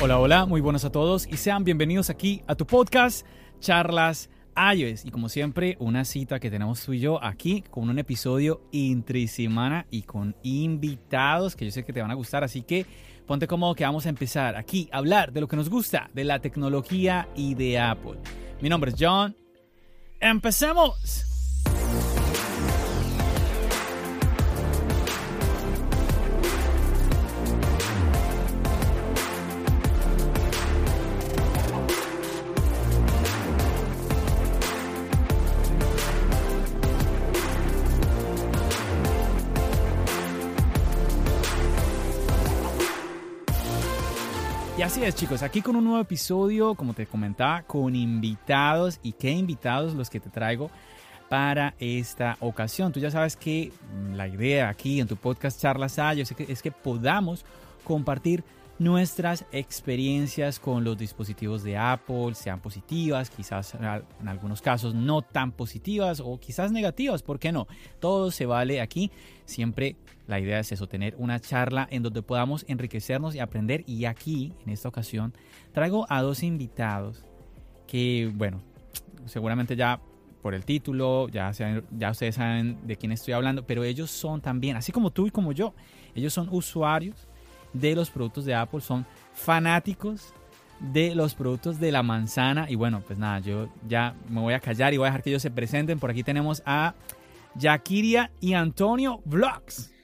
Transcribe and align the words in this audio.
Hola, 0.00 0.20
hola, 0.20 0.46
muy 0.46 0.60
buenos 0.60 0.84
a 0.84 0.92
todos 0.92 1.26
y 1.26 1.36
sean 1.38 1.64
bienvenidos 1.64 2.08
aquí 2.08 2.40
a 2.46 2.54
tu 2.54 2.64
podcast 2.68 3.26
Charlas 3.58 4.30
iOS. 4.56 5.04
Y 5.04 5.10
como 5.10 5.28
siempre, 5.28 5.76
una 5.80 6.04
cita 6.04 6.38
que 6.38 6.52
tenemos 6.52 6.84
tú 6.84 6.92
y 6.92 7.00
yo 7.00 7.22
aquí 7.22 7.64
con 7.68 7.90
un 7.90 7.98
episodio 7.98 8.62
entre 8.72 9.26
semana 9.26 9.86
y 9.90 10.02
con 10.02 10.36
invitados 10.44 11.56
que 11.56 11.64
yo 11.64 11.72
sé 11.72 11.84
que 11.84 11.92
te 11.92 12.00
van 12.00 12.12
a 12.12 12.14
gustar. 12.14 12.44
Así 12.44 12.62
que 12.62 12.86
ponte 13.26 13.48
cómodo 13.48 13.74
que 13.74 13.82
vamos 13.82 14.06
a 14.06 14.08
empezar 14.08 14.54
aquí 14.54 14.88
a 14.92 14.98
hablar 14.98 15.32
de 15.32 15.40
lo 15.40 15.48
que 15.48 15.56
nos 15.56 15.68
gusta, 15.68 16.08
de 16.14 16.22
la 16.22 16.38
tecnología 16.38 17.28
y 17.34 17.56
de 17.56 17.80
Apple. 17.80 18.20
Mi 18.60 18.68
nombre 18.68 18.92
es 18.92 18.96
John. 18.96 19.34
¡Empecemos! 20.20 21.37
Así 44.98 45.06
es, 45.06 45.14
chicos, 45.14 45.42
aquí 45.44 45.62
con 45.62 45.76
un 45.76 45.84
nuevo 45.84 46.00
episodio, 46.00 46.74
como 46.74 46.92
te 46.92 47.06
comentaba, 47.06 47.62
con 47.62 47.94
invitados. 47.94 48.98
¿Y 49.04 49.12
qué 49.12 49.30
invitados 49.30 49.94
los 49.94 50.10
que 50.10 50.18
te 50.18 50.28
traigo 50.28 50.72
para 51.28 51.74
esta 51.78 52.36
ocasión? 52.40 52.90
Tú 52.90 52.98
ya 52.98 53.12
sabes 53.12 53.36
que 53.36 53.70
mm, 53.94 54.14
la 54.14 54.26
idea 54.26 54.68
aquí 54.68 54.98
en 54.98 55.06
tu 55.06 55.14
podcast 55.14 55.60
Charlas 55.60 56.00
Hay 56.00 56.22
es 56.22 56.32
que, 56.32 56.50
es 56.52 56.62
que 56.62 56.72
podamos 56.72 57.44
compartir 57.84 58.42
nuestras 58.80 59.44
experiencias 59.52 60.58
con 60.58 60.82
los 60.82 60.98
dispositivos 60.98 61.62
de 61.62 61.76
Apple, 61.76 62.34
sean 62.34 62.58
positivas, 62.58 63.30
quizás 63.30 63.74
en 63.74 64.28
algunos 64.28 64.62
casos 64.62 64.94
no 64.94 65.22
tan 65.22 65.52
positivas 65.52 66.20
o 66.20 66.40
quizás 66.40 66.72
negativas, 66.72 67.22
¿por 67.22 67.38
qué 67.38 67.52
no? 67.52 67.68
Todo 68.00 68.32
se 68.32 68.46
vale 68.46 68.80
aquí. 68.80 69.12
Siempre 69.44 69.94
la 70.28 70.38
idea 70.38 70.60
es 70.60 70.70
eso, 70.70 70.86
tener 70.86 71.14
una 71.18 71.40
charla 71.40 71.88
en 71.90 72.02
donde 72.02 72.22
podamos 72.22 72.64
enriquecernos 72.68 73.34
y 73.34 73.40
aprender. 73.40 73.82
Y 73.86 74.04
aquí, 74.04 74.52
en 74.64 74.72
esta 74.72 74.88
ocasión, 74.88 75.32
traigo 75.72 76.06
a 76.10 76.20
dos 76.20 76.42
invitados 76.42 77.24
que, 77.86 78.30
bueno, 78.34 78.60
seguramente 79.24 79.74
ya 79.74 80.00
por 80.42 80.54
el 80.54 80.64
título, 80.64 81.28
ya, 81.28 81.50
ya 81.90 82.10
ustedes 82.10 82.36
saben 82.36 82.78
de 82.86 82.96
quién 82.96 83.10
estoy 83.10 83.32
hablando, 83.32 83.66
pero 83.66 83.84
ellos 83.84 84.10
son 84.10 84.40
también, 84.40 84.76
así 84.76 84.92
como 84.92 85.10
tú 85.10 85.26
y 85.26 85.30
como 85.30 85.52
yo, 85.52 85.74
ellos 86.14 86.32
son 86.32 86.48
usuarios 86.50 87.26
de 87.72 87.94
los 87.94 88.10
productos 88.10 88.44
de 88.44 88.54
Apple, 88.54 88.82
son 88.82 89.06
fanáticos 89.32 90.34
de 90.78 91.14
los 91.14 91.34
productos 91.34 91.80
de 91.80 91.90
la 91.90 92.02
manzana. 92.02 92.70
Y 92.70 92.74
bueno, 92.74 93.02
pues 93.06 93.18
nada, 93.18 93.40
yo 93.40 93.68
ya 93.88 94.14
me 94.28 94.40
voy 94.40 94.52
a 94.52 94.60
callar 94.60 94.92
y 94.92 94.98
voy 94.98 95.06
a 95.06 95.10
dejar 95.10 95.22
que 95.22 95.30
ellos 95.30 95.42
se 95.42 95.50
presenten. 95.50 95.98
Por 95.98 96.10
aquí 96.10 96.22
tenemos 96.22 96.62
a 96.66 96.94
Yakiria 97.54 98.30
y 98.40 98.52
Antonio 98.52 99.22
Vlogs. 99.24 99.97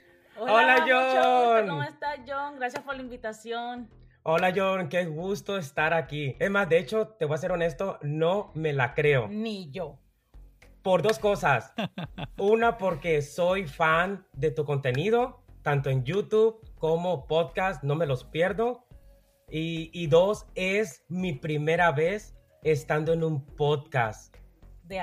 Hola, 0.47 0.85
John. 0.87 1.69
¿Cómo 1.69 1.83
estás, 1.83 2.21
John? 2.27 2.57
Gracias 2.57 2.83
por 2.83 2.95
la 2.97 3.03
invitación. 3.03 3.89
Hola 4.25 4.53
John, 4.55 4.89
qué 4.89 5.07
gusto 5.07 5.57
estar 5.57 5.93
aquí. 5.95 6.37
Es 6.39 6.51
más, 6.51 6.69
de 6.69 6.79
hecho, 6.79 7.09
te 7.09 7.25
voy 7.25 7.35
a 7.35 7.39
ser 7.39 7.53
honesto, 7.53 7.99
no 8.03 8.51
me 8.55 8.73
la 8.73 8.95
creo. 8.95 9.29
Ni 9.29 9.71
yo. 9.71 9.99
Por 10.83 11.03
dos 11.03 11.19
cosas. 11.19 11.73
Una, 12.39 12.77
porque 12.77 13.23
soy 13.23 13.67
fan 13.67 14.27
de 14.33 14.51
tu 14.51 14.65
contenido, 14.65 15.43
tanto 15.63 15.89
en 15.91 16.05
YouTube 16.05 16.61
como 16.77 17.27
podcast, 17.27 17.83
no 17.83 17.95
me 17.95 18.07
los 18.07 18.25
pierdo. 18.25 18.87
Y, 19.51 20.07
dos, 20.09 20.47
es 20.55 21.05
mi 21.09 21.33
primera 21.33 21.93
vez 21.93 22.35
estando 22.63 23.13
en 23.13 23.25
un 23.25 23.45
podcast. 23.45 24.35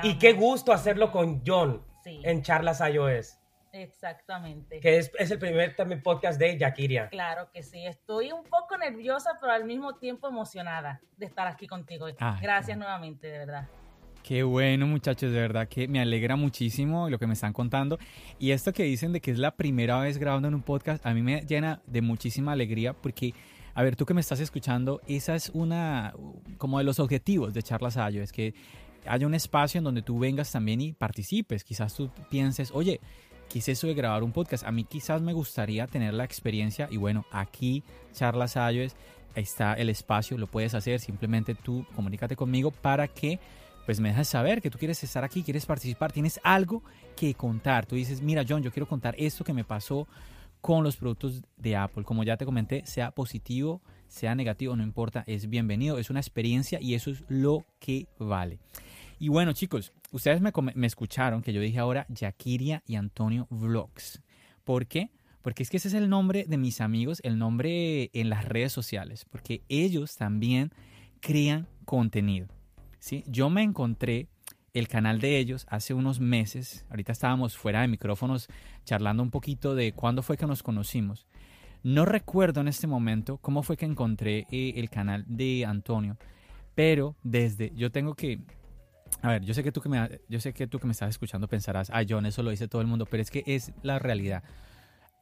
y 0.03 0.17
qué 0.17 0.33
gusto 0.33 0.73
hacerlo 0.73 1.11
con 1.11 1.41
John 1.45 1.83
en 2.05 2.41
Charlas 2.41 2.81
iOS. 2.81 3.40
Exactamente. 3.73 4.79
Que 4.79 4.97
es, 4.97 5.11
el 5.17 5.39
primer 5.39 5.75
también 5.75 6.01
podcast 6.01 6.39
de 6.39 6.57
Yakiria. 6.57 7.09
Claro 7.09 7.49
que 7.51 7.63
sí. 7.63 7.85
Estoy 7.85 8.31
un 8.31 8.43
poco 8.43 8.77
nerviosa, 8.77 9.37
pero 9.39 9.53
al 9.53 9.65
mismo 9.65 9.95
tiempo 9.95 10.27
emocionada 10.27 11.01
de 11.17 11.25
estar 11.25 11.47
aquí 11.47 11.67
contigo. 11.67 12.07
Ah, 12.19 12.39
Gracias 12.41 12.77
nuevamente, 12.77 13.27
de 13.27 13.37
verdad. 13.39 13.67
Qué 14.23 14.43
bueno, 14.43 14.85
muchachos, 14.85 15.31
de 15.31 15.39
verdad 15.39 15.67
que 15.67 15.87
me 15.87 15.99
alegra 15.99 16.35
muchísimo 16.35 17.09
lo 17.09 17.17
que 17.17 17.25
me 17.25 17.33
están 17.33 17.53
contando. 17.53 17.97
Y 18.37 18.51
esto 18.51 18.71
que 18.71 18.83
dicen 18.83 19.13
de 19.13 19.21
que 19.21 19.31
es 19.31 19.39
la 19.39 19.55
primera 19.55 19.99
vez 19.99 20.17
grabando 20.19 20.47
en 20.47 20.53
un 20.53 20.61
podcast, 20.61 21.05
a 21.05 21.13
mí 21.13 21.23
me 21.23 21.41
llena 21.41 21.81
de 21.87 22.01
muchísima 22.01 22.51
alegría 22.51 22.93
porque, 22.93 23.33
a 23.73 23.81
ver, 23.81 23.95
tú 23.95 24.05
que 24.05 24.13
me 24.13 24.21
estás 24.21 24.39
escuchando, 24.39 25.01
esa 25.07 25.33
es 25.33 25.49
una, 25.49 26.13
como 26.57 26.77
de 26.77 26.83
los 26.83 26.99
objetivos 26.99 27.53
de 27.53 27.63
Charlas 27.63 27.97
Ayo, 27.97 28.21
es 28.21 28.31
que 28.31 28.53
haya 29.07 29.25
un 29.25 29.33
espacio 29.33 29.79
en 29.79 29.85
donde 29.85 30.03
tú 30.03 30.19
vengas 30.19 30.51
también 30.51 30.81
y 30.81 30.93
participes. 30.93 31.63
Quizás 31.63 31.95
tú 31.95 32.11
pienses, 32.29 32.71
oye, 32.73 32.99
quise 33.51 33.73
eso 33.73 33.87
de 33.87 33.93
grabar 33.93 34.23
un 34.23 34.31
podcast. 34.31 34.63
A 34.65 34.71
mí 34.71 34.85
quizás 34.85 35.21
me 35.21 35.33
gustaría 35.33 35.85
tener 35.85 36.13
la 36.13 36.23
experiencia 36.23 36.87
y 36.89 36.97
bueno, 36.97 37.25
aquí 37.31 37.83
Charlas 38.13 38.55
ahí 38.55 38.87
está 39.35 39.73
el 39.73 39.89
espacio, 39.89 40.37
lo 40.37 40.47
puedes 40.47 40.73
hacer, 40.73 40.99
simplemente 40.99 41.53
tú 41.53 41.85
comunícate 41.95 42.35
conmigo 42.35 42.71
para 42.71 43.07
que 43.07 43.39
pues 43.85 43.99
me 43.99 44.09
dejas 44.09 44.29
saber 44.29 44.61
que 44.61 44.69
tú 44.69 44.77
quieres 44.77 45.03
estar 45.03 45.23
aquí, 45.23 45.43
quieres 45.43 45.65
participar, 45.65 46.11
tienes 46.11 46.39
algo 46.43 46.83
que 47.15 47.33
contar. 47.33 47.85
Tú 47.85 47.95
dices, 47.95 48.21
mira 48.21 48.45
John, 48.47 48.63
yo 48.63 48.71
quiero 48.71 48.87
contar 48.87 49.15
esto 49.17 49.43
que 49.43 49.53
me 49.53 49.65
pasó 49.65 50.07
con 50.61 50.83
los 50.83 50.95
productos 50.95 51.41
de 51.57 51.75
Apple. 51.75 52.03
Como 52.03 52.23
ya 52.23 52.37
te 52.37 52.45
comenté, 52.45 52.85
sea 52.85 53.11
positivo, 53.11 53.81
sea 54.07 54.33
negativo, 54.35 54.75
no 54.75 54.83
importa, 54.83 55.23
es 55.27 55.49
bienvenido, 55.49 55.97
es 55.97 56.09
una 56.09 56.19
experiencia 56.19 56.79
y 56.79 56.93
eso 56.93 57.11
es 57.11 57.23
lo 57.27 57.65
que 57.79 58.07
vale. 58.17 58.59
Y 59.21 59.29
bueno 59.29 59.53
chicos, 59.53 59.93
ustedes 60.09 60.41
me, 60.41 60.51
me 60.73 60.87
escucharon 60.87 61.43
que 61.43 61.53
yo 61.53 61.61
dije 61.61 61.77
ahora 61.77 62.07
Yakiria 62.09 62.81
y 62.87 62.95
Antonio 62.95 63.45
Vlogs. 63.51 64.19
¿Por 64.63 64.87
qué? 64.87 65.11
Porque 65.43 65.61
es 65.61 65.69
que 65.69 65.77
ese 65.77 65.89
es 65.89 65.93
el 65.93 66.09
nombre 66.09 66.45
de 66.47 66.57
mis 66.57 66.81
amigos, 66.81 67.21
el 67.23 67.37
nombre 67.37 68.09
en 68.13 68.31
las 68.31 68.45
redes 68.45 68.73
sociales, 68.73 69.25
porque 69.25 69.61
ellos 69.69 70.15
también 70.15 70.71
crean 71.19 71.67
contenido. 71.85 72.47
¿sí? 72.97 73.23
Yo 73.27 73.51
me 73.51 73.61
encontré 73.61 74.27
el 74.73 74.87
canal 74.87 75.21
de 75.21 75.37
ellos 75.37 75.67
hace 75.69 75.93
unos 75.93 76.19
meses, 76.19 76.87
ahorita 76.89 77.11
estábamos 77.11 77.55
fuera 77.55 77.81
de 77.81 77.89
micrófonos 77.89 78.47
charlando 78.85 79.21
un 79.21 79.29
poquito 79.29 79.75
de 79.75 79.93
cuándo 79.93 80.23
fue 80.23 80.35
que 80.35 80.47
nos 80.47 80.63
conocimos. 80.63 81.27
No 81.83 82.05
recuerdo 82.05 82.61
en 82.61 82.69
este 82.69 82.87
momento 82.87 83.37
cómo 83.37 83.61
fue 83.61 83.77
que 83.77 83.85
encontré 83.85 84.47
eh, 84.49 84.73
el 84.77 84.89
canal 84.89 85.25
de 85.27 85.63
Antonio, 85.63 86.17
pero 86.73 87.15
desde, 87.21 87.71
yo 87.75 87.91
tengo 87.91 88.15
que, 88.15 88.39
a 89.21 89.29
ver, 89.29 89.43
yo 89.43 89.53
sé 89.53 89.63
que 89.63 89.71
tú 89.71 89.81
que 89.81 89.89
me, 89.89 90.21
yo 90.29 90.39
sé 90.39 90.53
que 90.53 90.67
tú 90.67 90.79
que 90.79 90.87
me 90.87 90.91
estás 90.91 91.09
escuchando 91.09 91.47
pensarás, 91.47 91.89
ah, 91.93 92.03
John, 92.07 92.25
eso 92.25 92.43
lo 92.43 92.51
dice 92.51 92.67
todo 92.67 92.81
el 92.81 92.87
mundo, 92.87 93.05
pero 93.05 93.21
es 93.21 93.29
que 93.29 93.43
es 93.45 93.71
la 93.83 93.99
realidad. 93.99 94.43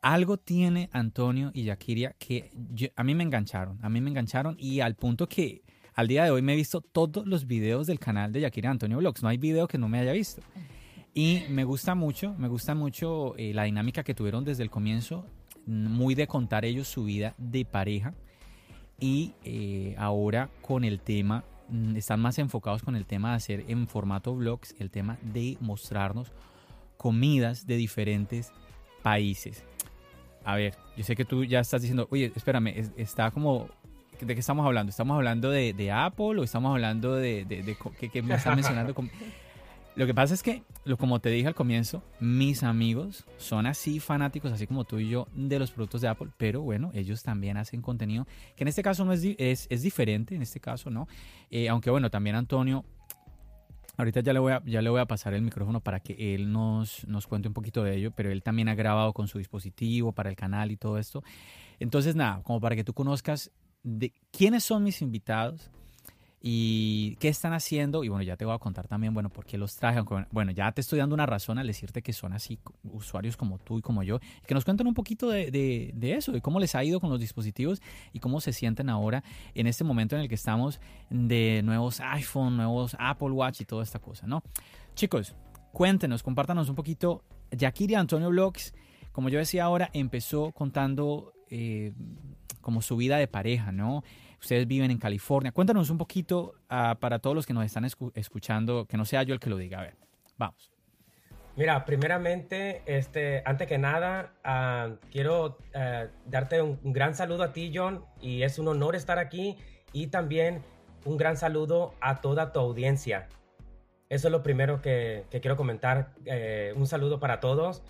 Algo 0.01 0.37
tiene 0.37 0.89
Antonio 0.93 1.51
y 1.53 1.63
Yakiria 1.63 2.15
que 2.17 2.51
a 2.95 3.03
mí 3.03 3.15
me 3.15 3.23
engancharon, 3.23 3.79
a 3.81 3.89
mí 3.89 3.99
me 3.99 4.09
engancharon 4.09 4.55
y 4.57 4.79
al 4.79 4.95
punto 4.95 5.27
que 5.27 5.63
al 5.99 6.07
día 6.07 6.23
de 6.23 6.31
hoy 6.31 6.41
me 6.41 6.53
he 6.53 6.55
visto 6.55 6.79
todos 6.79 7.27
los 7.27 7.45
videos 7.45 7.85
del 7.85 7.99
canal 7.99 8.31
de 8.31 8.39
Yakira 8.39 8.71
Antonio 8.71 8.99
Vlogs. 8.99 9.21
No 9.21 9.27
hay 9.27 9.37
video 9.37 9.67
que 9.67 9.77
no 9.77 9.89
me 9.89 9.99
haya 9.99 10.13
visto. 10.13 10.41
Y 11.13 11.41
me 11.49 11.65
gusta 11.65 11.93
mucho, 11.93 12.33
me 12.37 12.47
gusta 12.47 12.73
mucho 12.73 13.35
eh, 13.35 13.53
la 13.53 13.63
dinámica 13.63 14.01
que 14.05 14.13
tuvieron 14.13 14.45
desde 14.45 14.63
el 14.63 14.69
comienzo, 14.69 15.25
muy 15.65 16.15
de 16.15 16.25
contar 16.25 16.63
ellos 16.63 16.87
su 16.87 17.03
vida 17.03 17.35
de 17.37 17.65
pareja. 17.65 18.13
Y 18.97 19.33
eh, 19.43 19.95
ahora 19.97 20.49
con 20.61 20.85
el 20.85 21.01
tema, 21.01 21.43
están 21.95 22.19
más 22.19 22.39
enfocados 22.39 22.83
con 22.83 22.95
el 22.95 23.05
tema 23.05 23.31
de 23.31 23.35
hacer 23.35 23.65
en 23.67 23.87
formato 23.87 24.35
vlogs, 24.35 24.75
el 24.79 24.89
tema 24.89 25.17
de 25.21 25.57
mostrarnos 25.59 26.31
comidas 26.97 27.65
de 27.65 27.77
diferentes 27.77 28.51
países. 29.03 29.63
A 30.43 30.55
ver, 30.55 30.75
yo 30.97 31.03
sé 31.03 31.15
que 31.15 31.25
tú 31.25 31.43
ya 31.43 31.59
estás 31.59 31.81
diciendo, 31.81 32.07
oye, 32.11 32.31
espérame, 32.35 32.91
está 32.97 33.31
como 33.31 33.69
¿De 34.19 34.33
qué 34.33 34.41
estamos 34.41 34.65
hablando? 34.65 34.89
¿Estamos 34.89 35.15
hablando 35.15 35.49
de, 35.49 35.91
Apple 35.93 36.39
o 36.39 36.43
estamos 36.43 36.71
hablando 36.71 37.15
de, 37.15 37.45
de, 37.45 37.77
que, 38.09 38.21
me 38.21 38.35
están 38.35 38.55
mencionando? 38.55 38.93
Lo 39.99 40.05
que 40.05 40.13
pasa 40.13 40.33
es 40.33 40.41
que, 40.43 40.63
como 40.97 41.19
te 41.19 41.27
dije 41.27 41.49
al 41.49 41.55
comienzo, 41.55 42.01
mis 42.21 42.63
amigos 42.63 43.25
son 43.35 43.65
así 43.65 43.99
fanáticos, 43.99 44.49
así 44.49 44.65
como 44.65 44.85
tú 44.85 44.97
y 44.97 45.09
yo, 45.09 45.27
de 45.33 45.59
los 45.59 45.71
productos 45.71 45.99
de 45.99 46.07
Apple, 46.07 46.29
pero 46.37 46.61
bueno, 46.61 46.89
ellos 46.93 47.21
también 47.21 47.57
hacen 47.57 47.81
contenido 47.81 48.25
que 48.55 48.63
en 48.63 48.69
este 48.69 48.81
caso 48.81 49.03
no 49.03 49.11
es, 49.11 49.21
diferente, 49.81 50.35
en 50.35 50.41
este 50.41 50.61
caso, 50.61 50.89
¿no? 50.89 51.09
Eh, 51.51 51.67
aunque 51.67 51.89
bueno, 51.89 52.09
también 52.09 52.37
Antonio 52.37 52.85
Ahorita 53.97 54.21
ya 54.21 54.31
le, 54.31 54.39
voy 54.39 54.53
a, 54.53 54.63
ya 54.65 54.81
le 54.81 54.89
voy 54.89 55.01
a 55.01 55.05
pasar 55.05 55.33
el 55.33 55.41
micrófono 55.41 55.81
para 55.81 55.99
que 55.99 56.33
él 56.33 56.53
nos, 56.53 57.05
nos 57.05 57.27
cuente 57.27 57.49
un 57.49 57.53
poquito 57.53 57.83
de 57.83 57.97
ello, 57.97 58.11
pero 58.11 58.31
él 58.31 58.41
también 58.41 58.69
ha 58.69 58.75
grabado 58.75 59.11
con 59.11 59.27
su 59.27 59.37
dispositivo 59.37 60.13
para 60.13 60.29
el 60.29 60.37
canal 60.37 60.71
y 60.71 60.77
todo 60.77 60.97
esto. 60.97 61.21
Entonces, 61.77 62.15
nada, 62.15 62.41
como 62.43 62.61
para 62.61 62.77
que 62.77 62.85
tú 62.85 62.93
conozcas 62.93 63.51
de 63.83 64.13
quiénes 64.31 64.63
son 64.63 64.85
mis 64.85 65.01
invitados, 65.01 65.69
y 66.41 67.15
qué 67.17 67.27
están 67.27 67.53
haciendo. 67.53 68.03
Y 68.03 68.09
bueno, 68.09 68.23
ya 68.23 68.37
te 68.37 68.45
voy 68.45 68.55
a 68.55 68.59
contar 68.59 68.87
también, 68.87 69.13
bueno, 69.13 69.29
por 69.29 69.45
qué 69.45 69.57
los 69.57 69.75
traje. 69.75 70.01
Bueno, 70.31 70.51
ya 70.51 70.71
te 70.71 70.81
estoy 70.81 70.99
dando 70.99 71.13
una 71.13 71.25
razón 71.25 71.57
al 71.57 71.67
decirte 71.67 72.01
que 72.01 72.13
son 72.13 72.33
así 72.33 72.59
usuarios 72.83 73.35
como 73.35 73.57
tú 73.57 73.79
y 73.79 73.81
como 73.81 74.03
yo. 74.03 74.19
Que 74.45 74.53
nos 74.53 74.63
cuenten 74.65 74.87
un 74.87 74.93
poquito 74.93 75.29
de, 75.29 75.51
de, 75.51 76.13
eso, 76.13 76.31
de 76.31 76.41
cómo 76.41 76.59
les 76.59 76.75
ha 76.75 76.83
ido 76.83 76.99
con 76.99 77.09
los 77.09 77.19
dispositivos 77.19 77.81
y 78.13 78.19
cómo 78.19 78.39
se 78.41 78.53
sienten 78.53 78.89
ahora 78.89 79.23
en 79.53 79.67
este 79.67 79.83
momento 79.83 80.15
en 80.15 80.23
el 80.23 80.29
que 80.29 80.35
estamos 80.35 80.79
de 81.09 81.61
nuevos 81.63 81.99
iPhone, 81.99 82.55
nuevos 82.55 82.95
Apple 82.99 83.31
Watch 83.31 83.61
y 83.61 83.65
toda 83.65 83.83
esta 83.83 83.99
cosa, 83.99 84.25
¿no? 84.25 84.43
Chicos, 84.95 85.35
cuéntenos, 85.73 86.23
compártanos 86.23 86.69
un 86.69 86.75
poquito. 86.75 87.23
Yakiri 87.51 87.95
Antonio 87.95 88.29
Vlogs, 88.29 88.73
como 89.11 89.29
yo 89.29 89.39
decía 89.39 89.65
ahora, 89.65 89.89
empezó 89.93 90.51
contando 90.51 91.33
eh, 91.49 91.93
como 92.61 92.81
su 92.81 92.95
vida 92.95 93.17
de 93.17 93.27
pareja, 93.27 93.71
¿no? 93.71 94.03
Ustedes 94.39 94.67
viven 94.67 94.91
en 94.91 94.97
California. 94.97 95.51
Cuéntanos 95.51 95.89
un 95.89 95.97
poquito 95.97 96.53
ah, 96.69 96.97
para 96.99 97.19
todos 97.19 97.35
los 97.35 97.45
que 97.45 97.53
nos 97.53 97.65
están 97.65 97.85
escuchando, 98.13 98.85
que 98.85 98.97
no 98.97 99.05
sea 99.05 99.23
yo 99.23 99.33
el 99.33 99.39
que 99.39 99.49
lo 99.49 99.57
diga. 99.57 99.79
A 99.79 99.83
ver, 99.83 99.95
vamos. 100.37 100.71
Mira, 101.55 101.83
primeramente, 101.83 102.81
este, 102.85 103.43
antes 103.45 103.67
que 103.67 103.77
nada, 103.77 104.33
ah, 104.43 104.91
quiero 105.11 105.57
ah, 105.75 106.05
darte 106.25 106.61
un, 106.61 106.79
gran 106.93 107.15
saludo 107.15 107.43
a 107.43 107.51
ti, 107.51 107.71
John, 107.73 108.05
y 108.21 108.43
es 108.43 108.59
un 108.59 108.69
honor 108.69 108.95
estar 108.95 109.19
aquí, 109.19 109.57
y 109.91 110.07
también 110.07 110.63
un 111.03 111.17
gran 111.17 111.35
saludo 111.35 111.95
a 111.99 112.21
toda 112.21 112.53
tu 112.53 112.59
audiencia. 112.59 113.27
Eso 114.09 114.27
es 114.27 114.31
lo 114.31 114.41
primero 114.41 114.81
que, 114.81 115.25
quiero 115.29 115.55
comentar. 115.55 116.13
Eh, 116.25 116.73
un 116.75 116.87
saludo 116.87 117.19
para 117.19 117.39
todos. 117.39 117.83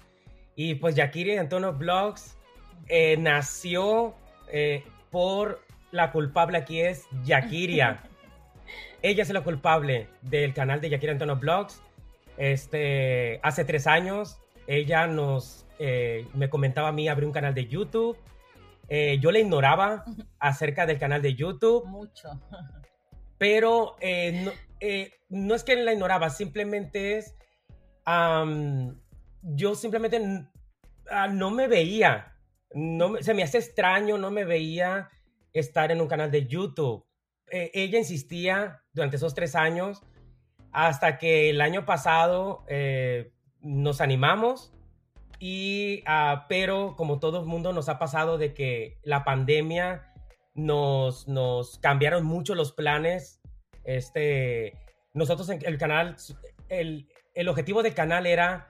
Y 0.55 0.75
pues 0.75 0.95
Yakiri 0.95 1.37
Antonio 1.37 1.73
Blogs 1.73 2.37
eh, 2.87 3.15
nació 3.17 4.15
eh, 4.51 4.83
por 5.11 5.61
la 5.91 6.11
culpable 6.11 6.57
aquí 6.57 6.81
es 6.81 7.07
Yakiria. 7.23 8.03
Ella 9.01 9.23
es 9.23 9.29
la 9.29 9.41
culpable 9.41 10.07
del 10.21 10.53
canal 10.53 10.81
de 10.81 10.89
Yakiria 10.89 11.13
Antonio 11.13 11.37
Blogs. 11.37 11.81
Este, 12.37 13.39
hace 13.43 13.65
tres 13.65 13.87
años, 13.87 14.39
ella 14.67 15.07
nos, 15.07 15.65
eh, 15.77 16.25
me 16.33 16.49
comentaba 16.49 16.89
a 16.89 16.91
mí 16.91 17.07
abrir 17.07 17.27
un 17.27 17.33
canal 17.33 17.53
de 17.53 17.67
YouTube. 17.67 18.17
Eh, 18.87 19.19
yo 19.19 19.31
le 19.31 19.41
ignoraba 19.41 20.05
acerca 20.39 20.85
del 20.85 20.99
canal 20.99 21.21
de 21.21 21.35
YouTube. 21.35 21.85
Mucho. 21.85 22.29
Pero 23.37 23.95
eh, 23.99 24.51
no, 25.29 25.55
es 25.55 25.63
que 25.63 25.75
la 25.77 25.93
ignoraba, 25.93 26.29
simplemente 26.29 27.17
es, 27.17 27.35
yo 29.41 29.75
simplemente 29.75 30.45
ah, 31.09 31.27
no 31.27 31.51
me 31.51 31.67
veía, 31.67 32.35
no 32.73 33.15
se 33.21 33.33
me 33.33 33.43
hace 33.43 33.59
extraño, 33.59 34.17
no 34.17 34.31
me 34.31 34.43
veía 34.43 35.09
estar 35.53 35.91
en 35.91 36.01
un 36.01 36.07
canal 36.07 36.31
de 36.31 36.47
YouTube. 36.47 37.05
Eh, 37.51 37.71
ella 37.73 37.97
insistía 37.97 38.83
durante 38.93 39.15
esos 39.15 39.33
tres 39.33 39.55
años 39.55 40.03
hasta 40.71 41.17
que 41.17 41.49
el 41.49 41.61
año 41.61 41.85
pasado 41.85 42.63
eh, 42.67 43.31
nos 43.61 44.01
animamos 44.01 44.71
y 45.39 46.03
ah, 46.05 46.45
pero 46.47 46.95
como 46.95 47.19
todo 47.19 47.39
el 47.39 47.45
mundo 47.45 47.73
nos 47.73 47.89
ha 47.89 47.97
pasado 47.97 48.37
de 48.37 48.53
que 48.53 48.99
la 49.03 49.23
pandemia 49.23 50.13
nos, 50.53 51.27
nos 51.27 51.79
cambiaron 51.79 52.25
mucho 52.25 52.53
los 52.53 52.71
planes 52.71 53.39
este 53.83 54.77
nosotros 55.13 55.49
en 55.49 55.65
el 55.65 55.77
canal 55.77 56.17
el, 56.67 57.07
el 57.33 57.47
objetivo 57.47 57.81
del 57.81 57.93
canal 57.93 58.27
era 58.27 58.69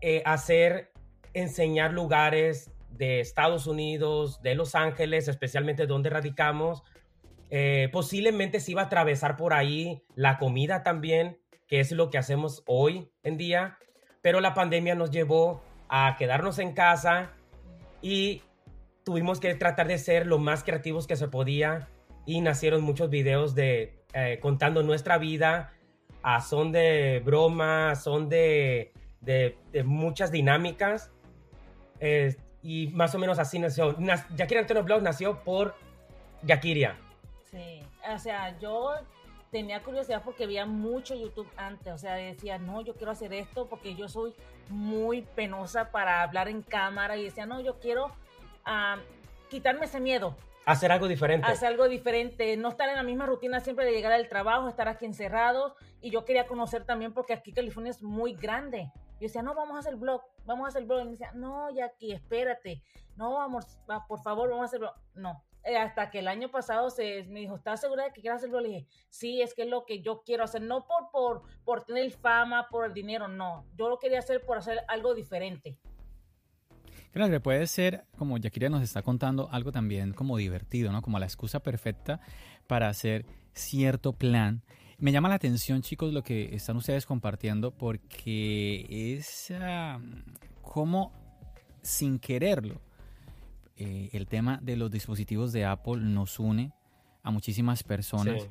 eh, 0.00 0.22
hacer 0.26 0.92
enseñar 1.32 1.92
lugares 1.92 2.70
de 2.96 3.20
Estados 3.20 3.66
Unidos, 3.66 4.40
de 4.42 4.54
Los 4.54 4.74
Ángeles, 4.74 5.28
especialmente 5.28 5.86
donde 5.86 6.10
radicamos. 6.10 6.82
Eh, 7.50 7.88
posiblemente 7.92 8.60
se 8.60 8.72
iba 8.72 8.82
a 8.82 8.86
atravesar 8.86 9.36
por 9.36 9.52
ahí 9.52 10.02
la 10.14 10.38
comida 10.38 10.82
también, 10.82 11.38
que 11.66 11.80
es 11.80 11.92
lo 11.92 12.10
que 12.10 12.18
hacemos 12.18 12.62
hoy 12.66 13.10
en 13.22 13.36
día, 13.36 13.78
pero 14.22 14.40
la 14.40 14.54
pandemia 14.54 14.94
nos 14.94 15.10
llevó 15.10 15.62
a 15.88 16.16
quedarnos 16.18 16.58
en 16.58 16.72
casa 16.72 17.32
y 18.00 18.42
tuvimos 19.04 19.38
que 19.38 19.54
tratar 19.54 19.86
de 19.86 19.98
ser 19.98 20.26
lo 20.26 20.38
más 20.38 20.64
creativos 20.64 21.06
que 21.06 21.16
se 21.16 21.28
podía 21.28 21.88
y 22.26 22.40
nacieron 22.40 22.82
muchos 22.82 23.10
videos 23.10 23.54
de 23.54 24.02
eh, 24.14 24.38
contando 24.40 24.82
nuestra 24.82 25.18
vida, 25.18 25.72
a 26.22 26.40
son 26.40 26.72
de 26.72 27.20
broma, 27.24 27.94
son 27.96 28.28
de, 28.28 28.92
de, 29.20 29.56
muchas 29.84 30.32
dinámicas. 30.32 31.12
Y 32.64 32.88
más 32.88 33.14
o 33.14 33.18
menos 33.18 33.38
así 33.38 33.58
nació. 33.58 33.94
Yakiria 34.34 34.62
Antonio 34.62 34.82
Blog 34.82 35.02
nació 35.02 35.44
por 35.44 35.76
Yakiria. 36.42 36.96
Sí, 37.50 37.82
o 38.12 38.18
sea, 38.18 38.58
yo 38.58 38.94
tenía 39.52 39.82
curiosidad 39.82 40.22
porque 40.24 40.46
veía 40.46 40.64
mucho 40.64 41.14
YouTube 41.14 41.46
antes, 41.56 41.92
o 41.92 41.98
sea, 41.98 42.14
decía, 42.14 42.58
no, 42.58 42.80
yo 42.80 42.94
quiero 42.94 43.12
hacer 43.12 43.32
esto 43.34 43.68
porque 43.68 43.94
yo 43.94 44.08
soy 44.08 44.34
muy 44.70 45.22
penosa 45.22 45.90
para 45.90 46.22
hablar 46.22 46.48
en 46.48 46.62
cámara 46.62 47.16
y 47.18 47.24
decía, 47.24 47.44
no, 47.44 47.60
yo 47.60 47.78
quiero 47.78 48.10
quitarme 49.50 49.84
ese 49.84 50.00
miedo. 50.00 50.34
Hacer 50.64 50.90
algo 50.90 51.06
diferente. 51.06 51.46
Hacer 51.46 51.68
algo 51.68 51.86
diferente, 51.86 52.56
no 52.56 52.70
estar 52.70 52.88
en 52.88 52.96
la 52.96 53.02
misma 53.02 53.26
rutina 53.26 53.60
siempre 53.60 53.84
de 53.84 53.92
llegar 53.92 54.12
al 54.12 54.26
trabajo, 54.30 54.66
estar 54.70 54.88
aquí 54.88 55.04
encerrados. 55.04 55.74
Y 56.00 56.08
yo 56.10 56.24
quería 56.24 56.46
conocer 56.46 56.84
también 56.86 57.12
porque 57.12 57.34
aquí 57.34 57.52
California 57.52 57.90
es 57.90 58.02
muy 58.02 58.32
grande. 58.32 58.90
Yo 59.14 59.26
decía, 59.26 59.42
no, 59.42 59.54
vamos 59.54 59.76
a 59.76 59.80
hacer 59.80 59.96
blog, 59.96 60.22
vamos 60.44 60.66
a 60.66 60.68
hacer 60.68 60.84
blog. 60.84 61.02
Y 61.02 61.04
me 61.04 61.10
decía, 61.12 61.32
no, 61.34 61.70
Jackie, 61.70 62.12
espérate. 62.12 62.82
No, 63.16 63.34
vamos, 63.34 63.78
por 64.08 64.22
favor, 64.22 64.50
vamos 64.50 64.64
a 64.64 64.66
hacer 64.66 64.80
blog. 64.80 64.94
No. 65.14 65.44
Eh, 65.64 65.78
hasta 65.78 66.10
que 66.10 66.18
el 66.18 66.28
año 66.28 66.50
pasado 66.50 66.90
se 66.90 67.24
me 67.24 67.40
dijo, 67.40 67.56
¿estás 67.56 67.80
segura 67.80 68.04
de 68.04 68.12
que 68.12 68.20
quieres 68.20 68.38
hacer 68.38 68.50
blog? 68.50 68.62
Le 68.62 68.68
dije, 68.68 68.86
sí, 69.08 69.40
es 69.40 69.54
que 69.54 69.62
es 69.62 69.68
lo 69.68 69.86
que 69.86 70.02
yo 70.02 70.22
quiero 70.24 70.44
hacer. 70.44 70.62
No 70.62 70.86
por, 70.86 71.10
por, 71.10 71.42
por 71.64 71.84
tener 71.84 72.10
fama, 72.10 72.68
por 72.68 72.84
el 72.84 72.92
dinero, 72.92 73.28
no. 73.28 73.64
Yo 73.76 73.88
lo 73.88 73.98
quería 73.98 74.18
hacer 74.18 74.44
por 74.44 74.58
hacer 74.58 74.80
algo 74.88 75.14
diferente. 75.14 75.78
Creo 77.12 77.30
que 77.30 77.38
puede 77.38 77.66
ser, 77.68 78.04
como 78.18 78.36
Yakiria 78.38 78.68
nos 78.68 78.82
está 78.82 79.02
contando, 79.02 79.48
algo 79.52 79.70
también 79.70 80.12
como 80.12 80.36
divertido, 80.36 80.90
¿no? 80.90 81.00
Como 81.00 81.20
la 81.20 81.26
excusa 81.26 81.60
perfecta 81.60 82.20
para 82.66 82.88
hacer 82.88 83.24
cierto 83.52 84.14
plan 84.14 84.64
me 84.98 85.12
llama 85.12 85.28
la 85.28 85.34
atención, 85.36 85.82
chicos, 85.82 86.12
lo 86.12 86.22
que 86.22 86.54
están 86.54 86.76
ustedes 86.76 87.06
compartiendo 87.06 87.70
porque 87.72 88.86
es 88.90 89.52
como 90.62 91.12
sin 91.82 92.18
quererlo. 92.18 92.80
Eh, 93.76 94.10
el 94.12 94.26
tema 94.26 94.60
de 94.62 94.76
los 94.76 94.90
dispositivos 94.90 95.52
de 95.52 95.64
Apple 95.64 95.96
nos 95.96 96.38
une 96.38 96.72
a 97.22 97.30
muchísimas 97.30 97.82
personas. 97.82 98.48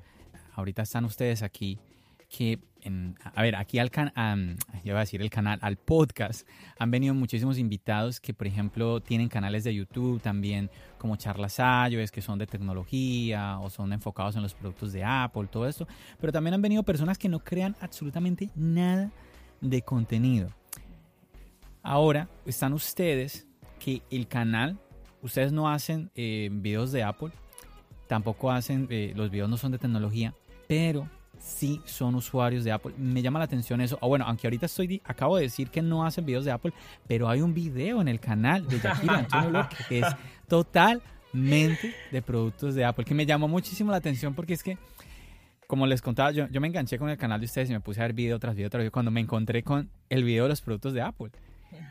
Ahorita 0.54 0.82
están 0.82 1.06
ustedes 1.06 1.44
aquí 1.44 1.80
que, 2.34 2.60
a 3.36 3.42
ver, 3.44 3.56
aquí 3.56 3.78
al 3.78 3.92
yo 3.92 4.02
voy 4.84 4.96
a 4.96 5.00
decir 5.00 5.22
el 5.22 5.30
canal, 5.30 5.60
al 5.62 5.78
podcast, 5.78 6.48
han 6.80 6.90
venido 6.90 7.14
muchísimos 7.14 7.60
invitados 7.60 8.20
que, 8.20 8.34
por 8.34 8.48
ejemplo, 8.48 9.02
tienen 9.02 9.30
canales 9.30 9.64
de 9.64 9.76
YouTube 9.76 10.20
también, 10.20 10.72
como 10.98 11.16
charlas 11.16 11.60
iOS, 11.60 12.10
que 12.10 12.24
son 12.24 12.40
de 12.40 12.48
tecnología 12.48 13.60
o 13.60 13.70
son 13.70 13.94
enfocados 13.94 14.36
en 14.36 14.42
los 14.42 14.56
productos 14.56 14.92
de 14.94 15.04
Apple, 15.04 15.46
todo 15.46 15.68
esto. 15.68 15.88
Pero 16.20 16.34
también 16.34 16.56
han 16.56 16.62
venido 16.64 16.82
personas 16.82 17.20
que 17.20 17.30
no 17.30 17.40
crean 17.40 17.76
absolutamente 17.80 18.50
nada 18.56 19.12
de 19.62 19.84
contenido. 19.84 20.50
Ahora 21.84 22.28
están 22.48 22.74
ustedes 22.74 23.46
que 23.78 24.02
el 24.10 24.28
canal, 24.28 24.80
ustedes 25.22 25.52
no 25.52 25.70
hacen 25.70 26.10
eh, 26.16 26.50
videos 26.52 26.92
de 26.92 27.04
Apple, 27.04 27.30
tampoco 28.08 28.50
hacen, 28.50 28.88
eh, 28.90 29.14
los 29.16 29.30
videos 29.30 29.52
no 29.52 29.58
son 29.58 29.72
de 29.72 29.78
tecnología, 29.78 30.34
pero 30.68 31.08
sí 31.44 31.82
son 31.86 32.16
usuarios 32.16 32.64
de 32.64 32.72
Apple. 32.72 32.94
Me 32.98 33.22
llama 33.22 33.40
la 33.40 33.46
atención 33.46 33.82
eso. 33.82 33.98
O 34.02 34.08
bueno, 34.08 34.26
aunque 34.26 34.48
ahorita 34.48 34.66
estoy 34.66 35.02
acabo 35.04 35.36
de 35.36 35.44
decir 35.44 35.70
que 35.70 35.82
no 35.82 36.06
hacen 36.06 36.26
videos 36.26 36.46
de 36.46 36.52
Apple, 36.52 36.74
pero 37.08 37.30
hay 37.30 37.42
un 37.42 37.54
video 37.54 38.02
en 38.02 38.08
el 38.08 38.20
canal 38.20 38.66
de 38.68 38.80
Yakira 38.80 39.20
Antonio 39.20 39.68
que 39.90 40.00
es 40.00 40.08
totalmente 40.48 41.94
de 42.12 42.22
productos 42.22 42.76
de 42.76 42.86
Apple, 42.86 43.06
que 43.06 43.14
me 43.14 43.26
llamó 43.26 43.48
muchísimo 43.48 43.92
la 43.92 43.98
atención 43.98 44.34
porque 44.34 44.54
es 44.54 44.64
que 44.64 44.78
como 45.68 45.88
les 45.88 46.02
contaba, 46.02 46.32
yo, 46.32 46.48
yo 46.50 46.62
me 46.62 46.68
enganché 46.68 46.98
con 47.00 47.10
el 47.10 47.18
canal 47.18 47.40
de 47.40 47.46
ustedes 47.46 47.70
y 47.70 47.74
me 47.74 47.80
puse 47.80 48.00
a 48.00 48.04
ver 48.04 48.14
video 48.14 48.38
tras 48.40 48.56
video 48.56 48.70
tras 48.70 48.82
video 48.82 48.92
cuando 48.92 49.12
me 49.12 49.22
encontré 49.22 49.64
con 49.64 49.90
el 50.10 50.24
video 50.24 50.44
de 50.44 50.50
los 50.50 50.62
productos 50.62 50.94
de 50.94 51.02
Apple. 51.02 51.32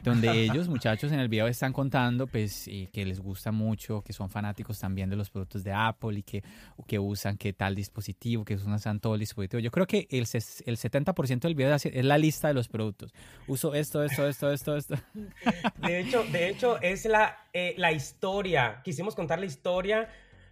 Donde 0.03 0.43
ellos, 0.43 0.69
muchachos, 0.69 1.12
en 1.12 1.21
el 1.21 1.29
video 1.29 1.47
están 1.47 1.73
contando 1.73 2.27
pues 2.27 2.67
eh, 2.69 2.89
que 2.93 3.05
les 3.05 3.21
gusta 3.21 3.53
mucho, 3.53 4.03
que 4.03 4.12
son 4.12 4.31
fanáticos 4.31 4.79
también 4.79 5.09
de 5.11 5.17
los 5.17 5.31
productos 5.31 5.62
de 5.65 5.73
Apple 5.73 6.19
y 6.19 6.23
que, 6.23 6.43
que 6.87 6.99
usan 6.99 7.37
que 7.37 7.53
tal 7.53 7.75
dispositivo, 7.75 8.45
que 8.45 8.55
usan 8.55 9.01
todo 9.01 9.15
el 9.15 9.21
dispositivo. 9.21 9.61
Yo 9.61 9.71
creo 9.71 9.87
que 9.87 10.07
el, 10.11 10.21
el 10.21 10.77
70% 10.77 11.41
del 11.41 11.55
video 11.55 11.75
es 11.75 12.05
la 12.05 12.19
lista 12.19 12.49
de 12.49 12.55
los 12.55 12.69
productos. 12.69 13.12
Uso 13.47 13.75
esto, 13.75 14.03
esto, 14.03 14.27
esto, 14.27 14.53
esto, 14.53 14.77
esto. 14.77 14.95
De 15.83 16.01
hecho, 16.01 16.25
de 16.25 16.49
hecho 16.49 16.81
es 16.81 17.05
la, 17.05 17.37
eh, 17.53 17.75
la 17.77 17.93
historia. 17.93 18.81
Quisimos 18.85 19.15
contar 19.15 19.39
la 19.39 19.47
historia, 19.47 20.09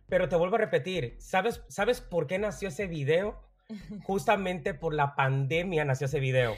pero 0.08 0.28
te 0.28 0.36
vuelvo 0.36 0.56
a 0.56 0.58
repetir. 0.58 1.16
¿Sabes, 1.18 1.62
¿Sabes 1.68 2.00
por 2.00 2.26
qué 2.26 2.38
nació 2.38 2.68
ese 2.68 2.86
video? 2.86 3.40
Justamente 4.02 4.74
por 4.74 4.94
la 4.94 5.14
pandemia 5.14 5.84
nació 5.84 6.06
ese 6.06 6.20
video. 6.20 6.56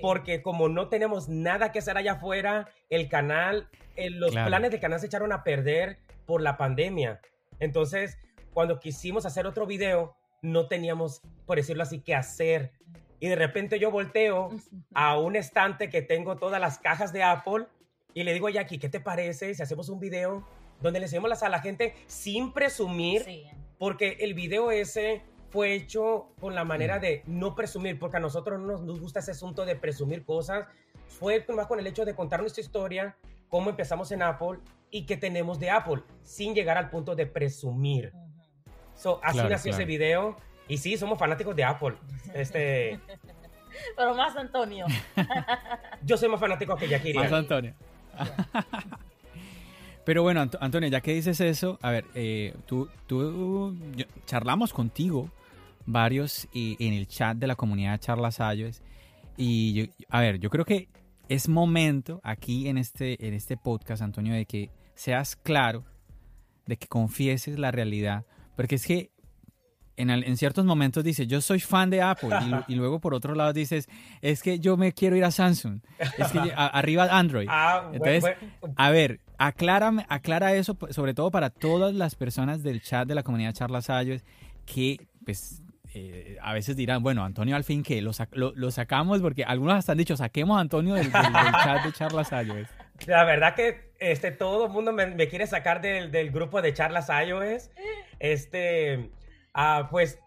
Porque 0.00 0.42
como 0.42 0.68
no 0.68 0.88
tenemos 0.88 1.28
nada 1.28 1.72
que 1.72 1.78
hacer 1.78 1.96
allá 1.96 2.12
afuera, 2.12 2.68
el 2.90 3.08
canal, 3.08 3.68
eh, 3.96 4.10
los 4.10 4.32
planes 4.32 4.70
del 4.70 4.80
canal 4.80 5.00
se 5.00 5.06
echaron 5.06 5.32
a 5.32 5.44
perder 5.44 5.98
por 6.26 6.42
la 6.42 6.56
pandemia. 6.56 7.20
Entonces, 7.60 8.18
cuando 8.52 8.80
quisimos 8.80 9.26
hacer 9.26 9.46
otro 9.46 9.66
video, 9.66 10.16
no 10.42 10.66
teníamos, 10.66 11.22
por 11.46 11.56
decirlo 11.56 11.82
así, 11.82 12.00
que 12.00 12.14
hacer. 12.14 12.72
Y 13.20 13.28
de 13.28 13.36
repente 13.36 13.78
yo 13.78 13.90
volteo 13.90 14.50
a 14.94 15.18
un 15.18 15.36
estante 15.36 15.88
que 15.88 16.02
tengo 16.02 16.36
todas 16.36 16.60
las 16.60 16.78
cajas 16.78 17.12
de 17.12 17.22
Apple 17.22 17.66
y 18.12 18.24
le 18.24 18.32
digo 18.32 18.48
a 18.48 18.50
Jackie, 18.50 18.78
¿qué 18.78 18.88
te 18.88 19.00
parece 19.00 19.54
si 19.54 19.62
hacemos 19.62 19.88
un 19.88 20.00
video 20.00 20.46
donde 20.80 21.00
le 21.00 21.06
enseñamos 21.06 21.42
a 21.42 21.48
la 21.48 21.60
gente 21.60 21.94
sin 22.06 22.52
presumir? 22.52 23.26
Porque 23.78 24.16
el 24.20 24.34
video 24.34 24.70
ese 24.70 25.22
fue 25.56 25.72
hecho 25.72 26.34
con 26.38 26.54
la 26.54 26.64
manera 26.64 26.98
de 26.98 27.22
no 27.24 27.54
presumir, 27.54 27.98
porque 27.98 28.18
a 28.18 28.20
nosotros 28.20 28.60
no 28.60 28.76
nos 28.76 29.00
gusta 29.00 29.20
ese 29.20 29.30
asunto 29.30 29.64
de 29.64 29.74
presumir 29.74 30.22
cosas. 30.22 30.66
Fue 31.08 31.42
más 31.48 31.66
con 31.66 31.80
el 31.80 31.86
hecho 31.86 32.04
de 32.04 32.14
contar 32.14 32.40
nuestra 32.42 32.60
historia, 32.60 33.16
cómo 33.48 33.70
empezamos 33.70 34.12
en 34.12 34.20
Apple 34.20 34.58
y 34.90 35.06
qué 35.06 35.16
tenemos 35.16 35.58
de 35.58 35.70
Apple, 35.70 36.02
sin 36.22 36.54
llegar 36.54 36.76
al 36.76 36.90
punto 36.90 37.14
de 37.14 37.24
presumir. 37.24 38.12
so, 38.94 39.18
así 39.24 39.38
nació 39.48 39.72
ese 39.72 39.86
video. 39.86 40.36
Y 40.68 40.76
sí, 40.76 40.98
somos 40.98 41.18
fanáticos 41.18 41.56
de 41.56 41.64
Apple. 41.64 41.94
Este... 42.34 43.00
Pero 43.96 44.14
más 44.14 44.36
Antonio. 44.36 44.84
Yo 46.02 46.18
soy 46.18 46.28
más 46.28 46.38
fanático 46.38 46.76
que 46.76 46.86
Yakiri. 46.86 47.16
Más 47.16 47.32
Antonio. 47.32 47.72
Pero 50.04 50.22
bueno, 50.22 50.50
Antonio, 50.60 50.90
ya 50.90 51.00
que 51.00 51.14
dices 51.14 51.40
eso, 51.40 51.78
a 51.80 51.92
ver, 51.92 52.04
eh, 52.14 52.54
tú, 52.66 52.90
tú 53.06 53.74
charlamos 54.26 54.74
contigo 54.74 55.30
varios 55.86 56.48
y, 56.52 56.76
en 56.84 56.92
el 56.92 57.06
chat 57.06 57.36
de 57.36 57.46
la 57.46 57.56
comunidad 57.56 57.92
de 57.92 57.98
Charlas 58.00 58.40
Ayos. 58.40 58.82
Y 59.36 59.90
a 60.08 60.20
ver, 60.20 60.38
yo 60.38 60.50
creo 60.50 60.64
que 60.64 60.88
es 61.28 61.48
momento 61.48 62.20
aquí 62.22 62.68
en 62.68 62.78
este, 62.78 63.26
en 63.26 63.34
este 63.34 63.56
podcast, 63.56 64.02
Antonio, 64.02 64.34
de 64.34 64.46
que 64.46 64.70
seas 64.94 65.36
claro, 65.36 65.84
de 66.66 66.76
que 66.76 66.86
confieses 66.88 67.58
la 67.58 67.70
realidad. 67.70 68.24
Porque 68.56 68.76
es 68.76 68.86
que 68.86 69.10
en, 69.96 70.36
ciertos 70.36 70.64
momentos 70.64 71.04
dices, 71.04 71.26
yo 71.26 71.40
soy 71.40 71.60
fan 71.60 71.90
de 71.90 72.02
Apple, 72.02 72.28
y, 72.68 72.74
luego 72.74 73.00
por 73.00 73.14
otro 73.14 73.34
lado 73.34 73.52
dices, 73.52 73.88
es 74.20 74.42
que 74.42 74.58
yo 74.58 74.76
me 74.76 74.92
quiero 74.92 75.16
ir 75.16 75.24
a 75.24 75.30
Samsung, 75.30 75.80
es 75.98 76.28
que 76.28 76.52
arriba 76.54 77.08
Android. 77.10 77.48
Ah, 77.58 77.90
Entonces, 77.92 78.24
a 78.76 78.90
ver, 78.90 79.20
aclárame, 79.38 80.04
aclara 80.08 80.54
eso, 80.54 80.76
sobre 80.90 81.14
todo 81.14 81.30
para 81.30 81.48
todas 81.50 81.94
las 81.94 82.14
personas 82.14 82.62
del 82.62 82.82
chat 82.82 83.08
de 83.08 83.14
la 83.14 83.22
comunidad 83.22 83.54
Charlas 83.54 83.88
Ayos, 83.88 84.22
que 84.66 85.06
pues 85.24 85.62
eh, 85.98 86.38
a 86.42 86.52
veces 86.52 86.76
dirán, 86.76 87.02
bueno, 87.02 87.24
Antonio 87.24 87.56
al 87.56 87.64
fin 87.64 87.82
que 87.82 88.02
lo, 88.02 88.12
lo, 88.32 88.70
sacamos, 88.70 89.20
porque 89.20 89.44
algunos 89.44 89.76
hasta 89.76 89.92
han 89.92 89.98
dicho, 89.98 90.16
saquemos 90.16 90.58
a 90.58 90.60
Antonio 90.60 90.94
del, 90.94 91.10
chat 91.10 91.84
de 91.84 91.92
Charlas 91.92 92.32
iOS. 92.32 92.68
La 93.06 93.24
verdad 93.24 93.54
que 93.54 93.92
este, 93.98 94.30
todo 94.30 94.66
el 94.66 94.72
mundo 94.72 94.92
me, 94.92 95.28
quiere 95.28 95.46
sacar 95.46 95.80
del, 95.80 96.10
del, 96.10 96.30
grupo 96.30 96.62
de 96.62 96.72
Charlas 96.74 97.08
iOS. 97.08 97.70
Este, 98.18 99.10
Ah, 99.58 99.88
pues, 99.90 100.20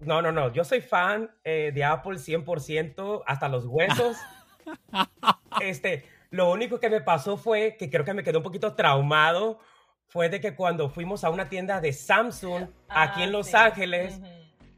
no, 0.00 0.20
no, 0.20 0.32
no. 0.32 0.52
Yo 0.52 0.64
soy 0.64 0.82
fan 0.82 1.30
eh, 1.44 1.72
de 1.74 1.82
Apple 1.82 2.18
100%, 2.18 3.22
hasta 3.26 3.48
los 3.48 3.64
huesos. 3.64 4.18
este, 5.62 6.04
lo 6.28 6.52
único 6.52 6.78
que 6.78 6.90
me 6.90 7.00
pasó 7.00 7.38
fue 7.38 7.76
que 7.78 7.88
creo 7.88 8.04
que 8.04 8.12
me 8.12 8.22
quedó 8.22 8.40
un 8.40 8.44
poquito 8.44 8.74
traumado. 8.74 9.60
Fue 10.08 10.28
de 10.28 10.42
que 10.42 10.54
cuando 10.54 10.90
fuimos 10.90 11.24
a 11.24 11.30
una 11.30 11.48
tienda 11.48 11.80
de 11.80 11.94
Samsung 11.94 12.68
aquí 12.90 13.22
en 13.22 13.30
ah, 13.30 13.32
Los 13.32 13.54
Ángeles, 13.54 14.20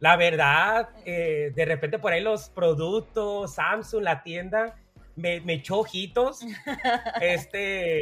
la 0.02 0.16
verdad, 0.16 0.88
eh, 1.04 1.52
de 1.54 1.64
repente 1.64 2.00
por 2.00 2.12
ahí 2.12 2.20
los 2.20 2.48
productos, 2.48 3.54
Samsung, 3.54 4.02
la 4.02 4.24
tienda, 4.24 4.74
me, 5.14 5.40
me 5.42 5.52
echó 5.52 5.78
ojitos, 5.78 6.40
este, 7.20 8.00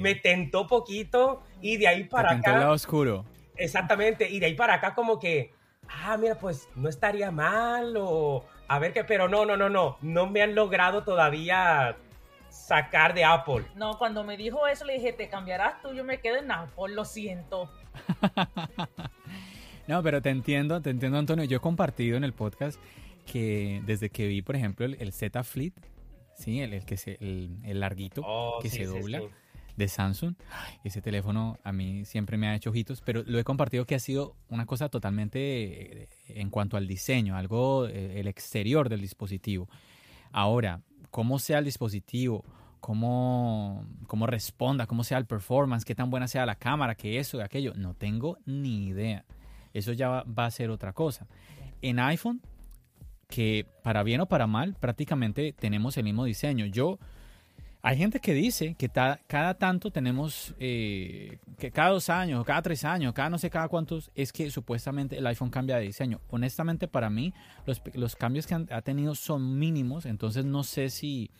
me 0.00 0.16
tentó 0.16 0.66
poquito 0.66 1.44
y 1.60 1.76
de 1.76 1.86
ahí 1.86 2.02
para 2.02 2.32
acá. 2.32 2.54
el 2.54 2.60
lado 2.62 2.72
oscuro. 2.72 3.24
Exactamente, 3.54 4.28
y 4.28 4.40
de 4.40 4.46
ahí 4.46 4.54
para 4.54 4.74
acá 4.74 4.96
como 4.96 5.20
que, 5.20 5.52
ah, 5.88 6.16
mira, 6.16 6.34
pues 6.34 6.68
no 6.74 6.88
estaría 6.88 7.30
mal 7.30 7.94
o 7.96 8.44
a 8.66 8.80
ver 8.80 8.92
qué, 8.92 9.04
pero 9.04 9.28
no, 9.28 9.46
no, 9.46 9.56
no, 9.56 9.68
no, 9.68 9.98
no 10.02 10.26
me 10.26 10.42
han 10.42 10.56
logrado 10.56 11.04
todavía 11.04 11.96
sacar 12.50 13.14
de 13.14 13.24
Apple. 13.24 13.66
No, 13.76 13.98
cuando 13.98 14.24
me 14.24 14.36
dijo 14.36 14.66
eso 14.66 14.84
le 14.84 14.94
dije, 14.94 15.12
te 15.12 15.28
cambiarás 15.28 15.80
tú, 15.80 15.94
yo 15.94 16.02
me 16.02 16.18
quedo 16.18 16.38
en 16.38 16.50
Apple, 16.50 16.92
lo 16.92 17.04
siento. 17.04 17.70
no, 19.88 20.02
pero 20.02 20.22
te 20.22 20.30
entiendo, 20.30 20.80
te 20.80 20.90
entiendo 20.90 21.18
Antonio, 21.18 21.44
yo 21.44 21.58
he 21.58 21.60
compartido 21.60 22.16
en 22.16 22.24
el 22.24 22.32
podcast 22.32 22.80
que 23.24 23.82
desde 23.84 24.10
que 24.10 24.26
vi, 24.26 24.42
por 24.42 24.56
ejemplo, 24.56 24.86
el, 24.86 25.12
Z 25.12 25.42
Flip, 25.42 25.76
sí, 26.36 26.60
el, 26.60 26.84
que 26.84 26.96
se, 26.96 27.18
el, 27.20 27.80
larguito 27.80 28.22
oh, 28.24 28.58
que 28.62 28.70
se 28.70 28.84
dobla 28.84 29.22
de 29.76 29.88
Samsung. 29.88 30.34
Ese 30.84 31.02
teléfono 31.02 31.58
a 31.62 31.72
mí 31.72 32.04
siempre 32.04 32.36
me 32.36 32.48
ha 32.48 32.54
hecho 32.54 32.70
ojitos, 32.70 33.02
pero 33.02 33.22
lo 33.26 33.38
he 33.38 33.44
compartido 33.44 33.84
que 33.84 33.94
ha 33.94 34.00
sido 34.00 34.34
una 34.48 34.66
cosa 34.66 34.88
totalmente 34.88 36.02
eh, 36.02 36.08
en 36.28 36.50
cuanto 36.50 36.76
al 36.76 36.86
diseño, 36.86 37.36
algo, 37.36 37.86
eh, 37.86 38.18
el 38.20 38.26
exterior 38.26 38.88
del 38.88 39.00
dispositivo. 39.00 39.68
Ahora, 40.32 40.80
cómo 41.10 41.38
sea 41.38 41.58
el 41.58 41.64
dispositivo, 41.64 42.44
cómo, 42.80 43.86
cómo 44.06 44.26
responda, 44.26 44.86
cómo 44.86 45.04
sea 45.04 45.18
el 45.18 45.26
performance, 45.26 45.84
qué 45.84 45.94
tan 45.94 46.10
buena 46.10 46.28
sea 46.28 46.46
la 46.46 46.56
cámara, 46.56 46.94
que 46.94 47.18
eso 47.18 47.38
y 47.38 47.40
aquello, 47.42 47.72
no 47.74 47.94
tengo 47.94 48.38
ni 48.46 48.88
idea. 48.88 49.24
Eso 49.76 49.92
ya 49.92 50.22
va, 50.22 50.46
a 50.46 50.50
ser 50.50 50.70
otra 50.70 50.92
cosa. 50.94 51.26
En 51.82 51.98
iPhone, 51.98 52.40
que 53.28 53.66
para 53.82 54.02
bien 54.02 54.22
o 54.22 54.26
para 54.26 54.46
mal, 54.46 54.74
prácticamente 54.80 55.52
tenemos 55.52 55.96
el 55.98 56.04
mismo 56.04 56.24
diseño. 56.24 56.64
Yo 56.64 56.98
hay 57.82 57.98
gente 57.98 58.18
que 58.18 58.32
dice 58.32 58.74
que 58.74 58.88
cada 58.88 59.54
tanto 59.54 59.90
tenemos, 59.90 60.54
eh, 60.58 61.38
que 61.58 61.70
cada 61.70 61.90
dos 61.90 62.08
años, 62.08 62.42
cada 62.46 62.62
tres 62.62 62.84
años, 62.84 63.12
cada 63.12 63.28
no 63.28 63.38
sé 63.38 63.50
cada 63.50 63.68
cuántos, 63.68 64.10
es 64.14 64.32
que 64.32 64.50
supuestamente 64.50 65.18
el 65.18 65.26
iPhone 65.26 65.50
cambia 65.50 65.76
de 65.76 65.82
diseño. 65.82 66.20
Honestamente, 66.30 66.88
para 66.88 67.10
mí, 67.10 67.34
los, 67.94 68.16
cambios 68.16 68.46
que 68.46 68.54
ha 68.54 68.82
tenido 68.82 69.14
son 69.14 69.58
mínimos, 69.58 70.06
entonces 70.06 70.46
no 70.46 70.64
sé 70.64 70.88
si, 70.88 71.30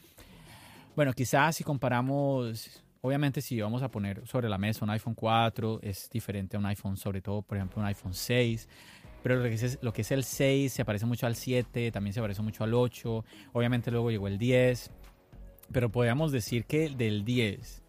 bueno, 0.94 1.14
quizás 1.14 1.56
si 1.56 1.64
comparamos, 1.64 2.84
obviamente 3.06 3.40
si 3.40 3.60
vamos 3.60 3.82
a 3.82 3.90
poner 3.90 4.26
sobre 4.26 4.48
la 4.48 4.58
mesa 4.58 4.84
un 4.84 4.90
iPhone 4.90 5.14
4, 5.14 5.80
es 5.82 6.10
diferente 6.10 6.56
a 6.56 6.60
un 6.60 6.66
iPhone, 6.66 6.96
sobre 6.96 7.20
todo, 7.20 7.42
por 7.42 7.56
ejemplo, 7.56 7.80
un 7.80 7.86
iPhone 7.86 8.14
6 8.14 8.68
pero 9.26 9.42
lo 9.42 9.42
que, 9.42 9.54
es, 9.54 9.78
lo 9.82 9.92
que 9.92 10.02
es 10.02 10.12
el 10.12 10.22
6 10.22 10.72
se 10.72 10.84
parece 10.84 11.04
mucho 11.04 11.26
al 11.26 11.34
7, 11.34 11.90
también 11.90 12.14
se 12.14 12.20
parece 12.20 12.42
mucho 12.42 12.62
al 12.62 12.72
8, 12.72 13.24
obviamente 13.54 13.90
luego 13.90 14.12
llegó 14.12 14.28
el 14.28 14.38
10, 14.38 14.92
pero 15.72 15.90
podríamos 15.90 16.30
decir 16.30 16.64
que 16.64 16.90
del 16.90 17.24
10, 17.24 17.82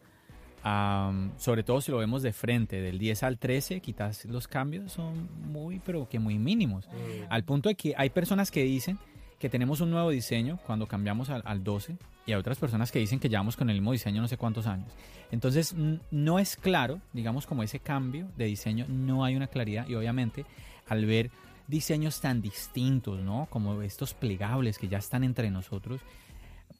sobre 1.38 1.62
todo 1.62 1.80
si 1.82 1.92
lo 1.92 2.00
vemos 2.00 2.24
de 2.24 2.34
frente, 2.34 2.82
del 2.82 2.98
10 2.98 3.22
al 3.22 3.38
13, 3.38 3.82
quizás 3.82 4.26
los 4.26 4.48
cambios 4.48 4.92
son 4.92 5.30
muy, 5.52 5.80
pero 5.80 6.10
que 6.10 6.18
muy 6.18 6.40
mínimos. 6.40 6.88
Mm. 6.88 7.26
Al 7.30 7.44
punto 7.44 7.70
de 7.70 7.76
que 7.76 7.94
hay 7.96 8.10
personas 8.10 8.50
que 8.50 8.64
dicen 8.64 8.98
que 9.40 9.50
tenemos 9.50 9.82
un 9.82 9.92
nuevo 9.92 10.10
diseño 10.10 10.60
cuando 10.66 10.88
cambiamos 10.88 11.30
al, 11.30 11.42
al 11.46 11.64
12 11.64 11.98
y 12.26 12.32
hay 12.32 12.38
otras 12.38 12.58
personas 12.58 12.92
que 12.92 13.00
dicen 13.00 13.20
que 13.20 13.30
llevamos 13.30 13.56
con 13.56 13.70
el 13.70 13.78
mismo 13.78 13.92
diseño 13.92 14.22
no 14.22 14.28
sé 14.28 14.38
cuántos 14.38 14.68
años. 14.68 14.92
Entonces 15.32 15.76
no 16.12 16.40
es 16.40 16.56
claro, 16.56 17.02
digamos 17.14 17.46
como 17.46 17.64
ese 17.64 17.80
cambio 17.80 18.30
de 18.36 18.46
diseño, 18.46 18.86
no 18.88 19.24
hay 19.24 19.36
una 19.36 19.48
claridad 19.48 19.88
y 19.88 19.96
obviamente 19.96 20.46
al 20.88 21.06
ver 21.06 21.32
diseños 21.68 22.22
tan 22.22 22.42
distintos, 22.42 23.22
¿no? 23.22 23.48
Como 23.50 23.82
estos 23.82 24.14
plegables 24.14 24.78
que 24.78 24.88
ya 24.88 24.98
están 24.98 25.24
entre 25.24 25.52
nosotros, 25.52 26.02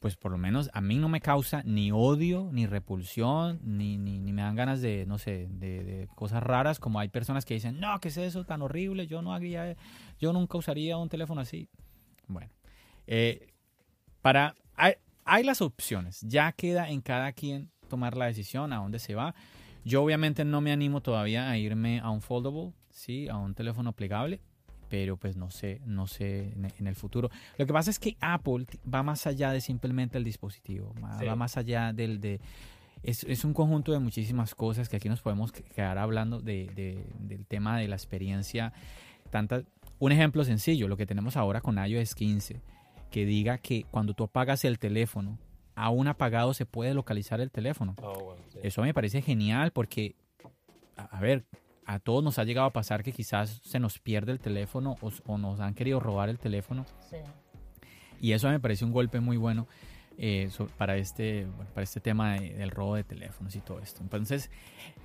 pues 0.00 0.16
por 0.16 0.32
lo 0.32 0.38
menos 0.38 0.70
a 0.72 0.80
mí 0.80 0.96
no 0.96 1.08
me 1.08 1.20
causa 1.20 1.62
ni 1.64 1.90
odio, 1.92 2.48
ni 2.52 2.66
repulsión, 2.66 3.60
ni, 3.64 3.98
ni, 3.98 4.32
me 4.32 4.42
dan 4.42 4.54
ganas 4.54 4.80
de, 4.80 5.06
no 5.06 5.18
sé, 5.18 5.48
de, 5.50 6.08
cosas 6.14 6.42
raras, 6.42 6.78
como 6.78 7.00
hay 7.00 7.08
personas 7.08 7.44
que 7.44 7.54
dicen, 7.54 7.80
no, 7.80 7.98
¿qué 8.00 8.08
es 8.08 8.16
eso 8.16 8.44
tan 8.44 8.62
horrible? 8.62 9.06
Yo 9.06 9.22
no 9.22 9.34
haría, 9.34 9.76
yo 10.18 10.32
nunca 10.32 10.58
usaría 10.58 10.96
un 10.96 11.08
teléfono 11.08 11.40
así. 11.40 11.68
Bueno, 12.28 12.50
eh, 13.06 13.48
para, 14.22 14.54
hay, 14.74 14.94
hay, 15.24 15.44
las 15.44 15.60
opciones, 15.62 16.20
ya 16.22 16.52
queda 16.52 16.90
en 16.90 17.00
cada 17.00 17.32
quien 17.32 17.70
tomar 17.88 18.16
la 18.16 18.26
decisión 18.26 18.72
a 18.72 18.76
dónde 18.76 18.98
se 18.98 19.14
va. 19.14 19.34
Yo 19.84 20.02
obviamente 20.02 20.44
no 20.44 20.60
me 20.60 20.72
animo 20.72 21.00
todavía 21.00 21.48
a 21.50 21.56
irme 21.56 22.00
a 22.00 22.10
un 22.10 22.20
foldable, 22.20 22.72
sí, 22.90 23.28
a 23.28 23.36
un 23.36 23.54
teléfono 23.54 23.92
plegable. 23.92 24.40
pero 24.90 25.18
pues 25.18 25.36
no 25.36 25.50
sé, 25.50 25.82
no 25.84 26.06
sé 26.06 26.54
en, 26.78 26.86
el 26.86 26.94
futuro. 26.94 27.30
Lo 27.58 27.66
que 27.66 27.72
pasa 27.74 27.90
es 27.90 27.98
que 27.98 28.16
Apple 28.20 28.64
va 28.92 29.02
más 29.02 29.26
allá 29.26 29.52
de 29.52 29.60
simplemente 29.60 30.16
el 30.16 30.24
dispositivo, 30.24 30.94
Sí. 31.18 31.26
va 31.26 31.36
más 31.36 31.58
allá 31.58 31.92
del 31.92 32.20
de... 32.20 32.40
Es, 33.02 33.22
es 33.24 33.44
un 33.44 33.52
conjunto 33.52 33.92
de 33.92 33.98
muchísimas 33.98 34.54
cosas 34.54 34.88
que 34.88 34.96
aquí 34.96 35.10
nos 35.10 35.20
podemos 35.20 35.52
que- 35.52 35.62
quedar 35.62 35.98
hablando 35.98 36.40
de, 36.40 36.70
de- 36.74 37.04
del 37.18 37.44
tema 37.46 37.76
de 37.78 37.86
la 37.86 37.96
experiencia. 37.96 38.72
Tanta, 39.30 39.62
un 39.98 40.12
ejemplo 40.12 40.44
sencillo, 40.44 40.88
lo 40.88 40.96
que 40.96 41.06
tenemos 41.06 41.36
ahora 41.36 41.60
con 41.60 41.78
iOS 41.84 42.14
15, 42.14 42.60
que 43.10 43.24
diga 43.26 43.58
que 43.58 43.84
cuando 43.90 44.14
tú 44.14 44.24
apagas 44.24 44.64
el 44.64 44.78
teléfono, 44.78 45.38
aún 45.74 46.08
apagado 46.08 46.54
se 46.54 46.66
puede 46.66 46.94
localizar 46.94 47.40
el 47.40 47.50
teléfono. 47.50 47.94
Oh, 48.02 48.18
bueno, 48.24 48.42
sí. 48.48 48.58
Eso 48.62 48.82
me 48.82 48.92
parece 48.94 49.22
genial 49.22 49.70
porque, 49.72 50.14
a, 50.96 51.04
a 51.16 51.20
ver, 51.20 51.44
a 51.86 51.98
todos 52.00 52.22
nos 52.22 52.38
ha 52.38 52.44
llegado 52.44 52.66
a 52.66 52.72
pasar 52.72 53.02
que 53.02 53.12
quizás 53.12 53.60
se 53.64 53.78
nos 53.80 53.98
pierde 53.98 54.32
el 54.32 54.40
teléfono 54.40 54.96
o, 55.26 55.38
nos 55.38 55.60
han 55.60 55.74
querido 55.74 56.00
robar 56.00 56.28
el 56.28 56.38
teléfono 56.38 56.84
Sí. 57.08 57.16
y 58.20 58.32
eso 58.32 58.48
me 58.50 58.60
parece 58.60 58.84
un 58.84 58.92
golpe 58.92 59.20
muy 59.20 59.36
bueno 59.38 59.66
eh, 60.18 60.50
para, 60.76 60.96
este, 60.96 61.46
bueno, 61.46 61.70
para 61.72 61.84
este 61.84 62.00
tema 62.00 62.34
de- 62.34 62.54
del 62.54 62.70
robo 62.72 62.96
de 62.96 63.04
teléfonos 63.04 63.54
y 63.54 63.60
todo 63.60 63.78
esto. 63.78 64.02
Entonces, 64.02 64.50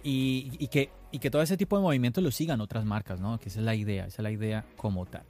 y, 0.03 0.51
y 0.59 0.67
que, 0.67 0.89
y 1.11 1.19
que 1.19 1.29
todo 1.29 1.41
ese 1.41 1.57
tipo 1.57 1.75
de 1.77 1.81
movimientos 1.83 2.23
lo 2.23 2.31
sigan 2.31 2.59
otras 2.61 2.85
marcas, 2.85 3.19
¿no? 3.19 3.39
Que 3.39 3.49
esa 3.49 3.59
es 3.59 3.65
la 3.65 3.75
idea, 3.75 4.05
esa 4.05 4.21
es 4.21 4.23
la 4.23 4.31
idea 4.31 4.65
como 4.75 5.05
tal. 5.05 5.23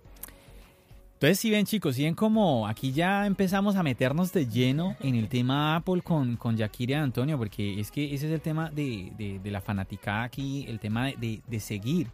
Entonces, 1.14 1.40
si 1.40 1.50
ven 1.52 1.66
chicos, 1.66 1.96
si 1.96 2.04
ven 2.04 2.16
como 2.16 2.68
aquí 2.68 2.92
ya 2.92 3.26
empezamos 3.26 3.78
a 3.78 3.84
meternos 3.84 4.34
de 4.34 4.46
lleno 4.46 4.98
en 5.00 5.16
el 5.16 5.30
tema 5.30 5.76
Apple 5.78 6.02
con, 6.02 6.36
con 6.36 6.58
Yakira 6.58 6.98
y 6.98 7.00
Antonio, 7.02 7.38
porque 7.38 7.80
es 7.80 7.92
que 7.92 8.14
ese 8.14 8.28
es 8.28 8.34
el 8.34 8.42
tema 8.42 8.70
de, 8.72 9.14
de- 9.18 9.40
de 9.40 9.52
la 9.52 9.62
fanaticada 9.62 10.24
aquí, 10.24 10.66
el 10.68 10.80
tema 10.82 11.06
de, 11.06 11.40
de- 11.48 11.60
seguir 11.62 12.08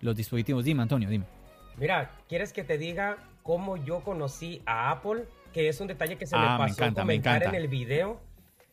los 0.00 0.16
dispositivos. 0.16 0.64
Dime, 0.64 0.82
Antonio, 0.82 1.10
dime. 1.10 1.26
Mira, 1.76 2.10
¿quieres 2.26 2.52
que 2.54 2.64
te 2.64 2.78
diga 2.78 3.18
cómo 3.42 3.76
yo 3.76 4.00
conocí 4.02 4.62
a 4.64 4.90
Apple? 4.92 5.24
Que 5.52 5.68
es 5.68 5.78
un 5.80 5.86
detalle 5.88 6.16
que 6.16 6.26
se 6.26 6.34
Ah, 6.34 6.40
me 6.40 6.48
me 6.52 6.58
pasó 6.58 6.74
encanta, 6.82 7.04
me 7.04 7.14
comentar 7.14 7.36
en 7.36 7.42
encanta. 7.42 7.58
el 7.58 7.68
video. 7.68 8.20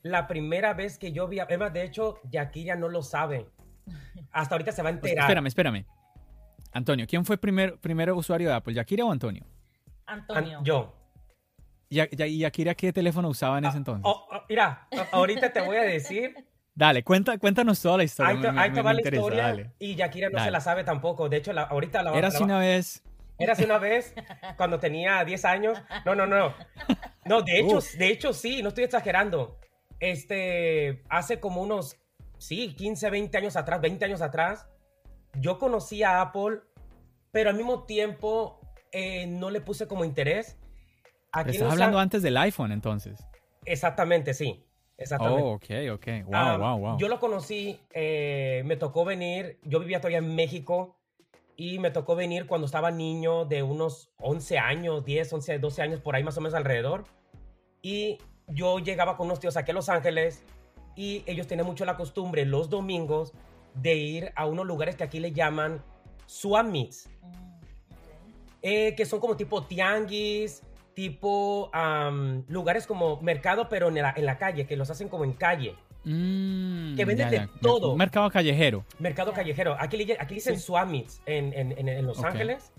La 0.03 0.27
primera 0.27 0.73
vez 0.73 0.97
que 0.97 1.11
yo 1.11 1.27
vi 1.27 1.39
a... 1.39 1.45
Emma, 1.49 1.69
de 1.69 1.83
hecho, 1.83 2.19
Yakira 2.29 2.75
no 2.75 2.89
lo 2.89 3.03
sabe. 3.03 3.47
Hasta 4.31 4.55
ahorita 4.55 4.71
se 4.71 4.81
va 4.81 4.89
a 4.89 4.93
Pues, 4.93 5.11
enterar. 5.11 5.25
espérame, 5.25 5.47
espérame. 5.47 5.85
Antonio, 6.73 7.05
¿quién 7.07 7.25
fue 7.25 7.37
primer, 7.37 7.77
primero 7.79 8.15
usuario 8.15 8.49
de 8.49 8.55
Apple, 8.55 8.73
Yakira 8.73 9.05
o 9.05 9.11
Antonio? 9.11 9.45
An- 10.05 10.19
Antonio. 10.21 10.59
yo. 10.63 10.95
¿Y 11.89 11.97
Yakira 12.39 12.73
qué 12.73 12.93
teléfono 12.93 13.27
usaba 13.27 13.57
en 13.57 13.65
ese 13.65 13.77
entonces? 13.77 14.03
Oh, 14.05 14.27
oh, 14.31 14.41
mira, 14.47 14.87
a- 14.97 15.15
ahorita 15.17 15.51
te 15.51 15.59
voy 15.61 15.75
a 15.75 15.81
decir. 15.81 16.33
Dale, 16.73 17.03
cuenta, 17.03 17.37
cuéntanos 17.37 17.81
toda 17.81 17.97
la 17.97 18.05
historia. 18.05 18.31
Ahí 18.33 18.41
te, 18.41 18.51
me- 18.51 18.61
ahí 18.61 18.71
te 18.71 18.81
va 18.81 18.93
la 18.93 19.01
interesa, 19.01 19.21
historia. 19.21 19.43
dale. 19.43 19.71
Y 19.77 19.95
Yakira 19.95 20.29
no 20.29 20.35
Dale. 20.37 20.45
se 20.45 20.51
la 20.51 20.61
sabe 20.61 20.83
tampoco. 20.85 21.27
De 21.27 21.37
hecho, 21.37 21.51
la, 21.51 21.63
ahorita 21.63 22.01
la, 22.01 22.13
Érase 22.17 22.39
la- 22.39 22.45
una 22.45 22.59
vez. 22.59 23.03
Érase 23.37 23.65
una 23.65 23.77
vez 23.77 24.13
cuando 24.55 24.79
tenía 24.79 25.23
10 25.25 25.43
años. 25.45 25.81
No, 26.05 26.15
no, 26.15 26.25
no. 26.27 26.53
No, 27.25 27.41
de 27.41 27.59
hecho, 27.59 27.77
Uf. 27.77 27.93
de 27.95 28.07
hecho 28.07 28.31
sí, 28.33 28.61
no 28.63 28.69
estoy 28.69 28.85
exagerando. 28.85 29.57
Este, 30.01 31.03
hace 31.09 31.39
como 31.39 31.61
unos, 31.61 31.95
sí, 32.39 32.73
15, 32.75 33.09
20 33.09 33.37
años 33.37 33.55
atrás, 33.55 33.79
20 33.79 34.03
años 34.03 34.21
atrás, 34.21 34.67
yo 35.39 35.59
conocí 35.59 36.03
a 36.03 36.21
Apple, 36.21 36.61
pero 37.31 37.51
al 37.51 37.55
mismo 37.55 37.83
tiempo 37.83 38.59
eh, 38.91 39.27
no 39.27 39.49
le 39.51 39.61
puse 39.61 39.87
como 39.87 40.03
interés. 40.03 40.57
Aquí 41.31 41.51
Estás 41.51 41.71
hablando 41.73 41.97
An- 41.99 42.03
antes 42.03 42.23
del 42.23 42.35
iPhone, 42.37 42.71
entonces. 42.71 43.23
Exactamente, 43.63 44.33
sí. 44.33 44.65
Exactamente. 44.97 45.41
Oh, 45.43 45.53
ok, 45.53 45.65
ok. 45.93 46.25
Wow, 46.25 46.35
Ah, 46.35 46.57
wow, 46.57 46.77
wow. 46.77 46.97
Yo 46.97 47.07
lo 47.07 47.19
conocí, 47.19 47.79
eh, 47.93 48.63
me 48.65 48.75
tocó 48.77 49.05
venir, 49.05 49.59
yo 49.63 49.79
vivía 49.79 49.99
todavía 50.01 50.17
en 50.17 50.35
México 50.35 50.97
y 51.55 51.77
me 51.79 51.91
tocó 51.91 52.15
venir 52.15 52.47
cuando 52.47 52.65
estaba 52.65 52.89
niño 52.91 53.45
de 53.45 53.61
unos 53.63 54.09
11 54.17 54.57
años, 54.57 55.05
10, 55.05 55.31
11, 55.31 55.59
12 55.59 55.81
años, 55.83 56.01
por 56.01 56.15
ahí 56.15 56.23
más 56.23 56.37
o 56.37 56.41
menos 56.41 56.55
alrededor. 56.55 57.05
Y 57.81 58.17
yo 58.47 58.79
llegaba 58.79 59.17
con 59.17 59.27
unos 59.27 59.39
tíos 59.39 59.57
aquí 59.57 59.71
a 59.71 59.73
Los 59.73 59.89
Ángeles 59.89 60.43
y 60.95 61.23
ellos 61.25 61.47
tenían 61.47 61.65
mucho 61.67 61.85
la 61.85 61.95
costumbre 61.95 62.45
los 62.45 62.69
domingos 62.69 63.33
de 63.75 63.95
ir 63.95 64.31
a 64.35 64.45
unos 64.45 64.65
lugares 64.65 64.95
que 64.95 65.03
aquí 65.03 65.19
le 65.19 65.31
llaman 65.31 65.81
swap 66.25 66.65
meets, 66.67 67.09
Mm, 67.21 68.63
eh, 68.63 68.95
que 68.95 69.05
son 69.05 69.19
como 69.19 69.35
tipo 69.37 69.63
tianguis, 69.63 70.61
tipo 70.93 71.71
lugares 72.47 72.85
como 72.85 73.21
mercado, 73.21 73.69
pero 73.69 73.87
en 73.87 73.95
la, 73.95 74.13
en 74.15 74.25
la 74.25 74.37
calle, 74.37 74.67
que 74.67 74.75
los 74.75 74.89
hacen 74.89 75.07
como 75.09 75.23
en 75.23 75.33
calle. 75.33 75.75
Mm, 76.03 76.95
que 76.95 77.05
venden 77.05 77.29
ya, 77.29 77.29
de 77.29 77.37
ya. 77.37 77.49
Todo. 77.61 77.95
Mercado 77.95 78.29
callejero. 78.29 78.83
Mercado 78.99 79.33
callejero. 79.33 79.75
Aquí 79.79 80.11
aquí 80.19 80.35
dicen 80.35 80.57
Sí. 80.57 80.63
swap 80.65 80.89
meets 80.89 81.21
en, 81.25 81.53
en- 81.53 81.87
en- 81.87 82.05
Los 82.05 82.19
Ok. 82.19 82.25
Ángeles. 82.25 82.71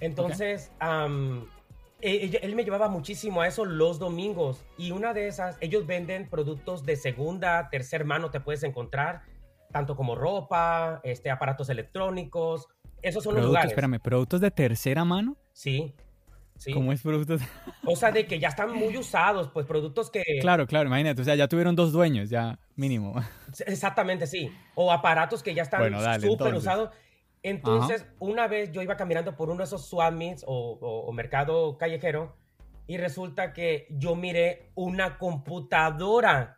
Entonces, 0.00 0.70
ella- 2.00 2.38
él 2.42 2.54
me 2.54 2.64
llevaba 2.64 2.88
muchísimo 2.88 3.40
a 3.40 3.46
eso 3.48 3.64
los 3.64 3.98
domingos. 3.98 4.64
Y 4.78 4.90
una 4.90 5.14
de 5.14 5.28
esas, 5.28 5.56
ellos 5.60 5.86
venden 5.86 6.28
productos 6.28 6.84
de 6.84 6.96
segunda, 6.96 7.68
tercer 7.70 8.04
mano, 8.04 8.30
te 8.30 8.40
puedes 8.40 8.62
encontrar, 8.62 9.22
tanto 9.72 9.96
como 9.96 10.14
ropa, 10.14 11.00
este, 11.04 11.30
aparatos 11.30 11.68
electrónicos. 11.68 12.68
Esos 13.02 13.24
son 13.24 13.34
los 13.34 13.44
lugares. 13.44 13.70
espérame, 13.70 14.00
¿productos 14.00 14.40
de 14.40 14.50
tercera 14.50 15.04
mano? 15.04 15.36
Sí. 15.52 15.94
Sí. 16.58 16.72
¿Cómo 16.72 16.90
es 16.90 17.02
productos? 17.02 17.42
O 17.84 17.96
sea, 17.96 18.10
de 18.12 18.26
que 18.26 18.38
ya 18.38 18.48
están 18.48 18.72
muy 18.72 18.96
usados, 18.96 19.50
pues 19.52 19.66
productos 19.66 20.10
que... 20.10 20.22
Claro, 20.40 20.66
claro, 20.66 20.86
imagínate. 20.88 21.20
O 21.20 21.24
sea, 21.24 21.34
ya 21.34 21.48
tuvieron 21.48 21.76
dos 21.76 21.92
dueños, 21.92 22.30
ya 22.30 22.58
mínimo. 22.76 23.14
Exactamente, 23.66 24.26
sí. 24.26 24.50
O 24.74 24.90
aparatos 24.90 25.42
que 25.42 25.54
ya 25.54 25.62
están 25.64 25.80
Bueno, 25.80 25.98
súper 26.18 26.54
usados. 26.54 26.90
Entonces, 27.50 28.04
una 28.18 28.48
vez 28.48 28.72
yo 28.72 28.82
iba 28.82 28.96
caminando 28.96 29.36
por 29.36 29.48
uno 29.50 29.58
de 29.58 29.64
esos 29.64 29.86
swap 29.88 30.12
meets 30.12 30.42
o, 30.46 30.78
o- 30.80 31.06
o 31.06 31.12
mercado 31.12 31.78
callejero 31.78 32.34
y 32.88 32.96
resulta 32.96 33.52
que 33.52 33.86
yo 33.90 34.16
miré 34.16 34.72
una 34.74 35.16
computadora. 35.16 36.56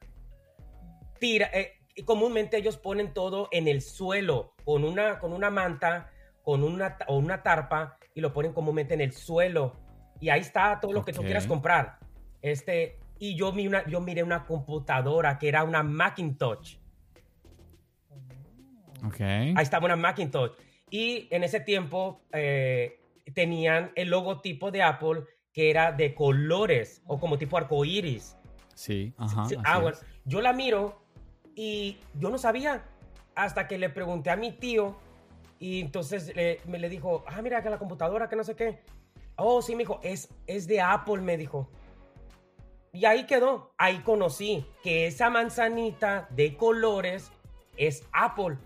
Tira, 1.21 1.51
eh, 1.53 1.73
y 1.95 2.05
comúnmente 2.05 2.57
ellos 2.57 2.79
ponen 2.79 3.13
todo 3.13 3.49
en 3.53 3.69
el 3.69 3.83
suelo 3.83 4.55
con 4.65 4.83
una, 4.85 5.19
con 5.19 5.33
una 5.35 5.51
manta 5.51 6.11
con 6.43 6.63
una, 6.65 6.97
o 7.07 7.19
una 7.19 7.43
tarpa 7.43 7.99
y 8.15 8.23
lo 8.23 8.33
ponen 8.33 8.55
comúnmente 8.55 8.95
en 8.95 9.03
el 9.03 9.13
suelo. 9.13 9.77
Y 10.21 10.31
ahí 10.31 10.41
está 10.41 10.81
todo 10.81 10.93
lo 10.95 11.05
que 11.05 11.13
tú 11.13 11.21
quieras 11.27 11.45
comprar. 11.49 11.99
Este, 12.41 12.99
y 13.19 13.37
yo, 13.37 13.53
mi 13.53 13.67
una, 13.67 13.87
yo 13.87 14.01
miré 14.01 14.23
una 14.23 14.47
computadora 14.47 15.39
que 15.39 15.49
era 15.49 15.65
una 15.65 15.83
Macintosh. 15.83 16.79
Ok. 19.05 19.21
Ahí 19.21 19.55
estaba 19.59 19.85
una 19.85 19.97
Macintosh. 19.97 20.53
Y 20.91 21.29
en 21.31 21.45
ese 21.45 21.61
tiempo 21.61 22.21
eh, 22.33 23.01
tenían 23.35 23.93
el 23.95 24.09
logotipo 24.11 24.71
de 24.71 24.83
Apple 24.83 25.25
que 25.53 25.71
era 25.71 25.93
de 25.93 26.15
colores 26.15 27.03
o 27.07 27.19
como 27.19 27.37
tipo 27.39 27.57
arcoíris. 27.57 28.37
Sí, 28.75 29.13
ajá. 29.19 29.47
Ah, 29.65 29.79
bueno, 29.81 29.97
yo 30.25 30.41
la 30.41 30.53
miro 30.53 31.03
y 31.55 31.99
yo 32.15 32.31
no 32.31 32.39
sabía 32.39 32.85
hasta 33.35 33.67
que 33.67 33.77
le 33.79 33.91
pregunté 33.91 34.31
a 34.31 34.37
mi 34.37 34.53
tío 34.53 34.97
y 35.59 35.81
entonces 35.81 36.35
le- 36.37 36.61
me 36.67 36.79
le 36.79 36.89
dijo, 36.89 37.25
ah, 37.27 37.43
mira 37.43 37.63
que 37.63 37.71
la 37.71 37.79
computadora, 37.79 38.29
que 38.29 38.37
no 38.37 38.45
sé 38.45 38.55
qué. 38.55 38.81
Oh, 39.37 39.61
sí, 39.63 39.75
me 39.75 39.81
dijo, 39.83 39.99
es, 40.03 40.29
es 40.47 40.67
de 40.69 40.81
Apple, 40.81 41.21
me 41.21 41.37
dijo. 41.37 41.69
Y 42.93 43.05
ahí 43.05 43.27
quedó, 43.27 43.73
ahí 43.77 43.99
conocí 43.99 44.65
que 44.83 45.07
esa 45.07 45.29
manzanita 45.31 46.27
de 46.31 46.57
colores 46.57 47.31
es 47.77 48.05
Apple. 48.13 48.57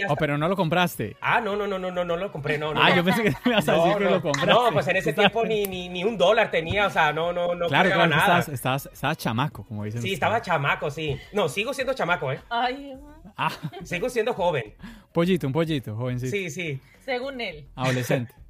Hasta- 0.00 0.12
Oh, 0.12 0.16
pero 0.16 0.38
no 0.38 0.48
lo 0.48 0.56
compraste. 0.56 1.16
Ah, 1.20 1.40
no, 1.40 1.54
no, 1.56 1.66
no, 1.66 1.78
no, 1.78 1.90
no, 1.90 2.04
no 2.04 2.16
lo 2.16 2.32
compré, 2.32 2.56
no, 2.58 2.72
no. 2.72 2.82
Ah, 2.82 2.90
no. 2.90 2.96
yo 2.96 3.04
pensé 3.04 3.22
que 3.24 3.30
me 3.30 3.36
ibas 3.52 3.68
a 3.68 3.72
No, 3.76 3.84
decir 3.84 3.98
que 3.98 4.04
no, 4.04 4.10
lo 4.10 4.22
compraste. 4.22 4.50
no, 4.52 4.70
pues 4.72 4.88
en 4.88 4.96
ese 4.96 5.12
tiempo 5.14 5.44
ni, 5.44 5.66
ni, 5.66 5.88
ni 5.88 6.04
un 6.04 6.16
dólar 6.16 6.50
tenía, 6.50 6.86
o 6.86 6.90
sea, 6.90 7.12
no, 7.12 7.32
no, 7.32 7.54
no 7.54 7.66
Claro, 7.68 7.90
pagaba 7.90 8.06
claro, 8.06 8.08
nada. 8.08 8.22
estabas, 8.40 8.48
estabas, 8.48 8.90
estabas 8.92 9.18
chamaco, 9.18 9.64
como 9.66 9.84
dicen. 9.84 10.00
Sí, 10.02 10.12
estaba 10.14 10.40
chamaco, 10.40 10.90
sí. 10.90 11.18
No, 11.32 11.48
sigo 11.48 11.74
siendo 11.74 11.92
chamaco, 11.94 12.32
¿eh? 12.32 12.40
Ay. 12.48 12.94
Ah, 13.36 13.50
Sigo 13.84 14.08
siendo 14.08 14.34
joven. 14.34 14.74
pollito, 15.12 15.46
un 15.46 15.52
pollito, 15.52 15.96
jovencito. 15.96 16.30
Sí, 16.30 16.50
sí. 16.50 16.80
según 17.04 17.40
él. 17.40 17.68
Adolescente. 17.76 18.32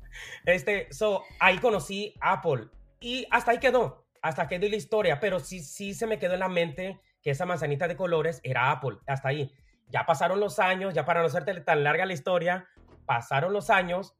Este, 0.44 0.88
so, 0.92 1.22
ahí 1.40 1.56
conocí 1.58 2.14
Apple. 2.20 2.66
Y 3.00 3.26
hasta 3.30 3.52
ahí 3.52 3.58
quedó. 3.58 4.04
Hasta 4.20 4.46
quedó 4.46 4.68
la 4.68 4.76
historia. 4.76 5.18
Pero 5.20 5.40
sí, 5.40 5.60
sí 5.60 5.94
se 5.94 6.06
me 6.06 6.18
quedó 6.18 6.34
en 6.34 6.40
la 6.40 6.48
mente 6.50 7.00
que 7.22 7.30
esa 7.30 7.46
manzanita 7.46 7.88
de 7.88 7.96
colores 7.96 8.40
era 8.44 8.70
Apple. 8.70 8.98
Hasta 9.06 9.28
ahí. 9.28 9.50
Ya 9.88 10.06
pasaron 10.06 10.40
los 10.40 10.58
años, 10.58 10.94
ya 10.94 11.04
para 11.04 11.20
no 11.20 11.26
hacerte 11.26 11.52
tan 11.60 11.84
larga 11.84 12.06
la 12.06 12.12
historia, 12.14 12.66
pasaron 13.06 13.52
los 13.52 13.68
años 13.70 14.14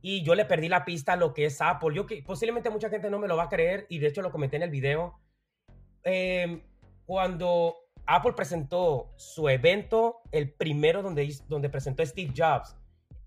y 0.00 0.22
yo 0.24 0.34
le 0.34 0.44
perdí 0.44 0.68
la 0.68 0.84
pista 0.84 1.12
a 1.12 1.16
lo 1.16 1.32
que 1.34 1.44
es 1.46 1.60
Apple. 1.60 1.94
Yo 1.94 2.06
que 2.06 2.22
posiblemente 2.22 2.70
mucha 2.70 2.88
gente 2.88 3.10
no 3.10 3.18
me 3.18 3.28
lo 3.28 3.36
va 3.36 3.44
a 3.44 3.48
creer 3.48 3.86
y 3.88 3.98
de 3.98 4.08
hecho 4.08 4.22
lo 4.22 4.30
comenté 4.32 4.56
en 4.56 4.62
el 4.62 4.70
video. 4.70 5.18
Eh, 6.04 6.62
cuando 7.04 7.76
Apple 8.06 8.32
presentó 8.32 9.12
su 9.16 9.48
evento, 9.48 10.22
el 10.32 10.52
primero 10.52 11.02
donde, 11.02 11.32
donde 11.48 11.68
presentó 11.68 12.04
Steve 12.04 12.32
Jobs, 12.36 12.76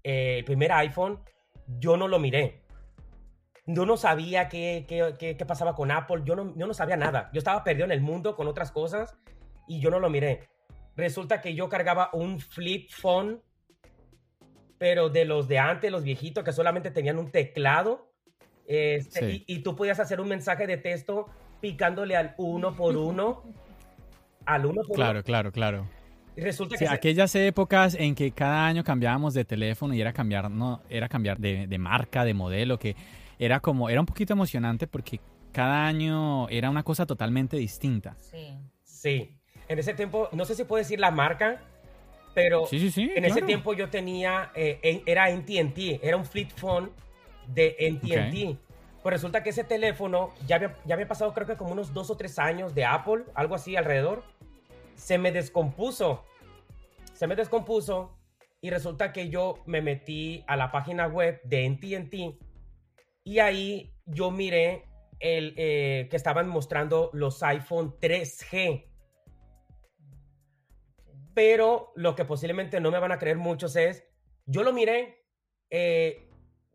eh, 0.03 0.39
el 0.39 0.45
primer 0.45 0.71
iPhone, 0.71 1.19
yo 1.67 1.97
no 1.97 2.07
lo 2.07 2.19
miré. 2.19 2.63
Yo 3.67 3.85
no 3.85 3.97
sabía 3.97 4.47
qué, 4.49 4.85
qué- 4.87 5.15
qué- 5.17 5.37
qué 5.37 5.45
pasaba 5.45 5.75
con 5.75 5.89
Apple, 5.91 6.21
yo 6.25 6.35
no, 6.35 6.53
yo 6.55 6.67
no 6.67 6.73
sabía 6.73 6.97
nada. 6.97 7.29
Yo 7.33 7.39
estaba 7.39 7.63
perdido 7.63 7.85
en 7.85 7.91
el 7.91 8.01
mundo 8.01 8.35
con 8.35 8.47
otras 8.47 8.71
cosas 8.71 9.15
y 9.67 9.79
yo 9.79 9.89
no 9.89 9.99
lo 9.99 10.09
miré. 10.09 10.49
Resulta 10.95 11.41
que 11.41 11.53
yo 11.55 11.67
cargaba 11.69 12.09
un 12.13 12.39
flip 12.39 12.89
phone 12.91 13.41
pero 14.77 15.09
de 15.09 15.23
los 15.25 15.47
de 15.47 15.57
antes, 15.57 15.89
los 15.91 16.03
viejitos 16.03 16.43
que 16.43 16.51
solamente 16.51 16.91
tenían 16.91 17.17
un 17.17 17.31
teclado. 17.31 18.11
este, 18.67 19.19
Sí. 19.19 19.45
y, 19.47 19.55
y 19.55 19.59
tú 19.59 19.75
podías 19.75 19.99
hacer 19.99 20.19
un 20.19 20.27
mensaje 20.27 20.65
de 20.67 20.77
texto 20.77 21.27
picándole 21.61 22.15
al 22.15 22.33
uno 22.37 22.75
por 22.75 22.97
uno. 22.97 23.43
al 24.45 24.65
uno 24.65 24.81
por 24.83 24.95
Claro, 24.95 25.19
uno. 25.19 25.23
claro, 25.23 25.51
claro. 25.51 25.87
Y 26.35 26.41
resulta 26.41 26.75
Sí, 26.75 26.83
que 26.83 26.89
se- 26.89 26.93
aquellas 26.93 27.33
épocas 27.35 27.95
en 27.95 28.13
que 28.15 28.31
cada 28.31 28.65
año 28.67 28.83
cambiábamos 28.83 29.33
de 29.33 29.45
teléfono 29.45 29.93
y 29.93 30.01
era 30.01 30.11
cambiar, 30.13 30.51
no, 30.51 30.81
era 30.89 31.07
cambiar 31.07 31.37
de, 31.39 31.67
de 31.67 31.77
marca, 31.77 32.25
de 32.25 32.33
modelo, 32.33 32.77
que 32.77 32.95
era 33.39 33.59
como, 33.61 33.89
era 33.89 33.99
un 34.01 34.05
poquito 34.05 34.33
emocionante 34.33 34.87
porque 34.87 35.21
cada 35.53 35.85
año 35.87 36.49
era 36.49 36.69
una 36.69 36.83
cosa 36.83 37.05
totalmente 37.05 37.55
distinta. 37.55 38.15
Sí. 38.19 38.57
Sí, 38.83 39.34
en 39.67 39.79
ese 39.79 39.93
tiempo, 39.93 40.29
no 40.31 40.45
sé 40.45 40.55
si 40.55 40.63
puedo 40.63 40.81
decir 40.81 40.99
la 40.99 41.11
marca, 41.11 41.61
pero 42.33 42.65
Sí, 42.65 42.79
sí, 42.79 42.91
sí. 42.91 43.11
en 43.15 43.25
ese 43.25 43.35
claro. 43.35 43.47
tiempo 43.47 43.73
yo 43.73 43.89
tenía, 43.89 44.51
eh, 44.55 45.01
era 45.05 45.29
NTNT, 45.29 46.03
era 46.03 46.17
un 46.17 46.25
flip 46.25 46.51
phone 46.51 46.91
de 47.47 47.75
NTNT. 47.79 48.57
Pues 49.01 49.13
resulta 49.13 49.43
que 49.43 49.51
ese 49.51 49.63
teléfono 49.63 50.33
ya 50.47 50.55
había, 50.55 50.75
ya 50.85 50.95
había 50.95 51.07
pasado 51.07 51.33
creo 51.33 51.45
que 51.45 51.55
como 51.55 51.71
unos 51.71 51.93
dos 51.93 52.09
o 52.09 52.17
tres 52.17 52.39
años 52.39 52.73
de 52.73 52.85
Apple, 52.85 53.23
algo 53.35 53.53
así 53.55 53.75
alrededor. 53.75 54.23
Se 54.95 55.17
me 55.17 55.31
descompuso. 55.31 56.25
Se 57.13 57.27
me 57.27 57.35
descompuso 57.35 58.17
y 58.61 58.71
resulta 58.71 59.13
que 59.13 59.29
yo 59.29 59.59
me 59.67 59.81
metí 59.81 60.43
a 60.47 60.57
la 60.57 60.71
página 60.71 61.07
web 61.07 61.39
de 61.43 61.69
NTNT 61.69 62.15
y 63.23 63.39
ahí 63.39 63.93
yo 64.05 64.31
miré 64.31 64.85
el, 65.19 65.53
eh, 65.55 66.07
que 66.09 66.15
estaban 66.17 66.47
mostrando 66.49 67.11
los 67.13 67.41
iPhone 67.43 67.95
3G. 68.01 68.85
Pero 71.35 71.91
lo 71.95 72.15
que 72.15 72.25
posiblemente 72.25 72.79
no 72.79 72.89
me 72.89 72.97
van 72.97 73.11
a 73.11 73.19
creer 73.19 73.37
muchos 73.37 73.75
es, 73.75 74.03
yo 74.47 74.63
lo 74.63 74.73
miré, 74.73 75.23
eh, 75.69 76.27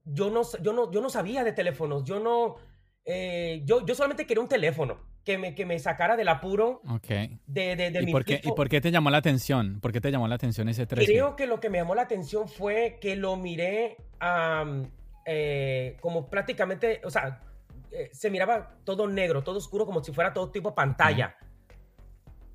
yo, 0.04 0.30
no, 0.30 0.42
yo, 0.62 0.72
no, 0.72 0.92
yo 0.92 1.00
no 1.00 1.10
sabía 1.10 1.42
de 1.42 1.52
teléfonos, 1.52 2.04
yo 2.04 2.20
no, 2.20 2.56
eh, 3.04 3.62
yo, 3.64 3.84
yo 3.84 3.94
solamente 3.94 4.26
quería 4.26 4.42
un 4.42 4.48
teléfono 4.48 4.98
que 5.24 5.38
me, 5.38 5.54
que 5.54 5.66
me 5.66 5.78
sacara 5.78 6.16
del 6.16 6.28
apuro 6.28 6.82
Ok. 6.88 7.08
de, 7.08 7.76
de, 7.76 7.90
de 7.90 8.02
¿Y 8.02 8.06
mi 8.06 8.12
por, 8.12 8.24
qué, 8.24 8.40
¿Y 8.42 8.52
por 8.52 8.68
qué 8.68 8.80
te 8.80 8.90
llamó 8.90 9.10
la 9.10 9.18
atención? 9.18 9.80
¿Por 9.80 9.92
qué 9.92 10.00
te 10.00 10.10
llamó 10.10 10.28
la 10.28 10.34
atención 10.34 10.68
ese 10.68 10.86
3G? 10.86 11.06
Creo 11.06 11.36
que 11.36 11.46
lo 11.46 11.58
que 11.58 11.70
me 11.70 11.78
llamó 11.78 11.94
la 11.94 12.02
atención 12.02 12.48
fue 12.48 12.98
que 13.00 13.16
lo 13.16 13.36
miré 13.36 13.96
am, 14.18 14.90
eh, 15.24 15.96
como 16.00 16.28
prácticamente, 16.28 17.00
o 17.04 17.10
sea, 17.10 17.42
eh, 17.92 18.10
se 18.12 18.30
miraba 18.30 18.76
todo 18.84 19.06
negro, 19.08 19.42
todo 19.42 19.58
oscuro, 19.58 19.86
como 19.86 20.04
si 20.04 20.12
fuera 20.12 20.32
todo 20.32 20.50
tipo 20.50 20.74
pantalla. 20.74 21.36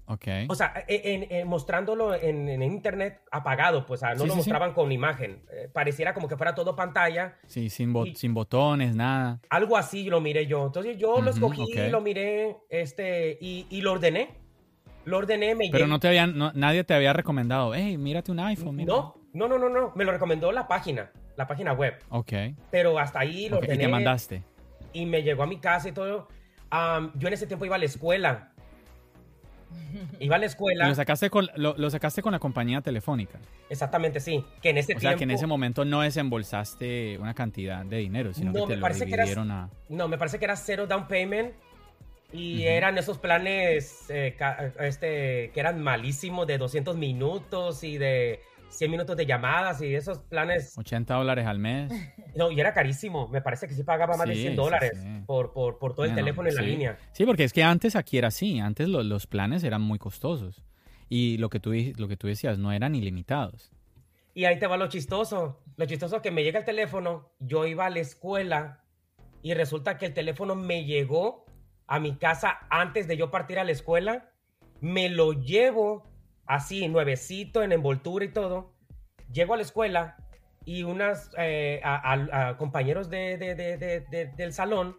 Ok. 0.07 0.27
O 0.49 0.55
sea, 0.55 0.85
eh, 0.87 1.01
en- 1.05 1.27
en- 1.31 1.47
mostrándolo 1.47 2.13
en, 2.13 2.47
en 2.47 2.61
internet 2.61 3.21
apagado, 3.31 3.85
pues, 3.85 4.01
o 4.01 4.05
sea, 4.05 4.13
no 4.13 4.21
Sí, 4.21 4.27
lo 4.27 4.33
sí, 4.35 4.41
sí. 4.43 4.49
mostraban 4.49 4.73
con 4.73 4.91
imagen. 4.91 5.41
Eh, 5.51 5.67
pareciera 5.73 6.13
como 6.13 6.27
que 6.27 6.37
fuera 6.37 6.53
todo 6.53 6.75
pantalla. 6.75 7.35
Sí, 7.47 7.69
sin, 7.69 7.91
bo- 7.91 8.05
y- 8.05 8.15
sin 8.15 8.33
botones, 8.33 8.95
nada. 8.95 9.39
Algo 9.49 9.77
así 9.77 10.03
lo 10.09 10.21
miré 10.21 10.45
yo. 10.45 10.65
Entonces 10.67 10.97
yo 10.97 11.21
lo 11.21 11.31
Ujú, 11.31 11.47
escogí, 11.47 11.63
ok. 11.79 11.91
lo 11.91 12.01
miré, 12.01 12.57
este, 12.69 13.37
y, 13.41 13.65
y 13.69 13.81
lo 13.81 13.93
ordené. 13.93 14.29
Lo 15.05 15.17
ordené, 15.17 15.53
me 15.55 15.69
Pero 15.71 15.87
no 15.87 15.99
te 15.99 16.07
habían, 16.07 16.37
no- 16.37 16.51
nadie 16.53 16.83
te 16.83 16.93
había 16.93 17.13
recomendado, 17.13 17.73
hey, 17.75 17.97
mírate 17.97 18.31
un 18.31 18.39
iPhone. 18.39 18.75
mira". 18.75 18.91
no, 18.93 19.15
no, 19.33 19.47
no, 19.47 19.57
no, 19.57 19.69
no. 19.69 19.91
Me 19.95 20.03
lo 20.03 20.11
recomendó 20.11 20.51
la 20.51 20.67
página, 20.67 21.11
la 21.35 21.45
página 21.47 21.73
web. 21.73 21.95
Ok. 22.09 22.31
Pero 22.71 22.97
hasta 22.99 23.19
ahí 23.19 23.49
lo 23.49 23.57
ok, 23.57 23.63
¿Y 23.63 23.65
ordené. 23.65 23.83
qué 23.83 23.87
mandaste? 23.87 24.43
y 24.93 25.05
me 25.05 25.23
llegó 25.23 25.43
a 25.43 25.47
mi 25.47 25.57
casa 25.59 25.89
y 25.89 25.91
todo. 25.91 26.27
Am, 26.69 27.11
yo 27.15 27.27
en 27.27 27.33
ese 27.33 27.47
tiempo 27.47 27.65
iba 27.65 27.75
a 27.75 27.79
la 27.79 27.85
escuela. 27.85 28.51
Iba 30.19 30.35
a 30.35 30.39
la 30.39 30.45
Y 30.45 30.47
escuela. 30.47 30.87
lo 30.87 30.95
sacaste 30.95 31.29
con, 31.29 31.47
lo, 31.55 31.75
lo 31.77 31.89
sacaste 31.89 32.21
con 32.21 32.31
la 32.33 32.39
compañía 32.39 32.81
telefónica. 32.81 33.39
Exactamente, 33.69 34.19
sí. 34.19 34.43
Que 34.61 34.69
en 34.69 34.77
ese 34.77 34.95
O 34.95 34.99
sea, 34.99 35.15
que 35.15 35.23
en 35.23 35.31
ese 35.31 35.47
momento 35.47 35.85
no 35.85 36.01
desembolsaste 36.01 37.17
una 37.19 37.33
cantidad 37.33 37.85
de 37.85 37.97
dinero, 37.97 38.33
sino 38.33 38.51
No, 38.51 38.61
que 38.61 38.61
te 38.61 38.67
me 38.69 38.75
lo 38.77 38.81
parece 38.81 39.05
que 39.05 39.13
eras- 39.13 39.25
dividieron 39.27 39.51
a... 39.51 39.69
No, 39.89 40.07
me 40.07 40.17
parece 40.17 40.39
que 40.39 40.45
era 40.45 40.55
cero 40.55 40.87
down 40.87 41.07
payment. 41.07 41.53
Y 42.33 42.63
eran 42.63 42.97
esos 42.97 43.17
planes 43.17 44.05
eh, 44.09 44.35
este, 44.79 45.51
que 45.53 45.59
eran 45.59 45.81
malísimos 45.81 46.45
de 46.47 46.57
200 46.57 46.97
minutos 46.97 47.83
y 47.83 47.97
de 47.97 48.41
100 48.77 48.91
minutos 48.91 49.15
de 49.17 49.25
llamadas 49.25 49.81
y 49.81 49.93
esos 49.95 50.19
planes. 50.19 50.77
80 50.77 51.13
dólares 51.15 51.45
al 51.47 51.59
mes. 51.59 51.91
No, 52.35 52.51
y 52.51 52.59
era 52.59 52.73
carísimo. 52.73 53.29
Me 53.29 53.41
parece 53.41 53.65
que 53.65 53.73
sí 53.73 53.83
pagaba 53.83 54.17
más 54.17 54.27
de 54.27 54.35
Sí, 54.35 54.41
100 54.41 54.51
sí, 54.53 54.57
dólares 54.57 54.91
sí. 55.01 55.23
Por, 55.25 55.53
por, 55.53 55.77
por 55.79 55.95
todo 55.95 56.05
el 56.05 56.13
teléfono 56.13 56.49
en 56.49 56.55
la 56.55 56.61
sí. 56.63 56.67
línea. 56.67 56.97
Sí, 57.13 57.25
porque 57.25 57.45
es 57.45 57.53
que 57.53 57.63
antes 57.63 57.95
aquí 57.95 58.17
era 58.17 58.27
así. 58.27 58.59
Antes 58.59 58.89
lo- 58.89 59.03
los 59.03 59.25
planes 59.25 59.63
eran 59.63 59.81
muy 59.81 59.97
costosos. 59.99 60.61
Y 61.07 61.37
lo 61.37 61.49
que, 61.49 61.61
tú, 61.61 61.71
lo 61.95 62.07
que 62.09 62.17
tú 62.17 62.27
decías, 62.27 62.57
no 62.57 62.73
eran 62.73 62.93
ilimitados. 62.93 63.71
Y 64.33 64.43
ahí 64.43 64.59
te 64.59 64.67
va 64.67 64.75
lo 64.75 64.87
chistoso. 64.87 65.61
Lo 65.77 65.85
chistoso 65.85 66.17
es 66.17 66.21
que 66.21 66.31
me 66.31 66.43
llega 66.43 66.59
el 66.59 66.65
teléfono, 66.65 67.29
yo 67.39 67.65
iba 67.65 67.85
a 67.85 67.89
la 67.89 67.99
escuela 67.99 68.83
y 69.41 69.53
resulta 69.53 69.97
que 69.97 70.07
el 70.07 70.13
teléfono 70.13 70.55
me 70.55 70.83
llegó 70.83 71.45
a 71.87 71.99
mi 72.01 72.17
casa 72.17 72.57
antes 72.69 73.07
de 73.07 73.15
yo 73.15 73.31
partir 73.31 73.59
a 73.59 73.63
la 73.63 73.71
escuela. 73.71 74.29
Me 74.81 75.07
lo 75.07 75.31
llevo 75.31 76.03
así, 76.45 76.87
nuevecito, 76.87 77.63
en 77.63 77.71
envoltura 77.71 78.25
y 78.25 78.29
todo. 78.33 78.73
Llego 79.31 79.53
a 79.53 79.57
la 79.57 79.63
escuela 79.63 80.17
y 80.65 80.83
unas 80.83 81.31
eh, 81.37 81.81
a, 81.83 82.13
a- 82.13 82.49
a 82.49 82.57
compañeros 82.57 83.09
de, 83.09 83.37
de- 83.37 83.55
de- 83.55 83.77
de- 83.77 84.01
de- 84.01 84.25
del 84.35 84.53
salón, 84.53 84.97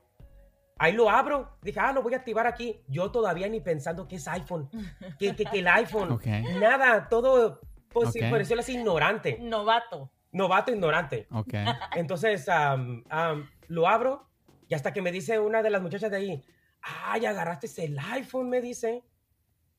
ahí 0.79 0.93
lo 0.93 1.11
abro. 1.11 1.57
Dije, 1.63 1.81
ah, 1.81 1.93
lo 1.93 2.03
voy 2.03 2.15
a 2.15 2.19
activar 2.19 2.47
aquí. 2.47 2.81
Yo 2.89 3.11
todavía 3.11 3.49
ni 3.49 3.61
pensando 3.61 4.07
que 4.09 4.17
es 4.17 4.29
iPhone, 4.29 4.69
que, 5.19 5.35
que, 5.35 5.45
que 5.45 5.59
el 5.61 5.69
iPhone. 5.69 6.13
Ok. 6.13 6.27
Nada, 6.61 7.09
todo, 7.09 7.61
pues 7.89 8.13
sí, 8.13 8.21
Ok. 8.23 8.31
por 8.31 8.39
decirlo 8.39 8.61
así, 8.61 8.75
ignorante. 8.75 9.39
Novato. 9.41 10.11
Novato 10.33 10.73
ignorante. 10.73 11.27
Ok. 11.31 11.55
Entonces 11.97 12.49
am, 12.49 13.03
am, 13.09 13.49
lo 13.69 13.89
abro 13.89 14.29
y 14.69 14.75
hasta 14.75 14.93
que 14.93 15.01
me 15.03 15.13
dice 15.13 15.39
una 15.39 15.63
de 15.63 15.71
las 15.71 15.81
muchachas 15.83 16.11
de 16.11 16.17
ahí, 16.17 16.45
ay, 16.83 17.25
agarraste 17.27 17.69
el 17.85 17.99
iPhone, 17.99 18.49
me 18.51 18.61
dice. 18.61 19.03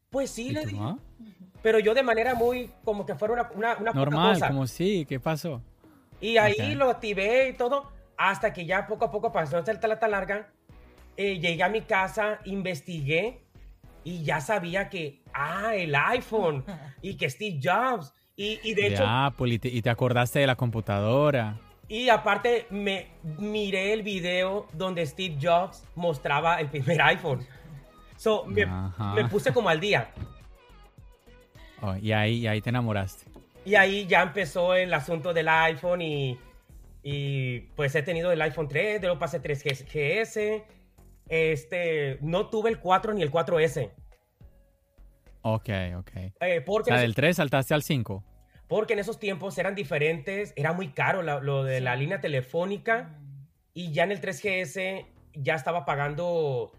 Pues 0.10 0.32
sí, 0.32 0.48
¿Y 0.48 0.52
le 0.52 0.62
tú, 0.64 0.68
dije. 0.70 0.84
Pero 1.68 1.80
yo 1.80 1.94
de 1.94 2.02
manera 2.02 2.34
muy, 2.34 2.72
como 2.86 3.06
que 3.06 3.14
fuera 3.16 3.34
una, 3.34 3.50
una, 3.54 3.72
una 3.76 3.92
poca 3.92 3.94
Normal, 3.94 4.34
cosa. 4.36 4.48
como 4.48 4.66
sí, 4.68 5.06
¿qué 5.06 5.20
pasó? 5.20 5.62
Y 6.22 6.38
ahí 6.38 6.54
Ok. 6.72 6.78
lo 6.78 6.90
activé 6.90 7.50
y 7.50 7.54
todo, 7.58 7.92
hasta 8.16 8.54
que 8.54 8.66
ya 8.66 8.88
poco 8.88 9.04
a 9.04 9.12
poco 9.12 9.34
pasó 9.34 9.58
esta 9.60 10.00
tan 10.00 10.12
larga. 10.12 10.48
eh, 11.18 11.40
llegué 11.40 11.62
a 11.64 11.68
mi 11.68 11.82
casa, 11.82 12.40
investigué 12.46 13.44
y 14.06 14.24
ya 14.24 14.40
sabía 14.40 14.88
que, 14.88 15.24
ah, 15.34 15.76
el 15.76 15.94
iPhone 15.94 16.64
y 17.02 17.18
que 17.18 17.30
Steve 17.30 17.60
Jobs. 17.62 18.14
Y, 18.38 18.62
y 18.64 18.74
de 18.74 18.84
De 18.84 18.88
hecho, 18.94 19.04
Apple 19.06 19.56
y 19.56 19.60
te, 19.60 19.68
y 19.68 19.82
te 19.82 19.90
acordaste 19.90 20.40
de 20.40 20.48
la 20.48 20.56
computadora. 20.56 21.58
Y 21.90 22.08
aparte 22.08 22.68
me 22.70 23.08
miré 23.40 23.92
el 23.92 24.04
video 24.04 24.68
donde 24.72 25.06
Steve 25.06 25.38
Jobs 25.42 25.84
mostraba 25.96 26.62
el 26.62 26.70
primer 26.70 27.02
iPhone. 27.02 27.46
So, 28.16 28.46
me, 28.46 28.66
me 29.16 29.26
puse 29.26 29.52
como 29.52 29.68
al 29.68 29.82
día. 29.82 30.14
Oh, 31.82 31.96
y, 31.96 32.12
ahí, 32.12 32.38
y 32.40 32.48
ahí 32.48 32.62
te 32.62 32.70
enamoraste. 32.70 33.26
Y 33.66 33.76
ahí 33.76 34.06
ya 34.08 34.22
empezó 34.24 34.74
el 34.76 34.94
asunto 34.94 35.34
del 35.34 35.48
iPhone 35.50 36.02
y, 36.02 36.38
y 37.04 37.60
pues 37.76 37.94
he 37.96 38.02
tenido 38.04 38.32
el 38.32 38.42
iPhone 38.42 38.68
3, 38.68 39.02
luego 39.02 39.20
pasé 39.20 39.42
3GS. 39.42 40.64
Este, 41.30 42.18
no 42.22 42.50
tuve 42.50 42.70
el 42.70 42.80
4 42.80 43.14
ni 43.14 43.22
el 43.22 43.32
4S. 43.32 43.92
Ok, 45.42 45.70
ok. 45.98 46.12
eh, 46.42 46.60
O 46.62 46.66
porque, 46.66 46.86
sea, 46.92 46.96
en 46.96 47.02
del 47.02 47.12
esos, 47.12 47.16
3 47.16 47.36
saltaste 47.38 47.74
al 47.74 47.84
5. 47.84 48.24
porque 48.68 48.94
en 48.94 49.00
esos 49.00 49.20
tiempos 49.20 49.58
eran 49.58 49.76
diferentes, 49.76 50.54
era 50.56 50.74
muy 50.74 50.90
caro 50.90 51.22
la- 51.22 51.40
lo 51.40 51.64
de 51.64 51.80
la 51.82 51.96
línea 51.96 52.20
telefónica. 52.20 53.18
Y 53.74 53.92
ya 53.92 54.04
en 54.04 54.12
el 54.12 54.20
3GS 54.22 55.06
ya 55.36 55.56
estaba 55.56 55.86
pagando, 55.86 56.72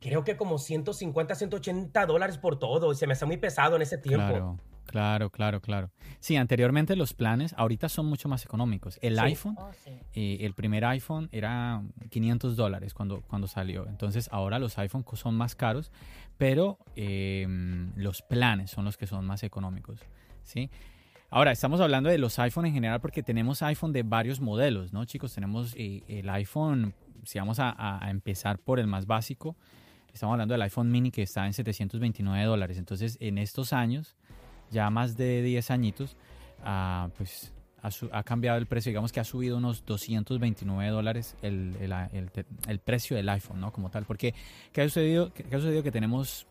creo 0.00 0.24
que 0.24 0.36
como 0.36 0.58
150, 0.58 1.34
180 1.34 2.06
dólares 2.06 2.38
por 2.38 2.58
todo. 2.58 2.92
Y 2.92 2.94
se 2.96 3.06
me 3.06 3.12
hace 3.14 3.26
muy 3.26 3.36
pesado 3.36 3.76
en 3.76 3.82
ese 3.82 3.98
tiempo. 3.98 4.26
Claro, 4.26 4.58
claro, 4.86 5.30
claro, 5.30 5.60
claro. 5.60 5.90
Sí, 6.20 6.36
anteriormente 6.36 6.96
los 6.96 7.12
planes 7.14 7.54
ahorita 7.56 7.88
son 7.88 8.06
mucho 8.06 8.28
más 8.28 8.44
económicos. 8.44 8.98
El 9.02 9.14
Sí. 9.16 9.20
iPhone, 9.20 9.56
Oh, 9.58 9.70
sí. 9.84 9.90
eh, 10.14 10.38
el 10.40 10.54
primer 10.54 10.84
iPhone 10.84 11.28
era 11.32 11.82
500 12.10 12.56
dólares 12.56 12.94
cuando, 12.94 13.22
cuando 13.22 13.46
salió. 13.48 13.86
Entonces 13.88 14.28
ahora 14.32 14.58
los 14.58 14.78
iPhone 14.78 15.04
son 15.14 15.34
más 15.34 15.54
caros, 15.54 15.92
pero 16.36 16.78
eh, 16.96 17.46
los 17.96 18.22
planes 18.22 18.70
son 18.70 18.84
los 18.84 18.96
que 18.96 19.06
son 19.06 19.24
más 19.26 19.42
económicos. 19.42 20.00
¿sí? 20.44 20.70
Ahora, 21.30 21.52
estamos 21.52 21.80
hablando 21.82 22.08
de 22.08 22.16
los 22.16 22.38
iPhone 22.38 22.64
en 22.66 22.72
general 22.72 23.00
porque 23.02 23.22
tenemos 23.22 23.60
iPhone 23.62 23.92
de 23.92 24.02
varios 24.02 24.40
modelos, 24.40 24.94
¿no, 24.94 25.04
chicos? 25.04 25.34
Tenemos 25.34 25.74
eh, 25.76 26.02
el 26.08 26.26
iPhone, 26.30 26.94
si 27.24 27.38
vamos 27.38 27.58
a 27.60 28.00
empezar 28.08 28.58
por 28.58 28.80
el 28.80 28.86
más 28.86 29.04
básico, 29.06 29.54
estamos 30.12 30.32
hablando 30.34 30.54
del 30.54 30.62
iPhone 30.62 30.90
mini 30.90 31.10
que 31.10 31.22
está 31.22 31.46
en 31.46 31.52
729 31.52 32.44
dólares. 32.44 32.78
Entonces, 32.78 33.16
en 33.20 33.38
estos 33.38 33.72
años, 33.72 34.16
ya 34.70 34.90
más 34.90 35.16
de 35.16 35.42
10 35.42 35.70
añitos, 35.70 36.16
ah, 36.64 37.08
pues 37.16 37.52
ha, 37.82 37.90
ha 38.18 38.22
cambiado 38.24 38.58
el 38.58 38.66
precio. 38.66 38.90
Digamos 38.90 39.12
que 39.12 39.20
ha 39.20 39.24
subido 39.24 39.56
unos 39.56 39.84
229 39.86 40.90
dólares 40.90 41.36
el, 41.42 41.76
el- 41.80 41.92
el 42.12 42.30
el 42.66 42.78
precio 42.80 43.16
del 43.16 43.28
iPhone, 43.28 43.60
¿no? 43.60 43.72
Como 43.72 43.90
tal. 43.90 44.04
Porque, 44.04 44.34
¿qué 44.72 44.82
ha 44.82 44.84
sucedido? 44.84 45.32
¿Qué 45.32 45.44
qué 45.44 45.56
ha 45.56 45.58
sucedido? 45.58 45.82
Que 45.82 45.92
tenemos, 45.92 46.46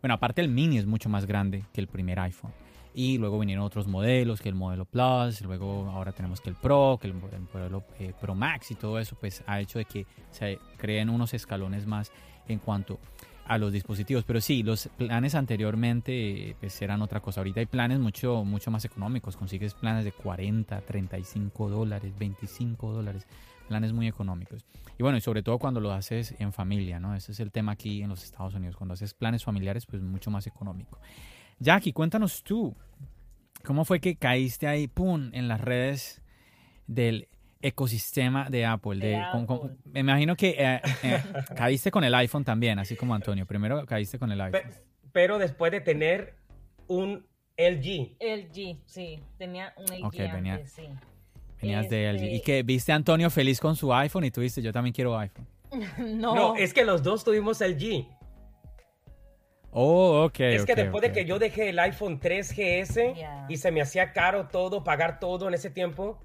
bueno, 0.00 0.14
aparte 0.14 0.40
el 0.40 0.48
mini 0.48 0.78
es 0.78 0.86
mucho 0.86 1.08
más 1.08 1.26
grande 1.26 1.64
que 1.72 1.80
el 1.80 1.86
primer 1.88 2.18
iPhone. 2.20 2.52
Y 2.92 3.18
luego 3.18 3.38
vinieron 3.38 3.64
otros 3.64 3.86
modelos, 3.86 4.40
que 4.40 4.48
el 4.48 4.56
modelo 4.56 4.84
Plus, 4.84 5.42
luego 5.42 5.88
ahora 5.90 6.10
tenemos 6.10 6.40
que 6.40 6.50
el 6.50 6.56
Pro, 6.56 6.98
que 7.00 7.06
el, 7.06 7.14
modelo 7.14 7.84
eh, 8.00 8.12
Pro 8.20 8.34
Max 8.34 8.72
y 8.72 8.74
todo 8.74 8.98
eso, 8.98 9.16
pues 9.20 9.44
ha 9.46 9.60
hecho 9.60 9.78
de 9.78 9.84
que 9.84 10.06
se 10.32 10.58
creen 10.76 11.08
unos 11.08 11.32
escalones 11.32 11.86
más 11.86 12.10
en 12.50 12.58
cuanto 12.58 12.98
a 13.50 13.58
los 13.58 13.72
dispositivos. 13.72 14.24
Pero 14.24 14.40
sí, 14.40 14.62
los 14.62 14.88
planes 14.96 15.34
anteriormente 15.34 16.54
pues 16.60 16.80
eran 16.82 17.02
otra 17.02 17.20
cosa. 17.20 17.40
Ahorita 17.40 17.60
hay 17.60 17.66
planes 17.66 17.98
mucho, 17.98 18.44
mucho 18.44 18.70
más 18.70 18.84
económicos. 18.84 19.36
Consigues 19.36 19.74
planes 19.74 20.04
de 20.04 20.12
40, 20.12 20.80
35 20.82 21.68
dólares, 21.68 22.12
25 22.18 22.92
dólares. 22.92 23.26
Planes 23.68 23.92
muy 23.92 24.06
económicos. 24.06 24.64
Y 24.98 25.02
bueno, 25.02 25.18
y 25.18 25.20
sobre 25.20 25.42
todo 25.42 25.58
cuando 25.58 25.80
lo 25.80 25.92
haces 25.92 26.34
en 26.38 26.52
familia, 26.52 27.00
¿no? 27.00 27.14
Ese 27.14 27.32
es 27.32 27.40
el 27.40 27.50
tema 27.50 27.72
aquí 27.72 28.02
en 28.02 28.10
los 28.10 28.22
Estados 28.22 28.54
Unidos. 28.54 28.76
Cuando 28.76 28.94
haces 28.94 29.14
planes 29.14 29.44
familiares, 29.44 29.86
pues 29.86 30.02
mucho 30.02 30.30
más 30.30 30.46
económico. 30.46 31.00
Jackie, 31.58 31.92
cuéntanos 31.92 32.42
tú, 32.42 32.76
¿cómo 33.64 33.84
fue 33.84 34.00
que 34.00 34.16
caíste 34.16 34.68
ahí, 34.68 34.88
pum, 34.88 35.30
en 35.32 35.48
las 35.48 35.60
redes 35.60 36.22
del 36.86 37.28
ecosistema 37.62 38.48
de 38.48 38.64
Apple? 38.64 38.96
De, 38.96 39.22
me 39.84 40.00
imagino 40.00 40.36
que 40.36 40.56
eh, 40.58 40.80
eh, 41.02 41.22
caíste 41.56 41.90
con 41.90 42.04
el 42.04 42.14
iPhone 42.14 42.44
también, 42.44 42.78
así 42.78 42.96
como 42.96 43.14
Antonio. 43.14 43.46
Primero 43.46 43.84
caíste 43.86 44.18
con 44.18 44.32
el 44.32 44.40
iPhone. 44.40 44.70
Pero, 45.12 45.38
después 45.38 45.72
de 45.72 45.80
tener 45.80 46.34
un 46.86 47.26
LG. 47.56 48.16
LG, 48.20 48.78
sí. 48.86 49.22
Tenía 49.38 49.74
un 49.76 49.84
LG 49.84 50.20
antes, 50.20 50.72
sí. 50.72 50.88
Venías 51.60 51.88
de 51.88 52.12
LG. 52.12 52.22
¿Y 52.22 52.36
este 52.36 52.42
que 52.42 52.62
viste 52.62 52.92
a 52.92 52.94
Antonio 52.94 53.28
feliz 53.28 53.60
con 53.60 53.76
su 53.76 53.92
iPhone 53.92 54.24
y 54.24 54.30
tú 54.30 54.40
dijiste, 54.40 54.62
yo 54.62 54.72
también 54.72 54.94
quiero 54.94 55.18
iPhone? 55.18 55.46
no. 55.98 56.34
No, 56.34 56.56
es 56.56 56.72
que 56.72 56.84
los 56.84 57.02
dos 57.02 57.24
tuvimos 57.24 57.60
LG. 57.60 58.06
Oh, 59.72 60.24
ok. 60.24 60.40
Es 60.40 60.64
que 60.64 60.74
después 60.74 61.02
de 61.02 61.12
que 61.12 61.24
yo 61.24 61.38
dejé 61.38 61.68
el 61.68 61.78
iPhone 61.78 62.18
3GS 62.18 63.46
y 63.48 63.56
se 63.56 63.70
me 63.70 63.80
hacía 63.80 64.12
caro 64.12 64.48
todo, 64.48 64.82
pagar 64.82 65.20
todo 65.20 65.46
en 65.46 65.54
ese 65.54 65.70
tiempo, 65.70 66.20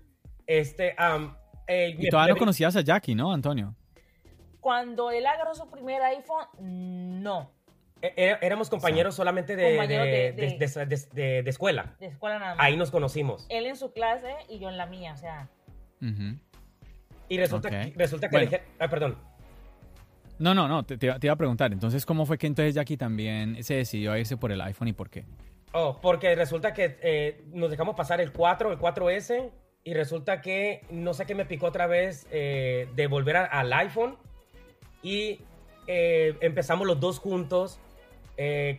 este... 0.47 0.95
Eh, 1.67 1.95
y 1.97 2.09
todavía 2.09 2.33
no 2.33 2.39
conocías 2.39 2.75
a 2.75 2.81
Jackie, 2.81 3.15
¿no, 3.15 3.33
Antonio? 3.33 3.75
Cuando 4.59 5.11
él 5.11 5.25
agarró 5.25 5.55
su 5.55 5.69
primer 5.69 6.01
iPhone, 6.03 7.23
no. 7.23 7.51
E, 8.01 8.37
éramos 8.41 8.69
compañeros 8.69 9.15
solamente 9.15 9.55
de, 9.55 10.33
de, 10.33 11.43
escuela. 11.49 11.95
De 11.99 12.07
escuela 12.07 12.39
nada 12.39 12.55
más. 12.55 12.65
Ahí 12.65 12.77
nos 12.77 12.91
conocimos. 12.91 13.45
Él 13.49 13.65
en 13.65 13.75
su 13.75 13.93
clase 13.93 14.35
y 14.49 14.59
yo 14.59 14.69
en 14.69 14.77
la 14.77 14.85
mía, 14.85 15.13
o 15.13 15.17
sea. 15.17 15.49
Y 17.27 17.37
resulta, 17.37 17.69
resulta 17.95 18.29
que 18.29 18.37
dije... 18.39 18.61
Ah, 18.79 18.87
perdón. 18.87 19.17
No, 20.37 20.53
no, 20.53 20.67
no, 20.67 20.83
te, 20.83 20.97
iba 21.03 21.33
a 21.33 21.37
preguntar. 21.37 21.71
Entonces, 21.71 22.05
¿cómo 22.05 22.25
fue 22.25 22.37
que 22.37 22.47
entonces 22.47 22.75
Jackie 22.75 22.97
también 22.97 23.63
se 23.63 23.75
decidió 23.75 24.11
a 24.11 24.19
irse 24.19 24.37
por 24.37 24.51
el 24.51 24.61
iPhone 24.61 24.89
y 24.89 24.93
por 24.93 25.09
qué? 25.09 25.25
Oh, 25.71 25.99
porque 26.01 26.35
resulta 26.35 26.73
que 26.73 26.97
eh, 27.01 27.43
nos 27.47 27.69
dejamos 27.69 27.95
pasar 27.95 28.21
el 28.21 28.31
4, 28.31 28.71
el 28.71 28.79
4S, 28.79 29.51
y 29.85 29.93
resulta 29.93 30.41
que 30.41 30.81
no 30.89 31.13
sé 31.13 31.25
qué 31.25 31.33
me 31.33 31.45
picó 31.45 31.67
otra 31.67 31.87
vez 31.87 32.27
eh, 32.31 32.89
de 32.95 33.07
volver 33.07 33.37
al 33.37 33.71
iPhone. 33.71 34.17
Y 35.01 35.39
eh, 35.87 36.35
empezamos 36.41 36.85
los 36.85 36.99
dos 36.99 37.19
juntos 37.19 37.79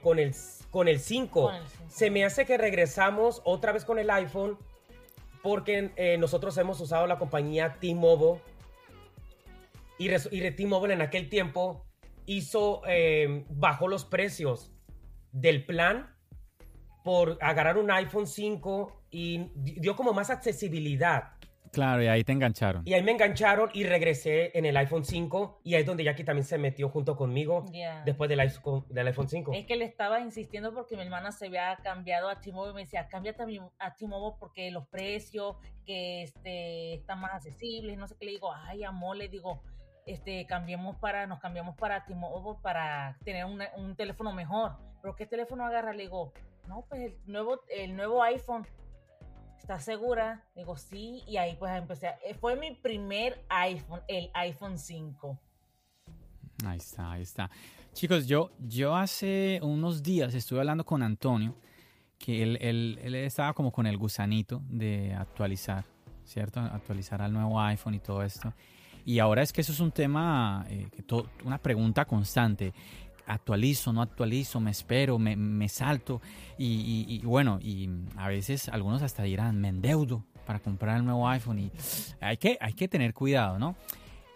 con, 0.03 0.19
el, 0.19 0.35
con 0.71 0.89
el 0.89 1.01
5. 1.01 1.51
Se 1.89 2.11
me 2.11 2.27
hace 2.27 2.45
que 2.45 2.59
regresamos 2.59 3.41
otra 3.45 3.73
vez 3.73 3.87
con 3.87 3.99
el 3.99 4.11
iPhone 4.11 4.59
porque 5.43 6.17
nosotros 6.19 6.59
hemos 6.59 6.79
usado 6.81 7.07
la 7.07 7.19
compañía 7.19 7.79
T-Mobile 7.81 8.43
y, 9.99 10.11
y 10.13 10.51
T-Mobile 10.51 10.95
en 10.95 11.01
aquel 11.01 11.29
tiempo 11.29 11.87
hizo, 12.27 12.83
eh, 12.87 13.45
bajó 13.49 13.89
los 13.89 14.05
precios 14.05 14.73
del 15.33 15.65
plan 15.65 16.15
por 17.07 17.39
agarrar 17.41 17.79
un 17.79 17.89
iPhone 17.89 18.27
5 18.27 19.03
y 19.13 19.49
dio 19.55 19.95
como 19.95 20.13
más 20.13 20.29
accesibilidad. 20.29 21.35
Claro, 21.71 22.03
y 22.03 22.09
ahí 22.09 22.25
te 22.25 22.33
engancharon. 22.33 22.83
Y 22.85 22.95
ahí 22.95 23.03
me 23.05 23.13
engancharon 23.13 23.71
y 23.75 23.85
regresé 23.85 24.51
en 24.59 24.65
el 24.65 24.77
iPhone 24.77 25.05
5 25.05 25.61
y 25.63 25.75
ahí 25.75 25.83
es 25.83 25.87
donde 25.87 26.03
Jackie 26.03 26.25
también 26.25 26.45
se 26.45 26.59
metió 26.59 26.89
junto 26.89 27.15
conmigo 27.15 27.65
después 28.05 28.29
del 28.29 28.41
iPhone, 28.41 28.87
del 28.89 29.07
iPhone 29.07 29.29
5. 29.29 29.53
Es 29.55 29.67
que 29.67 29.77
le 29.77 29.85
estaba 29.85 30.19
insistiendo 30.19 30.75
porque 30.75 30.97
mi 30.97 31.03
hermana 31.03 31.31
se 31.31 31.47
había 31.47 31.77
cambiado 31.77 32.29
a 32.29 32.41
T-Mobile 32.41 32.73
y 32.73 32.75
me 32.75 32.81
decía, 32.81 33.07
cámbiate 33.07 33.45
a 33.79 33.95
T-Mobile 33.95 34.37
porque 34.41 34.73
los 34.73 34.89
precios 34.89 35.59
que 35.85 36.25
este, 36.25 36.95
están 36.95 37.21
más 37.21 37.35
accesibles, 37.35 37.97
no 37.99 38.09
sé 38.09 38.17
qué 38.19 38.27
le 38.27 38.33
digo, 38.33 38.53
ay 38.53 38.83
amor, 38.83 39.17
le 39.17 39.29
digo, 39.29 39.63
este, 40.07 40.47
cambiemos 40.47 40.97
para, 40.97 41.27
nos 41.27 41.41
cambiamos 41.41 41.77
para 41.77 42.05
T-Mobile 42.05 42.59
para 42.63 43.19
tener 43.25 43.45
un 43.45 43.97
teléfono 43.97 44.33
mejor. 44.33 44.77
Pero 45.03 45.15
¿qué 45.15 45.27
teléfono 45.27 45.65
agarra? 45.65 45.93
Le 45.93 46.05
digo, 46.05 46.33
no, 46.69 46.85
pues 46.89 47.03
el 47.03 47.17
nuevo, 47.27 47.61
el 47.69 47.97
nuevo 47.97 48.23
iPhone. 48.23 48.67
¿Estás 49.59 49.85
segura? 49.85 50.45
Digo, 50.55 50.77
sí, 50.77 51.23
y 51.27 51.39
ahí 51.39 51.57
pues 51.59 51.77
empecé. 51.77 52.09
Eh, 52.25 52.35
fue 52.35 52.57
mi 52.57 52.75
primer 52.75 53.45
iPhone, 53.49 54.01
el 54.07 54.31
iPhone 54.35 54.79
5. 54.79 55.39
Ahí 56.65 56.79
está, 56.79 57.13
ahí 57.13 57.23
está. 57.23 57.51
Chicos, 57.93 58.27
yo, 58.27 58.51
yo 58.59 58.95
hace 58.95 59.59
unos 59.63 60.03
días 60.03 60.35
estuve 60.35 60.61
hablando 60.61 60.85
con 60.85 61.03
Antonio, 61.03 61.57
que 62.19 62.43
él, 62.43 62.59
él, 62.61 62.99
él 63.03 63.15
estaba 63.17 63.55
como 63.55 63.73
con 63.73 63.87
el 63.87 63.97
gusanito 63.97 64.63
de 64.69 65.15
actualizar, 65.15 65.85
¿cierto? 66.25 66.61
Actualizar 66.61 67.23
al 67.23 67.33
nuevo 67.33 67.61
iPhone 67.61 67.95
y 67.95 68.01
todo 68.01 68.23
esto. 68.23 68.53
Y 69.07 69.21
ahora 69.21 69.43
es 69.43 69.53
que 69.53 69.61
eso 69.61 69.73
es 69.73 69.79
un 69.79 69.93
tema, 69.93 70.67
eh, 70.69 70.89
una 71.45 71.59
pregunta 71.59 72.05
constante. 72.05 72.75
Actualizo, 73.25 73.93
no 73.93 74.03
actualizo, 74.03 74.59
me 74.61 74.73
espero, 74.73 75.17
me, 75.17 75.69
salto. 75.69 76.21
Y, 76.59 77.21
bueno, 77.25 77.61
y 77.63 77.89
a 78.17 78.27
veces 78.27 78.69
algunos 78.69 79.03
hasta 79.03 79.23
dirán, 79.23 79.61
me 79.61 79.69
endeudo 79.69 80.25
para 80.45 80.59
comprar 80.59 80.97
el 80.97 81.05
nuevo 81.05 81.29
iPhone. 81.29 81.61
Y 81.61 81.71
hay 82.21 82.37
que, 82.37 82.59
hay 82.61 82.73
que 82.73 82.89
tener 82.89 83.15
cuidado, 83.15 83.61
¿no? 83.61 83.77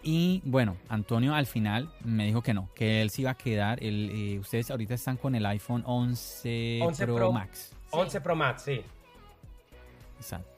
Y 0.03 0.41
bueno, 0.45 0.77
Antonio 0.87 1.35
al 1.35 1.47
final 1.47 1.91
me 2.05 2.25
dijo 2.25 2.41
que 2.41 2.53
no, 2.53 2.69
que 2.73 3.01
él 3.01 3.09
se 3.09 3.23
iba 3.23 3.31
a 3.31 3.35
quedar. 3.35 3.83
El, 3.83 4.09
eh, 4.09 4.39
ustedes 4.39 4.71
ahorita 4.71 4.93
están 4.93 5.17
con 5.17 5.35
el 5.35 5.45
iPhone 5.47 5.83
11, 5.85 6.79
Pro, 7.05 7.33
Max. 7.33 7.75
11 7.91 8.21
Pro 8.21 8.35
Max, 8.37 8.63
sí. 8.63 8.81
Exacto. 10.17 10.50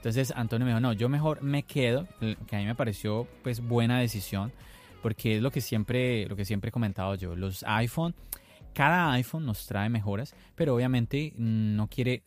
Entonces 0.00 0.32
Antonio 0.34 0.64
me 0.64 0.70
dijo, 0.70 0.80
no, 0.80 0.94
yo 0.94 1.10
mejor 1.10 1.42
me 1.42 1.62
quedo, 1.62 2.08
que 2.46 2.56
a 2.56 2.58
mí 2.58 2.64
me 2.64 2.74
pareció 2.74 3.28
pues 3.42 3.60
buena 3.60 4.00
decisión, 4.00 4.50
porque 5.02 5.36
es 5.36 5.42
lo 5.42 5.50
que 5.50 5.60
siempre, 5.60 6.24
lo 6.26 6.36
que 6.36 6.46
siempre 6.46 6.70
he 6.70 6.72
comentado 6.72 7.14
yo. 7.16 7.36
Los 7.36 7.62
iPhone, 7.64 8.14
cada 8.72 9.12
iPhone 9.12 9.44
nos 9.44 9.66
trae 9.66 9.90
mejoras, 9.90 10.34
pero 10.54 10.74
obviamente 10.74 11.34
no 11.36 11.86
quiere, 11.88 12.22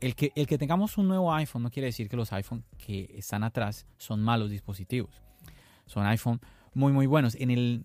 el 0.00 0.14
que, 0.14 0.30
el 0.36 0.46
que 0.46 0.56
tengamos 0.56 0.98
un 0.98 1.08
nuevo 1.08 1.34
iPhone 1.34 1.64
no 1.64 1.70
quiere 1.70 1.86
decir 1.86 2.08
que 2.08 2.16
los 2.16 2.32
iPhone 2.32 2.62
que 2.78 3.10
están 3.16 3.42
atrás 3.42 3.86
son 3.96 4.22
malos 4.22 4.48
dispositivos. 4.48 5.20
Son 5.86 6.06
iPhone 6.06 6.40
muy, 6.74 6.92
muy 6.92 7.06
buenos. 7.06 7.34
En 7.34 7.50
el, 7.50 7.82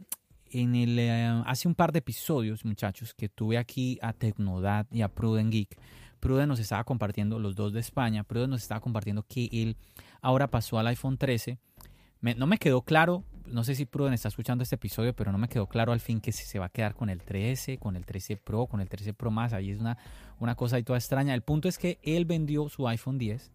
en 0.52 0.76
el, 0.76 1.00
eh, 1.00 1.42
hace 1.48 1.68
un 1.68 1.74
par 1.74 1.92
de 1.92 1.98
episodios, 1.98 2.64
muchachos, 2.64 3.16
que 3.16 3.28
tuve 3.28 3.58
aquí 3.58 3.98
a 4.04 4.14
Tecnodad 4.14 4.86
y 4.92 5.02
a 5.02 5.08
Pruden 5.08 5.50
Geek, 5.50 5.80
Pruden 6.22 6.48
nos 6.48 6.60
estaba 6.60 6.86
compartiendo, 6.86 7.40
los 7.40 7.56
dos 7.56 7.74
de 7.74 7.82
España, 7.82 8.24
Pruden 8.24 8.52
nos 8.52 8.62
estaba 8.62 8.80
compartiendo 8.80 9.24
que 9.24 9.50
él 9.52 9.76
ahora 10.22 10.48
pasó 10.48 10.80
al 10.80 10.88
iPhone 10.88 11.18
13. 11.18 11.58
no 12.38 12.48
me 12.48 12.58
quedó 12.58 12.84
claro, 12.84 13.26
no 13.48 13.64
sé 13.64 13.76
si 13.76 13.86
Pruden 13.86 14.14
está 14.14 14.30
escuchando 14.30 14.62
este 14.64 14.76
episodio, 14.76 15.14
pero 15.14 15.32
no 15.32 15.40
me 15.40 15.50
quedó 15.50 15.68
claro 15.68 15.92
al 15.92 16.00
fin 16.00 16.22
que 16.22 16.32
si 16.32 16.46
se 16.46 16.60
va 16.60 16.68
a 16.68 16.70
quedar 16.70 16.94
con 16.94 17.10
el 17.10 17.24
13, 17.24 17.80
con 17.80 17.96
el 17.96 18.06
13 18.06 18.38
Pro, 18.38 18.68
con 18.68 18.82
el 18.82 18.88
13 18.88 19.14
Pro 19.14 19.32
más. 19.32 19.52
Ahí 19.52 19.72
es 19.72 19.80
una, 19.80 19.98
una 20.40 20.56
cosa 20.56 20.76
ahí 20.76 20.84
toda 20.84 21.00
extraña. 21.00 21.34
El 21.34 21.42
punto 21.42 21.68
es 21.68 21.78
que 21.78 22.00
él 22.04 22.26
vendió 22.26 22.70
su 22.70 22.88
iPhone 22.88 23.18
10, 23.18 23.52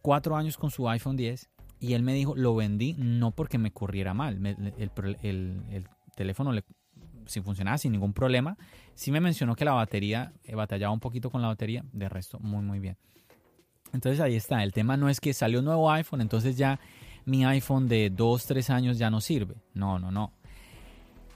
cuatro 0.00 0.36
años 0.36 0.56
con 0.56 0.70
su 0.70 0.88
iPhone 0.88 1.16
10, 1.16 1.50
y 1.80 1.94
él 1.94 2.02
me 2.02 2.14
dijo, 2.14 2.36
lo 2.36 2.54
vendí 2.54 2.94
no 2.96 3.32
porque 3.32 3.58
me 3.58 3.72
corriera 3.72 4.14
mal. 4.14 4.38
el 4.46 5.88
teléfono 6.14 6.52
le, 6.52 6.64
si 7.26 7.40
funcionaba 7.40 7.78
sin 7.78 7.92
ningún 7.92 8.12
problema. 8.12 8.56
Sí 8.94 9.10
me 9.10 9.20
mencionó 9.20 9.56
que 9.56 9.64
la 9.64 9.72
batería, 9.72 10.32
eh, 10.44 10.54
batallaba 10.54 10.92
un 10.92 11.00
poquito 11.00 11.30
con 11.30 11.42
la 11.42 11.48
batería, 11.48 11.84
de 11.92 12.08
resto 12.08 12.38
muy 12.40 12.62
muy 12.62 12.78
bien. 12.78 12.96
Entonces 13.92 14.20
ahí 14.20 14.34
está, 14.34 14.62
el 14.62 14.72
tema 14.72 14.96
no 14.96 15.08
es 15.08 15.20
que 15.20 15.32
salió 15.32 15.60
un 15.60 15.66
nuevo 15.66 15.90
iPhone, 15.90 16.20
entonces 16.20 16.56
ya 16.56 16.80
mi 17.24 17.44
iPhone 17.44 17.88
de 17.88 18.10
2, 18.10 18.46
3 18.46 18.70
años 18.70 18.98
ya 18.98 19.10
no 19.10 19.20
sirve. 19.20 19.54
No, 19.72 19.98
no, 19.98 20.10
no. 20.10 20.32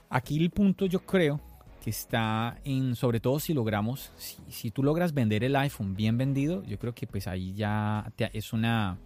Aquí 0.09 0.37
el 0.37 0.49
punto 0.49 0.85
yo 0.85 0.99
creo 1.05 1.39
que 1.81 1.89
está 1.89 2.57
en, 2.63 2.95
sobre 2.95 3.19
todo 3.19 3.39
si 3.39 3.53
logramos, 3.53 4.11
si, 4.17 4.37
si 4.49 4.71
tú 4.71 4.83
logras 4.83 5.13
vender 5.13 5.43
el 5.43 5.55
iPhone 5.55 5.95
bien 5.95 6.17
vendido, 6.17 6.63
yo 6.63 6.77
creo 6.77 6.93
que 6.93 7.07
pues 7.07 7.27
ahí 7.27 7.53
ya 7.53 8.11
es 8.33 8.51
una 8.51 8.97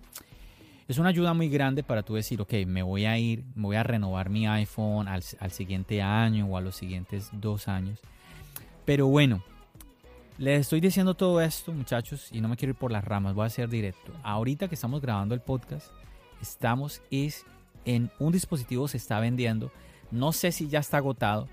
es 0.87 0.97
una 0.97 1.09
ayuda 1.09 1.33
muy 1.33 1.49
grande 1.49 1.83
para 1.83 2.03
tú 2.03 2.15
decir, 2.15 2.41
ok, 2.41 2.53
me 2.67 2.83
voy 2.83 3.05
a 3.05 3.17
ir, 3.17 3.45
me 3.55 3.63
voy 3.63 3.75
a 3.75 3.83
renovar 3.83 4.29
mi 4.29 4.47
iPhone 4.47 5.07
al, 5.07 5.23
siguiente 5.23 6.01
año 6.01 6.45
o 6.47 6.57
a 6.57 6.61
los 6.61 6.75
siguientes 6.75 7.29
dos 7.31 7.67
años. 7.67 7.99
Pero 8.85 9.07
bueno, 9.07 9.41
les 10.37 10.61
estoy 10.61 10.81
diciendo 10.81 11.13
todo 11.13 11.41
esto, 11.41 11.71
muchachos, 11.71 12.29
y 12.31 12.41
no 12.41 12.49
me 12.49 12.57
quiero 12.57 12.71
ir 12.71 12.77
por 12.77 12.91
las 12.91 13.05
ramas, 13.05 13.33
voy 13.33 13.45
a 13.45 13.49
ser 13.49 13.69
directo. 13.69 14.11
Ahorita 14.23 14.67
que 14.67 14.75
estamos 14.75 15.01
grabando 15.01 15.33
el 15.35 15.41
podcast, 15.41 15.87
estamos 16.41 17.01
es 17.11 17.45
en 17.85 18.11
un 18.19 18.33
dispositivo 18.33 18.87
se 18.87 18.97
está 18.97 19.19
vendiendo. 19.19 19.71
No 20.11 20.31
sé 20.33 20.51
si 20.51 20.67
ya 20.67 20.79
está 20.79 20.97
agotado, 20.97 21.47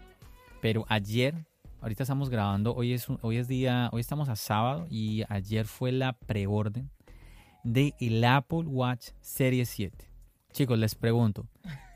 pero 0.60 0.84
ayer 0.88 1.34
ahorita 1.80 2.02
estamos 2.02 2.30
grabando, 2.30 2.74
hoy 2.74 2.92
es, 2.92 3.06
hoy 3.22 3.38
es 3.38 3.48
día, 3.48 3.88
hoy 3.92 4.00
estamos 4.00 4.28
a 4.28 4.36
sábado 4.36 4.86
y 4.90 5.22
ayer 5.28 5.66
fue 5.66 5.92
la 5.92 6.12
preorden 6.12 6.90
de 7.64 7.94
el 8.01 8.25
Apple 8.25 8.64
Watch 8.66 9.11
Series 9.20 9.68
7. 9.70 10.11
Chicos, 10.53 10.79
les 10.79 10.94
pregunto, 10.94 11.46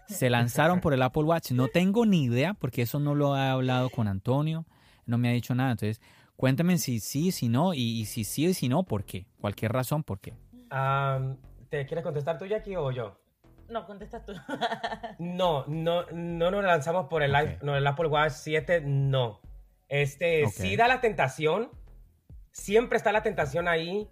¿se 0.07 0.31
lanzaron 0.31 0.81
por 0.81 0.95
el 0.95 1.03
Apple 1.03 1.25
Watch? 1.25 1.53
No 1.53 1.69
tengo 1.69 2.07
ni 2.07 2.25
idea 2.25 2.55
porque 2.55 2.83
eso 2.83 3.01
no 3.01 3.15
lo 3.15 3.37
he 3.37 3.41
hablado 3.41 3.91
con 3.91 4.07
Antonio, 4.09 4.67
no 5.07 5.19
me 5.19 5.29
ha 5.29 5.33
dicho 5.33 5.55
nada. 5.55 5.73
Entonces, 5.73 6.01
cuéntame 6.37 6.79
si 6.79 7.01
sí, 7.01 7.33
si 7.33 7.49
no, 7.49 7.75
y, 7.75 8.05
si 8.05 8.25
sí 8.25 8.47
y 8.47 8.55
si 8.55 8.69
no, 8.69 8.85
¿por 8.85 9.05
qué? 9.05 9.27
Cualquier 9.41 9.73
razón, 9.73 10.05
¿por 10.05 10.21
qué? 10.21 10.35
¿Te 11.69 11.87
quieres 11.87 12.05
contestar 12.05 12.39
tú, 12.39 12.47
Jackie, 12.47 12.77
o 12.77 12.91
yo? 12.91 13.19
No, 13.69 13.87
contesta 13.87 14.25
tú. 14.25 14.35
no, 15.19 15.65
no, 15.67 16.05
no 16.13 16.51
nos 16.51 16.65
lanzamos 16.65 17.07
por 17.09 17.23
el, 17.23 17.35
el 17.35 17.87
Apple 17.87 18.09
Watch 18.09 18.33
7, 18.33 18.83
no. 18.83 19.41
Este, 19.89 20.49
sí 20.49 20.77
da 20.77 20.89
la 20.89 21.01
tentación, 21.01 21.71
siempre 22.53 22.97
está 22.97 23.13
la 23.13 23.23
tentación 23.23 23.69
ahí, 23.69 24.09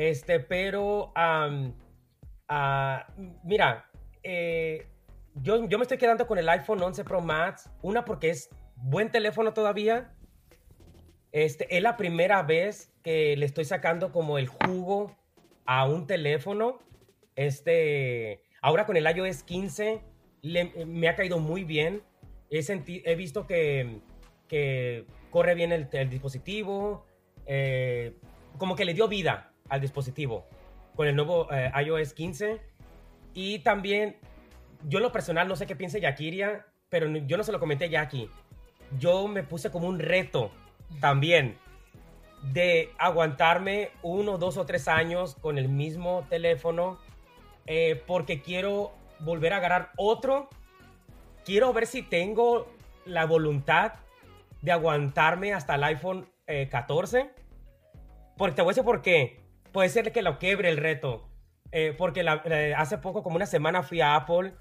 este, 0.00 0.40
pero, 0.40 1.12
ah, 1.14 3.06
mira, 3.44 3.90
eh, 4.22 4.86
yo, 5.34 5.68
yo 5.68 5.76
me 5.76 5.82
estoy 5.82 5.98
quedando 5.98 6.26
con 6.26 6.38
el 6.38 6.48
iPhone 6.48 6.82
11 6.82 7.04
Pro 7.04 7.20
Max, 7.20 7.68
una 7.82 8.06
porque 8.06 8.30
es 8.30 8.48
buen 8.76 9.10
teléfono 9.10 9.52
todavía, 9.52 10.10
este, 11.32 11.76
es 11.76 11.82
la 11.82 11.98
primera 11.98 12.42
vez 12.42 12.94
que 13.02 13.36
le 13.36 13.44
estoy 13.44 13.66
sacando 13.66 14.10
como 14.10 14.38
el 14.38 14.48
jugo 14.48 15.14
a 15.66 15.84
un 15.84 16.06
teléfono, 16.06 16.78
este, 17.36 18.40
ahora 18.62 18.86
con 18.86 18.96
el 18.96 19.04
iOS 19.04 19.42
15 19.42 20.00
me 20.86 21.08
ha 21.10 21.14
caído 21.14 21.40
muy 21.40 21.64
bien, 21.64 22.02
he, 22.48 22.60
he 23.04 23.14
visto 23.16 23.46
que, 23.46 24.00
que 24.48 25.04
corre 25.28 25.54
bien 25.54 25.72
el, 25.72 26.08
dispositivo, 26.08 27.04
eh, 27.44 28.16
como 28.56 28.76
que 28.76 28.86
le 28.86 28.94
dio 28.94 29.06
vida 29.06 29.49
al 29.70 29.80
dispositivo 29.80 30.46
con 30.94 31.08
el 31.08 31.16
nuevo 31.16 31.48
eh, 31.50 31.72
iOS 31.84 32.12
15. 32.12 32.60
Y 33.32 33.60
también, 33.60 34.16
yo 34.86 34.98
en 34.98 35.04
lo 35.04 35.12
personal 35.12 35.48
no 35.48 35.56
sé 35.56 35.66
qué 35.66 35.74
piense 35.74 36.00
Yakiria, 36.00 36.66
pero 36.90 37.08
yo 37.08 37.36
no 37.36 37.44
se 37.44 37.52
lo 37.52 37.60
comenté 37.60 37.86
a 37.86 37.88
Jackie. 37.88 38.28
Yo 38.98 39.28
me 39.28 39.42
puse 39.42 39.70
como 39.70 39.88
un 39.88 39.98
reto 39.98 40.50
también 41.00 41.56
de 42.42 42.92
aguantarme 42.98 43.90
uno, 44.02 44.36
dos 44.36 44.56
o 44.56 44.66
tres 44.66 44.88
años 44.88 45.36
con 45.36 45.58
el 45.58 45.68
mismo 45.68 46.26
teléfono 46.28 46.98
eh, 47.66 48.02
porque 48.06 48.42
quiero 48.42 48.92
volver 49.20 49.52
a 49.52 49.58
agarrar 49.58 49.92
otro. 49.96 50.48
Quiero 51.44 51.72
ver 51.72 51.86
si 51.86 52.02
tengo 52.02 52.68
la 53.04 53.26
voluntad 53.26 53.94
de 54.60 54.72
aguantarme 54.72 55.54
hasta 55.54 55.76
el 55.76 55.84
iPhone 55.84 56.28
14. 56.70 57.20
Eh, 57.20 57.30
porque 58.36 58.56
te 58.56 58.62
voy 58.62 58.70
a 58.70 58.72
decir 58.72 58.84
por 58.84 59.02
qué. 59.02 59.39
Puede 59.72 59.88
ser 59.88 60.12
que 60.12 60.22
lo 60.22 60.38
quebre 60.38 60.70
el 60.70 60.76
reto. 60.76 61.30
Eh, 61.72 61.94
porque 61.96 62.22
hace 62.76 62.98
poco, 62.98 63.22
como 63.22 63.36
una 63.36 63.46
semana, 63.46 63.82
fui 63.82 64.00
a 64.00 64.16
Apple. 64.16 64.54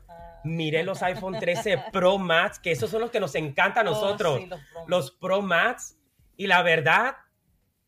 Miré 0.44 0.84
los 0.84 1.02
iPhone 1.04 1.38
13 1.38 1.86
Pro 1.92 2.18
Max, 2.18 2.60
que 2.60 2.72
esos 2.72 2.90
son 2.90 3.02
los 3.02 3.12
que 3.12 3.20
nos 3.20 3.36
encantan 3.36 3.88
a 3.88 3.92
oh, 3.92 3.94
nosotros. 3.94 4.42
los, 4.88 5.12
Pro. 5.12 5.42
Max. 5.42 5.98
Y 6.38 6.48
la 6.48 6.62
verdad, 6.62 7.18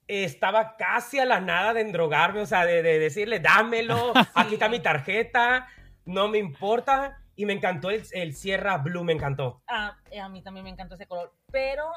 estaba 0.07 0.75
casi 0.75 1.19
a 1.19 1.25
la 1.25 1.39
nada 1.39 1.73
de 1.73 1.81
endrogarme, 1.81 2.41
o 2.41 2.45
sea, 2.45 2.65
de, 2.65 2.81
decirle, 2.81 3.39
dámelo, 3.39 4.11
aquí 4.35 4.55
está 4.55 4.67
mi 4.67 4.79
tarjeta, 4.79 5.67
no 6.05 6.27
me 6.27 6.37
importa 6.37 7.21
y 7.35 7.45
me 7.45 7.53
encantó 7.53 7.89
el, 7.89 8.03
el 8.11 8.35
Sierra 8.35 8.77
Blue, 8.77 9.05
me 9.05 9.13
encantó. 9.13 9.63
Ah, 9.67 9.97
eh, 10.11 10.19
a 10.19 10.27
mí 10.27 10.41
también 10.41 10.65
me 10.65 10.69
encantó 10.69 10.95
ese 10.95 11.07
color. 11.07 11.33
Pero, 11.51 11.89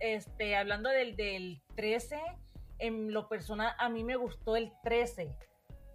este, 0.00 0.56
hablando 0.56 0.90
del, 0.90 1.14
del 1.14 1.62
13, 1.76 2.20
en 2.78 3.12
lo 3.12 3.28
personal, 3.28 3.74
a 3.78 3.88
mí 3.88 4.04
me 4.04 4.16
gustó 4.16 4.56
el 4.56 4.72
13 4.82 5.36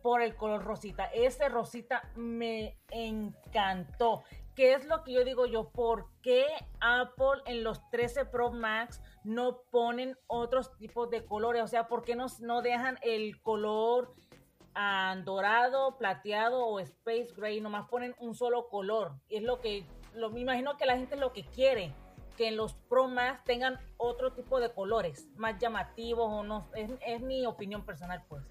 por 0.02 0.22
el 0.22 0.36
color 0.36 0.64
rosita. 0.64 1.06
Ese 1.06 1.50
rosita 1.50 2.10
me 2.16 2.80
encantó. 2.90 4.24
¿Qué 4.56 4.74
es 4.74 4.86
lo 4.86 5.04
que 5.04 5.14
yo 5.14 5.24
digo 5.24 5.46
yo? 5.46 5.70
¿Por 5.70 6.08
qué 6.22 6.46
Apple 6.82 7.42
en 7.46 7.64
los 7.64 7.88
13 7.90 8.26
Pro 8.26 8.52
Max 8.52 9.02
no 9.24 9.62
ponen 9.72 10.18
otros 10.28 10.76
tipos 10.78 11.10
de 11.10 11.24
colores? 11.24 11.64
O 11.64 11.68
sea, 11.68 11.88
¿por 11.88 12.04
qué 12.04 12.16
no, 12.16 12.26
no 12.42 12.62
dejan 12.62 12.98
el 13.02 13.42
color 13.42 14.14
dorado, 15.24 15.98
plateado 15.98 16.66
o 16.66 16.80
space 16.80 17.30
gray, 17.36 17.62
nomás 17.62 17.88
ponen 17.90 18.16
un 18.20 18.36
solo 18.36 18.68
color. 18.70 19.14
Y 19.28 19.38
es 19.38 19.44
lo 19.44 19.60
que, 19.60 19.86
lo, 20.14 20.30
me 20.30 20.42
imagino 20.42 20.78
que 20.78 20.86
la 20.86 20.98
gente 20.98 21.16
es 21.16 21.22
lo 21.22 21.34
que 21.34 21.44
quiere, 21.44 21.94
que 22.42 22.48
en 22.48 22.58
los 22.58 22.74
Pro 22.90 23.08
Max 23.08 23.44
tengan 23.46 23.78
otro 23.98 24.34
tipo 24.34 24.60
de 24.60 24.74
colores, 24.74 25.28
más 25.38 25.60
llamativos 25.60 26.26
o 26.28 26.44
no, 26.44 26.68
es, 26.76 27.22
mi 27.22 27.46
opinión 27.46 27.86
personal 27.86 28.24
pues. 28.28 28.42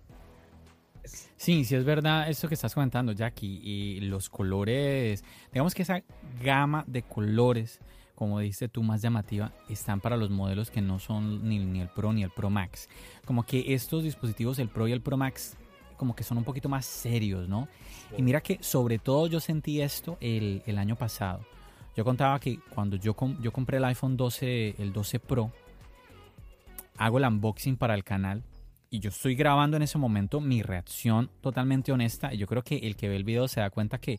Sí, 1.37 1.64
sí 1.64 1.74
es 1.74 1.85
verdad 1.85 2.29
eso 2.29 2.46
que 2.46 2.55
estás 2.55 2.72
comentando, 2.72 3.11
Jackie, 3.11 3.61
y 3.61 4.00
los 4.03 4.31
colores, 4.31 5.24
digamos 5.53 5.74
que 5.74 5.83
esa 5.83 6.05
gama 6.40 6.85
de 6.87 7.03
colores, 7.03 7.81
como 8.14 8.38
dices 8.38 8.70
tú, 8.70 8.85
más 8.85 9.03
llamativa, 9.03 9.50
están 9.68 10.00
para 10.00 10.16
los 10.16 10.31
modelos 10.31 10.70
que 10.70 10.81
no 10.81 11.00
son 11.00 11.48
ni, 11.48 11.59
ni 11.59 11.81
el 11.81 11.88
Pro 11.88 12.12
ni 12.12 12.22
el 12.22 12.31
Pro 12.31 12.48
Max. 12.48 12.88
Como 13.24 13.42
que 13.42 13.74
estos 13.74 14.05
dispositivos, 14.05 14.61
el 14.61 14.68
Pro 14.68 14.87
y 14.87 14.92
el 14.92 15.00
Pro 15.00 15.16
Max, 15.16 15.57
como 15.96 16.14
que 16.14 16.22
son 16.22 16.38
un 16.38 16.44
poquito 16.44 16.68
más 16.68 16.87
serios, 16.87 17.48
¿no? 17.48 17.66
Y 18.16 18.22
mira 18.22 18.40
que 18.40 18.62
sobre 18.62 19.00
todo 19.00 19.26
yo 19.26 19.40
sentí 19.40 19.81
esto 19.81 20.16
el, 20.20 20.62
el 20.66 20.79
año 20.79 20.94
pasado. 20.94 21.44
Yo 22.00 22.04
contaba 22.04 22.40
que 22.40 22.58
cuando 22.74 22.96
yo, 22.96 23.14
yo 23.42 23.52
compré 23.52 23.76
el 23.76 23.84
iPhone 23.84 24.16
12, 24.16 24.76
el 24.78 24.90
12 24.90 25.20
Pro, 25.20 25.52
hago 26.96 27.18
el 27.18 27.24
unboxing 27.26 27.76
para 27.76 27.94
el 27.94 28.04
canal 28.04 28.42
y 28.88 29.00
yo 29.00 29.10
estoy 29.10 29.34
grabando 29.34 29.76
en 29.76 29.82
ese 29.82 29.98
momento 29.98 30.40
mi 30.40 30.62
reacción 30.62 31.28
totalmente 31.42 31.92
honesta. 31.92 32.32
Y 32.32 32.38
yo 32.38 32.46
creo 32.46 32.62
que 32.62 32.78
el 32.78 32.96
que 32.96 33.10
ve 33.10 33.16
el 33.16 33.24
video 33.24 33.48
se 33.48 33.60
da 33.60 33.68
cuenta 33.68 33.98
que 33.98 34.18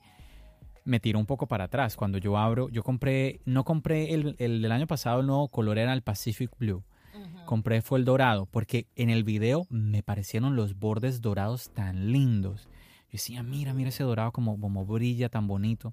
me 0.85 0.99
tiró 0.99 1.17
un 1.17 1.25
poco 1.25 1.47
para 1.47 1.63
atrás. 1.63 1.95
Cuando 1.95 2.19
yo 2.19 2.37
abro, 2.37 2.69
yo 2.69 2.83
compré, 2.83 3.39
no 3.45 3.63
compré 3.63 4.13
el, 4.13 4.35
el 4.37 4.61
del 4.61 4.71
año 4.71 4.85
pasado, 4.85 5.21
el 5.21 5.25
nuevo 5.25 5.47
color 5.47 5.79
era 5.79 5.91
el 5.93 6.03
Pacific 6.03 6.51
Blue 6.59 6.83
compré 7.45 7.81
fue 7.81 7.97
el 7.97 8.05
dorado, 8.05 8.45
porque 8.45 8.85
en 8.95 9.09
el 9.09 9.23
video 9.23 9.65
me 9.71 10.03
parecieron 10.03 10.55
los 10.55 10.77
bordes 10.77 11.19
dorados 11.19 11.71
tan 11.71 12.11
lindos. 12.11 12.69
Yo 13.05 13.13
decía, 13.13 13.41
mira, 13.41 13.73
mira 13.73 13.89
ese 13.89 14.03
dorado 14.03 14.31
como, 14.31 14.59
como 14.61 14.85
brilla 14.85 15.29
tan 15.29 15.47
bonito. 15.47 15.91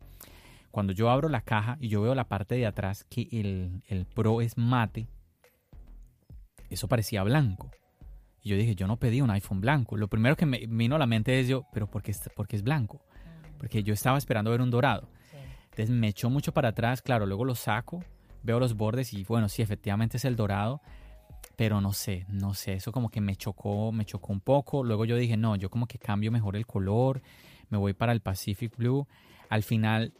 Cuando 0.78 0.92
yo 0.92 1.10
abro 1.10 1.28
la 1.28 1.40
caja 1.40 1.76
y 1.80 1.88
yo 1.88 2.02
veo 2.02 2.14
la 2.14 2.28
parte 2.28 2.54
de 2.54 2.64
atrás 2.64 3.02
que 3.10 3.26
el, 3.32 3.82
el 3.88 4.06
Pro 4.06 4.40
es 4.40 4.56
mate, 4.56 5.08
eso 6.70 6.86
parecía 6.86 7.24
blanco. 7.24 7.68
Y 8.44 8.50
yo 8.50 8.56
dije, 8.56 8.76
yo 8.76 8.86
no 8.86 8.96
pedí 8.96 9.20
un 9.20 9.30
iPhone 9.32 9.60
blanco. 9.60 9.96
Lo 9.96 10.06
primero 10.06 10.36
que 10.36 10.46
me 10.46 10.68
vino 10.68 10.94
a 10.94 11.00
la 11.00 11.06
mente 11.08 11.40
es 11.40 11.48
yo, 11.48 11.64
pero 11.72 11.90
¿por 11.90 12.04
qué, 12.04 12.14
porque 12.36 12.54
es 12.54 12.62
blanco? 12.62 13.04
Porque 13.58 13.82
yo 13.82 13.92
estaba 13.92 14.18
esperando 14.18 14.52
ver 14.52 14.60
un 14.60 14.70
dorado. 14.70 15.08
Entonces 15.64 15.90
me 15.90 16.06
echó 16.06 16.30
mucho 16.30 16.54
para 16.54 16.68
atrás, 16.68 17.02
claro, 17.02 17.26
luego 17.26 17.44
lo 17.44 17.56
saco, 17.56 18.04
veo 18.44 18.60
los 18.60 18.74
bordes 18.74 19.12
y 19.12 19.24
bueno, 19.24 19.48
sí, 19.48 19.62
efectivamente 19.62 20.18
es 20.18 20.24
el 20.24 20.36
dorado, 20.36 20.80
pero 21.56 21.80
no 21.80 21.92
sé, 21.92 22.24
no 22.28 22.54
sé, 22.54 22.74
eso 22.74 22.92
como 22.92 23.08
que 23.08 23.20
me 23.20 23.34
chocó, 23.34 23.90
me 23.90 24.04
chocó 24.04 24.32
un 24.32 24.40
poco. 24.40 24.84
Luego 24.84 25.04
yo 25.06 25.16
dije, 25.16 25.36
no, 25.36 25.56
yo 25.56 25.70
como 25.70 25.88
que 25.88 25.98
cambio 25.98 26.30
mejor 26.30 26.54
el 26.54 26.66
color, 26.66 27.20
me 27.68 27.78
voy 27.78 27.94
para 27.94 28.12
el 28.12 28.20
Pacific 28.20 28.76
Blue. 28.76 29.08
Al 29.48 29.64
final 29.64 30.12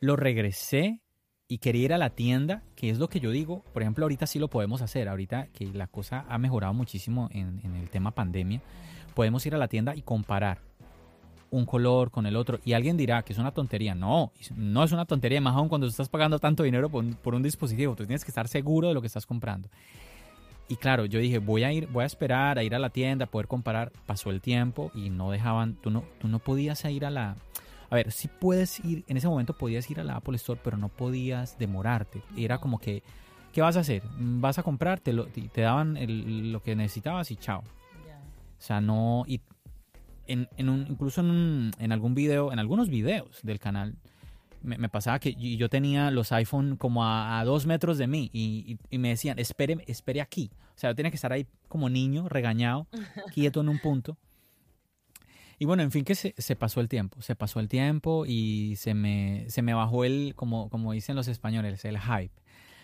lo 0.00 0.16
regresé 0.16 1.00
y 1.48 1.58
quería 1.58 1.84
ir 1.84 1.92
a 1.92 1.98
la 1.98 2.10
tienda, 2.10 2.62
que 2.74 2.90
es 2.90 2.98
lo 2.98 3.08
que 3.08 3.20
yo 3.20 3.30
digo, 3.30 3.64
por 3.72 3.82
ejemplo, 3.82 4.04
ahorita 4.04 4.26
sí 4.26 4.38
lo 4.38 4.48
podemos 4.48 4.82
hacer, 4.82 5.08
ahorita 5.08 5.48
que 5.48 5.66
la 5.66 5.86
cosa 5.86 6.24
ha 6.28 6.38
mejorado 6.38 6.72
muchísimo 6.72 7.28
en, 7.32 7.60
el 7.76 7.90
tema 7.90 8.12
pandemia, 8.12 8.62
podemos 9.14 9.44
ir 9.46 9.54
a 9.54 9.58
la 9.58 9.68
tienda 9.68 9.94
y 9.94 10.02
comparar 10.02 10.60
un 11.50 11.66
color 11.66 12.10
con 12.10 12.26
el 12.26 12.34
otro. 12.34 12.58
Y 12.64 12.72
alguien 12.72 12.96
dirá 12.96 13.22
que 13.22 13.32
es 13.32 13.38
una 13.38 13.52
tontería. 13.52 13.94
No, 13.94 14.32
no 14.56 14.82
es 14.82 14.90
una 14.90 15.04
tontería, 15.04 15.40
más 15.40 15.54
aún 15.54 15.68
cuando 15.68 15.86
estás 15.86 16.08
pagando 16.08 16.38
tanto 16.40 16.64
dinero 16.64 16.88
por, 16.88 17.16
por 17.18 17.34
un 17.34 17.42
dispositivo. 17.42 17.94
Tú 17.94 18.06
tienes 18.06 18.24
que 18.24 18.30
estar 18.30 18.48
seguro 18.48 18.88
de 18.88 18.94
lo 18.94 19.00
que 19.00 19.06
estás 19.06 19.26
comprando. 19.26 19.68
Y 20.66 20.76
claro, 20.76 21.04
yo 21.04 21.18
dije, 21.18 21.38
voy 21.38 21.62
a 21.62 21.72
ir, 21.72 21.88
voy 21.88 22.04
a 22.04 22.06
esperar 22.06 22.58
a 22.58 22.64
ir 22.64 22.74
a 22.74 22.78
la 22.78 22.90
tienda, 22.90 23.26
poder 23.26 23.46
comparar. 23.46 23.92
Pasó 24.06 24.30
el 24.30 24.40
tiempo 24.40 24.90
y 24.94 25.10
no 25.10 25.30
dejaban, 25.30 25.74
tú 25.74 25.90
no, 25.90 26.04
tú 26.18 26.28
no 26.28 26.38
podías 26.38 26.84
ir 26.86 27.04
a 27.04 27.10
la... 27.10 27.36
A 27.90 27.96
ver, 27.96 28.12
sí 28.12 28.28
puedes 28.28 28.84
ir, 28.84 29.04
en 29.08 29.16
ese 29.16 29.28
momento 29.28 29.52
podías 29.56 29.88
ir 29.90 30.00
a 30.00 30.04
la 30.04 30.16
Apple 30.16 30.36
Store, 30.36 30.60
pero 30.62 30.76
no 30.76 30.88
podías 30.88 31.58
demorarte. 31.58 32.22
Era 32.36 32.58
como 32.58 32.78
que, 32.78 33.02
¿qué 33.52 33.60
vas 33.62 33.76
a 33.76 33.80
hacer? 33.80 34.02
Vas 34.18 34.58
a 34.58 34.62
comprar, 34.62 35.00
te, 35.00 35.12
te 35.14 35.60
daban 35.60 35.96
lo 36.52 36.62
que 36.62 36.76
necesitabas 36.76 37.30
y 37.30 37.36
chao. 37.36 37.60
O 37.60 38.66
sea, 38.66 38.80
no... 38.80 39.24
Y 39.26 39.40
en, 40.26 40.48
en 40.56 40.68
un, 40.70 40.86
incluso 40.88 41.20
en, 41.20 41.72
en 41.78 41.92
algún 41.92 42.14
video, 42.14 42.50
en 42.52 42.58
algunos 42.58 42.88
videos 42.88 43.40
del 43.42 43.58
canal, 43.58 43.96
me, 44.64 44.88
pasaba 44.88 45.18
que 45.18 45.34
yo 45.34 45.68
tenía 45.68 46.10
los 46.10 46.32
iPhone 46.32 46.76
como 46.76 47.04
a, 47.04 47.42
dos 47.44 47.66
metros 47.66 47.98
de 47.98 48.06
mí 48.06 48.30
y, 48.32 48.78
me 48.98 49.10
decían, 49.10 49.38
espere, 49.38 49.84
espere 49.86 50.20
aquí. 50.20 50.50
O 50.74 50.78
sea, 50.78 50.90
yo 50.90 50.96
tenía 50.96 51.10
que 51.10 51.16
estar 51.16 51.32
ahí 51.32 51.46
como 51.68 51.88
niño, 51.88 52.28
regañado, 52.28 52.86
quieto 53.34 53.60
en 53.60 53.68
un 53.68 53.78
punto. 53.78 54.16
Y 55.58 55.66
bueno, 55.66 55.82
en 55.82 55.90
fin, 55.90 56.04
que 56.04 56.14
se, 56.14 56.56
pasó 56.56 56.80
el 56.80 56.88
tiempo, 56.88 57.22
se 57.22 57.36
pasó 57.36 57.60
el 57.60 57.68
tiempo 57.68 58.24
y 58.26 58.74
se 58.76 58.94
me, 58.94 59.44
se 59.48 59.62
me 59.62 59.74
bajó 59.74 60.04
el, 60.04 60.34
como, 60.34 60.68
como 60.68 60.92
dicen 60.92 61.16
los 61.16 61.28
españoles, 61.28 61.84
el 61.84 61.98
hype. 61.98 62.32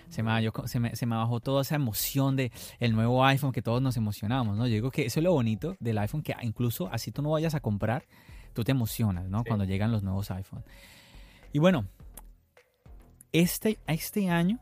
Se 0.09 0.23
me, 0.23 0.31
bajó, 0.31 0.66
se, 0.66 0.81
me, 0.81 0.97
se 0.97 1.07
me 1.07 1.14
bajó 1.14 1.39
toda 1.41 1.62
esa 1.62 1.77
emoción 1.77 2.35
de 2.35 2.51
el 2.81 2.93
nuevo 2.95 3.25
iPhone 3.25 3.53
que 3.53 3.62
todos 3.62 3.81
nos 3.81 3.97
emocionamos, 3.97 4.57
¿no? 4.57 4.66
Yo 4.66 4.75
digo 4.75 4.91
que 4.91 5.07
eso 5.07 5.21
es 5.21 5.25
lo 5.25 5.33
bonito 5.33 5.77
del 5.79 5.99
iPhone, 5.99 6.23
que 6.23 6.35
incluso 6.43 6.89
así 6.93 7.12
tú 7.12 7.23
no 7.23 7.31
vayas 7.31 7.55
a 7.55 7.61
comprar, 7.61 8.05
tú 8.53 8.64
te 8.64 8.73
emocionas, 8.73 9.29
¿no? 9.29 9.45
Cuando 9.45 9.64
llegan 9.64 9.93
los 9.93 10.03
nuevos 10.03 10.31
iPhones. 10.33 10.64
Y 11.53 11.61
bueno, 11.61 11.87
este, 13.33 13.79
este 13.87 14.29
año, 14.31 14.59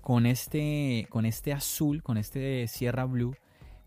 con 0.00 0.24
este, 0.24 1.06
con 1.10 1.26
este 1.26 1.52
azul, 1.52 2.02
con 2.02 2.16
este 2.16 2.66
Sierra 2.68 3.04
Blue, 3.04 3.36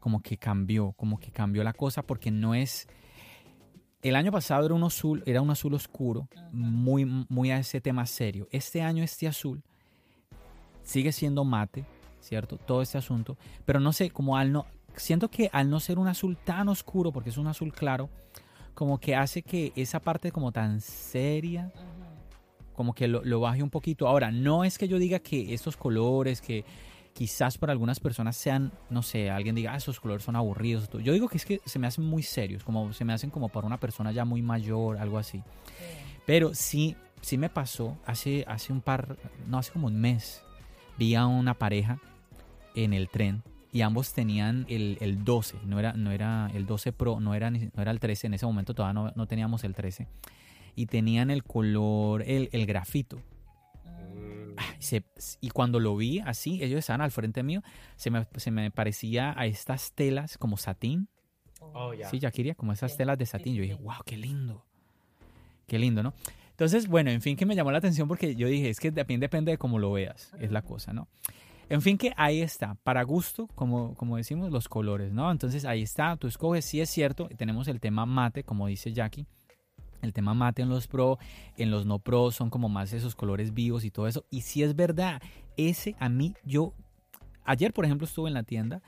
como 0.04 0.22
que 0.22 0.36
cambió, 0.36 0.92
como 0.98 1.18
que 1.18 1.32
cambió 1.32 1.64
la 1.64 1.72
cosa 1.72 2.02
porque 2.02 2.30
no 2.30 2.54
es... 2.54 2.90
El 4.02 4.18
año 4.18 4.34
pasado 4.34 4.66
era 4.66 4.76
un 4.76 4.84
azul, 4.84 5.24
era 5.26 5.42
un 5.42 5.50
azul 5.50 5.74
oscuro, 5.76 6.28
muy, 6.52 7.06
muy 7.06 7.52
a 7.52 7.58
ese 7.58 7.80
tema 7.80 8.06
serio. 8.06 8.50
Este 8.52 8.82
año 8.82 9.02
este 9.02 9.30
azul 9.30 9.64
sigue 10.82 11.14
siendo 11.14 11.46
mate, 11.46 11.86
¿cierto? 12.20 12.58
Todo 12.58 12.82
este 12.82 12.98
asunto, 12.98 13.38
pero 13.64 13.80
no 13.80 13.94
sé, 13.94 14.10
como 14.10 14.36
al 14.36 14.52
no, 14.52 14.66
siento 14.94 15.30
que 15.30 15.50
al 15.54 15.70
no 15.70 15.80
ser 15.80 15.98
un 15.98 16.10
azul 16.10 16.36
tan 16.36 16.68
oscuro, 16.68 17.14
porque 17.14 17.30
es 17.30 17.38
un 17.38 17.48
azul 17.48 17.72
claro, 17.72 18.10
como 18.74 19.00
que 19.00 19.16
hace 19.16 19.42
que 19.42 19.72
esa 19.78 20.02
parte 20.02 20.34
como 20.34 20.52
tan 20.52 20.82
seria, 20.82 21.72
como 22.74 22.94
que 22.94 23.08
lo, 23.08 23.24
lo, 23.24 23.40
baje 23.40 23.64
un 23.64 23.70
poquito. 23.70 24.10
Ahora, 24.10 24.32
no 24.32 24.66
es 24.66 24.78
que 24.78 24.90
yo 24.90 25.00
diga 25.00 25.20
que 25.20 25.54
estos 25.54 25.78
colores, 25.78 26.42
que 26.42 26.66
quizás 27.14 27.58
para 27.58 27.72
algunas 27.72 28.00
personas 28.00 28.36
sean, 28.36 28.72
no 28.90 29.04
sé, 29.04 29.30
alguien 29.30 29.56
diga, 29.56 29.74
ah, 29.74 29.78
esos 29.78 30.00
colores 30.00 30.24
son 30.24 30.36
aburridos. 30.36 30.90
Yo 31.04 31.14
digo 31.14 31.30
que 31.30 31.38
es 31.38 31.46
que 31.46 31.62
se 31.66 31.80
me 31.80 31.88
hacen 31.88 32.04
muy 32.04 32.24
serios, 32.24 32.64
como 32.64 32.92
se 32.94 33.06
me 33.06 33.14
hacen 33.14 33.30
como 33.30 33.50
para 33.50 33.68
una 33.68 33.80
persona 33.80 34.12
ya 34.12 34.26
muy 34.26 34.42
mayor, 34.42 34.98
algo 34.98 35.18
así. 35.18 35.44
Pero 36.26 36.54
sí, 36.54 36.96
sí 37.22 37.38
me 37.38 37.50
pasó 37.50 37.98
hace, 38.06 38.44
hace 38.48 38.74
un 38.74 38.82
par, 38.82 39.18
no, 39.48 39.58
hace 39.58 39.72
como 39.72 39.88
un 39.88 40.00
mes, 40.00 40.42
vi 40.98 41.16
a 41.16 41.28
una 41.28 41.54
pareja 41.54 42.00
en 42.76 42.94
el 42.94 43.10
tren 43.10 43.44
y 43.72 43.82
ambos 43.82 44.14
tenían 44.14 44.66
el, 44.70 44.98
el 45.02 45.24
12, 45.24 45.58
no 45.66 45.80
era, 45.80 45.94
no 45.94 46.12
era 46.12 46.50
el 46.54 46.66
12 46.66 46.94
Pro, 46.94 47.20
no 47.20 47.34
era, 47.34 47.50
no 47.50 47.82
era 47.82 47.92
el 47.92 48.00
13, 48.00 48.28
en 48.28 48.36
ese 48.36 48.46
momento 48.46 48.74
todavía 48.74 48.94
no, 48.94 49.12
no 49.16 49.28
teníamos 49.28 49.64
el 49.64 49.74
13, 49.74 50.08
y 50.76 50.86
tenían 50.86 51.32
el 51.32 51.44
color, 51.44 52.24
el, 52.24 52.50
el 52.52 52.66
grafito. 52.66 53.20
Y 55.42 55.50
cuando 55.50 55.80
lo 55.80 55.96
vi 55.96 56.20
así, 56.20 56.64
ellos 56.64 56.80
estaban 56.80 57.02
al 57.02 57.12
frente 57.12 57.44
mío, 57.44 57.62
se 57.96 58.10
me, 58.10 58.28
se 58.36 58.52
me 58.52 58.72
parecía 58.72 59.34
a 59.38 59.46
estas 59.46 59.94
telas 59.94 60.38
como 60.38 60.58
satín. 60.58 61.08
Oh, 61.60 61.94
ya. 61.94 62.10
Sí, 62.10 62.20
Yakiria, 62.20 62.56
como 62.56 62.74
esas 62.74 62.98
telas 62.98 63.18
de 63.18 63.26
satín. 63.26 63.56
Yo 63.56 63.62
dije, 63.62 63.76
wow, 63.76 64.04
qué 64.06 64.18
lindo. 64.18 64.66
Qué 65.68 65.80
lindo, 65.80 66.04
¿no? 66.04 66.14
Entonces, 66.52 66.88
bueno, 66.88 67.10
en 67.10 67.22
fin, 67.22 67.36
que 67.36 67.46
me 67.46 67.56
llamó 67.56 67.72
la 67.72 67.80
atención 67.80 68.08
porque 68.08 68.36
yo 68.36 68.48
dije, 68.48 68.70
es 68.70 68.80
que 68.80 68.92
también 68.92 69.20
depende 69.20 69.52
de 69.52 69.58
cómo 69.58 69.80
lo 69.80 69.92
veas, 69.92 70.32
es 70.40 70.52
la 70.52 70.62
cosa, 70.62 70.94
¿no? 70.94 71.08
En 71.70 71.82
fin, 71.82 71.98
que 71.98 72.14
ahí 72.16 72.42
está, 72.42 72.76
para 72.84 73.02
gusto, 73.04 73.48
como, 73.56 73.96
como 73.96 74.18
decimos, 74.18 74.52
los 74.52 74.70
colores, 74.70 75.12
¿no? 75.14 75.32
Entonces 75.32 75.66
ahí 75.66 75.82
está, 75.82 76.16
tú 76.18 76.28
escoges, 76.28 76.66
sí 76.66 76.80
es 76.80 76.90
cierto, 76.90 77.28
tenemos 77.38 77.68
el 77.68 77.80
tema 77.80 78.06
mate, 78.06 78.44
como 78.44 78.68
dice 78.68 78.94
Jackie, 78.94 79.26
el 80.04 80.14
tema 80.14 80.34
mate 80.34 80.62
en 80.62 80.70
los 80.70 80.88
pro, 80.88 81.18
en 81.58 81.72
los 81.72 81.86
no 81.86 82.00
pro 82.00 82.32
son 82.32 82.50
como 82.50 82.70
más 82.70 82.94
esos 82.94 83.16
colores 83.16 83.54
vivos 83.54 83.84
y 83.86 83.92
todo 83.92 84.08
eso. 84.08 84.26
Y 84.30 84.42
si 84.42 84.64
es 84.64 84.76
verdad, 84.76 85.22
ese 85.58 85.96
a 86.00 86.10
mí, 86.10 86.34
yo, 86.44 86.74
ayer 87.44 87.74
por 87.74 87.86
ejemplo 87.86 88.06
estuve 88.06 88.30
en 88.30 88.34
la 88.34 88.44
tienda 88.44 88.82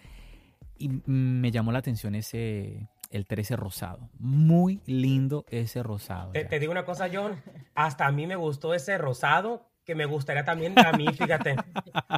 y 0.78 0.90
me 1.06 1.52
llamó 1.52 1.72
la 1.72 1.80
atención 1.80 2.16
ese, 2.16 2.90
el 3.12 3.26
13 3.26 3.56
rosado. 3.56 4.10
Muy 4.20 4.82
lindo 4.86 5.46
ese 5.50 5.84
rosado. 5.84 6.32
Te, 6.32 6.46
te, 6.46 6.60
digo 6.60 6.72
una 6.72 6.86
cosa, 6.86 7.08
John, 7.12 7.42
hasta 7.74 8.06
a 8.06 8.12
mí 8.12 8.28
me 8.28 8.36
gustó 8.36 8.74
ese 8.74 8.98
rosado 8.98 9.70
que 9.86 9.96
me 9.96 10.06
gustaría 10.06 10.44
también 10.44 10.78
a 10.80 10.92
mí, 10.94 11.06
fíjate. 11.14 11.56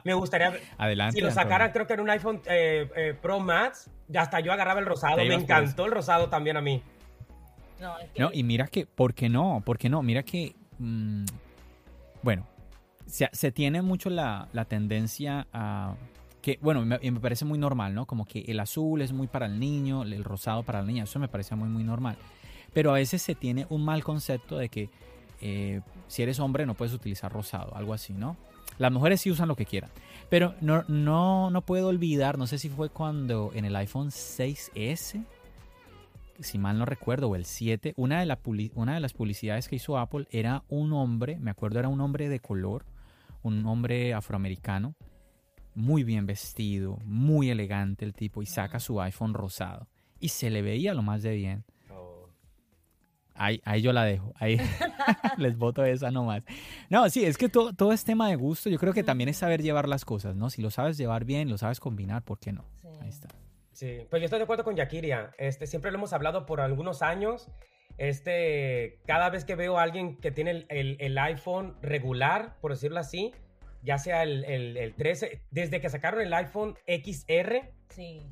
Me 0.05 0.13
gustaría. 0.13 0.53
Adelante. 0.77 1.17
Si 1.17 1.21
lo 1.21 1.31
sacaran, 1.31 1.71
creo 1.71 1.85
que 1.85 1.93
en 1.93 1.99
un 1.99 2.09
iPhone 2.09 2.41
eh, 2.45 2.89
eh, 2.95 3.13
Pro 3.21 3.39
Max, 3.39 3.91
hasta 4.15 4.39
yo 4.39 4.53
agarraba 4.53 4.79
el 4.79 4.85
rosado. 4.85 5.17
Me 5.17 5.33
encantó 5.33 5.85
el 5.85 5.91
rosado 5.91 6.29
también 6.29 6.55
a 6.55 6.61
mí. 6.61 6.81
No, 7.80 7.97
es 7.99 8.09
que... 8.11 8.21
no, 8.21 8.30
y 8.34 8.43
mira 8.43 8.67
que, 8.67 8.86
¿por 8.86 9.13
qué 9.13 9.30
no? 9.30 9.61
¿Por 9.65 9.78
qué 9.78 9.89
no? 9.89 10.01
Mira 10.01 10.23
que, 10.23 10.55
mmm, 10.80 11.25
bueno, 12.23 12.47
se, 13.05 13.30
se, 13.32 13.51
tiene 13.51 13.82
mucho 13.82 14.09
la, 14.09 14.49
la, 14.53 14.65
tendencia 14.65 15.47
a 15.53 15.95
que, 16.41 16.59
bueno, 16.61 16.86
me, 16.86 16.99
me, 16.99 17.19
parece 17.19 17.45
muy 17.45 17.57
normal, 17.57 17.93
¿no? 17.93 18.05
Como 18.05 18.25
que 18.25 18.39
el 18.47 18.59
azul 18.59 19.01
es 19.01 19.11
muy 19.11 19.28
para 19.28 19.45
el 19.45 19.59
niño, 19.59 20.03
el 20.03 20.23
rosado 20.23 20.63
para 20.63 20.82
la 20.82 20.88
niña, 20.88 21.03
eso 21.03 21.19
me 21.19 21.28
parece 21.28 21.55
muy, 21.55 21.69
muy 21.69 21.84
normal. 21.84 22.17
Pero 22.73 22.91
a 22.91 22.95
veces 22.95 23.21
se 23.21 23.36
tiene 23.36 23.65
un 23.69 23.84
mal 23.84 24.03
concepto 24.03 24.57
de 24.57 24.69
que 24.69 24.89
eh, 25.41 25.82
si 26.07 26.23
eres 26.23 26.39
hombre 26.39 26.65
no 26.65 26.73
puedes 26.73 26.93
utilizar 26.93 27.32
rosado, 27.32 27.75
algo 27.75 27.93
así, 27.93 28.13
¿no? 28.13 28.38
Las 28.78 28.91
mujeres 28.91 29.21
sí 29.21 29.32
usan 29.32 29.47
lo 29.47 29.55
que 29.55 29.65
quieran. 29.65 29.89
Pero 30.30 30.55
no, 30.61 30.84
no, 30.88 31.49
no 31.49 31.61
puedo 31.61 31.88
olvidar, 31.88 32.38
no 32.38 32.47
sé 32.47 32.57
si 32.59 32.69
fue 32.69 32.89
cuando 32.89 33.51
en 33.53 33.65
el 33.65 33.75
iPhone 33.75 34.09
6S 34.09 35.23
si 36.39 36.57
mal 36.57 36.77
no 36.77 36.85
recuerdo, 36.85 37.29
o 37.29 37.35
el 37.35 37.45
7, 37.45 37.93
una 37.97 38.19
de, 38.19 38.25
la 38.25 38.39
una 38.75 38.93
de 38.93 38.99
las 38.99 39.13
publicidades 39.13 39.67
que 39.67 39.77
hizo 39.77 39.97
Apple 39.97 40.27
era 40.31 40.63
un 40.69 40.93
hombre, 40.93 41.39
me 41.39 41.51
acuerdo 41.51 41.79
era 41.79 41.89
un 41.89 42.01
hombre 42.01 42.29
de 42.29 42.39
color, 42.39 42.85
un 43.43 43.65
hombre 43.65 44.13
afroamericano, 44.13 44.95
muy 45.75 46.03
bien 46.03 46.25
vestido, 46.25 46.97
muy 47.05 47.49
elegante 47.49 48.03
el 48.05 48.13
tipo, 48.13 48.41
y 48.41 48.45
saca 48.45 48.79
su 48.79 48.99
iPhone 49.01 49.33
rosado. 49.33 49.88
Y 50.19 50.29
se 50.29 50.49
le 50.49 50.61
veía 50.61 50.93
lo 50.93 51.03
más 51.03 51.21
de 51.21 51.35
bien. 51.35 51.65
Ahí, 53.39 53.61
ahí, 53.65 53.83
yo 53.83 53.93
la 53.93 54.03
dejo. 54.03 54.33
Ahí 54.39 54.57
les 55.38 55.55
voto 55.55 55.85
esa 55.85 56.09
nomás. 56.09 56.41
No, 56.89 57.07
sí, 57.09 57.23
es 57.23 57.38
que 57.38 57.49
todo, 57.49 57.71
todo 57.73 57.93
es 57.93 58.03
tema 58.03 58.27
de 58.29 58.35
gusto. 58.35 58.69
Yo 58.69 58.79
creo 58.79 58.93
que 58.93 59.03
también 59.03 59.29
es 59.29 59.38
saber 59.38 59.61
llevar 59.61 59.88
las 59.88 60.05
cosas, 60.05 60.35
¿no? 60.35 60.49
Si 60.49 60.63
lo 60.63 60.71
sabes 60.71 60.97
llevar 60.97 61.23
bien, 61.23 61.47
lo 61.47 61.59
sabes 61.59 61.79
combinar, 61.79 62.23
¿por 62.23 62.39
qué 62.39 62.51
no? 62.51 62.65
Sí. 62.81 62.88
Ahí 62.99 63.09
está. 63.09 63.29
Sí, 63.78 64.07
pues 64.09 64.21
yo 64.21 64.25
estoy 64.25 64.39
de 64.39 64.45
acuerdo 64.45 64.63
con 64.63 64.75
Yakiria. 64.75 65.36
Este, 65.38 65.67
siempre 65.67 65.91
lo 65.91 65.99
hemos 65.99 66.11
hablado 66.11 66.47
por 66.47 66.61
algunos 66.61 67.03
años. 67.03 67.51
Este, 67.99 68.97
cada 69.05 69.30
vez 69.30 69.45
que 69.45 69.53
veo 69.53 69.78
a 69.78 69.84
alguien 69.84 70.17
que 70.17 70.32
tiene 70.32 70.49
el, 70.49 70.65
el, 70.69 70.97
el 70.99 71.17
iPhone 71.19 71.78
regular, 71.84 72.57
por 72.59 72.71
decirlo 72.71 72.99
así, 72.99 73.36
ya 73.84 73.99
sea 73.99 74.23
el, 74.23 74.43
el, 74.45 74.95
13, 74.95 75.43
desde 75.51 75.80
que 75.80 75.91
sacaron 75.91 76.21
el 76.21 76.34
iPhone 76.34 76.75
XR 76.88 77.71
sí. 77.89 78.25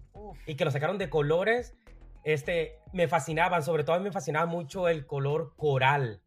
y 0.47 0.55
que 0.55 0.65
lo 0.65 0.71
sacaron 0.71 0.97
de 0.97 1.11
colores, 1.11 1.77
este, 2.23 2.79
me 2.91 3.07
fascinaban, 3.07 3.61
sobre 3.61 3.83
todo 3.83 3.97
a 3.97 3.99
mí 3.99 4.05
me 4.05 4.11
fascinaba 4.11 4.47
mucho 4.47 4.89
el 4.89 5.05
color 5.05 5.53
coral. 5.57 6.23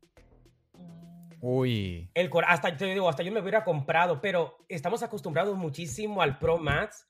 Uy. 1.40 2.08
El 2.14 2.30
coral, 2.30 2.52
hasta, 2.52 2.76
te 2.76 2.84
digo, 2.84 3.08
hasta 3.08 3.24
yo 3.24 3.32
me 3.32 3.40
hubiera 3.40 3.64
comprado, 3.64 4.20
pero 4.20 4.58
estamos 4.68 5.02
acostumbrados 5.02 5.56
muchísimo 5.56 6.22
al 6.22 6.38
Pro 6.38 6.58
Max, 6.58 7.08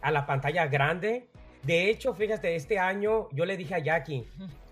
a 0.00 0.12
la 0.12 0.26
pantalla 0.26 0.68
grande, 0.68 1.28
de 1.62 1.90
hecho, 1.90 2.14
fíjate, 2.14 2.56
este 2.56 2.78
año 2.78 3.28
yo 3.32 3.44
le 3.44 3.56
dije 3.56 3.74
a 3.74 3.78
Jackie, 3.78 4.24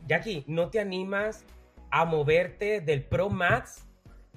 Jackie, 0.06 0.44
¿no 0.46 0.70
te 0.70 0.80
animas 0.80 1.44
a 1.90 2.04
moverte 2.04 2.80
del 2.80 3.02
Pro 3.02 3.28
Max 3.28 3.86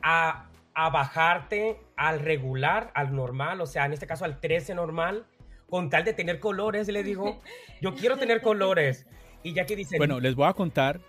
a, 0.02 0.50
a 0.74 0.90
bajarte 0.90 1.78
al 1.96 2.20
regular, 2.20 2.92
al 2.94 3.16
normal, 3.16 3.62
o 3.62 3.66
sea, 3.66 3.86
en 3.86 3.94
este 3.94 4.08
caso 4.08 4.26
al 4.26 4.40
13 4.40 4.76
normal, 4.76 5.26
con 5.70 5.90
tal 5.90 6.04
de 6.04 6.14
tener 6.14 6.40
colores? 6.40 6.88
Le 6.90 7.04
digo, 7.04 7.42
yo 7.82 7.96
quiero 7.96 8.18
tener 8.18 8.42
colores. 8.42 9.08
Y 9.44 9.54
Jackie 9.54 9.76
dice... 9.76 9.98
Bueno, 9.98 10.20
les 10.20 10.36
voy 10.36 10.48
a 10.48 10.54
contar, 10.54 11.00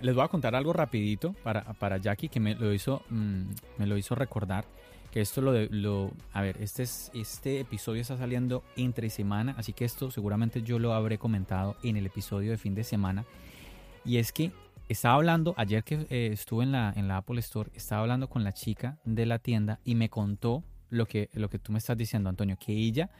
les 0.00 0.14
voy 0.14 0.24
a 0.24 0.28
contar 0.28 0.54
algo 0.54 0.72
rapidito 0.72 1.34
para, 1.42 1.64
para 1.74 1.98
Jackie 1.98 2.28
que 2.28 2.38
me 2.38 2.54
lo 2.54 2.72
hizo, 2.72 3.02
mmm, 3.10 3.50
me 3.78 3.86
lo 3.86 3.96
hizo 3.96 4.14
recordar 4.14 4.64
que 5.12 5.20
esto 5.20 5.42
lo, 5.42 5.52
de, 5.52 5.68
lo 5.70 6.10
a 6.32 6.40
ver, 6.40 6.56
este, 6.60 6.82
es, 6.82 7.10
este 7.14 7.60
episodio 7.60 8.00
está 8.00 8.16
saliendo 8.16 8.64
entre 8.76 9.10
semana, 9.10 9.54
así 9.58 9.74
que 9.74 9.84
esto 9.84 10.10
seguramente 10.10 10.62
yo 10.62 10.78
lo 10.78 10.94
habré 10.94 11.18
comentado 11.18 11.76
en 11.82 11.98
el 11.98 12.06
episodio 12.06 12.50
de 12.50 12.56
fin 12.56 12.74
de 12.74 12.82
semana. 12.82 13.26
Y 14.06 14.16
es 14.16 14.32
que 14.32 14.52
estaba 14.88 15.16
hablando, 15.16 15.54
ayer 15.58 15.84
que 15.84 16.06
eh, 16.08 16.30
estuve 16.32 16.64
en 16.64 16.72
la, 16.72 16.94
en 16.96 17.08
la 17.08 17.18
Apple 17.18 17.38
Store, 17.40 17.70
estaba 17.74 18.00
hablando 18.00 18.28
con 18.28 18.42
la 18.42 18.52
chica 18.52 18.98
de 19.04 19.26
la 19.26 19.38
tienda 19.38 19.80
y 19.84 19.94
me 19.96 20.08
contó 20.08 20.64
lo 20.88 21.06
que, 21.06 21.28
lo 21.34 21.50
que 21.50 21.58
tú 21.58 21.72
me 21.72 21.78
estás 21.78 21.96
diciendo, 21.98 22.30
Antonio, 22.30 22.56
que 22.58 22.72
ella 22.72 23.10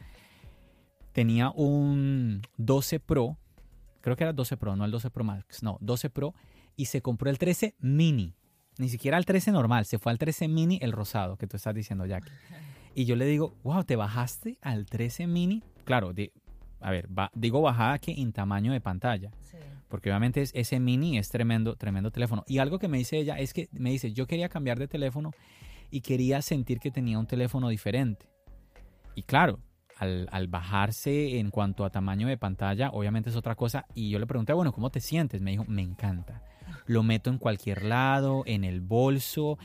tenía 1.11 1.51
un 1.51 2.41
12 2.57 3.01
Pro, 3.01 3.37
creo 4.01 4.15
que 4.15 4.23
era 4.23 4.33
12 4.33 4.57
Pro, 4.57 4.75
no 4.75 4.83
el 4.83 4.91
12 4.91 5.11
Pro 5.11 5.23
Max, 5.23 5.61
no, 5.61 5.77
12 5.79 6.09
Pro, 6.09 6.33
y 6.75 6.85
se 6.85 7.01
compró 7.03 7.29
el 7.29 7.37
13 7.37 7.75
mini. 7.79 8.33
Ni 8.77 8.89
siquiera 8.89 9.17
al 9.17 9.25
13 9.25 9.51
normal, 9.51 9.85
se 9.85 9.99
fue 9.99 10.11
al 10.11 10.17
13 10.17 10.47
mini 10.47 10.79
el 10.81 10.91
rosado 10.91 11.37
que 11.37 11.47
tú 11.47 11.57
estás 11.57 11.75
diciendo, 11.75 12.05
Jackie. 12.05 12.31
Y 12.95 13.05
yo 13.05 13.15
le 13.15 13.25
digo, 13.25 13.55
wow, 13.63 13.83
¿te 13.83 13.95
bajaste 13.95 14.59
al 14.61 14.85
13 14.85 15.25
mini? 15.25 15.63
Claro, 15.83 16.13
a 16.79 16.91
ver, 16.91 17.09
digo 17.33 17.61
bajada 17.61 17.97
que 17.97 18.11
en 18.11 18.31
tamaño 18.33 18.71
de 18.71 18.81
pantalla. 18.81 19.31
Sí. 19.41 19.57
Porque 19.87 20.09
obviamente 20.09 20.41
es, 20.41 20.51
ese 20.53 20.79
mini 20.79 21.17
es 21.17 21.29
tremendo, 21.29 21.75
tremendo 21.75 22.11
teléfono. 22.11 22.43
Y 22.45 22.59
algo 22.59 22.77
que 22.77 22.87
me 22.87 22.99
dice 22.99 23.17
ella 23.17 23.39
es 23.39 23.53
que 23.53 23.67
me 23.71 23.89
dice, 23.89 24.13
yo 24.13 24.27
quería 24.27 24.49
cambiar 24.49 24.77
de 24.77 24.87
teléfono 24.87 25.31
y 25.89 26.01
quería 26.01 26.41
sentir 26.41 26.79
que 26.79 26.91
tenía 26.91 27.17
un 27.17 27.25
teléfono 27.25 27.69
diferente. 27.69 28.27
Y 29.15 29.23
claro, 29.23 29.59
al, 30.03 30.47
bajarse 30.47 31.39
en 31.39 31.49
cuanto 31.49 31.85
a 31.85 31.89
tamaño 31.89 32.27
de 32.27 32.37
pantalla, 32.37 32.89
obviamente 32.91 33.29
es 33.29 33.35
otra 33.35 33.55
cosa. 33.55 33.85
Y 33.93 34.09
yo 34.09 34.19
le 34.19 34.27
pregunté, 34.27 34.53
bueno, 34.53 34.71
¿cómo 34.71 34.89
te 34.89 34.99
sientes? 34.99 35.41
Me 35.41 35.51
dijo, 35.51 35.65
me 35.67 35.81
encanta 35.81 36.41
lo 36.85 37.03
meto 37.03 37.29
en 37.29 37.37
cualquier 37.37 37.83
lado, 37.83 38.43
en 38.45 38.63
el 38.63 38.81
bolso. 38.81 39.57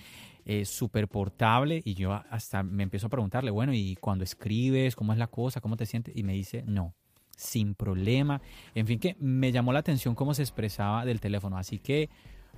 eh, 0.44 0.64
súper 0.64 1.08
portable 1.08 1.82
y 1.84 1.92
yo 1.92 2.14
hasta 2.30 2.62
me 2.62 2.82
empiezo 2.82 3.08
a 3.08 3.10
preguntarle, 3.10 3.50
bueno, 3.50 3.74
¿y 3.74 3.96
cuando 3.96 4.24
escribes, 4.24 4.96
cómo 4.96 5.12
es 5.12 5.18
la 5.18 5.26
cosa, 5.26 5.60
cómo 5.60 5.76
te 5.76 5.84
sientes? 5.84 6.16
Y 6.16 6.22
me 6.22 6.32
dice, 6.32 6.64
no, 6.66 6.94
sin 7.36 7.74
problema. 7.74 8.40
En 8.74 8.86
fin, 8.86 8.98
que 8.98 9.14
me 9.20 9.52
llamó 9.52 9.74
la 9.74 9.80
atención 9.80 10.14
cómo 10.14 10.32
se 10.32 10.42
expresaba 10.42 11.04
del 11.04 11.20
teléfono. 11.20 11.58
Así 11.58 11.78
que 11.78 12.08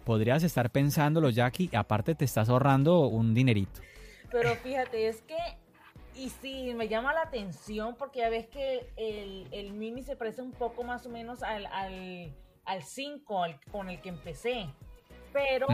podrías 0.04 0.44
estar 0.44 0.70
pensándolo, 0.70 1.30
Jackie, 1.30 1.68
aparte 1.74 2.14
te 2.14 2.24
estás 2.24 2.48
ahorrando 2.48 3.08
un 3.08 3.34
dinerito. 3.34 3.80
Pero 4.30 4.54
fíjate, 4.54 5.08
es 5.08 5.22
que, 5.22 5.36
y 6.14 6.30
sí, 6.30 6.74
me 6.74 6.88
llama 6.88 7.12
la 7.12 7.22
atención 7.22 7.96
porque 7.96 8.20
ya 8.20 8.28
ves 8.28 8.46
que 8.48 8.92
el, 8.96 9.48
el 9.52 9.72
Mini 9.72 10.02
se 10.02 10.16
parece 10.16 10.42
un 10.42 10.52
poco 10.52 10.84
más 10.84 11.06
o 11.06 11.08
menos 11.08 11.42
al, 11.42 11.66
al, 11.66 12.34
al 12.64 12.82
5 12.82 13.44
con 13.70 13.90
el 13.90 14.00
que 14.00 14.08
empecé. 14.08 14.66
Pero 15.32 15.68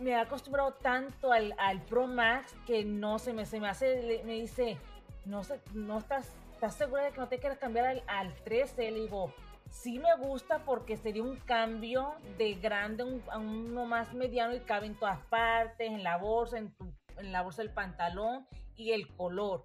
me 0.00 0.10
he 0.10 0.14
acostumbrado 0.14 0.72
tanto 0.72 1.30
al, 1.30 1.54
al, 1.58 1.82
Pro 1.82 2.06
Max 2.06 2.54
que 2.66 2.84
no 2.84 3.18
se 3.18 3.34
me, 3.34 3.44
se 3.44 3.60
me 3.60 3.68
hace, 3.68 4.22
me 4.24 4.32
dice, 4.32 4.78
no, 5.26 5.44
sé, 5.44 5.60
no 5.74 5.98
estás 5.98 6.34
¿estás 6.62 6.76
segura 6.76 7.02
de 7.02 7.10
que 7.10 7.18
no 7.18 7.26
te 7.26 7.40
quieres 7.40 7.58
cambiar 7.58 7.86
al, 7.86 8.02
al 8.06 8.34
13? 8.44 8.92
Le 8.92 9.00
digo, 9.00 9.34
sí 9.68 9.98
me 9.98 10.14
gusta 10.16 10.64
porque 10.64 10.96
sería 10.96 11.24
un 11.24 11.34
cambio 11.38 12.14
de 12.38 12.54
grande 12.54 13.02
a 13.32 13.38
uno 13.38 13.84
más 13.84 14.14
mediano 14.14 14.54
y 14.54 14.60
cabe 14.60 14.86
en 14.86 14.94
todas 14.94 15.18
partes, 15.26 15.90
en 15.90 16.04
la 16.04 16.18
bolsa, 16.18 16.58
en, 16.58 16.72
en 17.18 17.32
la 17.32 17.42
bolsa 17.42 17.62
del 17.62 17.72
pantalón 17.72 18.46
y 18.76 18.92
el 18.92 19.08
color. 19.08 19.64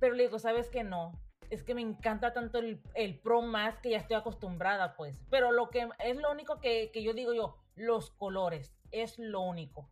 Pero 0.00 0.14
le 0.14 0.24
digo, 0.24 0.38
¿sabes 0.38 0.68
que 0.68 0.84
no? 0.84 1.12
Es 1.50 1.62
que 1.62 1.74
me 1.74 1.80
encanta 1.80 2.32
tanto 2.32 2.58
el, 2.58 2.80
el, 2.94 3.18
Pro 3.18 3.42
Max 3.42 3.80
que 3.82 3.90
ya 3.90 3.98
estoy 3.98 4.16
acostumbrada, 4.16 4.94
pues. 4.96 5.22
Pero 5.30 5.50
lo 5.52 5.70
que 5.70 5.88
es 6.04 6.16
lo 6.16 6.30
único 6.30 6.60
que, 6.60 6.90
que 6.92 7.02
yo 7.02 7.14
digo 7.14 7.32
yo, 7.32 7.56
los 7.74 8.10
colores, 8.10 8.76
es 8.90 9.18
lo 9.18 9.40
único. 9.40 9.88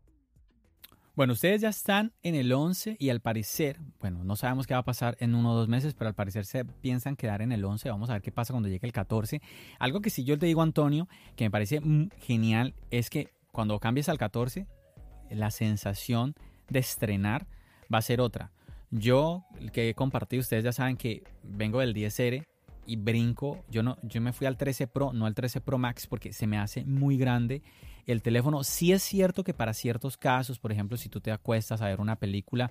Bueno, 1.17 1.33
ustedes 1.33 1.63
ya 1.63 1.71
están 1.71 2.13
en 2.23 2.35
el 2.35 2.53
11 2.53 2.99
y 3.01 3.09
al 3.09 3.21
parecer, 3.21 3.81
bueno, 4.01 4.23
no 4.23 4.37
sabemos 4.37 4.67
qué 4.67 4.75
va 4.75 4.81
a 4.81 4.85
pasar 4.85 5.17
en 5.19 5.35
uno 5.35 5.53
o 5.53 5.57
dos 5.57 5.67
meses, 5.67 5.95
pero 5.95 6.09
al 6.09 6.15
parecer 6.15 6.45
se 6.45 6.67
piensan 6.67 7.17
quedar 7.17 7.41
en 7.41 7.53
el 7.53 7.65
11. 7.65 7.89
Vamos 7.89 8.11
a 8.11 8.15
ver 8.15 8.23
qué 8.23 8.31
pasa 8.31 8.53
cuando 8.53 8.69
llegue 8.69 8.87
el 8.87 8.93
14. 8.93 9.41
Algo 9.79 10.03
que 10.03 10.11
sí 10.11 10.25
yo 10.25 10.39
te 10.39 10.45
digo, 10.45 10.61
Antonio, 10.61 11.09
que 11.35 11.45
me 11.45 11.51
parece 11.51 11.81
genial, 12.19 12.75
es 12.91 13.09
que 13.09 13.31
cuando 13.51 13.81
cambies 13.81 14.11
al 14.11 14.19
14, 14.19 14.67
la 15.31 15.51
sensación 15.51 16.35
de 16.69 16.79
estrenar 16.79 17.47
va 17.93 17.99
a 17.99 18.03
ser 18.03 18.21
otra. 18.21 18.53
Yo, 18.91 19.45
que 19.73 19.89
he 19.89 19.95
compartido, 19.95 20.41
ustedes 20.41 20.65
ya 20.65 20.73
saben 20.73 20.97
que 20.97 21.23
vengo 21.43 21.81
del 21.81 21.95
10R 21.95 22.47
y 22.87 22.97
brinco. 22.97 23.65
Yo, 23.71 23.83
no, 23.83 23.99
yo 24.03 24.21
me 24.21 24.33
fui 24.33 24.47
al 24.47 24.57
13 24.57 24.87
Pro, 24.87 25.13
no 25.13 25.27
al 25.27 25.35
13 25.35 25.61
Pro 25.61 25.79
Max, 25.79 26.07
porque 26.07 26.33
se 26.33 26.47
me 26.47 26.59
hace 26.59 26.85
muy 26.85 27.17
grande 27.17 27.63
el 28.07 28.23
teléfono. 28.23 28.63
Sí 28.65 28.93
es 28.93 29.03
cierto 29.03 29.45
que 29.45 29.55
para 29.55 29.75
ciertos 29.75 30.17
casos, 30.17 30.59
por 30.59 30.73
ejemplo, 30.73 30.97
si 30.97 31.09
tú 31.09 31.21
te 31.21 31.33
acuestas 31.33 31.83
a 31.83 31.87
ver 31.87 32.01
una 32.01 32.17
película, 32.17 32.71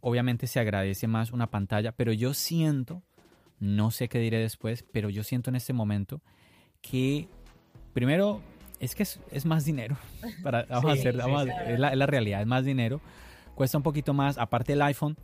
obviamente 0.00 0.46
se 0.46 0.60
agradece 0.60 1.06
más 1.06 1.32
una 1.32 1.50
pantalla, 1.50 1.92
pero 1.92 2.12
yo 2.12 2.34
siento, 2.34 3.02
no 3.58 3.90
sé 3.90 4.08
qué 4.08 4.18
diré 4.18 4.38
después, 4.38 4.84
pero 4.92 5.08
yo 5.08 5.24
siento 5.24 5.50
en 5.50 5.56
este 5.56 5.72
momento 5.72 6.20
que 6.82 7.28
primero 7.94 8.42
es 8.80 8.94
que 8.94 9.02
es, 9.02 9.46
más 9.46 9.64
dinero. 9.64 9.96
Para, 10.42 10.64
vamos 10.64 10.90
a 10.90 10.94
hacer, 10.94 11.16
es, 11.66 11.78
la, 11.80 11.88
es 11.88 11.96
la 11.96 12.06
realidad, 12.06 12.42
es 12.42 12.46
más 12.46 12.64
dinero. 12.64 13.00
Cuesta 13.54 13.76
un 13.76 13.82
poquito 13.82 14.14
más, 14.14 14.38
aparte 14.38 14.72
el 14.72 14.82
iPhone, 14.82 15.16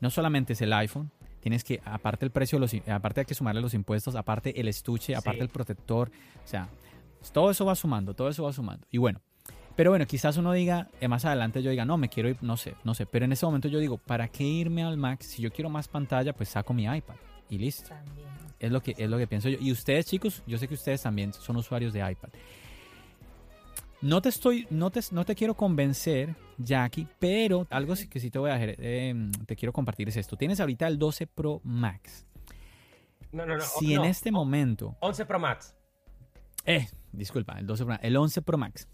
no 0.00 0.10
solamente 0.10 0.54
es 0.54 0.60
el 0.62 0.72
iPhone, 0.72 1.10
tienes 1.40 1.64
que, 1.64 1.80
aparte 1.84 2.24
el 2.24 2.30
precio, 2.30 2.58
los, 2.58 2.74
aparte 2.88 3.20
hay 3.20 3.26
que 3.26 3.34
sumarle 3.34 3.60
los 3.60 3.74
impuestos, 3.74 4.16
aparte 4.16 4.60
el 4.60 4.68
estuche, 4.68 5.14
aparte 5.14 5.42
el 5.42 5.48
protector, 5.48 6.10
o 6.44 6.46
sea, 6.46 6.68
todo 7.32 7.50
eso 7.50 7.64
va 7.64 7.74
sumando, 7.74 8.14
todo 8.14 8.28
eso 8.28 8.44
va 8.44 8.52
sumando. 8.52 8.86
Y 8.90 8.98
bueno, 8.98 9.20
pero 9.76 9.90
bueno, 9.90 10.06
quizás 10.06 10.38
uno 10.38 10.52
diga, 10.52 10.88
eh, 11.00 11.06
más 11.06 11.26
adelante 11.26 11.62
yo 11.62 11.70
diga, 11.70 11.84
no, 11.84 11.98
me 11.98 12.08
quiero 12.08 12.30
ir, 12.30 12.38
no 12.40 12.56
sé, 12.56 12.74
no 12.82 12.94
sé. 12.94 13.04
Pero 13.04 13.26
en 13.26 13.32
ese 13.32 13.44
momento 13.44 13.68
yo 13.68 13.78
digo, 13.78 13.98
¿para 13.98 14.28
qué 14.28 14.42
irme 14.42 14.82
al 14.82 14.96
Max? 14.96 15.26
Si 15.26 15.42
yo 15.42 15.52
quiero 15.52 15.68
más 15.68 15.86
pantalla, 15.86 16.32
pues 16.32 16.48
saco 16.48 16.72
mi 16.72 16.84
iPad 16.84 17.14
y 17.50 17.58
listo. 17.58 17.94
Es 18.58 18.72
lo 18.72 18.82
que, 18.82 18.94
es 18.96 19.10
lo 19.10 19.18
que 19.18 19.26
pienso 19.26 19.50
yo. 19.50 19.58
Y 19.60 19.70
ustedes, 19.70 20.06
chicos, 20.06 20.42
yo 20.46 20.56
sé 20.56 20.66
que 20.66 20.74
ustedes 20.74 21.02
también 21.02 21.34
son 21.34 21.56
usuarios 21.56 21.92
de 21.92 22.00
iPad. 22.00 22.30
No 24.06 24.22
te 24.22 24.28
estoy, 24.28 24.68
no 24.70 24.92
te, 24.92 25.00
no 25.10 25.24
te 25.24 25.34
quiero 25.34 25.54
convencer, 25.54 26.36
Jackie, 26.58 27.08
pero 27.18 27.66
algo 27.70 27.94
que 28.08 28.20
sí 28.20 28.30
te 28.30 28.38
voy 28.38 28.52
a 28.52 28.56
eh, 28.60 29.12
te 29.46 29.56
quiero 29.56 29.72
compartir 29.72 30.08
es 30.08 30.16
esto. 30.16 30.36
Tienes 30.36 30.60
ahorita 30.60 30.86
el 30.86 30.96
12 30.96 31.26
Pro 31.26 31.60
Max. 31.64 32.24
No, 33.32 33.44
no, 33.44 33.56
no. 33.56 33.64
Si 33.64 33.94
en 33.94 34.04
este 34.04 34.30
momento. 34.30 34.96
11 35.00 35.26
Pro 35.26 35.40
Max. 35.40 35.74
Eh, 36.64 36.86
disculpa, 37.10 37.58
el 37.58 37.66
12 37.66 37.84
Pro, 37.84 37.98
el 38.00 38.16
11 38.16 38.42
Pro 38.42 38.56
Max. 38.56 38.88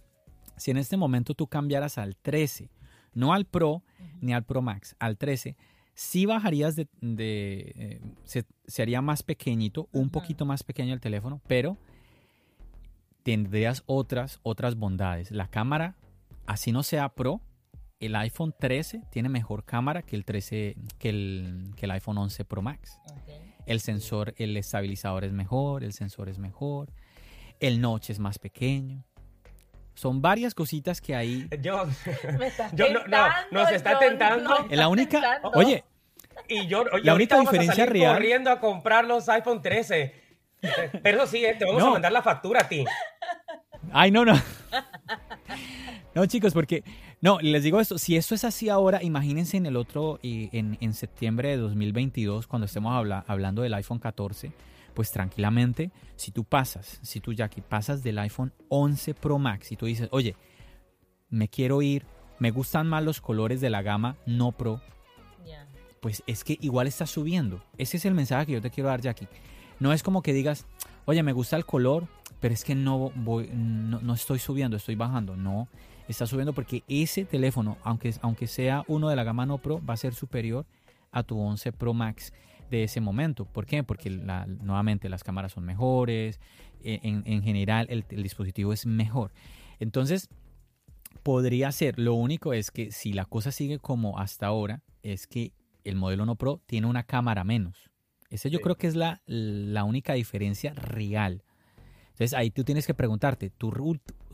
Si 0.57 0.71
en 0.71 0.79
este 0.79 0.97
momento 0.97 1.35
tú 1.35 1.47
cambiaras 1.47 1.99
al 1.99 2.17
13, 2.17 2.71
no 3.13 3.35
al 3.35 3.45
Pro 3.45 3.83
ni 4.23 4.33
al 4.33 4.45
Pro 4.45 4.63
Max, 4.63 4.97
al 4.99 5.19
13, 5.19 5.59
sí 5.93 6.25
bajarías 6.25 6.75
de, 6.75 6.89
eh, 7.03 8.01
se, 8.25 8.47
haría 8.83 9.03
más 9.03 9.23
pequeñito, 9.23 9.91
un 9.93 10.09
poquito 10.09 10.47
más 10.47 10.63
pequeño 10.63 10.95
el 10.95 11.01
teléfono, 11.03 11.43
pero 11.47 11.77
tendrías 13.23 13.83
otras, 13.87 14.41
otras 14.43 14.77
bondades. 14.77 15.31
La 15.31 15.49
cámara, 15.49 15.97
así 16.47 16.73
no 16.73 16.83
sea 16.83 17.09
Pro, 17.11 17.41
el 18.01 18.17
iPhone 18.17 18.55
13 18.59 19.03
tiene 19.11 19.29
mejor 19.29 19.65
cámara 19.65 20.03
que 20.03 20.17
el 20.17 20.25
13, 20.25 20.77
que 20.99 21.09
el, 21.09 21.71
que 21.77 21.87
el 21.87 21.93
iPhone 21.93 22.19
11 22.19 22.45
Pro 22.45 22.63
Max. 22.63 22.99
El 23.65 23.81
sensor, 23.81 24.35
el 24.39 24.57
estabilizador 24.57 25.25
es 25.25 25.33
mejor, 25.33 25.85
el 25.85 25.93
sensor 25.93 26.29
es 26.29 26.39
mejor 26.39 26.93
el 27.63 27.81
noche 27.81 28.13
es 28.13 28.19
más 28.19 28.39
pequeño. 28.39 29.05
Son 29.95 30.21
varias 30.21 30.55
cositas 30.55 31.01
que 31.01 31.15
hay. 31.15 31.49
Yo, 31.63 31.85
yo 32.73 32.93
no, 32.93 33.07
no, 33.07 33.29
nos 33.51 33.71
está 33.71 33.99
tentando. 33.99 34.67
la 34.71 34.89
única, 34.89 35.41
oye, 35.55 35.85
y 36.49 36.67
yo, 36.67 36.85
la 37.03 37.15
única 37.15 37.39
diferencia 37.39 37.85
a 37.85 37.87
real. 37.87 38.15
Corriendo 38.15 38.51
a 38.51 38.59
comprar 38.59 39.05
los 39.05 39.29
iPhone 39.29 39.61
13. 39.61 40.22
Pero 41.03 41.27
sí, 41.27 41.45
eh, 41.45 41.57
te 41.59 41.65
vamos 41.65 41.83
a 41.83 41.91
mandar 41.91 42.13
la 42.13 42.23
factura 42.23 42.61
a 42.61 42.69
ti. 42.69 42.85
Ay, 43.93 44.11
no, 44.11 44.25
no. 44.25 44.35
No, 46.15 46.27
chicos, 46.27 46.53
porque 46.53 46.85
no, 47.23 47.41
les 47.41 47.63
digo 47.63 47.81
esto, 47.81 47.97
si 47.97 48.19
esto 48.19 48.35
es 48.35 48.45
así 48.45 48.69
ahora, 48.69 49.03
imagínense 49.03 49.57
en 49.57 49.65
el 49.65 49.79
otro, 49.79 50.21
en, 50.23 50.77
en 50.79 50.93
septiembre 50.93 51.49
de 51.49 51.57
2022, 51.57 52.47
cuando 52.47 52.67
estemos 52.67 52.95
hablando 53.27 53.63
del 53.63 53.73
iPhone 53.73 53.99
14 53.99 54.53
pues 54.93 55.11
tranquilamente, 55.11 55.91
si 56.17 56.33
tú 56.33 56.45
pasas, 56.45 56.99
si 57.03 57.21
tú 57.21 57.33
Jackie 57.33 57.63
pasas 57.63 58.03
del 58.03 58.19
iPhone 58.19 58.53
11 58.69 59.15
Pro 59.15 59.39
Max 59.39 59.73
y 59.73 59.77
tú 59.77 59.87
dices, 59.87 60.09
oye, 60.13 60.37
me 61.31 61.49
quiero 61.49 61.83
ir, 61.83 62.05
me 62.39 62.51
gustan 62.51 62.87
más 62.89 63.03
los 63.03 63.21
colores 63.21 63.61
de 63.61 63.71
la 63.71 63.83
gama 63.83 64.17
no 64.27 64.53
Pro, 64.53 64.81
pues 66.01 66.25
es 66.27 66.43
que 66.43 66.59
igual 66.61 66.89
está 66.89 67.07
subiendo. 67.07 67.63
Ese 67.79 67.97
es 67.97 68.05
el 68.05 68.15
mensaje 68.15 68.47
que 68.47 68.53
yo 68.53 68.61
te 68.61 68.71
quiero 68.71 68.89
dar, 68.89 69.01
Jackie. 69.01 69.29
No 69.83 69.93
es 69.93 70.05
como 70.05 70.23
que 70.23 70.33
digas, 70.33 70.65
oye, 71.07 71.25
me 71.25 71.33
gusta 71.33 71.57
el 71.57 71.67
color, 71.67 72.07
pero 72.39 72.55
es 72.55 72.63
que 72.63 72.77
no, 72.77 73.11
voy, 73.17 73.51
no, 73.53 74.15
estoy 74.15 74.39
subiendo, 74.39 74.77
estoy 74.77 74.95
bajando. 74.95 75.35
No, 75.35 75.67
está 76.07 76.25
subiendo 76.25 76.53
porque 76.53 76.85
ese 76.87 77.25
teléfono, 77.25 77.77
aunque, 77.83 78.15
aunque 78.23 78.47
sea 78.47 78.85
uno 78.87 79.09
de 79.09 79.17
la 79.17 79.25
gama 79.25 79.45
no 79.45 79.59
Pro, 79.59 79.85
va 79.85 79.95
a 79.95 79.97
ser 79.97 80.15
superior 80.15 80.67
a 81.11 81.25
tu 81.25 81.37
11 81.37 81.73
Pro 81.73 81.95
Max 81.95 82.33
de 82.71 82.85
ese 82.85 83.01
momento. 83.01 83.45
¿Por 83.45 83.67
qué? 83.67 83.83
Porque 83.83 84.09
nuevamente 84.09 85.09
las 85.09 85.25
cámaras 85.25 85.51
son 85.51 85.65
mejores, 85.65 86.39
e, 86.85 87.01
en, 87.03 87.43
general 87.43 87.89
el, 87.91 88.05
dispositivo 88.23 88.73
es 88.73 88.87
mejor. 88.87 89.33
Entonces, 89.81 90.29
podría 91.25 91.73
ser, 91.73 91.99
lo 91.99 92.15
único 92.15 92.53
es 92.53 92.71
que 92.71 92.93
si 92.93 93.13
la 93.13 93.25
cosa 93.25 93.51
sigue 93.51 93.81
como 93.81 94.21
hasta 94.21 94.47
ahora, 94.47 94.81
es 95.03 95.27
que 95.27 95.51
el 95.83 95.97
modelo 95.97 96.25
no 96.25 96.37
Pro 96.37 96.61
tiene 96.67 96.87
una 96.87 97.03
cámara 97.03 97.43
menos. 97.43 97.92
Esa 98.33 98.49
yo 98.49 98.61
creo 98.61 98.77
que 98.77 98.87
es 98.87 98.97
la, 98.97 99.21
la 99.27 99.85
única 99.85 100.15
diferencia 100.15 100.73
real. 100.75 101.43
Entonces 102.07 102.35
ahí 102.35 102.51
tú 102.51 102.65
tienes 102.65 102.87
que 102.87 102.95
preguntarte, 102.95 103.51
¿tú 103.51 103.73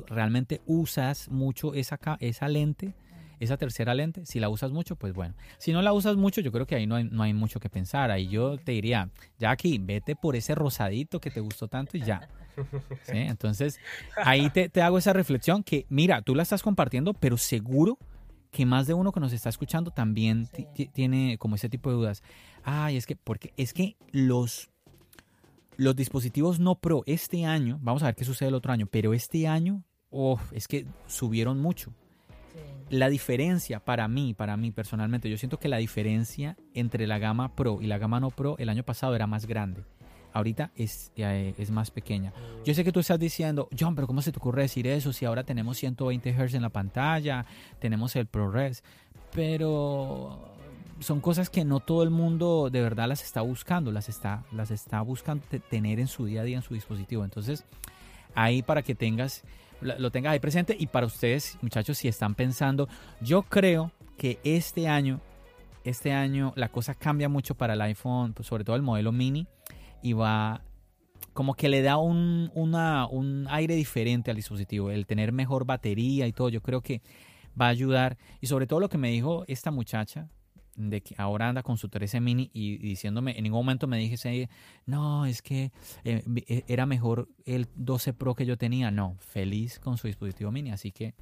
realmente 0.07 0.61
usas 0.67 1.29
mucho 1.29 1.75
esa, 1.75 1.99
esa 2.21 2.49
lente? 2.49 2.95
esa 3.41 3.57
tercera 3.57 3.95
lente, 3.95 4.27
si 4.27 4.41
la 4.41 4.49
usas 4.49 4.73
mucho, 4.73 4.97
pues 4.97 5.13
bueno. 5.13 5.35
Si 5.59 5.73
no 5.73 5.83
la 5.83 5.93
usas 5.93 6.17
mucho, 6.17 6.41
yo 6.41 6.51
creo 6.53 6.67
que 6.67 6.75
ahí 6.75 6.87
no 6.87 6.97
hay, 6.97 7.05
no 7.05 7.23
hay 7.23 7.35
mucho 7.35 7.61
que 7.61 7.69
pensar. 7.69 8.11
Ahí 8.11 8.29
yo 8.29 8.59
te 8.59 8.73
diría, 8.73 9.11
Jackie, 9.39 9.79
vete 9.79 10.17
por 10.17 10.37
ese 10.37 10.55
rosadito 10.55 11.21
que 11.21 11.31
te 11.31 11.41
gustó 11.41 11.69
tanto 11.69 11.97
y 11.97 12.03
ya. 12.03 12.29
Entonces, 13.07 13.79
ahí 14.17 14.51
te, 14.51 14.71
hago 14.83 14.99
esa 14.99 15.13
reflexión 15.13 15.63
que, 15.63 15.87
mira, 15.89 16.23
tú 16.23 16.35
la 16.35 16.43
estás 16.43 16.63
compartiendo, 16.63 17.15
pero 17.15 17.37
seguro 17.37 17.99
que 18.51 18.67
más 18.67 18.87
de 18.87 18.95
uno 18.95 19.13
que 19.13 19.21
nos 19.21 19.33
está 19.33 19.49
escuchando 19.49 19.91
también 19.91 20.49
tiene 20.93 21.37
como 21.39 21.57
ese 21.57 21.69
tipo 21.69 21.91
de 21.91 21.97
dudas. 21.97 22.23
Ay, 22.65 22.97
es 22.97 23.07
que, 23.07 23.17
porque 23.17 23.53
es 23.57 23.73
que 23.73 23.97
los, 24.11 24.71
los 25.77 25.95
dispositivos 25.97 26.59
no 26.59 26.77
Pro 26.77 27.03
este 27.07 27.45
año, 27.45 27.79
vamos 27.83 28.03
a 28.03 28.07
ver 28.07 28.15
qué 28.15 28.25
sucede 28.25 28.49
el 28.49 28.55
otro 28.55 28.73
año, 28.73 28.87
pero 28.91 29.15
este 29.15 29.47
año, 29.47 29.83
oh, 30.11 30.41
es 30.53 30.69
que 30.69 30.87
subieron 31.07 31.61
mucho 31.61 31.93
la 32.91 33.09
diferencia 33.09 33.81
para 33.81 34.09
mí, 34.09 34.35
para 34.35 34.57
mí 34.57 34.71
personalmente, 34.71 35.29
yo 35.29 35.37
siento 35.37 35.59
que 35.59 35.69
la 35.69 35.77
diferencia 35.77 36.57
entre 36.75 37.07
la 37.07 37.19
gama 37.19 37.55
Pro 37.55 37.79
y 37.81 37.87
la 37.87 37.99
gama 37.99 38.21
no 38.21 38.31
Pro 38.31 38.57
el 38.59 38.69
año 38.69 38.83
pasado 38.83 39.15
era 39.15 39.27
más 39.27 39.47
grande. 39.47 39.85
Ahorita 40.33 40.71
es, 40.77 41.13
eh, 41.17 41.55
es 41.59 41.71
más 41.71 41.91
pequeña. 41.91 42.33
Yo 42.65 42.75
sé 42.75 42.85
que 42.85 42.93
tú 42.93 43.01
estás 43.01 43.19
diciendo, 43.19 43.69
John, 43.79 43.95
pero 43.95 44.07
¿cómo 44.07 44.23
se 44.23 44.33
te 44.33 44.39
ocurre 44.39 44.63
decir 44.63 44.87
eso 44.87 45.13
si 45.13 45.25
ahora 45.25 45.45
tenemos 45.45 45.77
120 45.79 46.33
Hz 46.33 46.55
en 46.55 46.63
la 46.63 46.71
pantalla, 46.71 47.47
tenemos 47.79 48.15
el 48.17 48.27
ProRes? 48.27 48.83
Pero 49.33 50.57
son 51.01 51.21
cosas 51.21 51.51
que 51.51 51.65
no 51.65 51.81
todo 51.81 52.03
el 52.03 52.11
mundo 52.11 52.71
de 52.71 52.83
verdad 52.83 53.09
las 53.09 53.23
está 53.23 53.41
buscando, 53.41 53.93
las 53.93 54.09
está, 54.09 54.45
las 54.53 54.71
está 54.71 55.01
buscando 55.01 55.45
tener 55.71 56.01
en 56.01 56.09
su 56.09 56.27
día 56.27 56.43
a 56.43 56.45
día 56.45 56.57
en 56.57 56.63
su 56.63 56.75
dispositivo. 56.75 57.25
Entonces, 57.25 57.65
ahí 58.35 58.63
para 58.63 58.83
que 58.83 58.95
tengas, 58.95 59.45
lo 59.81 60.11
tengas 60.11 60.33
ahí 60.33 60.41
presente 60.41 60.77
y 60.79 60.87
para 60.87 61.07
ustedes, 61.07 61.59
muchachos, 61.63 61.99
si 61.99 62.09
están 62.09 62.35
pensando, 62.35 62.89
yo 63.21 63.43
creo 63.43 63.93
que 64.17 64.39
este 64.45 64.89
año, 64.89 65.21
este 65.85 66.13
año 66.13 66.53
la 66.57 66.69
cosa 66.69 66.95
cambia 66.95 67.29
mucho 67.29 67.55
para 67.55 67.75
el 67.75 67.81
iPhone, 67.83 68.33
pues 68.33 68.49
sobre 68.49 68.65
todo 68.65 68.77
el 68.77 68.83
modelo 68.83 69.13
mini, 69.13 69.47
y 70.03 70.13
va 70.13 70.63
como 71.33 71.55
que 71.55 71.69
le 71.69 71.83
da 71.83 71.99
un, 71.99 72.51
un 72.55 73.47
aire 73.49 73.77
diferente 73.77 74.31
al 74.31 74.37
dispositivo, 74.37 74.91
el 74.91 75.07
tener 75.07 75.31
mejor 75.31 75.65
batería 75.65 76.27
y 76.27 76.33
todo, 76.33 76.49
yo 76.49 76.61
creo 76.61 76.81
que 76.81 77.01
va 77.61 77.67
a 77.67 77.71
ayudar. 77.71 78.19
Y 78.41 78.49
sobre 78.49 78.67
todo 78.67 78.81
lo 78.81 78.89
que 78.89 78.99
me 78.99 79.11
dijo 79.11 79.45
esta 79.47 79.71
muchacha, 79.71 80.29
de 80.79 81.03
que 81.03 81.15
ahora 81.19 81.49
anda 81.49 81.63
con 81.63 81.77
su 81.77 81.89
13 81.89 82.21
mini 82.21 82.51
y, 82.53 82.79
diciéndome, 82.79 83.37
en 83.37 83.43
ningún 83.43 83.59
momento 83.59 83.87
me 83.87 83.99
dije, 83.99 84.49
no, 84.87 85.27
es 85.27 85.43
que 85.43 85.73
eh, 86.05 86.23
eh, 86.47 86.65
era 86.69 86.87
mejor 86.87 87.29
el 87.45 87.67
12 87.75 88.15
Pro 88.15 88.35
que 88.35 88.47
yo 88.47 88.57
tenía. 88.57 88.91
No, 88.91 89.17
feliz 89.19 89.81
con 89.81 89.99
su 89.99 90.07
dispositivo 90.07 90.53
mini. 90.53 90.71
Así 90.71 90.93
que 90.93 91.15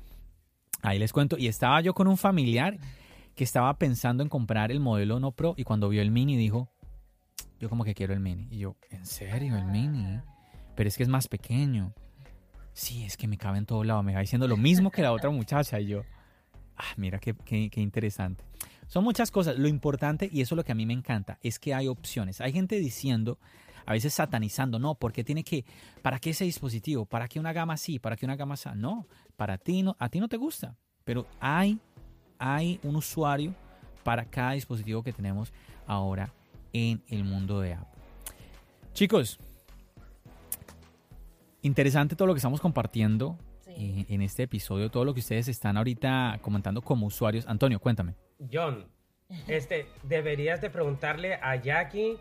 ahí 0.83 0.99
les 0.99 1.12
cuento. 1.12 1.37
Y 1.39 1.49
estaba 1.49 1.81
yo 1.81 1.95
con 1.95 2.07
un 2.07 2.18
familiar 2.18 2.79
que 3.35 3.45
estaba 3.45 3.77
pensando 3.79 4.22
en 4.22 4.29
comprar 4.29 4.70
el 4.70 4.81
modelo 4.81 5.20
no 5.20 5.33
Pro 5.33 5.55
y 5.57 5.64
cuando 5.64 5.89
vio 5.89 6.03
el 6.03 6.11
mini 6.11 6.37
dijo, 6.37 6.70
yo 7.59 7.68
como 7.68 7.84
que 7.84 7.95
quiero 7.95 8.12
el 8.12 8.20
mini. 8.20 8.49
Y 8.51 8.59
yo, 8.59 8.76
¿en 8.91 9.07
serio 9.07 9.57
el 9.57 9.64
mini? 9.64 10.20
Pero 10.74 10.89
es 10.89 10.97
que 10.97 11.03
es 11.03 11.09
más 11.09 11.28
pequeño. 11.28 11.93
Sí, 12.72 13.05
es 13.05 13.16
que 13.16 13.26
me 13.26 13.39
cabe 13.39 13.59
en 13.59 13.66
todo 13.66 13.82
lado. 13.84 14.03
Me 14.03 14.14
va 14.14 14.20
diciendo 14.20 14.47
lo 14.47 14.57
mismo 14.57 14.91
que 14.91 15.03
la 15.03 15.12
otra 15.12 15.30
muchacha. 15.30 15.80
Y 15.80 15.87
yo, 15.87 16.03
ah, 16.76 16.93
mira 16.97 17.18
qué, 17.18 17.34
qué, 17.45 17.70
qué 17.70 17.80
interesante. 17.80 18.45
Son 18.87 19.03
muchas 19.03 19.30
cosas. 19.30 19.59
Lo 19.59 19.68
importante, 19.68 20.28
y 20.30 20.43
eso 20.43 20.55
es 20.55 20.57
lo 20.57 20.64
que 20.64 20.72
a 20.72 20.74
mí 20.74 20.87
me 20.87 20.93
encanta, 20.93 21.39
es 21.43 21.59
que 21.59 21.74
hay 21.74 21.89
opciones. 21.89 22.41
Hay 22.41 22.53
gente 22.53 22.78
diciendo, 22.78 23.39
a 23.87 23.93
veces 23.93 24.12
satanizando, 24.14 24.78
no, 24.78 24.95
porque 24.95 25.24
tiene 25.24 25.43
que, 25.43 25.64
¿para 26.03 26.18
qué 26.18 26.30
ese 26.30 26.45
dispositivo? 26.45 27.07
¿Para 27.07 27.28
qué 27.28 27.41
una 27.41 27.53
gama 27.53 27.74
así? 27.74 27.99
¿Para 27.99 28.16
qué 28.16 28.26
una 28.26 28.37
gama 28.37 28.55
así? 28.55 28.68
No, 28.76 29.07
para 29.37 29.59
ti 29.59 29.82
no, 29.82 29.97
a 29.99 30.09
ti 30.09 30.20
no 30.20 30.28
te 30.28 30.37
gusta. 30.37 30.76
Pero 31.05 31.26
hay, 31.41 31.78
hay 32.39 32.80
un 32.82 32.97
usuario 32.97 33.55
para 34.03 34.24
cada 34.24 34.53
dispositivo 34.53 35.03
que 35.03 35.12
tenemos 35.12 35.53
ahora 35.87 36.32
en 36.72 37.02
el 37.08 37.24
mundo 37.24 37.60
de 37.60 37.74
Apple. 37.74 38.02
Chicos, 38.92 39.38
interesante 41.62 42.16
todo 42.16 42.26
lo 42.26 42.34
que 42.34 42.38
estamos 42.38 42.60
compartiendo 42.60 43.38
en, 43.66 44.06
en, 44.08 44.22
este 44.22 44.44
episodio, 44.44 44.90
todo 44.90 45.04
lo 45.04 45.12
que 45.12 45.20
ustedes 45.20 45.48
están 45.48 45.76
ahorita 45.76 46.38
comentando 46.42 46.80
como 46.80 47.06
usuarios. 47.06 47.46
Antonio, 47.46 47.78
cuéntame. 47.78 48.14
John, 48.52 48.86
este, 49.48 49.86
deberías 50.02 50.60
de 50.60 50.70
preguntarle 50.70 51.34
a 51.34 51.56
Jackie, 51.56 52.16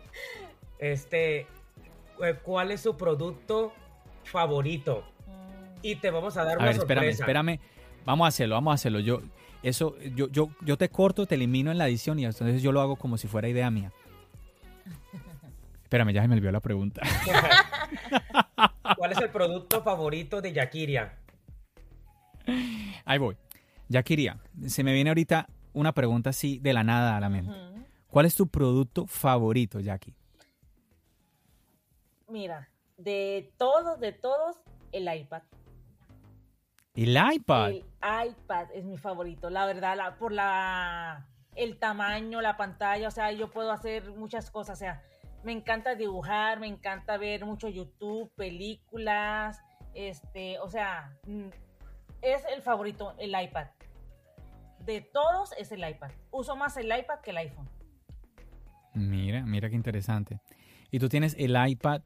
este, 0.78 1.46
eh, 2.22 2.34
cuál 2.42 2.70
es 2.70 2.80
su 2.80 2.96
producto 2.96 3.72
favorito. 4.24 5.04
Y 5.82 5.96
te 5.96 6.10
vamos 6.10 6.36
a 6.36 6.44
dar 6.44 6.54
a 6.54 6.58
una 6.58 6.66
ver, 6.66 6.76
espérame, 6.76 7.08
espérame. 7.08 7.60
Vamos 8.04 8.24
a 8.24 8.28
hacerlo, 8.28 8.54
vamos 8.56 8.72
a 8.72 8.74
hacerlo. 8.74 9.00
Yo, 9.00 9.20
eso, 9.62 9.96
yo, 10.14 10.28
yo, 10.28 10.50
yo 10.62 10.76
te 10.76 10.88
corto, 10.88 11.26
te 11.26 11.36
elimino 11.36 11.70
en 11.70 11.78
la 11.78 11.88
edición 11.88 12.18
y 12.18 12.24
entonces 12.24 12.62
yo 12.62 12.72
lo 12.72 12.80
hago 12.80 12.96
como 12.96 13.18
si 13.18 13.28
fuera 13.28 13.48
idea 13.48 13.70
mía. 13.70 13.92
Espérame, 15.86 16.12
ya 16.12 16.20
se 16.20 16.26
me 16.26 16.34
olvidó 16.34 16.50
la 16.50 16.58
pregunta. 16.58 17.00
¿Cuál 18.96 19.12
es 19.12 19.18
el 19.18 19.30
producto 19.30 19.84
favorito 19.84 20.42
de 20.42 20.52
Yakiria? 20.52 21.16
Ahí 23.04 23.18
voy. 23.18 23.36
Yakiria, 23.88 24.36
se 24.66 24.82
me 24.82 24.92
viene 24.92 25.10
ahorita 25.10 25.46
una 25.74 25.92
pregunta 25.92 26.30
así 26.30 26.58
de 26.58 26.72
la 26.72 26.82
nada 26.82 27.16
a 27.16 27.20
la 27.20 27.28
mente. 27.28 27.52
¿Cuál 28.08 28.26
es 28.26 28.34
tu 28.34 28.48
producto 28.48 29.06
favorito, 29.06 29.78
Jackie? 29.78 30.16
Mira, 32.28 32.68
de 32.96 33.52
todos, 33.56 34.00
de 34.00 34.10
todos, 34.10 34.56
el 34.90 35.02
iPad. 35.02 35.42
¿El 36.96 37.16
iPad? 37.32 37.70
El 37.70 37.84
iPad 38.30 38.66
es 38.74 38.84
mi 38.84 38.96
favorito, 38.98 39.50
la 39.50 39.66
verdad, 39.66 40.18
por 40.18 40.32
la 40.32 41.28
el 41.56 41.78
tamaño, 41.78 42.40
la 42.40 42.56
pantalla, 42.56 43.08
o 43.08 43.10
sea, 43.10 43.32
yo 43.32 43.50
puedo 43.50 43.72
hacer 43.72 44.10
muchas 44.10 44.50
cosas, 44.50 44.78
o 44.78 44.80
sea, 44.80 45.02
me 45.44 45.52
encanta 45.52 45.94
dibujar, 45.94 46.60
me 46.60 46.66
encanta 46.66 47.16
ver 47.16 47.44
mucho 47.44 47.68
YouTube, 47.68 48.30
películas, 48.34 49.62
este, 49.94 50.58
o 50.58 50.68
sea, 50.68 51.16
mm, 51.26 51.48
es 52.22 52.42
el 52.54 52.62
favorito, 52.62 53.14
el 53.18 53.30
iPad 53.40 53.68
de 54.86 55.00
todos 55.00 55.52
es 55.58 55.72
el 55.72 55.86
iPad. 55.86 56.12
Uso 56.30 56.56
más 56.56 56.76
el 56.76 56.86
iPad 56.86 57.20
que 57.22 57.30
el 57.30 57.36
iPhone. 57.38 57.68
Mira, 58.94 59.42
mira 59.42 59.68
qué 59.68 59.74
interesante. 59.74 60.40
Y 60.90 61.00
tú 61.00 61.08
tienes 61.08 61.34
el 61.38 61.56
iPad 61.68 62.02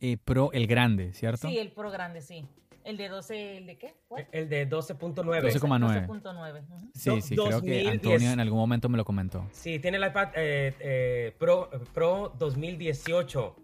eh, 0.00 0.18
Pro, 0.22 0.52
el 0.52 0.66
grande, 0.66 1.12
¿cierto? 1.14 1.48
Sí, 1.48 1.58
el 1.58 1.72
Pro 1.72 1.90
grande, 1.90 2.20
sí. 2.20 2.46
¿El 2.84 2.98
de 2.98 3.08
12, 3.08 3.56
el 3.56 3.66
de 3.66 3.78
qué? 3.78 3.94
El 4.30 4.48
de 4.50 4.68
12.9. 4.68 5.24
12,9. 5.24 6.06
12.9. 6.06 6.90
Sí, 6.94 7.22
sí, 7.22 7.34
creo 7.34 7.62
que 7.62 7.88
Antonio 7.88 8.30
en 8.30 8.40
algún 8.40 8.58
momento 8.58 8.90
me 8.90 8.98
lo 8.98 9.06
comentó. 9.06 9.48
Sí, 9.52 9.78
tiene 9.78 9.96
el 9.96 10.06
iPad 10.06 10.28
eh, 10.34 10.74
eh, 10.80 11.34
Pro, 11.38 11.70
Pro 11.94 12.34
2018. 12.38 13.56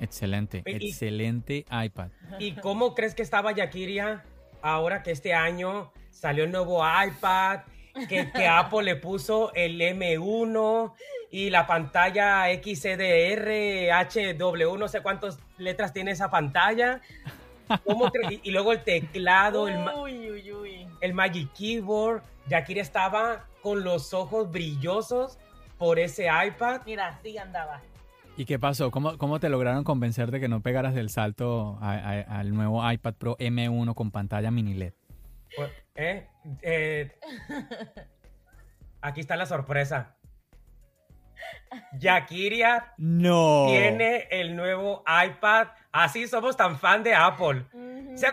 Excelente, 0.00 0.62
excelente 0.64 1.66
iPad. 1.70 2.08
¿Y 2.38 2.52
cómo 2.52 2.94
crees 2.94 3.14
que 3.14 3.22
estaba 3.22 3.52
Yakiria 3.52 4.24
ahora 4.62 5.02
que 5.02 5.10
este 5.10 5.34
año 5.34 5.92
salió 6.10 6.44
el 6.44 6.50
nuevo 6.50 6.82
iPad, 6.82 7.60
que, 8.08 8.30
que 8.32 8.46
Apple 8.48 8.84
le 8.84 8.96
puso 8.96 9.52
el 9.54 9.78
M1 9.80 10.94
y 11.30 11.50
la 11.50 11.66
pantalla 11.66 12.46
XDR, 12.54 13.90
HW, 13.92 14.76
no 14.78 14.88
sé 14.88 15.02
cuántas 15.02 15.38
letras 15.58 15.92
tiene 15.92 16.12
esa 16.12 16.30
pantalla. 16.30 17.02
Y, 18.42 18.50
luego 18.50 18.72
el 18.72 18.82
teclado, 18.82 19.68
el, 19.68 19.76
el 21.00 21.14
Magic 21.14 21.52
Keyboard. 21.52 22.22
Yakira 22.48 22.80
estaba 22.80 23.46
con 23.62 23.84
los 23.84 24.14
ojos 24.14 24.50
brillosos 24.50 25.38
por 25.76 25.98
ese 25.98 26.26
iPad. 26.26 26.82
Mira, 26.86 27.18
sí 27.22 27.36
andaba. 27.38 27.80
¿Y 28.36 28.44
qué 28.44 28.58
pasó? 28.58 28.90
¿Cómo, 28.90 29.18
¿Cómo, 29.18 29.40
te 29.40 29.48
lograron 29.48 29.84
convencer 29.84 30.30
de 30.30 30.38
que 30.38 30.48
no 30.48 30.60
pegaras 30.60 30.94
del 30.94 31.10
salto 31.10 31.78
al 31.80 32.54
nuevo 32.54 32.88
iPad 32.90 33.14
Pro 33.14 33.36
M1 33.38 33.94
con 33.94 34.10
pantalla 34.10 34.50
mini 34.50 34.74
LED? 34.74 34.92
Pues, 35.56 35.70
¿eh? 35.96 36.28
¿eh? 36.62 37.18
aquí 39.00 39.20
está 39.20 39.34
la 39.36 39.46
sorpresa. 39.46 40.16
Yakiria 41.98 42.94
no. 42.96 43.66
tiene 43.68 44.28
el 44.30 44.54
nuevo 44.54 45.02
iPad. 45.06 45.68
Así 45.92 46.26
somos 46.26 46.56
tan 46.56 46.78
fan 46.78 47.02
de 47.02 47.14
Apple. 47.14 47.66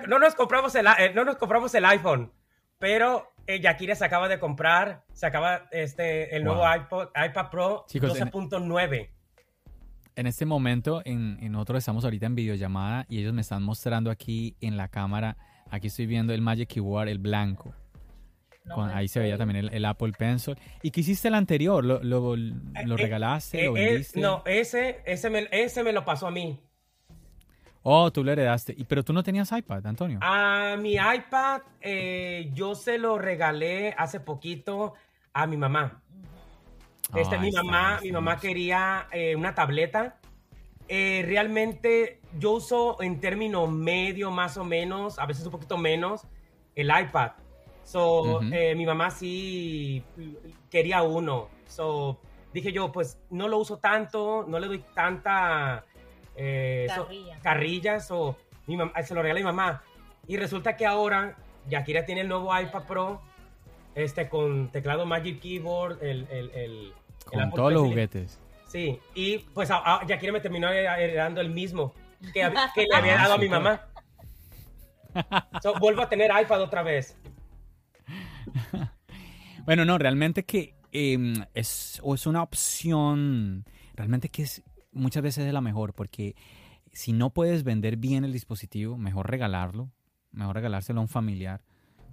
no, 0.08 0.20
nos 0.20 0.36
compramos 0.36 0.76
el, 0.76 0.88
eh, 0.88 1.12
no 1.14 1.24
nos 1.24 1.38
compramos 1.38 1.74
el 1.76 1.86
iPhone, 1.86 2.32
pero 2.80 3.32
eh, 3.48 3.60
Yakiria 3.60 3.96
se 3.96 4.06
acaba 4.06 4.28
de 4.28 4.40
comprar, 4.40 5.04
se 5.14 5.26
acaba 5.26 5.68
este, 5.72 6.36
el 6.36 6.44
nuevo 6.44 6.64
iPod, 6.64 7.10
iPad 7.16 7.50
Pro 7.50 7.86
12.9. 7.88 9.10
En 10.18 10.28
este 10.28 10.46
momento, 10.46 11.02
en, 11.04 11.38
en 11.42 11.52
nosotros 11.52 11.80
estamos 11.80 12.04
ahorita 12.06 12.26
en 12.26 12.36
videollamada 12.36 13.06
y 13.10 13.20
ellos 13.20 13.34
me 13.34 13.42
están 13.42 13.64
mostrando 13.64 14.10
aquí 14.10 14.56
en 14.62 14.78
la 14.78 14.88
cámara 14.88 15.38
Aquí 15.70 15.88
estoy 15.88 16.06
viendo 16.06 16.34
el 16.34 16.42
Magic 16.42 16.70
Keyboard, 16.70 17.10
el 17.10 17.20
blanco. 17.20 17.74
ahí 18.94 19.08
se 19.08 19.20
veía 19.20 19.38
también 19.38 19.70
el, 19.72 19.86
Apple 19.86 20.14
Pencil. 20.18 20.56
¿Y 20.82 20.92
qué 20.92 21.02
hiciste 21.02 21.28
el 21.28 21.34
anterior? 21.34 21.84
¿Lo, 21.84 22.04
lo, 22.04 22.36
eh, 22.36 22.54
eh, 22.76 22.98
regalaste? 22.98 23.66
¿Lo 23.66 23.76
eh, 23.78 23.84
vendiste? 23.84 24.20
no, 24.20 24.44
ese, 24.46 25.02
ese, 25.06 25.30
me, 25.30 25.48
ese 25.52 25.84
me 25.84 25.92
lo 25.92 26.06
pasó 26.06 26.28
a 26.28 26.32
mí. 26.32 26.60
Oh, 27.88 28.12
tú 28.12 28.24
lo 28.24 28.32
heredaste. 28.32 28.74
¿Y, 28.76 28.84
pero 28.84 29.04
tú 29.04 29.14
no 29.14 29.22
tenías 29.24 29.52
iPad, 29.52 29.86
Antonio? 29.86 30.20
Mi 30.80 30.96
iPad 30.96 31.62
yo 32.54 32.74
se 32.76 32.98
lo 32.98 33.18
regalé 33.18 33.94
hace 33.98 34.20
poquito 34.20 34.96
a 35.34 35.46
mi 35.46 35.56
mamá. 35.56 36.02
Este, 37.16 37.38
mi 37.38 37.52
mamá, 37.52 38.00
mi 38.02 38.12
mamá 38.12 38.38
quería 38.38 39.08
una 39.36 39.54
tableta 39.54 40.18
eh, 40.88 41.24
realmente 41.26 42.20
yo 42.38 42.52
uso 42.52 43.02
en 43.02 43.20
término 43.20 43.66
medio 43.66 44.30
más 44.30 44.58
o 44.58 44.64
menos, 44.64 45.18
a 45.18 45.26
veces 45.26 45.46
un 45.46 45.52
poquito 45.52 45.78
menos, 45.78 46.28
el 46.76 46.88
iPad. 46.90 47.32
So, 47.84 48.42
eh, 48.52 48.76
mi 48.76 48.86
mamá 48.86 49.12
sí 49.12 50.04
quería 50.70 51.04
uno. 51.04 51.50
So, 51.68 52.20
dije 52.54 52.72
yo, 52.72 52.92
pues 52.92 53.20
no 53.30 53.48
lo 53.48 53.58
uso 53.58 53.78
tanto, 53.78 54.46
no 54.48 54.60
le 54.60 54.68
doy 54.68 54.84
tanta 54.94 55.86
eh, 56.36 56.88
carrilla. 57.42 58.00
So, 58.00 58.38
mi 58.68 58.78
mamá, 58.78 58.92
se 59.04 59.14
lo 59.14 59.22
regalé 59.22 59.42
a 59.42 59.44
mi 59.44 59.48
mamá. 59.48 59.84
Y 60.28 60.38
resulta 60.38 60.76
que 60.76 60.86
ahora 60.86 61.36
Yakira 61.70 62.06
tiene 62.06 62.22
el 62.22 62.28
nuevo 62.28 62.58
iPad 62.58 62.84
Pro 62.84 63.22
este, 63.94 64.28
con 64.28 64.70
teclado 64.70 65.06
Magic 65.06 65.40
Keyboard, 65.40 66.04
el, 66.04 66.28
el, 66.30 66.94
con 67.26 67.52
todos 67.52 67.74
los 67.74 67.84
juguetes 67.84 68.40
Sí, 68.68 69.00
y 69.14 69.40
pues 69.40 69.72
a, 69.72 69.78
a, 69.78 70.06
Yakira 70.06 70.34
me 70.34 70.42
terminó 70.42 70.70
heredando 70.70 71.40
el 71.40 71.50
mismo 71.50 71.94
que, 72.34 72.52
que 72.74 72.82
le 72.82 72.88
había 72.96 73.16
dado 73.16 73.36
a 73.36 73.38
mi 73.38 73.48
mamá. 73.48 73.88
So, 75.62 75.76
vuelvo 75.80 76.02
a 76.02 76.10
tener 76.10 76.32
iPad 76.42 76.62
otra 76.62 76.84
vez. 76.84 77.18
Bueno, 79.66 79.84
no, 79.84 79.98
realmente 79.98 80.46
que 80.46 80.76
eh, 80.92 81.18
es, 81.56 82.00
o 82.04 82.14
es 82.14 82.28
una 82.28 82.44
opción, 82.44 83.66
realmente 83.96 84.30
que 84.30 84.44
es 84.44 84.62
muchas 84.96 85.22
veces 85.22 85.46
es 85.46 85.54
la 85.54 85.62
mejor, 85.62 85.94
porque 85.94 86.36
si 86.92 87.14
no 87.14 87.30
puedes 87.30 87.64
vender 87.64 87.98
bien 87.98 88.26
el 88.26 88.34
dispositivo, 88.34 88.98
mejor 88.98 89.30
regalarlo, 89.30 89.92
mejor 90.32 90.56
regalárselo 90.56 91.00
a 91.00 91.04
un 91.04 91.10
familiar, 91.10 91.62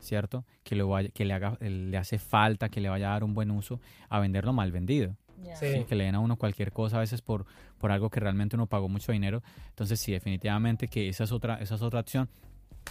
¿cierto? 0.00 0.44
Que, 0.64 0.76
lo 0.76 0.88
vaya, 0.88 1.08
que 1.10 1.24
le, 1.24 1.34
haga, 1.34 1.56
le 1.60 1.96
hace 1.96 2.18
falta, 2.18 2.68
que 2.68 2.80
le 2.80 2.88
vaya 2.88 3.08
a 3.08 3.12
dar 3.12 3.24
un 3.24 3.34
buen 3.34 3.50
uso, 3.50 3.80
a 4.08 4.20
venderlo 4.20 4.52
mal 4.52 4.72
vendido. 4.72 5.16
¿sí? 5.58 5.84
que 5.88 5.94
le 5.96 6.04
den 6.04 6.14
a 6.14 6.20
uno 6.20 6.36
cualquier 6.36 6.70
cosa 6.72 6.98
a 6.98 7.00
veces 7.00 7.20
por, 7.20 7.46
por 7.78 7.90
algo 7.90 8.10
que 8.10 8.20
realmente 8.20 8.54
uno 8.54 8.66
pagó 8.66 8.88
mucho 8.88 9.12
dinero. 9.12 9.42
Entonces 9.70 9.98
sí, 9.98 10.12
definitivamente 10.12 10.88
que 10.88 11.08
esa 11.08 11.24
es 11.24 11.32
otra, 11.32 11.56
esa 11.56 11.74
es 11.74 11.82
otra 11.82 12.00
opción. 12.00 12.28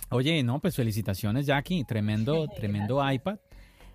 Oye, 0.10 0.44
no, 0.44 0.60
pues 0.60 0.76
felicitaciones 0.76 1.46
Jackie, 1.46 1.84
tremendo, 1.84 2.48
tremendo 2.56 3.10
iPad. 3.10 3.38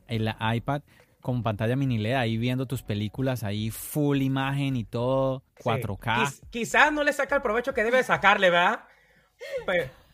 El 0.08 0.32
iPad 0.54 0.82
con 1.26 1.42
pantalla 1.42 1.74
mini 1.74 1.98
LED 1.98 2.14
ahí 2.14 2.36
viendo 2.36 2.66
tus 2.66 2.84
películas 2.84 3.42
ahí 3.42 3.70
full 3.72 4.22
imagen 4.22 4.76
y 4.76 4.84
todo, 4.84 5.42
Sí. 5.56 5.62
4K. 5.64 6.14
Quiz- 6.20 6.40
quizás 6.50 6.92
no 6.92 7.02
le 7.02 7.12
saca 7.12 7.34
el 7.34 7.42
provecho 7.42 7.74
que 7.74 7.82
debe 7.82 8.00
sacarle, 8.04 8.48
¿verdad? 8.50 8.84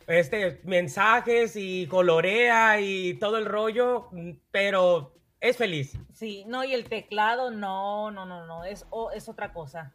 Este, 0.07 0.59
mensajes 0.65 1.55
y 1.55 1.85
colorea 1.85 2.79
y 2.81 3.13
todo 3.19 3.37
el 3.37 3.45
rollo, 3.45 4.09
pero 4.51 5.13
es 5.39 5.55
feliz. 5.57 5.95
Sí, 6.11 6.43
no, 6.47 6.63
y 6.63 6.73
el 6.73 6.85
teclado, 6.85 7.51
no, 7.51 8.09
no, 8.09 8.25
no, 8.25 8.47
no, 8.47 8.65
es, 8.65 8.85
o- 8.89 9.11
es 9.11 9.29
otra 9.29 9.53
cosa. 9.53 9.93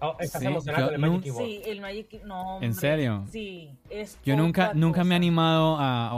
Oh, 0.00 0.16
estás 0.18 0.40
Sí, 0.40 0.46
emocionado 0.46 0.86
yo 0.86 0.86
con 0.86 0.94
el 0.94 1.00
Magic 1.10 1.22
Keyboard. 1.24 1.44
Sí, 1.46 1.62
el 1.66 1.80
Magic, 1.82 2.24
no. 2.24 2.62
¿En 2.62 2.72
serio? 2.72 3.26
Sí, 3.30 3.76
es 3.90 4.18
Yo 4.24 4.34
nunca, 4.36 4.72
nunca 4.72 5.04
me 5.04 5.14
he 5.14 5.16
animado 5.16 5.76
a, 5.78 6.08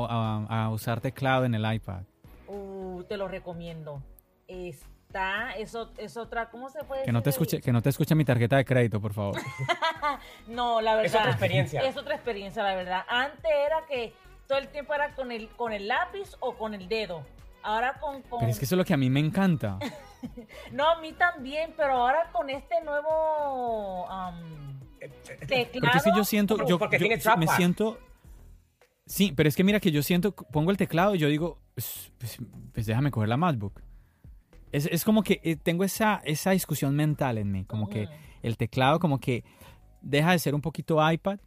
a- 0.46 0.64
a 0.66 0.70
usar 0.70 1.00
teclado 1.00 1.44
en 1.44 1.56
el 1.56 1.74
iPad. 1.74 2.02
Uh, 2.46 3.02
te 3.08 3.16
lo 3.16 3.26
recomiendo. 3.26 4.00
Está, 4.48 5.52
es, 5.52 5.76
es 5.98 6.16
otra, 6.16 6.48
¿cómo 6.50 6.70
se 6.70 6.82
puede 6.84 7.04
Que 7.04 7.12
no 7.12 7.22
te 7.22 7.30
escuche, 7.30 7.60
que 7.60 7.72
no 7.72 7.82
te 7.82 7.90
escuche 7.90 8.14
mi 8.14 8.24
tarjeta 8.24 8.56
de 8.56 8.64
crédito, 8.64 9.00
por 9.00 9.12
favor. 9.12 9.36
No, 10.48 10.80
la 10.80 10.96
verdad. 10.96 11.06
Es 11.06 11.14
otra 11.14 11.30
experiencia. 11.30 11.80
Es 11.82 11.96
otra 11.96 12.14
experiencia, 12.14 12.62
la 12.62 12.74
verdad. 12.74 13.04
Antes 13.08 13.50
era 13.66 13.86
que 13.88 14.12
todo 14.46 14.58
el 14.58 14.68
tiempo 14.68 14.94
era 14.94 15.14
con 15.14 15.30
el, 15.32 15.48
con 15.50 15.72
el 15.72 15.88
lápiz 15.88 16.34
o 16.40 16.54
con 16.54 16.74
el 16.74 16.88
dedo. 16.88 17.24
Ahora 17.62 17.94
con, 18.00 18.22
con... 18.22 18.40
Pero 18.40 18.50
es 18.50 18.58
que 18.58 18.64
eso 18.64 18.74
es 18.74 18.78
lo 18.78 18.84
que 18.84 18.92
a 18.94 18.96
mí 18.96 19.08
me 19.10 19.20
encanta. 19.20 19.78
No, 20.70 20.88
a 20.88 21.00
mí 21.00 21.12
también, 21.14 21.74
pero 21.76 21.94
ahora 21.94 22.30
con 22.30 22.48
este 22.48 22.80
nuevo 22.84 24.08
am, 24.08 24.78
teclado. 25.48 25.68
Porque 25.80 25.98
es 25.98 26.04
que 26.04 26.12
yo 26.16 26.24
siento, 26.24 26.54
Porque- 26.56 26.70
yo, 26.70 26.78
porque 26.78 26.96
yo 26.96 27.00
tiene 27.00 27.16
me 27.16 27.22
trackpad. 27.22 27.56
siento, 27.56 27.98
sí, 29.04 29.32
pero 29.36 29.48
es 29.48 29.56
que 29.56 29.64
mira 29.64 29.80
que 29.80 29.90
yo 29.90 30.00
siento, 30.04 30.32
pongo 30.32 30.70
el 30.70 30.76
teclado 30.76 31.16
y 31.16 31.18
yo 31.18 31.26
digo, 31.28 31.58
pues, 31.74 32.12
pues- 32.18 32.38
pues 32.72 32.86
déjame 32.86 33.10
coger 33.10 33.28
la 33.30 33.36
MacBook. 33.36 33.80
Es, 34.72 34.86
es 34.86 35.04
como 35.04 35.22
que 35.22 35.40
eh, 35.44 35.56
tengo 35.56 35.84
esa, 35.84 36.20
esa 36.24 36.50
discusión 36.52 36.96
mental 36.96 37.38
en 37.38 37.52
mí, 37.52 37.64
como 37.64 37.88
que 37.88 38.08
el 38.42 38.56
teclado 38.56 38.98
como 38.98 39.20
que 39.20 39.44
deja 40.00 40.32
de 40.32 40.38
ser 40.38 40.54
un 40.54 40.60
poquito 40.62 40.98
iPad, 41.12 41.38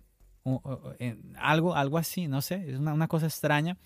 o- 0.44 0.62
o- 0.64 0.94
eh, 1.00 1.18
algo, 1.38 1.76
algo 1.76 1.98
así, 1.98 2.28
no 2.28 2.42
sé, 2.42 2.64
es 2.70 2.78
una, 2.80 2.94
una 2.94 3.08
cosa 3.08 3.26
extraña. 3.26 3.78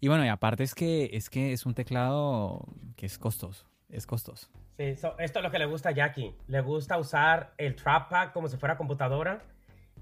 Y 0.00 0.08
bueno, 0.08 0.24
y 0.24 0.28
aparte 0.28 0.64
es 0.64 0.74
que, 0.74 1.10
es 1.12 1.30
que 1.30 1.52
es 1.52 1.64
un 1.64 1.74
teclado 1.74 2.64
que 2.96 3.06
es 3.06 3.18
costoso, 3.18 3.66
es 3.88 4.06
costoso. 4.06 4.48
Sí, 4.76 4.96
so- 4.96 5.18
esto 5.18 5.38
es 5.38 5.44
lo 5.44 5.50
que 5.50 5.58
le 5.58 5.66
gusta 5.66 5.88
a 5.88 5.92
Jackie. 5.92 6.34
Le 6.48 6.60
gusta 6.60 6.98
usar 6.98 7.54
el 7.56 7.74
trackpad 7.76 8.32
como 8.32 8.48
si 8.48 8.56
fuera 8.56 8.76
computadora. 8.76 9.42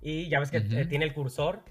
Y 0.02 0.28
ya 0.28 0.40
ves 0.40 0.50
que 0.50 0.58
eh, 0.58 0.86
tiene 0.86 1.04
el 1.06 1.14
cursor. 1.14 1.62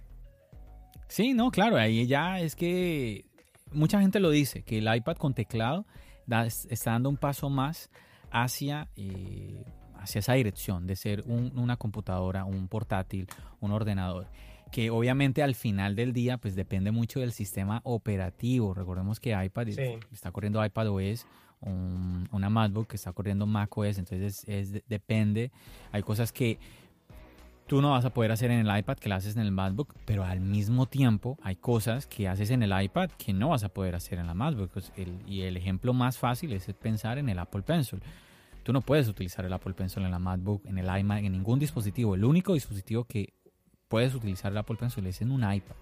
Sí, 1.08 1.34
no, 1.34 1.52
claro, 1.52 1.78
ahí 1.78 2.08
ya 2.08 2.40
es 2.40 2.56
que 2.56 3.26
mucha 3.72 4.00
gente 4.02 4.20
lo 4.20 4.30
dice, 4.32 4.64
que 4.64 4.80
el 4.80 4.94
iPad 4.96 5.18
con 5.18 5.34
teclado 5.36 5.86
da- 6.28 6.46
es- 6.46 6.68
está 6.70 6.92
dando 6.92 7.10
un 7.10 7.18
paso 7.18 7.50
más 7.50 7.90
hacia, 8.32 8.90
eh, 8.96 9.64
hacia 9.98 10.20
esa 10.20 10.34
dirección 10.34 10.88
de 10.88 10.96
ser 10.96 11.24
un- 11.26 11.58
una 11.58 11.78
computadora, 11.78 12.46
un 12.46 12.68
portátil, 12.68 13.28
un 13.60 13.72
ordenador. 13.72 14.28
Que 14.72 14.90
obviamente 14.90 15.42
al 15.44 15.56
final 15.56 15.96
del 15.96 16.12
día 16.12 16.38
pues 16.38 16.56
depende 16.56 16.92
mucho 16.92 17.20
del 17.20 17.32
sistema 17.32 17.82
operativo. 17.84 18.74
Recordemos 18.74 19.20
que 19.20 19.32
iPad 19.32 19.68
Sí. 19.70 19.82
está 20.12 20.32
corriendo 20.32 20.64
iPad 20.66 20.90
OS, 20.90 21.26
un- 21.62 22.28
una 22.32 22.50
MacBook 22.50 22.88
que 22.88 22.96
está 22.98 23.14
corriendo 23.14 23.46
Mac 23.46 23.76
OS, 23.78 23.98
entonces 24.00 24.44
es, 24.48 24.84
depende. 24.88 25.52
Hay 25.92 26.04
cosas 26.04 26.32
que 26.32 26.60
tú 27.68 27.82
no 27.82 27.92
vas 27.92 28.06
a 28.06 28.12
poder 28.14 28.32
hacer 28.32 28.52
en 28.52 28.66
el 28.66 28.78
iPad 28.78 28.98
que 28.98 29.10
las 29.10 29.24
haces 29.24 29.36
en 29.36 29.42
el 29.42 29.52
MacBook, 29.52 29.94
pero 30.06 30.24
al 30.24 30.40
mismo 30.40 30.86
tiempo 30.86 31.38
hay 31.42 31.56
cosas 31.56 32.06
que 32.06 32.28
haces 32.28 32.52
en 32.52 32.64
el 32.64 32.84
iPad 32.84 33.10
que 33.12 33.34
no 33.34 33.50
vas 33.50 33.64
a 33.64 33.70
poder 33.70 33.96
hacer 33.96 34.20
en 34.20 34.28
la 34.28 34.34
MacBook. 34.34 34.70
Pues 34.72 34.92
y 35.28 35.42
el 35.42 35.58
ejemplo 35.58 35.94
más 35.94 36.18
fácil 36.18 36.54
es 36.54 36.66
pensar 36.74 37.18
en 37.18 37.30
el 37.30 37.40
Apple 37.40 37.64
Pencil. 37.64 38.02
Tú 38.64 38.74
no 38.74 38.82
puedes 38.82 39.08
utilizar 39.08 39.46
el 39.46 39.54
Apple 39.54 39.74
Pencil 39.74 40.04
en 40.04 40.12
la 40.12 40.20
MacBook, 40.20 40.66
en 40.66 40.78
el 40.78 41.00
iMac, 41.00 41.24
en 41.24 41.32
ningún 41.32 41.60
dispositivo. 41.60 42.16
El 42.16 42.24
único 42.24 42.54
dispositivo 42.54 43.04
que 43.04 43.34
puedes 43.88 44.14
utilizar 44.16 44.52
el 44.52 44.58
Apple 44.58 44.76
Pencil 44.76 45.06
es 45.08 45.22
en 45.22 45.32
un 45.32 45.42
iPad. 45.42 45.76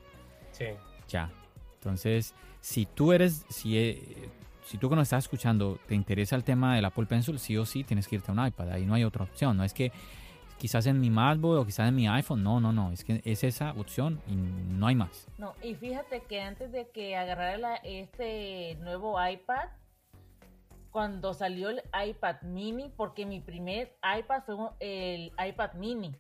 Sí. 0.52 0.66
Ya. 1.10 1.32
Entonces, 1.76 2.34
si 2.62 2.86
tú 2.86 3.14
eres, 3.14 3.46
si, 3.50 3.78
eh, 3.78 4.30
si 4.66 4.78
tú 4.78 4.90
que 4.90 4.96
nos 4.96 5.04
estás 5.04 5.26
escuchando 5.26 5.80
te 5.88 5.96
interesa 5.96 6.36
el 6.36 6.44
tema 6.44 6.76
del 6.76 6.86
Apple 6.86 7.06
Pencil, 7.06 7.40
sí 7.40 7.58
o 7.58 7.66
sí 7.66 7.84
tienes 7.84 8.08
que 8.08 8.16
irte 8.16 8.32
a 8.32 8.34
un 8.34 8.46
iPad. 8.46 8.72
Ahí 8.72 8.86
no 8.86 8.94
hay 8.94 9.04
otra 9.04 9.24
opción. 9.24 9.58
No 9.58 9.64
es 9.64 9.74
que 9.74 9.92
quizás 10.64 10.86
en 10.86 10.98
mi 11.02 11.10
MacBook 11.10 11.60
o 11.60 11.66
quizás 11.66 11.90
en 11.90 11.96
mi 11.96 12.08
iPhone. 12.08 12.42
No, 12.42 12.62
no, 12.62 12.72
no. 12.72 12.90
Es 12.94 13.04
que 13.04 13.22
es 13.26 13.44
esa 13.44 13.72
opción 13.72 14.22
y 14.30 14.36
no 14.38 14.88
hay 14.88 14.96
más. 14.96 15.28
No, 15.38 15.56
y 15.62 15.76
fíjate 15.76 16.22
que 16.22 16.40
antes 16.40 16.72
de 16.72 16.90
que 16.90 17.18
agarrara 17.18 17.76
este 17.84 18.76
nuevo 18.76 19.18
iPad, 19.22 19.68
cuando 20.90 21.34
salió 21.34 21.70
el 21.70 21.82
iPad 22.08 22.44
mini, 22.44 22.90
porque 22.96 23.26
mi 23.26 23.42
primer 23.42 23.98
iPad 24.18 24.44
fue 24.46 24.56
el 24.80 25.34
iPad 25.38 25.74
mini, 25.74 26.16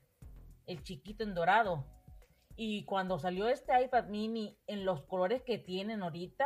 el 0.65 0.83
chiquito 0.83 1.23
en 1.23 1.35
dorado. 1.35 1.85
Y 2.57 2.83
cuando 2.83 3.19
salió 3.19 3.47
este 3.47 3.81
iPad 3.81 4.07
mini 4.09 4.57
en 4.67 4.83
los 4.83 5.03
colores 5.03 5.41
que 5.43 5.57
tienen 5.57 6.03
ahorita, 6.03 6.45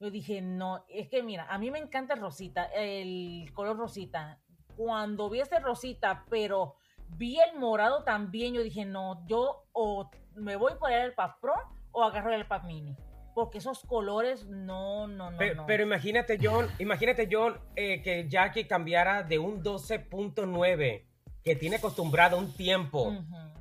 yo 0.00 0.10
dije, 0.10 0.40
no, 0.40 0.86
es 0.88 1.10
que 1.10 1.22
mira, 1.22 1.46
a 1.50 1.58
mí 1.58 1.70
me 1.70 1.78
encanta 1.78 2.14
el 2.14 2.20
rosita, 2.20 2.64
el 2.74 3.52
color 3.52 3.76
rosita. 3.76 4.40
Cuando 4.78 5.28
vi 5.28 5.40
ese 5.40 5.60
rosita, 5.60 6.24
pero 6.30 6.76
vi 7.16 7.38
el 7.40 7.58
morado 7.58 8.04
también, 8.04 8.54
yo 8.54 8.62
dije, 8.62 8.84
no, 8.84 9.26
yo 9.26 9.66
o 9.72 10.10
me 10.34 10.56
voy 10.56 10.72
por 10.78 10.90
el 10.92 11.10
iPad 11.12 11.30
Pro 11.40 11.54
o 11.92 12.02
agarro 12.02 12.32
el 12.32 12.40
iPad 12.42 12.62
mini. 12.64 12.96
Porque 13.34 13.58
esos 13.58 13.80
colores, 13.80 14.46
no, 14.46 15.08
no, 15.08 15.30
no. 15.32 15.38
Pe- 15.38 15.54
no. 15.56 15.66
Pero, 15.66 15.82
imagínate, 15.82 16.38
John, 16.40 16.68
imagínate, 16.78 17.28
John, 17.30 17.58
eh, 17.74 18.00
que 18.00 18.28
Jackie 18.28 18.66
cambiara 18.68 19.24
de 19.24 19.38
un 19.40 19.62
12.9 19.62 21.04
que 21.42 21.56
tiene 21.56 21.76
acostumbrado 21.76 22.38
un 22.38 22.54
tiempo 22.54 23.12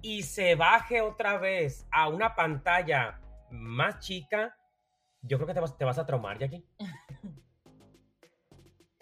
y 0.01 0.21
se 0.23 0.55
baje 0.55 1.01
otra 1.01 1.37
vez 1.37 1.87
a 1.91 2.07
una 2.09 2.35
pantalla 2.35 3.19
más 3.51 3.99
chica, 3.99 4.55
yo 5.21 5.37
creo 5.37 5.47
que 5.47 5.53
te 5.53 5.59
vas, 5.59 5.77
te 5.77 5.85
vas 5.85 5.97
a 5.97 6.05
traumar, 6.05 6.37
Jackie. 6.37 6.63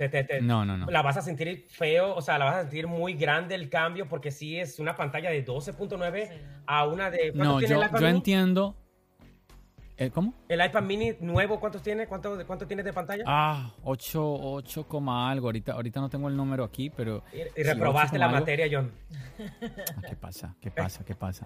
Te- 0.01 0.09
te- 0.09 0.23
te- 0.23 0.41
No, 0.41 0.65
no, 0.65 0.77
no. 0.77 0.87
La 0.87 1.03
vas 1.03 1.17
a 1.17 1.21
sentir 1.21 1.67
feo, 1.69 2.15
o 2.15 2.21
sea, 2.23 2.39
la 2.39 2.45
vas 2.45 2.55
a 2.55 2.61
sentir 2.61 2.87
muy 2.87 3.13
grande 3.13 3.53
el 3.53 3.69
cambio 3.69 4.07
porque 4.09 4.31
sí 4.31 4.57
es 4.57 4.79
una 4.79 4.95
pantalla 4.95 5.29
de 5.29 5.45
12.9 5.45 6.27
Sí. 6.27 6.33
a 6.65 6.87
una 6.87 7.11
de... 7.11 7.31
¿cuántos 7.31 7.47
No, 7.47 7.59
tiene 7.59 7.73
yo, 7.75 7.81
el 7.81 7.87
iPad 7.87 7.99
yo 7.99 8.05
mini? 8.07 8.17
entiendo. 8.17 8.75
Eh, 9.97 10.09
¿Cómo? 10.09 10.33
El 10.49 10.65
iPad 10.65 10.81
mini 10.81 11.11
nuevo, 11.19 11.59
¿cuántos 11.59 11.83
tiene? 11.83 12.07
¿Cuánto, 12.07 12.43
¿Cuánto 12.47 12.65
tiene 12.65 12.81
de 12.81 12.91
pantalla? 12.93 13.23
Ah, 13.27 13.71
8, 13.83 14.19
8, 14.23 14.87
algo. 15.07 15.47
Ahorita, 15.49 15.73
ahorita 15.73 16.01
no 16.01 16.09
tengo 16.09 16.27
el 16.29 16.35
número 16.35 16.63
aquí, 16.63 16.89
pero. 16.89 17.23
y, 17.31 17.61
reprobaste 17.61 18.15
8, 18.15 18.17
la 18.17 18.25
algo. 18.25 18.39
materia, 18.39 18.65
John. 18.71 18.91
Ah, 19.39 20.01
¿Qué 20.09 20.15
pasa? 20.15 20.55
¿Qué 20.59 20.71
pasa? 20.71 21.05
¿Qué 21.05 21.13
pasa? 21.13 21.45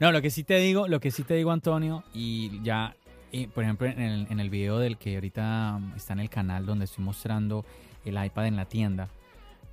No, 0.00 0.10
lo 0.10 0.20
que 0.20 0.30
sí 0.30 0.42
te 0.42 0.56
digo, 0.58 0.88
lo 0.88 0.98
que 0.98 1.12
sí 1.12 1.22
te 1.22 1.34
digo, 1.34 1.52
Antonio, 1.52 2.02
y 2.12 2.60
ya, 2.64 2.96
y, 3.36 3.46
por 3.48 3.64
ejemplo, 3.64 3.86
en 3.86 4.00
el, 4.00 4.26
en 4.30 4.40
el 4.40 4.50
video 4.50 4.78
del 4.78 4.96
que 4.96 5.14
ahorita 5.14 5.74
um, 5.76 5.92
está 5.94 6.14
en 6.14 6.20
el 6.20 6.30
canal 6.30 6.64
donde 6.64 6.86
estoy 6.86 7.04
mostrando 7.04 7.64
el 8.04 8.22
iPad 8.24 8.46
en 8.46 8.56
la 8.56 8.64
tienda, 8.64 9.08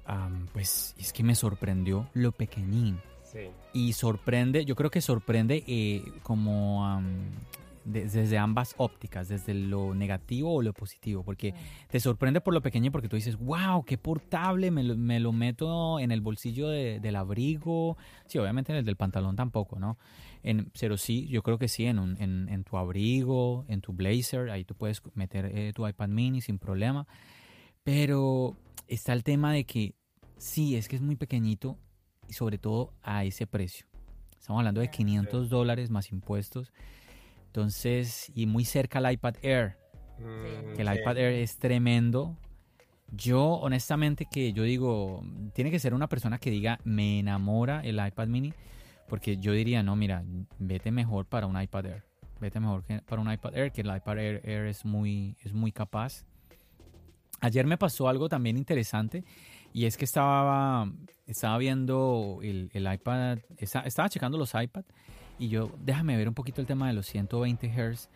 um, 0.08 0.48
pues 0.48 0.94
es 0.98 1.14
que 1.14 1.24
me 1.24 1.34
sorprendió 1.36 2.10
lo 2.14 2.32
pequeñín. 2.32 3.00
Sí. 3.24 3.50
Y 3.74 3.94
sorprende, 3.94 4.66
yo 4.66 4.76
creo 4.76 4.92
que 4.92 5.02
sorprende 5.02 5.64
eh, 5.66 6.04
como 6.22 6.86
um, 6.98 7.06
de- 7.86 8.06
desde 8.08 8.38
ambas 8.38 8.76
ópticas, 8.78 9.28
desde 9.28 9.54
lo 9.54 9.94
negativo 9.96 10.54
o 10.56 10.62
lo 10.62 10.74
positivo, 10.74 11.24
porque 11.24 11.54
te 11.90 12.00
sorprende 12.00 12.42
por 12.42 12.54
lo 12.54 12.62
pequeño 12.62 12.92
porque 12.92 13.10
tú 13.10 13.16
dices, 13.16 13.38
wow, 13.38 13.84
qué 13.86 13.98
portable, 13.98 14.72
me 14.72 14.84
lo, 14.84 14.96
me 14.98 15.20
lo 15.20 15.32
meto 15.32 16.00
en 16.00 16.12
el 16.12 16.22
bolsillo 16.22 16.70
de- 16.70 17.00
del 17.00 17.16
abrigo, 17.16 17.98
sí, 18.28 18.38
obviamente 18.38 18.72
en 18.72 18.80
el 18.80 18.86
del 18.86 18.96
pantalón 18.96 19.36
tampoco, 19.36 19.80
¿no? 19.80 19.98
En, 20.44 20.72
pero 20.80 20.98
sí, 20.98 21.28
yo 21.28 21.42
creo 21.44 21.58
que 21.58 21.68
sí, 21.68 21.86
en, 21.86 22.00
un- 22.00 22.22
en, 22.22 22.50
en 22.50 22.64
tu 22.64 22.78
abrigo, 22.78 23.66
en 23.68 23.82
tu 23.82 23.94
blazer, 23.94 24.50
ahí 24.50 24.64
tú 24.66 24.76
puedes 24.76 25.02
meter 25.16 25.46
eh, 25.46 25.72
tu 25.74 25.88
iPad 25.88 26.10
mini 26.10 26.42
sin 26.42 26.60
problema, 26.60 27.08
pero 27.84 28.56
está 28.88 29.14
el 29.14 29.24
tema 29.24 29.52
de 29.54 29.66
que 29.66 29.96
Sí, 30.38 30.76
es 30.76 30.90
que 30.90 30.98
es 30.98 31.02
muy 31.02 31.16
pequeñito 31.16 31.78
y 32.28 32.34
sobre 32.34 32.58
todo 32.58 32.92
a 33.02 33.24
ese 33.24 33.48
precio. 33.48 33.86
Estamos 34.38 34.60
hablando 34.60 34.82
de 34.82 34.90
500 34.90 35.48
dólares 35.50 35.90
más 35.90 36.12
impuestos. 36.12 36.74
Entonces, 37.58 38.32
y 38.34 38.48
muy 38.48 38.66
cerca 38.66 38.98
al 38.98 39.12
iPad 39.14 39.36
Air, 39.44 39.78
Mm, 40.18 40.76
que 40.76 40.82
el 40.82 40.92
iPad 40.96 41.18
Air 41.18 41.34
es 41.34 41.58
tremendo. 41.60 42.36
Yo, 43.12 43.44
honestamente, 43.46 44.26
que 44.32 44.54
yo 44.54 44.64
digo, 44.64 45.24
tiene 45.54 45.70
que 45.70 45.78
ser 45.78 45.94
una 45.94 46.08
persona 46.08 46.40
que 46.40 46.50
diga, 46.50 46.80
me 46.84 47.20
enamora 47.20 47.82
el 47.82 48.04
iPad 48.04 48.28
mini, 48.28 48.54
porque 49.08 49.38
yo 49.38 49.52
diría, 49.54 49.84
no, 49.84 49.96
mira, 49.96 50.24
vete 50.58 50.90
mejor 50.92 51.26
para 51.28 51.46
un 51.46 51.62
iPad 51.62 51.86
Air. 51.86 52.04
Vete 52.42 52.60
mejor 52.60 52.84
que 52.86 53.02
para 53.02 53.22
un 53.22 53.32
iPad 53.32 53.56
Air, 53.56 53.72
que 53.72 53.82
el 53.82 53.96
iPad 53.96 54.18
Air, 54.18 54.42
Air 54.50 54.66
es, 54.66 54.84
muy, 54.84 55.36
es 55.44 55.54
muy 55.54 55.72
capaz. 55.72 56.26
Ayer 57.40 57.68
me 57.68 57.78
pasó 57.78 58.08
algo 58.08 58.30
también 58.30 58.58
interesante 58.58 59.24
y 59.74 59.86
es 59.86 59.96
que 59.98 60.06
estaba, 60.06 60.92
estaba 61.28 61.58
viendo 61.60 62.40
el, 62.42 62.72
el 62.74 62.92
iPad, 62.94 63.40
esta- 63.58 63.82
estaba 63.82 64.10
checando 64.10 64.38
los 64.40 64.54
iPad 64.56 64.86
y 65.40 65.50
yo, 65.50 65.72
déjame 65.84 66.16
ver 66.18 66.28
un 66.28 66.34
poquito 66.34 66.62
el 66.62 66.68
tema 66.68 66.88
de 66.88 66.94
los 66.94 67.06
120 67.08 67.68
Hz. 67.70 68.10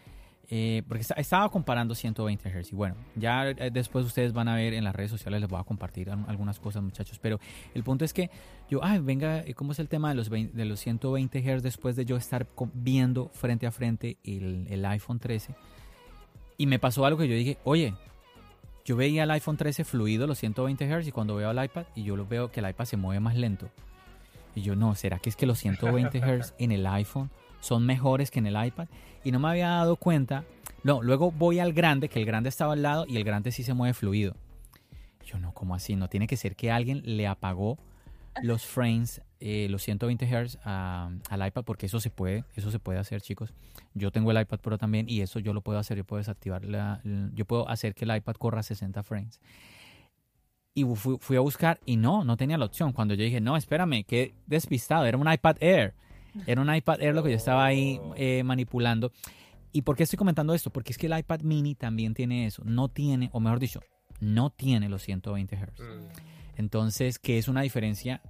eh, 0.49 0.81
porque 0.87 1.01
esta- 1.01 1.15
estaba 1.15 1.49
comparando 1.49 1.93
120 1.93 2.49
Hz 2.49 2.71
y 2.71 2.75
bueno, 2.77 2.95
ya 3.15 3.49
eh, 3.49 3.69
después 3.69 4.05
ustedes 4.05 4.31
van 4.31 4.47
a 4.47 4.55
ver 4.55 4.73
en 4.73 4.85
las 4.85 4.95
redes 4.95 5.11
sociales, 5.11 5.41
les 5.41 5.49
voy 5.49 5.59
a 5.59 5.63
compartir 5.65 6.09
al- 6.09 6.23
algunas 6.29 6.57
cosas 6.59 6.81
muchachos, 6.81 7.19
pero 7.19 7.37
el 7.73 7.83
punto 7.83 8.05
es 8.05 8.13
que 8.13 8.29
yo, 8.69 8.79
ay, 8.81 8.99
venga, 8.99 9.39
eh, 9.41 9.53
¿cómo 9.55 9.73
es 9.73 9.79
el 9.79 9.89
tema 9.89 10.07
de 10.07 10.15
los, 10.15 10.29
20 10.29 10.55
de 10.55 10.63
los 10.63 10.79
120 10.79 11.41
Hz 11.41 11.63
después 11.63 11.97
de 11.97 12.05
yo 12.05 12.15
estar 12.15 12.47
viendo 12.73 13.27
frente 13.33 13.67
a 13.67 13.71
frente 13.71 14.17
el, 14.23 14.67
el 14.69 14.85
iPhone 14.85 15.19
13? 15.19 15.53
Y 16.57 16.65
me 16.65 16.79
pasó 16.79 17.05
algo 17.05 17.19
que 17.19 17.27
yo 17.27 17.35
dije, 17.35 17.57
oye, 17.65 17.93
yo 18.85 18.95
veía 18.95 19.23
el 19.23 19.31
iPhone 19.31 19.57
13 19.57 19.83
fluido, 19.83 20.27
los 20.27 20.37
120 20.39 20.85
Hz, 20.87 21.07
y 21.07 21.11
cuando 21.11 21.35
veo 21.35 21.51
el 21.51 21.61
iPad, 21.61 21.87
y 21.93 22.03
yo 22.03 22.25
veo 22.25 22.51
que 22.51 22.61
el 22.61 22.69
iPad 22.69 22.85
se 22.85 22.95
mueve 22.95 23.19
más 23.19 23.35
lento. 23.35 23.69
Y 24.57 24.61
yo, 24.63 24.75
no, 24.75 24.95
¿será 24.95 25.19
que 25.19 25.29
es 25.29 25.35
que 25.35 25.45
los 25.45 25.59
120 25.59 26.19
Hz 26.19 26.53
en 26.57 26.71
el 26.71 26.87
iPhone 26.87 27.29
son 27.59 27.85
mejores 27.85 28.31
que 28.31 28.39
en 28.39 28.47
el 28.47 28.65
iPad? 28.65 28.87
Y 29.23 29.31
no 29.31 29.37
me 29.39 29.49
había 29.49 29.67
dado 29.69 29.97
cuenta. 29.97 30.45
No, 30.83 31.03
luego 31.03 31.31
voy 31.31 31.59
al 31.59 31.73
grande, 31.73 32.09
que 32.09 32.17
el 32.19 32.25
grande 32.25 32.49
estaba 32.49 32.73
al 32.73 32.81
lado, 32.81 33.05
y 33.07 33.17
el 33.17 33.23
grande 33.23 33.51
sí 33.51 33.61
se 33.61 33.75
mueve 33.75 33.93
fluido. 33.93 34.35
Yo, 35.23 35.37
no, 35.37 35.53
¿cómo 35.53 35.75
así? 35.75 35.95
No 35.95 36.07
tiene 36.07 36.25
que 36.25 36.37
ser 36.37 36.55
que 36.55 36.71
alguien 36.71 37.01
le 37.05 37.27
apagó 37.27 37.77
los 38.41 38.65
frames, 38.65 39.21
eh, 39.39 39.67
los 39.69 39.83
120 39.83 40.25
Hz 40.25 40.57
a- 40.63 41.11
al 41.29 41.47
iPad, 41.47 41.63
porque 41.63 41.85
eso 41.85 41.99
se 41.99 42.09
puede, 42.09 42.43
eso 42.55 42.71
se 42.71 42.79
puede 42.79 42.97
hacer, 42.97 43.21
chicos. 43.21 43.53
Yo 43.93 44.11
tengo 44.11 44.31
el 44.31 44.41
iPad 44.41 44.59
Pro 44.59 44.79
también 44.79 45.07
y 45.07 45.21
eso 45.21 45.37
yo 45.39 45.53
lo 45.53 45.61
puedo 45.61 45.77
hacer, 45.77 45.97
yo 45.97 46.03
puedo 46.03 46.17
desactivar 46.17 46.65
la, 46.65 46.99
yo 47.35 47.45
puedo 47.45 47.69
hacer 47.69 47.93
que 47.93 48.05
el 48.05 48.15
iPad 48.15 48.33
corra 48.37 48.63
60 48.63 49.03
frames. 49.03 49.39
Y 50.77 50.83
fui, 50.93 51.17
fui 51.19 51.35
a 51.35 51.39
buscar 51.39 51.79
y 51.87 51.97
no, 51.97 52.23
no 52.23 52.37
tenía 52.37 52.55
la 52.55 52.65
opción. 52.65 52.93
Cuando 52.93 53.15
yo 53.15 53.23
dije, 53.23 53.41
no, 53.41 53.57
espérame, 53.57 54.03
qué 54.05 54.35
despistado, 54.45 55.07
era 55.07 55.17
un 55.17 55.27
iPad 55.27 55.55
Air. 55.59 55.95
Era 56.45 56.61
un 56.61 56.71
iPad 56.71 57.01
Air 57.01 57.15
lo 57.15 57.23
que 57.23 57.31
yo 57.31 57.35
estaba 57.37 57.65
ahí 57.65 57.99
eh, 58.15 58.43
manipulando. 58.43 59.11
¿Y 59.71 59.81
por 59.81 59.95
qué 59.95 60.03
estoy 60.03 60.17
comentando 60.17 60.53
esto? 60.53 60.69
Porque 60.69 60.91
es 60.91 60.99
que 60.99 61.07
el 61.07 61.17
iPad 61.17 61.41
mini 61.41 61.73
también 61.73 62.13
tiene 62.13 62.45
eso. 62.45 62.61
No 62.63 62.89
tiene, 62.89 63.31
o 63.33 63.39
mejor 63.39 63.59
dicho, 63.59 63.81
no 64.19 64.51
tiene 64.51 64.87
los 64.87 65.01
120 65.01 65.55
Hz. 65.55 65.79
Mm. 65.79 66.07
Entonces, 66.57 67.17
¿qué 67.17 67.39
es 67.39 67.47
una 67.47 67.61
diferencia? 67.61 68.21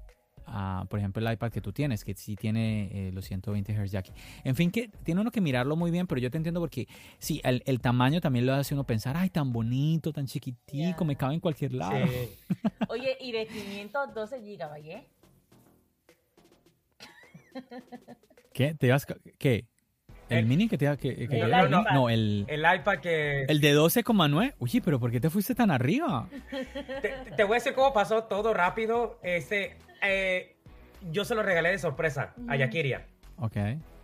A, 0.47 0.85
por 0.89 0.99
ejemplo, 0.99 1.25
el 1.27 1.33
iPad 1.33 1.51
que 1.51 1.61
tú 1.61 1.71
tienes, 1.73 2.03
que 2.05 2.13
sí 2.15 2.35
tiene 2.35 2.89
eh, 3.09 3.11
los 3.11 3.25
120 3.25 3.73
Hz 3.73 3.91
ya 3.91 3.99
aquí. 3.99 4.11
En 4.43 4.55
fin, 4.55 4.71
que 4.71 4.89
tiene 5.03 5.21
uno 5.21 5.29
que 5.31 5.41
mirarlo 5.41 5.75
muy 5.75 5.91
bien, 5.91 6.07
pero 6.07 6.19
yo 6.21 6.31
te 6.31 6.37
entiendo 6.37 6.59
porque 6.59 6.87
sí, 7.19 7.41
el, 7.43 7.61
el 7.65 7.79
tamaño 7.81 8.21
también 8.21 8.45
lo 8.45 8.53
hace 8.53 8.73
uno 8.73 8.83
pensar, 8.85 9.15
ay, 9.17 9.29
tan 9.29 9.51
bonito, 9.51 10.11
tan 10.13 10.25
chiquitico, 10.25 11.03
me 11.05 11.15
cabe 11.15 11.33
en 11.35 11.39
cualquier 11.39 11.73
lado. 11.73 12.07
Sí. 12.07 12.29
Oye, 12.89 13.17
y 13.19 13.31
de 13.31 13.45
512 13.47 14.41
gigabytes, 14.41 14.95
¿eh? 14.95 15.07
¿Qué? 18.53 18.73
¿Te 18.73 18.87
ibas 18.87 19.05
¿Qué? 19.37 19.65
¿El 20.29 20.39
El- 20.39 20.45
mini 20.45 20.67
que 20.67 20.77
te 20.77 20.85
iba- 20.85 20.97
que, 20.97 21.15
que- 21.27 21.39
el 21.39 21.49
no, 21.51 21.81
iPad. 21.81 21.93
no, 21.93 22.09
el, 22.09 22.45
El 22.49 22.59
iPad 22.59 22.99
que... 22.99 23.43
el 23.43 23.61
de 23.61 23.73
12,9. 23.77 24.55
Uy, 24.59 24.81
pero 24.83 24.99
¿por 24.99 25.09
qué 25.09 25.19
te 25.21 25.29
fuiste 25.29 25.55
tan 25.55 25.71
arriba? 25.71 26.27
Te, 27.01 27.13
te 27.35 27.43
voy 27.45 27.53
a 27.53 27.59
decir 27.59 27.73
cómo 27.73 27.93
pasó 27.93 28.25
todo 28.25 28.53
rápido. 28.53 29.19
Este, 29.23 29.77
eh, 30.01 30.55
yo 31.11 31.25
se 31.25 31.35
lo 31.35 31.43
regalé 31.43 31.69
de 31.71 31.79
sorpresa 31.79 32.33
a 32.37 32.41
Ujú. 32.41 32.55
Yakiria. 32.55 33.05
Ok, 33.37 33.55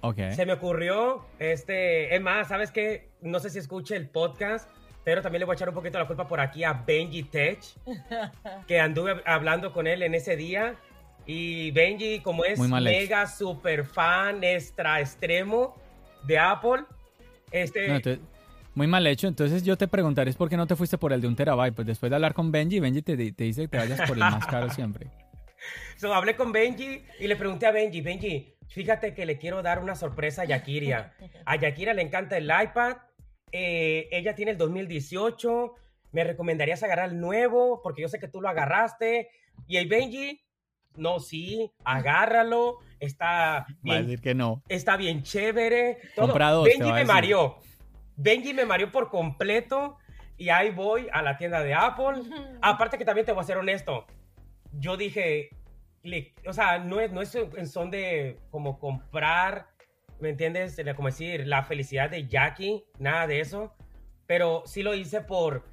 ok. 0.02 0.18
Se 0.36 0.46
me 0.46 0.54
ocurrió, 0.54 1.26
este, 1.39 2.16
es 2.16 2.22
más, 2.22 2.48
¿sabes 2.48 2.72
qué? 2.72 3.10
No 3.22 3.39
sé 3.39 3.50
si 3.50 3.60
escuche 3.60 3.96
el 3.96 4.10
podcast, 4.10 4.70
pero 5.04 5.22
también 5.22 5.39
le 5.39 5.46
voy 5.46 5.54
a 5.54 5.56
echar 5.56 5.70
un 5.70 5.76
poquito 5.76 5.98
la 6.00 6.06
culpa 6.08 6.28
por 6.28 6.39
aquí 6.39 6.64
a 6.64 6.74
Benji 6.74 7.24
Tech, 7.24 7.60
que 8.68 8.80
anduve 8.80 9.22
hablando 9.26 9.74
con 9.74 9.88
él 9.88 10.04
en 10.04 10.14
ese 10.16 10.36
día. 10.36 10.76
Y 11.26 11.72
Benji, 11.72 12.20
como 12.20 12.44
es 12.46 12.60
hecho. 12.60 12.68
mega 12.82 13.28
super 13.28 13.86
fan 13.86 14.44
extra 14.44 15.00
extremo 15.00 15.76
de 16.26 16.38
Apple, 16.38 16.84
este, 17.52 17.88
No, 17.88 17.96
entonces, 17.96 18.22
muy 18.76 18.88
mal 18.88 19.06
hecho. 19.08 19.28
Entonces 19.28 19.64
yo 19.64 19.78
te 19.78 19.88
preguntaré 19.88 20.30
es 20.32 20.36
por 20.36 20.50
qué 20.50 20.58
no 20.58 20.68
te 20.68 20.76
fuiste 20.76 20.98
por 20.98 21.14
el 21.14 21.22
de 21.22 21.28
un 21.28 21.36
terabyte. 21.36 21.74
Pues 21.76 21.88
después 21.88 22.10
de 22.10 22.16
hablar 22.16 22.34
con 22.34 22.52
Benji, 22.52 22.80
Benji 22.80 23.02
te, 23.02 23.16
te 23.32 23.44
dice 23.44 23.62
que 23.64 23.68
te 23.70 23.78
vayas 23.78 24.02
por 24.08 24.18
el 24.18 24.24
más 24.24 24.46
caro 24.48 24.70
siempre. 24.74 25.08
So, 25.97 26.14
hablé 26.14 26.36
con 26.36 26.51
Benji 26.51 27.05
y 27.20 27.28
le 27.28 27.36
pregunté 27.36 27.66
a 27.66 27.72
Benji, 27.72 28.01
Benji, 28.01 28.55
fíjate 28.68 29.14
que 29.14 29.26
le 29.26 29.38
quiero 29.38 29.61
dar 29.61 29.80
una 29.80 29.95
sorpresa 29.95 30.41
a 30.41 30.45
Yakiria. 30.45 31.14
A 31.45 31.55
Yakiria 31.55 31.93
le 31.93 32.01
encanta 32.01 32.38
el 32.38 32.45
iPad, 32.45 32.97
eh, 33.51 34.09
ella 34.11 34.36
tiene 34.36 34.51
el 34.51 34.57
2018, 34.57 35.76
me 36.11 36.24
recomendarías 36.24 36.84
agarrar 36.84 37.09
el 37.09 37.20
nuevo 37.20 37.82
porque 37.82 38.01
yo 38.01 38.07
sé 38.09 38.20
que 38.20 38.28
tú 38.28 38.41
lo 38.41 38.49
agarraste. 38.49 39.30
Y 39.68 39.78
el 39.78 39.88
Benji, 39.88 40.41
no, 40.95 41.20
sí, 41.20 41.72
agárralo, 41.86 42.80
está 42.99 43.24
Va 43.59 43.66
a 43.68 43.76
bien, 43.82 44.03
decir 44.07 44.22
que 44.22 44.36
no. 44.36 44.64
está 44.68 44.97
bien 44.97 45.24
chévere. 45.24 45.97
Todo. 46.16 46.28
Compra 46.28 46.51
dos, 46.51 46.68
te 46.68 46.78
Benji 46.78 46.91
me 46.91 47.05
mareó. 47.05 47.57
Benji 48.16 48.53
me 48.53 48.66
mareó 48.66 48.91
por 48.91 49.09
completo 49.09 49.97
y 50.38 50.49
ahí 50.49 50.70
voy 50.72 51.07
a 51.11 51.22
la 51.22 51.38
tienda 51.38 51.64
de 51.64 51.74
Apple. 51.74 52.22
Aparte 52.61 52.97
que 52.97 53.05
también 53.05 53.26
te 53.26 53.32
voy 53.32 53.41
a 53.41 53.45
ser 53.47 53.57
honesto. 53.57 54.05
Yo 54.80 54.97
dije, 54.97 55.49
le- 56.03 56.34
o 56.47 56.53
sea, 56.53 56.80
no 56.80 56.99
es, 56.99 57.11
no 57.11 57.21
es 57.21 57.34
en 57.36 57.67
son 57.67 57.91
de 57.91 58.39
como 58.49 58.80
comprar, 58.80 59.67
¿me 60.19 60.30
entiendes? 60.30 60.76
De 60.76 60.95
Como 60.95 61.07
decir, 61.09 61.47
la 61.47 61.63
felicidad 61.63 62.09
de 62.09 62.28
Jackie, 62.28 62.84
nada 62.99 63.28
de 63.28 63.39
eso. 63.39 63.74
Pero 64.26 64.63
sí 64.65 64.84
lo 64.84 64.93
hice 64.95 65.21
por 65.21 65.65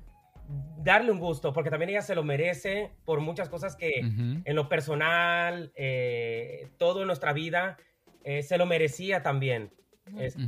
darle 0.78 1.12
un 1.12 1.20
gusto, 1.20 1.52
porque 1.52 1.70
también 1.70 1.90
ella 1.90 2.02
se 2.02 2.14
lo 2.16 2.24
merece 2.24 2.90
por 3.04 3.20
muchas 3.20 3.48
cosas 3.48 3.76
que 3.76 4.00
en 4.44 4.56
lo 4.56 4.68
personal, 4.68 5.72
eh, 5.76 6.68
todo 6.78 7.02
en 7.02 7.06
nuestra 7.06 7.32
vida, 7.32 7.76
eh, 8.24 8.42
se 8.42 8.58
lo 8.58 8.66
merecía 8.66 9.22
también. 9.22 9.72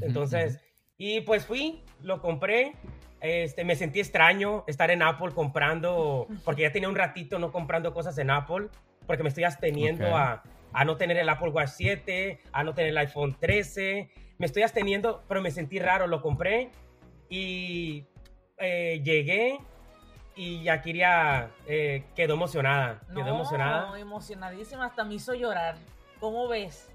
Entonces, 0.02 0.60
y 0.98 1.20
pues 1.20 1.46
fui, 1.46 1.82
lo 2.00 2.20
compré. 2.20 2.72
Este, 3.22 3.64
me 3.64 3.76
sentí 3.76 4.00
extraño 4.00 4.64
estar 4.66 4.90
en 4.90 5.00
Apple 5.02 5.30
comprando, 5.32 6.26
porque 6.44 6.62
ya 6.62 6.72
tenía 6.72 6.88
un 6.88 6.96
ratito 6.96 7.38
no 7.38 7.52
comprando 7.52 7.94
cosas 7.94 8.18
en 8.18 8.30
Apple, 8.30 8.68
porque 9.06 9.22
me 9.22 9.28
estoy 9.28 9.44
absteniendo 9.44 10.16
a, 10.16 10.42
a 10.72 10.84
no 10.84 10.96
tener 10.96 11.16
el 11.16 11.28
Apple 11.28 11.50
Watch 11.50 11.70
7, 11.70 12.40
a 12.52 12.64
no 12.64 12.74
tener 12.74 12.90
el 12.90 12.98
iPhone 12.98 13.36
13. 13.38 14.10
Me 14.38 14.46
estoy 14.46 14.64
absteniendo, 14.64 15.22
pero 15.28 15.40
me 15.40 15.52
sentí 15.52 15.78
raro, 15.78 16.08
lo 16.08 16.20
compré 16.20 16.70
y 17.28 18.04
eh, 18.58 19.00
llegué 19.04 19.58
y 20.34 20.64
ya 20.64 20.80
quería, 20.82 21.50
eh, 21.66 22.04
quedó 22.16 22.34
emocionada, 22.34 23.00
quedó 23.14 23.26
No, 23.26 23.34
emocionada. 23.36 23.98
emocionadísima, 24.00 24.86
hasta 24.86 25.04
me 25.04 25.14
hizo 25.14 25.32
llorar. 25.34 25.76
¿Cómo 26.18 26.48
ves? 26.48 26.88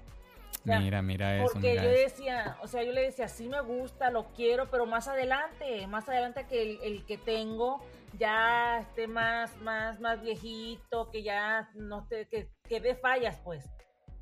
Sea, 0.68 0.80
Mira, 0.80 1.02
mira 1.02 1.36
eso, 1.42 1.52
Porque 1.52 1.70
mira 1.70 1.82
yo 1.84 1.90
eso. 1.90 2.00
decía, 2.16 2.56
o 2.62 2.66
sea, 2.68 2.82
yo 2.82 2.92
le 2.92 3.02
decía, 3.02 3.28
sí 3.28 3.48
me 3.48 3.60
gusta, 3.60 4.10
lo 4.10 4.26
quiero, 4.32 4.70
pero 4.70 4.86
más 4.86 5.08
adelante, 5.08 5.86
más 5.86 6.08
adelante 6.08 6.46
que 6.48 6.62
el, 6.62 6.78
el 6.82 7.04
que 7.04 7.18
tengo 7.18 7.82
ya 8.18 8.80
esté 8.80 9.06
más, 9.06 9.56
más, 9.58 10.00
más 10.00 10.20
viejito, 10.22 11.10
que 11.10 11.22
ya 11.22 11.68
no 11.74 12.06
te, 12.06 12.26
que, 12.28 12.48
que 12.68 12.80
dé 12.80 12.94
fallas, 12.94 13.38
pues. 13.44 13.64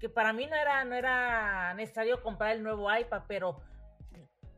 Que 0.01 0.09
para 0.09 0.32
mí 0.32 0.47
no 0.47 0.55
era, 0.57 0.84
no 0.84 0.94
era 0.94 1.72
necesario 1.74 2.22
comprar 2.22 2.57
el 2.57 2.62
nuevo 2.62 2.94
iPad, 2.94 3.22
pero 3.28 3.61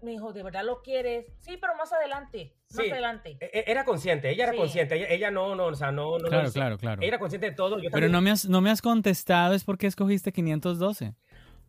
me 0.01 0.13
dijo, 0.13 0.33
¿de 0.33 0.43
verdad 0.45 0.65
lo 0.65 0.81
quieres? 0.81 1.27
Sí, 1.41 1.57
pero 1.61 1.75
más 1.75 1.93
adelante, 1.93 2.55
más 2.75 2.85
Sí. 2.87 2.91
adelante. 2.91 3.37
E- 3.41 3.51
e- 3.53 3.65
Era 3.71 3.85
consciente, 3.85 4.31
ella 4.31 4.45
era 4.45 4.53
Sí. 4.53 4.59
consciente, 4.59 4.95
ella, 4.97 5.07
ella 5.09 5.31
no, 5.33 5.55
no, 5.57 5.67
o 5.67 5.75
sea, 5.75 5.91
no, 5.91 6.19
no. 6.19 6.29
Claro, 6.29 6.45
hizo. 6.45 6.55
claro, 6.55 6.79
claro. 6.79 7.03
Ella 7.03 7.09
era 7.09 7.19
consciente 7.19 7.51
de 7.51 7.57
todo. 7.57 7.81
Yo 7.81 7.91
Pero 7.91 8.09
no 8.09 8.21
me, 8.21 8.31
has, 8.31 8.49
no 8.49 8.61
me 8.61 8.71
has 8.71 8.81
contestado, 8.81 9.55
es 9.55 9.65
porque 9.65 9.87
escogiste 9.89 10.33
512. 10.33 11.15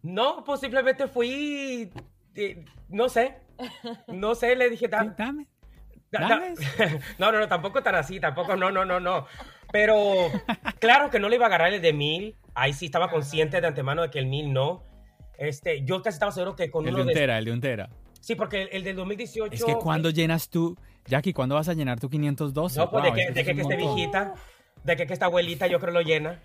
No, 0.02 0.44
pues 0.44 0.62
simplemente 0.62 1.08
fui, 1.08 1.92
eh, 2.36 2.66
no 2.90 3.10
sé, 3.10 3.38
no 4.08 4.34
sé, 4.36 4.56
le 4.56 4.70
dije, 4.70 4.88
"Da- 4.88 5.04
Sí, 5.04 5.10
dame. 5.18 5.48
da- 6.12 6.20
da- 6.22 6.28
dame. 6.30 6.54
no, 7.20 7.32
no, 7.32 7.40
no, 7.40 7.48
tampoco 7.48 7.84
tan 7.84 7.96
así, 7.96 8.20
tampoco, 8.20 8.56
no, 8.56 8.72
no, 8.72 8.86
no, 8.86 9.00
no, 9.00 9.26
pero 9.72 10.04
claro 10.80 11.10
que 11.10 11.20
no 11.20 11.28
le 11.30 11.36
iba 11.36 11.46
a 11.46 11.48
agarrar 11.48 11.74
el 11.74 11.82
de 11.82 11.94
mil, 11.94 12.36
ahí 12.56 12.74
sí 12.74 12.86
estaba 12.86 13.10
consciente 13.10 13.60
de 13.60 13.68
antemano 13.68 14.02
de 14.04 14.10
que 14.10 14.20
el 14.20 14.28
mil 14.28 14.54
no, 14.54 14.84
este, 15.38 15.84
yo 15.84 16.02
casi 16.02 16.16
estaba 16.16 16.32
seguro 16.32 16.56
que 16.56 16.72
con 16.72 16.86
El 16.88 16.92
de 16.92 16.96
uno 16.96 17.02
un 17.04 17.08
de, 17.10 17.14
tera, 17.14 17.38
el 17.38 17.46
de 17.46 17.52
un 17.52 17.62
tera. 17.62 17.90
sí, 18.22 18.36
porque 18.36 18.64
el, 18.64 18.70
el 18.72 18.84
del 18.84 18.96
2018, 18.96 19.54
Es 19.54 19.64
que 19.64 19.76
cuando 19.76 20.10
llenas 20.12 20.50
tú, 20.50 20.78
Jackie, 21.08 21.34
¿cuándo 21.34 21.56
vas 21.56 21.68
a 21.70 21.74
llenar 21.74 22.00
tu 22.00 22.10
512? 22.10 22.80
no, 22.80 22.90
pues 22.90 23.04
Wow, 23.04 23.14
de 23.14 23.18
que, 23.26 23.32
de 23.34 23.44
que, 23.44 23.50
un 23.52 23.56
que 23.58 23.62
esté 23.64 23.76
viejita, 23.76 24.34
de 24.84 24.96
que, 24.96 25.06
que 25.08 25.14
esta 25.14 25.26
abuelita 25.26 25.68
yo 25.68 25.80
creo 25.80 25.92
lo 25.94 26.02
llena. 26.02 26.40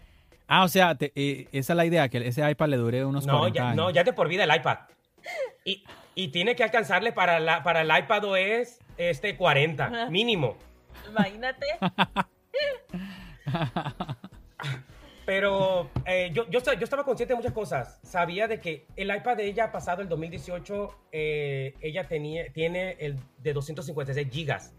Ah, 0.46 0.64
o 0.64 0.68
sea, 0.68 0.94
te- 0.94 1.12
eh, 1.14 1.48
esa 1.52 1.72
es 1.72 1.76
la 1.76 1.86
idea, 1.86 2.08
que 2.08 2.18
ese 2.26 2.48
iPad 2.48 2.68
le 2.68 2.76
dure 2.76 3.04
unos 3.04 3.26
No 3.26 3.38
40 3.38 3.56
ya, 3.58 3.64
años. 3.70 3.76
no, 3.76 3.90
ya 3.90 4.04
de 4.04 4.12
por 4.12 4.28
vida 4.28 4.44
el 4.44 4.54
iPad. 4.54 4.78
Y, 5.64 5.84
y 6.14 6.28
tiene 6.28 6.54
que 6.54 6.62
alcanzarle 6.64 7.12
para, 7.12 7.40
la, 7.40 7.62
para 7.62 7.80
el 7.80 7.90
iPad 8.04 8.24
OS 8.24 8.78
este 8.98 9.36
40, 9.36 10.08
mínimo. 10.10 10.56
Imagínate. 11.08 11.66
Pero 15.26 15.88
eh, 16.04 16.30
yo, 16.34 16.46
yo, 16.50 16.60
yo 16.60 16.84
estaba 16.84 17.02
consciente 17.04 17.32
de 17.32 17.36
muchas 17.36 17.52
cosas. 17.52 17.98
Sabía 18.02 18.46
de 18.46 18.60
que 18.60 18.86
el 18.96 19.14
iPad 19.14 19.38
de 19.38 19.46
ella 19.46 19.72
pasado 19.72 20.02
el 20.02 20.08
2018, 20.08 20.94
eh, 21.12 21.74
ella 21.80 22.06
tenía, 22.06 22.52
tiene 22.52 22.96
el 23.00 23.16
de 23.38 23.54
256 23.54 24.28
gigas. 24.30 24.74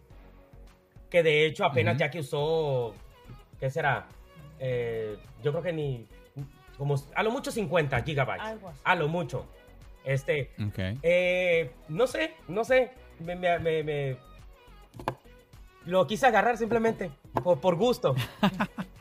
Que 1.10 1.24
de 1.24 1.48
hecho 1.48 1.66
apenas 1.66 1.98
ya 1.98 2.12
que 2.12 2.20
usó, 2.20 2.94
¿qué 3.60 3.72
será? 3.72 4.08
Eh, 4.60 5.18
yo 5.44 5.52
creo 5.52 5.64
que 5.64 5.74
ni, 5.74 6.08
como 6.78 6.96
a 7.16 7.24
lo 7.24 7.32
mucho 7.32 7.52
50 7.52 8.02
gigabytes. 8.04 8.42
Algo 8.46 8.70
así. 8.70 8.80
A 8.84 8.96
lo 8.96 9.08
mucho. 9.08 9.46
Este, 10.04 10.52
eh, 11.02 11.72
no 11.90 12.06
sé, 12.08 12.34
no 12.48 12.64
sé. 12.64 12.92
Me, 13.20 13.36
me- 13.36 13.60
me- 13.60 13.84
me- 13.84 14.18
Lo 15.86 16.06
quise 16.08 16.26
agarrar 16.28 16.58
simplemente, 16.58 17.12
por, 17.44 17.60
por 17.60 17.76
gusto. 17.76 18.16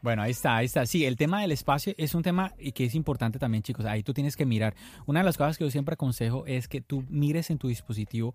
Bueno, 0.00 0.22
ahí 0.22 0.32
está, 0.32 0.56
ahí 0.56 0.66
está. 0.66 0.84
Sí, 0.84 1.04
el 1.06 1.16
tema 1.16 1.42
del 1.42 1.52
espacio 1.52 1.94
es 1.96 2.16
un 2.16 2.24
tema 2.24 2.52
y 2.58 2.72
que 2.72 2.84
es 2.84 2.96
importante 2.96 3.38
también, 3.38 3.62
chicos. 3.62 3.84
Ahí 3.84 4.02
tú 4.02 4.12
tienes 4.12 4.36
que 4.36 4.44
mirar. 4.44 4.74
Una 5.06 5.20
de 5.20 5.24
las 5.24 5.36
cosas 5.38 5.56
que 5.56 5.62
yo 5.64 5.70
siempre 5.70 5.92
aconsejo 5.94 6.44
es 6.46 6.66
que 6.66 6.80
tú 6.80 7.04
mires 7.08 7.50
en 7.50 7.58
tu 7.58 7.68
dispositivo 7.68 8.34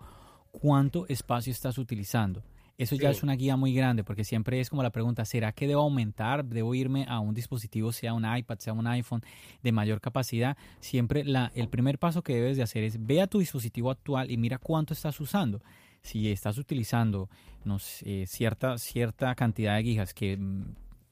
cuánto 0.52 1.06
espacio 1.10 1.52
estás 1.52 1.78
utilizando. 1.78 2.42
Eso 2.78 2.96
ya 2.96 3.10
es 3.10 3.24
una 3.24 3.34
guía 3.36 3.58
muy 3.58 3.74
grande 3.74 4.04
porque 4.04 4.24
siempre 4.24 4.60
es 4.60 4.70
como 4.70 4.84
la 4.84 4.92
pregunta, 4.92 5.26
¿será 5.26 5.52
que 5.52 5.66
debo 5.68 5.82
aumentar? 5.82 6.46
¿Debo 6.46 6.76
irme 6.76 7.06
a 7.10 7.20
un 7.20 7.34
dispositivo, 7.34 7.92
sea 7.92 8.14
un 8.14 8.24
iPad, 8.24 8.60
sea 8.60 8.74
un 8.74 8.86
iPhone 8.86 9.24
de 9.64 9.72
mayor 9.72 10.00
capacidad? 10.00 10.56
Siempre 10.80 11.24
la, 11.24 11.52
el 11.56 11.70
primer 11.70 11.98
paso 11.98 12.22
que 12.22 12.36
debes 12.36 12.56
de 12.56 12.64
hacer 12.64 12.84
es 12.84 13.04
ve 13.04 13.20
a 13.22 13.28
tu 13.28 13.40
dispositivo 13.40 13.90
actual 13.90 14.30
y 14.30 14.38
mira 14.38 14.60
cuánto 14.60 14.94
estás 14.94 15.20
usando. 15.20 15.62
Si 16.04 16.30
estás 16.32 16.58
utilizando 16.60 17.30
no 17.66 17.80
sé, 17.80 18.26
cierta, 18.28 18.78
cierta 18.78 19.34
cantidad 19.34 19.76
de 19.78 19.84
gigas 19.84 20.14
que 20.14 20.38
mm, 20.38 20.64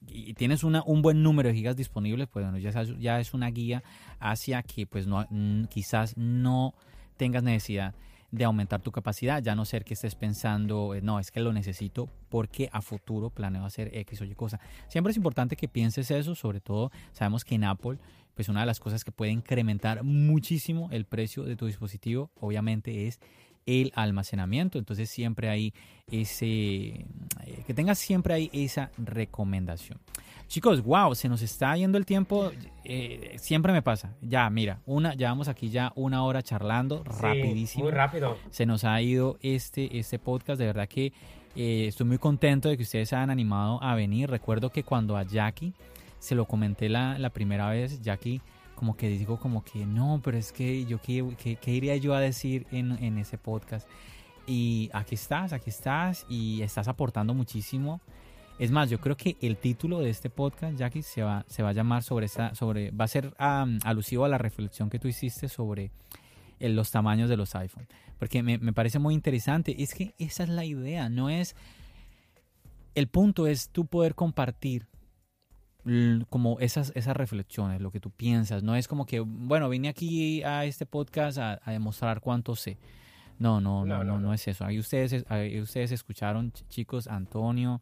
y 0.08 0.34
tienes 0.34 0.62
una, 0.62 0.84
un 0.84 1.02
buen 1.02 1.20
número 1.24 1.48
de 1.48 1.54
gigas 1.56 1.74
disponibles, 1.74 2.28
pues 2.28 2.44
bueno, 2.44 2.58
ya, 2.58 2.70
es- 2.70 2.96
ya 3.00 3.18
es 3.18 3.34
una 3.34 3.50
guía 3.50 3.82
hacia 4.20 4.62
que 4.62 4.86
pues 4.86 5.08
no, 5.08 5.26
mm, 5.30 5.64
quizás 5.64 6.16
no 6.16 6.74
tengas 7.16 7.42
necesidad 7.42 7.92
de 8.30 8.44
aumentar 8.44 8.82
tu 8.82 8.92
capacidad, 8.92 9.42
ya 9.42 9.54
no 9.54 9.64
ser 9.64 9.84
que 9.84 9.94
estés 9.94 10.14
pensando, 10.14 10.94
eh, 10.94 11.00
no, 11.00 11.18
es 11.18 11.30
que 11.30 11.40
lo 11.40 11.52
necesito 11.52 12.08
porque 12.28 12.68
a 12.72 12.82
futuro 12.82 13.30
planeo 13.30 13.64
hacer 13.64 13.90
X 13.96 14.20
o 14.20 14.24
Y 14.24 14.34
cosa. 14.34 14.60
Siempre 14.88 15.10
es 15.10 15.16
importante 15.16 15.56
que 15.56 15.68
pienses 15.68 16.10
eso, 16.10 16.34
sobre 16.34 16.60
todo 16.60 16.90
sabemos 17.12 17.44
que 17.44 17.54
en 17.54 17.64
Apple, 17.64 17.98
pues 18.34 18.48
una 18.48 18.60
de 18.60 18.66
las 18.66 18.80
cosas 18.80 19.04
que 19.04 19.12
puede 19.12 19.32
incrementar 19.32 20.02
muchísimo 20.02 20.88
el 20.92 21.06
precio 21.06 21.44
de 21.44 21.56
tu 21.56 21.66
dispositivo, 21.66 22.30
obviamente 22.40 23.06
es 23.06 23.20
el 23.66 23.92
almacenamiento, 23.94 24.78
entonces 24.78 25.10
siempre 25.10 25.48
hay 25.48 25.74
ese, 26.10 26.46
eh, 26.46 27.04
que 27.66 27.74
tengas 27.74 27.98
siempre 27.98 28.32
ahí 28.34 28.50
esa 28.52 28.90
recomendación. 28.96 29.98
Chicos, 30.46 30.82
wow, 30.84 31.14
se 31.16 31.28
nos 31.28 31.42
está 31.42 31.76
yendo 31.76 31.98
el 31.98 32.06
tiempo. 32.06 32.52
eh, 32.84 33.34
siempre 33.38 33.72
me 33.72 33.82
pasa. 33.82 34.14
Ya, 34.22 34.48
mira, 34.48 34.80
una, 34.86 35.14
llevamos 35.14 35.48
aquí 35.48 35.70
ya 35.70 35.92
una 35.96 36.22
hora 36.22 36.42
charlando, 36.42 37.02
Sí, 37.04 37.10
rapidísimo. 37.20 37.84
Muy 37.84 37.92
rápido. 37.92 38.38
Se 38.50 38.64
nos 38.64 38.84
ha 38.84 39.02
ido 39.02 39.38
este, 39.42 39.98
este 39.98 40.20
podcast. 40.20 40.60
De 40.60 40.66
verdad 40.66 40.88
que 40.88 41.12
eh, 41.56 41.86
estoy 41.88 42.06
muy 42.06 42.18
contento 42.18 42.68
de 42.68 42.76
que 42.76 42.84
ustedes 42.84 43.08
se 43.08 43.16
hayan 43.16 43.30
animado 43.30 43.82
a 43.82 43.96
venir. 43.96 44.30
Recuerdo 44.30 44.70
que 44.70 44.84
cuando 44.84 45.16
a 45.16 45.24
Jackie 45.24 45.74
se 46.20 46.36
lo 46.36 46.44
comenté 46.44 46.88
la, 46.88 47.18
la 47.18 47.30
primera 47.30 47.68
vez, 47.68 48.00
Jackie 48.00 48.40
como 48.76 48.96
que 48.96 49.08
dijo 49.08 49.40
como 49.40 49.64
que 49.64 49.84
no, 49.86 50.20
pero 50.22 50.38
es 50.38 50.52
que 50.52 50.84
yo 50.86 51.00
qué, 51.00 51.34
qué- 51.36 51.56
qué 51.56 51.72
iría 51.72 51.96
yo 51.96 52.14
a 52.14 52.20
decir 52.20 52.66
en, 52.70 52.92
en 53.02 53.18
ese 53.18 53.36
podcast. 53.38 53.88
Y 54.46 54.90
aquí 54.92 55.16
estás, 55.16 55.52
aquí 55.52 55.70
estás 55.70 56.24
y 56.28 56.62
estás 56.62 56.86
aportando 56.86 57.34
muchísimo. 57.34 58.00
Es 58.60 58.70
más, 58.70 58.88
yo 58.88 59.00
creo 59.00 59.16
que 59.16 59.36
el 59.42 59.56
título 59.56 59.98
de 59.98 60.08
este 60.10 60.30
podcast, 60.30 60.78
Jackie, 60.78 61.02
se 61.02 61.22
va, 61.22 61.44
se 61.48 61.62
va 61.64 61.70
a 61.70 61.72
llamar 61.72 62.04
sobre 62.04 62.26
esa, 62.26 62.54
sobre, 62.54 62.90
va 62.92 63.04
a 63.06 63.08
ser 63.08 63.34
am, 63.38 63.80
alusivo 63.84 64.24
a 64.24 64.28
la 64.28 64.38
reflexión 64.38 64.88
que 64.88 64.98
tú 65.00 65.08
hiciste 65.08 65.48
sobre 65.48 65.90
eh, 66.60 66.68
los 66.68 66.90
tamaños 66.92 67.28
de 67.28 67.36
los 67.36 67.54
iPhone. 67.56 67.88
Porque 68.18 68.42
me, 68.42 68.56
me 68.58 68.72
parece 68.72 68.98
muy 68.98 69.12
interesante. 69.14 69.82
Es 69.82 69.92
que 69.94 70.14
esa 70.18 70.44
es 70.44 70.48
la 70.48 70.64
idea, 70.64 71.08
no 71.08 71.28
es... 71.28 71.56
El 72.94 73.08
punto 73.08 73.46
es 73.46 73.68
tú 73.68 73.84
poder 73.84 74.14
compartir 74.14 74.86
como 76.30 76.58
esas, 76.60 76.92
esas 76.94 77.16
reflexiones, 77.16 77.80
lo 77.80 77.90
que 77.90 78.00
tú 78.00 78.10
piensas. 78.10 78.62
No 78.62 78.74
es 78.74 78.88
como 78.88 79.06
que, 79.06 79.20
bueno, 79.20 79.68
vine 79.68 79.88
aquí 79.88 80.42
a 80.42 80.64
este 80.64 80.86
podcast 80.86 81.38
a, 81.38 81.60
a 81.64 81.70
demostrar 81.70 82.20
cuánto 82.20 82.56
sé. 82.56 82.78
No, 83.38 83.60
no, 83.60 83.84
no, 83.84 83.98
No, 84.04 84.18
no, 84.20 84.34
es 84.34 84.48
eso. 84.48 84.64
Ahí 84.64 84.78
ustedes, 84.78 85.24
ahí 85.28 85.60
ustedes 85.60 85.92
escucharon, 85.92 86.52
ch- 86.52 86.66
chicos, 86.68 87.06
a 87.06 87.16
Antonio, 87.16 87.80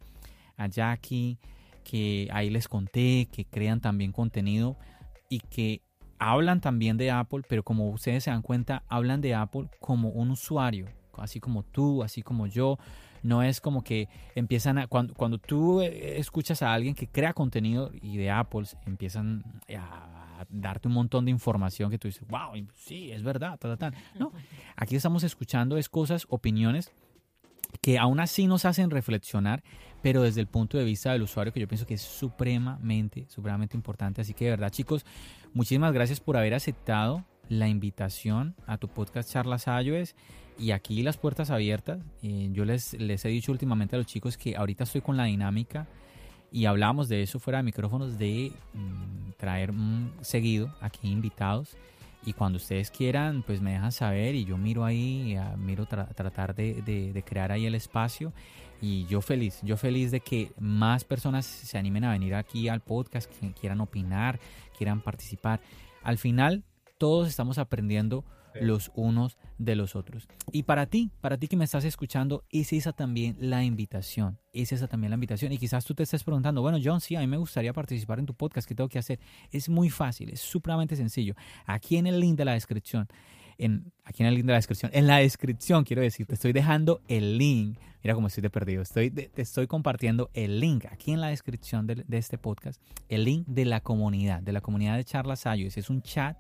a 0.57 0.67
Jackie, 0.67 1.39
que 1.85 2.29
ahí 2.33 2.51
les 2.51 2.67
conté, 2.69 3.29
que 3.31 3.45
crean 3.45 3.81
también 3.81 4.11
contenido 4.13 4.77
y 5.29 5.39
que 5.41 5.81
hablan 6.19 6.61
también 6.61 6.97
de 6.97 7.11
Apple, 7.11 7.43
pero 7.49 7.63
como 7.63 7.89
ustedes 7.91 8.25
se 8.25 8.31
dan 8.31 8.43
cuenta, 8.43 8.83
hablan 8.89 9.21
de 9.21 9.35
Apple 9.35 9.69
como 9.81 10.09
un 10.11 10.31
usuario, 10.31 10.87
así 11.17 11.41
como 11.41 11.63
tú, 11.63 12.03
así 12.03 12.23
como 12.23 12.47
yo. 12.47 12.79
No 13.25 13.43
es 13.43 13.61
como 13.61 13.83
que 13.83 14.09
empiezan 14.37 14.79
a. 14.79 14.87
Cuando, 14.87 15.15
cuando 15.15 15.39
tú 15.39 15.81
eh, 15.81 16.19
escuchas 16.19 16.63
a 16.63 16.73
alguien 16.73 16.95
que 16.95 17.09
crea 17.09 17.33
contenido 17.33 17.91
y 18.01 18.17
de 18.17 18.31
Apple, 18.31 18.65
empiezan 18.87 19.43
a 19.77 20.45
darte 20.49 20.89
un 20.89 20.95
montón 20.95 21.25
de 21.25 21.31
información 21.31 21.91
que 21.91 21.99
tú 21.99 22.07
dices, 22.07 22.27
wow, 22.29 22.53
sí, 22.75 23.11
es 23.11 23.23
verdad, 23.23 23.59
tal, 23.59 23.77
tal. 23.79 23.95
No, 24.19 24.33
aquí 24.77 24.95
estamos 24.95 25.25
escuchando 25.25 25.77
es 25.77 25.89
cosas, 25.89 26.27
opiniones 26.29 26.93
que 27.81 27.99
aún 27.99 28.21
así 28.21 28.47
nos 28.47 28.65
hacen 28.65 28.91
reflexionar, 28.91 29.63
pero 30.03 30.23
desde 30.23 30.41
el 30.41 30.47
punto 30.47 30.79
de 30.79 30.85
vista 30.85 31.13
del 31.13 31.23
usuario, 31.23 31.53
que 31.53 31.61
yo 31.61 31.69
pienso 31.69 31.87
que 31.87 31.95
es 31.95 32.03
supremamente, 32.03 33.27
supremamente 33.29 33.77
importante. 33.77 34.21
Así 34.21 34.35
que 34.35 34.45
de 34.45 34.51
verdad, 34.53 34.71
chicos, 34.71 35.05
muchísimas 35.53 35.93
gracias 35.93 36.21
por 36.21 36.37
haber 36.37 36.55
aceptado 36.55 37.25
la 37.49 37.69
invitación 37.69 38.55
a 38.67 38.79
tu 38.79 38.89
podcast 38.89 39.31
Charlas 39.31 39.67
iOS 39.67 40.15
y 40.59 40.71
aquí 40.71 41.03
las 41.03 41.17
puertas 41.17 41.51
abiertas. 41.51 41.99
Eh, 42.23 42.49
yo 42.53 42.65
les, 42.65 42.95
les 42.95 43.25
he 43.25 43.29
dicho 43.29 43.53
últimamente 43.53 43.97
a 43.97 43.99
los 43.99 44.07
chicos 44.07 44.37
que 44.37 44.57
ahorita 44.57 44.85
estoy 44.85 45.01
con 45.01 45.17
la 45.17 45.25
dinámica 45.25 45.87
y 46.53 46.67
hablamos 46.67 47.09
de 47.09 47.23
eso 47.23 47.39
fuera 47.41 47.59
de 47.59 47.65
micrófonos 47.65 48.19
de 48.19 48.53
mm, 48.75 49.33
traer 49.37 49.73
mm, 49.73 50.13
seguido 50.21 50.73
aquí 50.81 51.09
invitados 51.11 51.77
y 52.25 52.33
cuando 52.33 52.57
ustedes 52.57 52.91
quieran 52.91 53.43
pues 53.43 53.61
me 53.61 53.73
dejan 53.73 53.93
saber 53.93 54.35
y 54.35 54.45
yo 54.45 54.57
miro 54.57 54.85
ahí 54.85 55.35
ah, 55.37 55.57
miro 55.59 55.87
tra- 55.87 56.15
tratar 56.15 56.55
de, 56.55 56.81
de- 56.83 57.13
de 57.13 57.23
crear 57.25 57.51
ahí 57.53 57.67
el 57.67 57.75
espacio 57.75 58.33
y 58.81 59.05
yo 59.07 59.21
feliz 59.21 59.59
yo 59.63 59.77
feliz 59.77 60.11
de 60.11 60.21
que 60.21 60.53
más 60.59 61.05
personas 61.05 61.45
se 61.45 61.77
animen 61.77 62.05
a 62.05 62.13
venir 62.13 62.35
aquí 62.35 62.69
al 62.69 62.81
podcast 62.81 63.31
que 63.41 63.53
quieran 63.53 63.81
opinar 63.81 64.39
quieran 64.79 65.01
participar 65.03 65.61
al 66.03 66.17
final 66.19 66.63
todos 66.99 67.29
estamos 67.29 67.59
aprendiendo. 67.59 68.25
Los 68.61 68.91
unos 68.95 69.37
de 69.59 69.77
los 69.77 69.97
otros. 69.97 70.29
Y 70.53 70.65
para 70.65 70.87
ti, 70.87 71.11
para 71.21 71.37
ti 71.39 71.49
que 71.49 71.57
me 71.57 71.65
estás 71.65 71.85
escuchando, 71.85 72.45
es 72.51 72.73
esa 72.73 72.93
también 72.93 73.37
la 73.39 73.65
invitación. 73.65 74.39
Es 74.53 74.73
esa 74.73 74.87
también 74.87 75.11
la 75.11 75.15
invitación. 75.15 75.53
Y 75.53 75.59
quizás 75.59 75.85
tú 75.85 75.95
te 75.95 76.03
estés 76.03 76.25
preguntando, 76.25 76.63
bueno, 76.63 76.79
John, 76.83 77.01
sí, 77.01 77.17
a 77.17 77.21
mí 77.21 77.27
me 77.27 77.37
gustaría 77.37 77.73
participar 77.73 78.19
en 78.19 78.27
tu 78.27 78.35
podcast, 78.35 78.69
¿qué 78.69 78.75
tengo 78.75 78.89
que 78.89 78.99
hacer? 78.99 79.19
Es 79.51 79.69
muy 79.69 79.91
fácil, 79.91 80.31
es 80.31 80.41
supremamente 80.41 80.97
sencillo. 80.97 81.35
Aquí 81.67 81.97
en 81.97 82.07
el 82.07 82.21
link 82.21 82.37
de 82.37 82.45
la 82.45 82.53
descripción, 82.53 83.09
en, 83.59 83.93
aquí 84.05 84.23
en 84.23 84.29
el 84.29 84.35
link 84.35 84.47
de 84.47 84.53
la 84.53 84.59
descripción, 84.59 84.91
en 84.95 85.07
la 85.07 85.19
descripción 85.19 85.85
quiero 85.85 86.03
decir, 86.03 86.27
te 86.27 86.35
estoy 86.35 86.53
dejando 86.53 87.01
el 87.09 87.39
link. 87.39 87.79
Mira 88.03 88.15
cómo 88.15 88.27
estoy 88.27 88.43
de 88.43 88.51
perdido. 88.51 88.83
Estoy, 88.83 89.11
te 89.11 89.31
estoy 89.37 89.67
compartiendo 89.67 90.31
el 90.35 90.61
link 90.61 90.85
aquí 90.91 91.13
en 91.13 91.21
la 91.21 91.29
descripción 91.29 91.87
de, 91.87 92.05
este 92.11 92.37
podcast, 92.37 92.81
el 93.09 93.25
link 93.25 93.47
de 93.47 93.65
la 93.65 93.81
comunidad, 93.81 94.43
de 94.43 94.53
la 94.53 94.61
comunidad 94.61 94.97
de 94.97 95.05
charlas 95.05 95.45
iOS. 95.47 95.79
Es 95.79 95.91
un 95.91 96.03
chat 96.03 96.39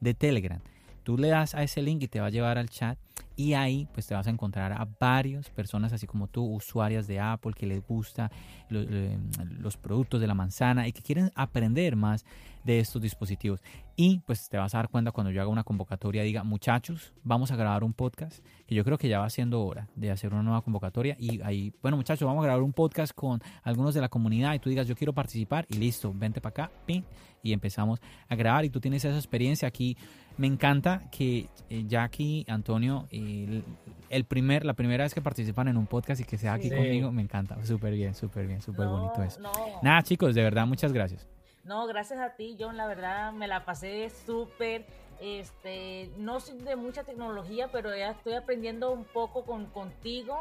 de 0.00 0.14
Telegram. 0.14 0.60
Tú 1.06 1.16
le 1.16 1.28
das 1.28 1.54
a 1.54 1.62
ese 1.62 1.82
link 1.82 2.02
y 2.02 2.08
te 2.08 2.18
va 2.18 2.26
a 2.26 2.30
llevar 2.30 2.58
al 2.58 2.68
chat 2.68 2.98
y 3.36 3.52
ahí 3.52 3.86
pues 3.94 4.08
te 4.08 4.14
vas 4.16 4.26
a 4.26 4.30
encontrar 4.30 4.72
a 4.72 4.88
varias 4.98 5.48
personas 5.50 5.92
así 5.92 6.04
como 6.08 6.26
tú, 6.26 6.42
usuarias 6.44 7.06
de 7.06 7.20
Apple 7.20 7.52
que 7.54 7.64
les 7.64 7.80
gusta 7.86 8.28
lo- 8.70 8.82
lo- 8.82 9.16
los 9.60 9.76
productos 9.76 10.20
de 10.20 10.26
la 10.26 10.34
manzana 10.34 10.88
y 10.88 10.92
que 10.92 11.02
quieren 11.02 11.30
aprender 11.36 11.94
más 11.94 12.24
de 12.64 12.80
estos 12.80 13.00
dispositivos. 13.00 13.62
Y 13.94 14.18
pues 14.26 14.48
te 14.48 14.56
vas 14.56 14.74
a 14.74 14.78
dar 14.78 14.88
cuenta 14.88 15.12
cuando 15.12 15.30
yo 15.30 15.40
haga 15.40 15.48
una 15.48 15.62
convocatoria, 15.62 16.24
diga, 16.24 16.42
muchachos, 16.42 17.14
vamos 17.22 17.52
a 17.52 17.56
grabar 17.56 17.84
un 17.84 17.92
podcast, 17.92 18.44
que 18.66 18.74
yo 18.74 18.82
creo 18.84 18.98
que 18.98 19.08
ya 19.08 19.20
va 19.20 19.30
siendo 19.30 19.62
hora 19.64 19.86
de 19.94 20.10
hacer 20.10 20.32
una 20.34 20.42
nueva 20.42 20.62
convocatoria. 20.62 21.16
Y 21.20 21.40
ahí, 21.42 21.72
bueno, 21.82 21.96
muchachos, 21.96 22.26
vamos 22.26 22.42
a 22.42 22.46
grabar 22.46 22.62
un 22.64 22.72
podcast 22.72 23.14
con 23.14 23.40
algunos 23.62 23.94
de 23.94 24.00
la 24.00 24.08
comunidad 24.08 24.52
y 24.54 24.58
tú 24.58 24.68
digas, 24.68 24.88
yo 24.88 24.96
quiero 24.96 25.12
participar 25.12 25.64
y 25.70 25.74
listo, 25.74 26.12
vente 26.12 26.40
para 26.40 26.64
acá, 26.64 26.72
pin, 26.84 27.04
y 27.44 27.52
empezamos 27.52 28.00
a 28.28 28.34
grabar. 28.34 28.64
Y 28.64 28.70
tú 28.70 28.80
tienes 28.80 29.04
esa 29.04 29.16
experiencia 29.16 29.68
aquí. 29.68 29.96
Me 30.38 30.46
encanta 30.46 31.02
que 31.10 31.48
eh, 31.70 31.84
Jackie, 31.86 32.44
Antonio. 32.48 33.06
Y 33.10 33.62
el 34.10 34.24
primer, 34.24 34.64
la 34.64 34.74
primera 34.74 35.04
vez 35.04 35.14
que 35.14 35.22
participan 35.22 35.68
en 35.68 35.76
un 35.76 35.86
podcast 35.86 36.20
y 36.20 36.24
que 36.24 36.36
sea 36.36 36.54
aquí 36.54 36.68
Sí. 36.68 36.74
conmigo, 36.76 37.10
me 37.10 37.22
encanta. 37.22 37.56
Súper 37.64 37.94
bien, 37.94 38.14
súper 38.14 38.46
bien, 38.46 38.60
súper 38.60 38.86
No, 38.86 38.98
bonito 38.98 39.22
eso. 39.22 39.40
no. 39.40 39.50
Nada, 39.82 40.02
chicos, 40.02 40.34
de 40.34 40.42
verdad, 40.42 40.66
muchas 40.66 40.92
gracias. 40.92 41.26
No, 41.64 41.86
gracias 41.86 42.20
a 42.20 42.36
ti, 42.36 42.56
John, 42.60 42.76
la 42.76 42.86
verdad 42.86 43.32
me 43.32 43.48
la 43.48 43.64
pasé 43.64 44.10
súper. 44.10 44.84
Este, 45.20 46.10
no 46.18 46.38
soy 46.40 46.58
de 46.58 46.76
mucha 46.76 47.02
tecnología, 47.02 47.68
pero 47.72 47.94
ya 47.96 48.10
estoy 48.10 48.34
aprendiendo 48.34 48.92
un 48.92 49.04
poco 49.04 49.44
con 49.44 49.66
contigo, 49.66 50.36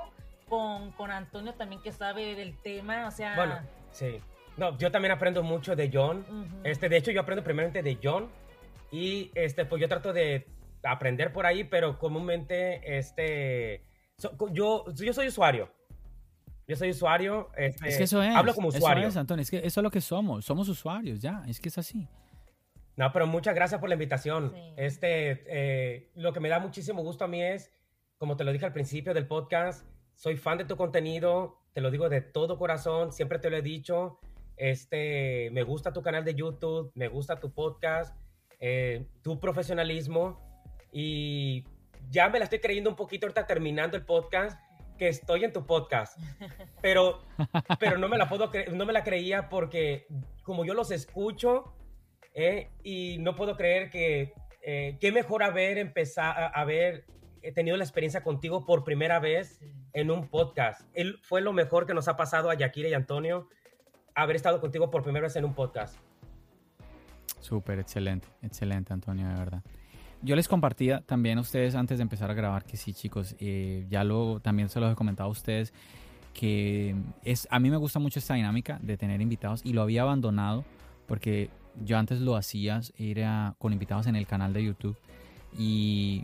con, 0.50 0.92
con 0.92 1.10
Antonio 1.12 1.54
también 1.54 1.82
que 1.82 1.92
sabe 1.92 2.36
del 2.36 2.56
tema, 2.62 3.08
o 3.08 3.12
sea, 3.12 3.36
Bueno, 3.36 3.56
sí. 3.92 4.20
No, 4.58 4.78
yo 4.78 4.92
también 4.92 5.12
aprendo 5.14 5.42
mucho 5.44 5.76
de 5.76 5.90
John. 5.92 6.24
Este, 6.64 6.88
de 6.90 6.98
hecho, 6.98 7.12
yo 7.12 7.22
aprendo 7.22 7.44
primeramente 7.44 7.82
de 7.84 7.98
John 8.02 8.28
y 8.96 9.32
este, 9.36 9.66
pues 9.66 9.82
yo 9.82 9.88
trato 9.88 10.14
de 10.14 10.48
aprender 10.84 11.34
por 11.34 11.46
ahí, 11.46 11.64
pero 11.64 11.98
comúnmente, 12.00 12.98
este, 12.98 13.84
so- 14.18 14.36
yo, 14.52 14.86
yo 14.94 15.14
soy 15.14 15.28
usuario. 15.28 15.70
Yo 16.68 16.76
soy 16.76 16.90
usuario. 16.92 17.50
Este, 17.58 17.90
es 17.90 17.98
que 17.98 18.04
eso 18.06 18.24
es. 18.24 18.36
Hablo 18.36 18.54
como 18.56 18.70
usuario. 18.70 19.02
Eso 19.04 19.10
es, 19.10 19.18
Antonio, 19.18 19.42
es 19.44 19.52
que 19.52 19.58
eso 19.58 19.80
es 19.80 19.84
lo 19.84 19.92
que 19.92 20.02
somos. 20.02 20.46
Somos 20.46 20.68
usuarios, 20.70 21.20
ya. 21.20 21.44
Es 21.48 21.60
que 21.60 21.70
es 21.70 21.78
así. 21.78 22.08
No, 22.96 23.12
pero 23.12 23.28
muchas 23.28 23.54
gracias 23.54 23.80
por 23.80 23.90
la 23.90 23.96
invitación. 23.96 24.52
Sí. 24.56 24.74
Este, 24.78 25.44
eh, 25.48 26.12
lo 26.16 26.34
que 26.34 26.40
me 26.40 26.50
da 26.50 26.60
muchísimo 26.60 27.04
gusto 27.04 27.26
a 27.26 27.28
mí 27.28 27.44
es, 27.44 27.72
como 28.18 28.36
te 28.38 28.44
lo 28.44 28.52
dije 28.52 28.66
al 28.66 28.74
principio 28.74 29.14
del 29.14 29.28
podcast, 29.28 29.86
soy 30.16 30.38
fan 30.38 30.58
de 30.58 30.66
tu 30.66 30.78
contenido, 30.78 31.60
te 31.74 31.82
lo 31.82 31.92
digo 31.92 32.08
de 32.10 32.22
todo 32.22 32.58
corazón, 32.58 33.12
siempre 33.12 33.38
te 33.38 33.50
lo 33.50 33.58
he 33.58 33.62
dicho. 33.62 34.18
Este, 34.58 35.50
me 35.52 35.64
gusta 35.64 35.92
tu 35.92 36.02
canal 36.02 36.24
de 36.24 36.34
YouTube, 36.34 36.92
me 36.96 37.10
gusta 37.10 37.40
tu 37.40 37.52
podcast, 37.54 38.16
eh, 38.68 39.06
tu 39.22 39.40
profesionalismo 39.40 40.42
y 40.92 41.64
ya 42.10 42.30
me 42.30 42.40
la 42.40 42.46
estoy 42.46 42.58
creyendo 42.58 42.90
un 42.90 42.96
poquito 42.96 43.28
ahorita 43.28 43.46
terminando 43.46 43.96
el 43.96 44.04
podcast 44.04 44.60
que 44.98 45.08
estoy 45.08 45.44
en 45.44 45.54
tu 45.54 45.68
podcast, 45.68 46.18
pero, 46.82 47.22
pero 47.80 48.00
no 48.00 48.10
me 48.10 48.18
la 48.18 48.28
puedo 48.28 48.50
no 48.72 48.86
me 48.88 48.92
la 48.94 49.04
creía 49.04 49.50
porque 49.50 50.08
como 50.42 50.66
yo 50.66 50.74
los 50.74 50.90
escucho 50.90 51.76
eh, 52.34 52.72
y 52.82 53.18
no 53.20 53.36
puedo 53.36 53.56
creer 53.56 53.92
que 53.92 54.34
eh, 54.64 54.98
qué 55.00 55.12
mejor 55.12 55.44
haber 55.44 55.78
empezado, 55.78 56.50
haber 56.56 57.06
tenido 57.54 57.78
la 57.78 57.84
experiencia 57.84 58.24
contigo 58.24 58.66
por 58.66 58.84
primera 58.84 59.20
vez 59.20 59.62
en 59.94 60.10
un 60.10 60.28
podcast. 60.28 60.90
Él 60.96 61.20
fue 61.22 61.42
lo 61.42 61.54
mejor 61.54 61.86
que 61.86 61.94
nos 61.94 62.08
ha 62.08 62.18
pasado 62.18 62.50
a 62.50 62.56
Yakira 62.56 62.90
y 62.90 62.96
Antonio 62.96 63.48
haber 64.16 64.38
estado 64.38 64.60
contigo 64.60 64.90
por 64.90 65.04
primera 65.04 65.28
vez 65.28 65.36
en 65.36 65.46
un 65.46 65.54
podcast. 65.54 66.00
Súper, 67.46 67.78
excelente, 67.80 68.28
excelente, 68.42 68.92
Antonio, 68.92 69.28
de 69.28 69.36
verdad. 69.36 69.64
Yo 70.24 70.36
les 70.36 70.48
compartía 70.48 71.02
también 71.02 71.38
a 71.38 71.42
ustedes 71.42 71.76
antes 71.76 72.00
de 72.00 72.02
empezar 72.02 72.32
a 72.32 72.34
grabar 72.34 72.66
que 72.66 72.76
sí, 72.76 72.94
chicos, 72.94 73.36
eh, 73.38 73.86
ya 73.88 74.04
lo 74.04 74.40
también 74.40 74.70
se 74.70 74.80
los 74.80 74.92
he 74.92 74.96
comentado 74.96 75.30
a 75.30 75.32
ustedes 75.32 75.72
que 76.34 76.96
es 77.24 77.48
a 77.50 77.60
mí 77.60 77.70
me 77.70 77.78
gusta 77.78 78.00
mucho 78.00 78.20
esta 78.20 78.34
dinámica 78.34 78.78
de 78.82 78.98
tener 78.98 79.22
invitados 79.22 79.62
y 79.64 79.74
lo 79.74 79.82
había 79.84 80.02
abandonado 80.02 80.66
porque 81.08 81.50
yo 81.84 81.98
antes 81.98 82.20
lo 82.20 82.36
hacía 82.36 82.82
era 82.98 83.56
con 83.58 83.72
invitados 83.74 84.08
en 84.08 84.16
el 84.16 84.28
canal 84.28 84.52
de 84.52 84.66
YouTube 84.66 84.98
y 85.58 86.24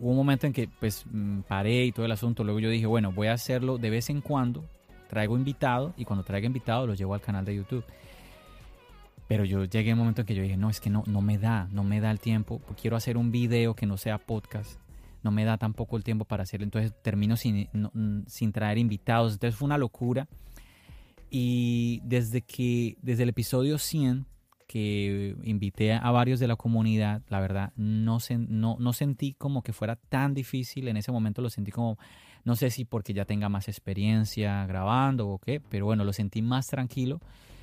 hubo 0.00 0.10
un 0.10 0.16
momento 0.16 0.46
en 0.46 0.52
que 0.52 0.68
pues 0.80 1.04
mm, 1.10 1.40
paré 1.42 1.84
y 1.84 1.92
todo 1.92 2.06
el 2.06 2.12
asunto, 2.12 2.42
luego 2.42 2.58
yo 2.58 2.70
dije, 2.70 2.86
bueno, 2.86 3.12
voy 3.12 3.28
a 3.28 3.34
hacerlo 3.34 3.78
de 3.78 3.90
vez 3.90 4.10
en 4.10 4.20
cuando, 4.20 4.64
traigo 5.08 5.36
invitado 5.36 5.94
y 5.96 6.04
cuando 6.04 6.24
traiga 6.24 6.46
invitado 6.46 6.86
lo 6.86 6.94
llevo 6.94 7.14
al 7.14 7.20
canal 7.20 7.44
de 7.44 7.54
YouTube. 7.54 7.84
Pero 9.30 9.44
yo 9.44 9.62
llegué 9.64 9.92
a 9.92 9.94
un 9.94 10.00
momento 10.00 10.22
en 10.22 10.26
que 10.26 10.34
yo 10.34 10.42
dije, 10.42 10.56
no, 10.56 10.70
es 10.70 10.80
que 10.80 10.90
no, 10.90 11.04
no 11.06 11.20
me 11.20 11.38
da, 11.38 11.68
no 11.70 11.84
me 11.84 12.00
da 12.00 12.10
el 12.10 12.18
tiempo. 12.18 12.60
Quiero 12.80 12.96
hacer 12.96 13.16
un 13.16 13.30
video 13.30 13.74
que 13.76 13.86
no 13.86 13.96
sea 13.96 14.18
podcast. 14.18 14.80
No 15.22 15.30
me 15.30 15.44
da 15.44 15.56
tampoco 15.56 15.96
el 15.96 16.02
tiempo 16.02 16.24
para 16.24 16.42
hacerlo. 16.42 16.64
Entonces 16.64 16.92
termino 17.00 17.36
sin, 17.36 17.68
sin 18.26 18.50
traer 18.50 18.76
invitados. 18.78 19.34
Entonces 19.34 19.54
fue 19.56 19.66
una 19.66 19.78
locura. 19.78 20.26
Y 21.30 22.00
desde 22.04 22.42
que, 22.42 22.96
desde 23.02 23.22
el 23.22 23.28
episodio 23.28 23.78
100, 23.78 24.26
que 24.66 25.36
invité 25.44 25.92
a 25.92 26.10
varios 26.10 26.40
de 26.40 26.48
la 26.48 26.56
comunidad, 26.56 27.22
la 27.28 27.38
verdad, 27.38 27.72
no, 27.76 28.16
sen- 28.18 28.48
no, 28.48 28.76
no 28.80 28.92
sentí 28.92 29.34
como 29.34 29.62
que 29.62 29.72
fuera 29.72 29.94
tan 29.94 30.34
difícil. 30.34 30.88
En 30.88 30.96
ese 30.96 31.12
momento 31.12 31.40
lo 31.40 31.50
sentí 31.50 31.70
como, 31.70 31.98
no 32.44 32.56
sé 32.56 32.70
si 32.70 32.84
porque 32.84 33.12
ya 33.14 33.24
tenga 33.26 33.48
más 33.48 33.68
experiencia 33.68 34.66
grabando 34.66 35.28
o 35.28 35.38
qué, 35.38 35.60
pero 35.60 35.86
bueno, 35.86 36.04
lo 36.04 36.12
sentí 36.12 36.42
más 36.42 36.66
tranquilo. 36.66 37.20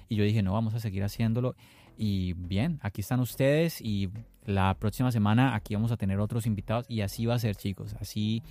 Y 0.09 0.15
yo 0.15 0.23
dije, 0.23 0.41
no, 0.41 0.53
vamos 0.53 0.73
a 0.73 0.79
seguir 0.79 1.03
haciéndolo. 1.03 1.55
Y 1.97 2.33
bien, 2.33 2.79
aquí 2.83 3.01
están 3.01 3.19
ustedes 3.19 3.81
y 3.81 4.09
la 4.45 4.75
próxima 4.75 5.11
semana 5.11 5.55
aquí 5.55 5.73
vamos 5.73 5.91
a 5.91 5.97
tener 5.97 6.19
otros 6.19 6.45
invitados 6.45 6.85
y 6.87 7.01
así 7.01 7.25
va 7.25 7.35
a 7.35 7.39
ser, 7.39 7.55
chicos. 7.55 7.95
Así, 7.99 8.43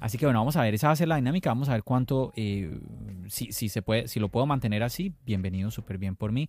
así 0.00 0.18
que 0.18 0.26
bueno, 0.26 0.40
vamos 0.40 0.56
a 0.56 0.62
ver, 0.62 0.74
esa 0.74 0.88
va 0.88 0.92
a 0.94 0.96
ser 0.96 1.08
la 1.08 1.16
dinámica. 1.16 1.50
Vamos 1.50 1.68
a 1.68 1.72
ver 1.72 1.84
cuánto, 1.84 2.32
eh, 2.36 2.78
si, 3.28 3.52
si 3.52 3.68
se 3.68 3.80
puede, 3.80 4.08
si 4.08 4.18
lo 4.18 4.28
puedo 4.28 4.44
mantener 4.46 4.82
así, 4.82 5.14
bienvenido, 5.24 5.70
súper 5.70 5.98
bien 5.98 6.16
por 6.16 6.32
mí. 6.32 6.48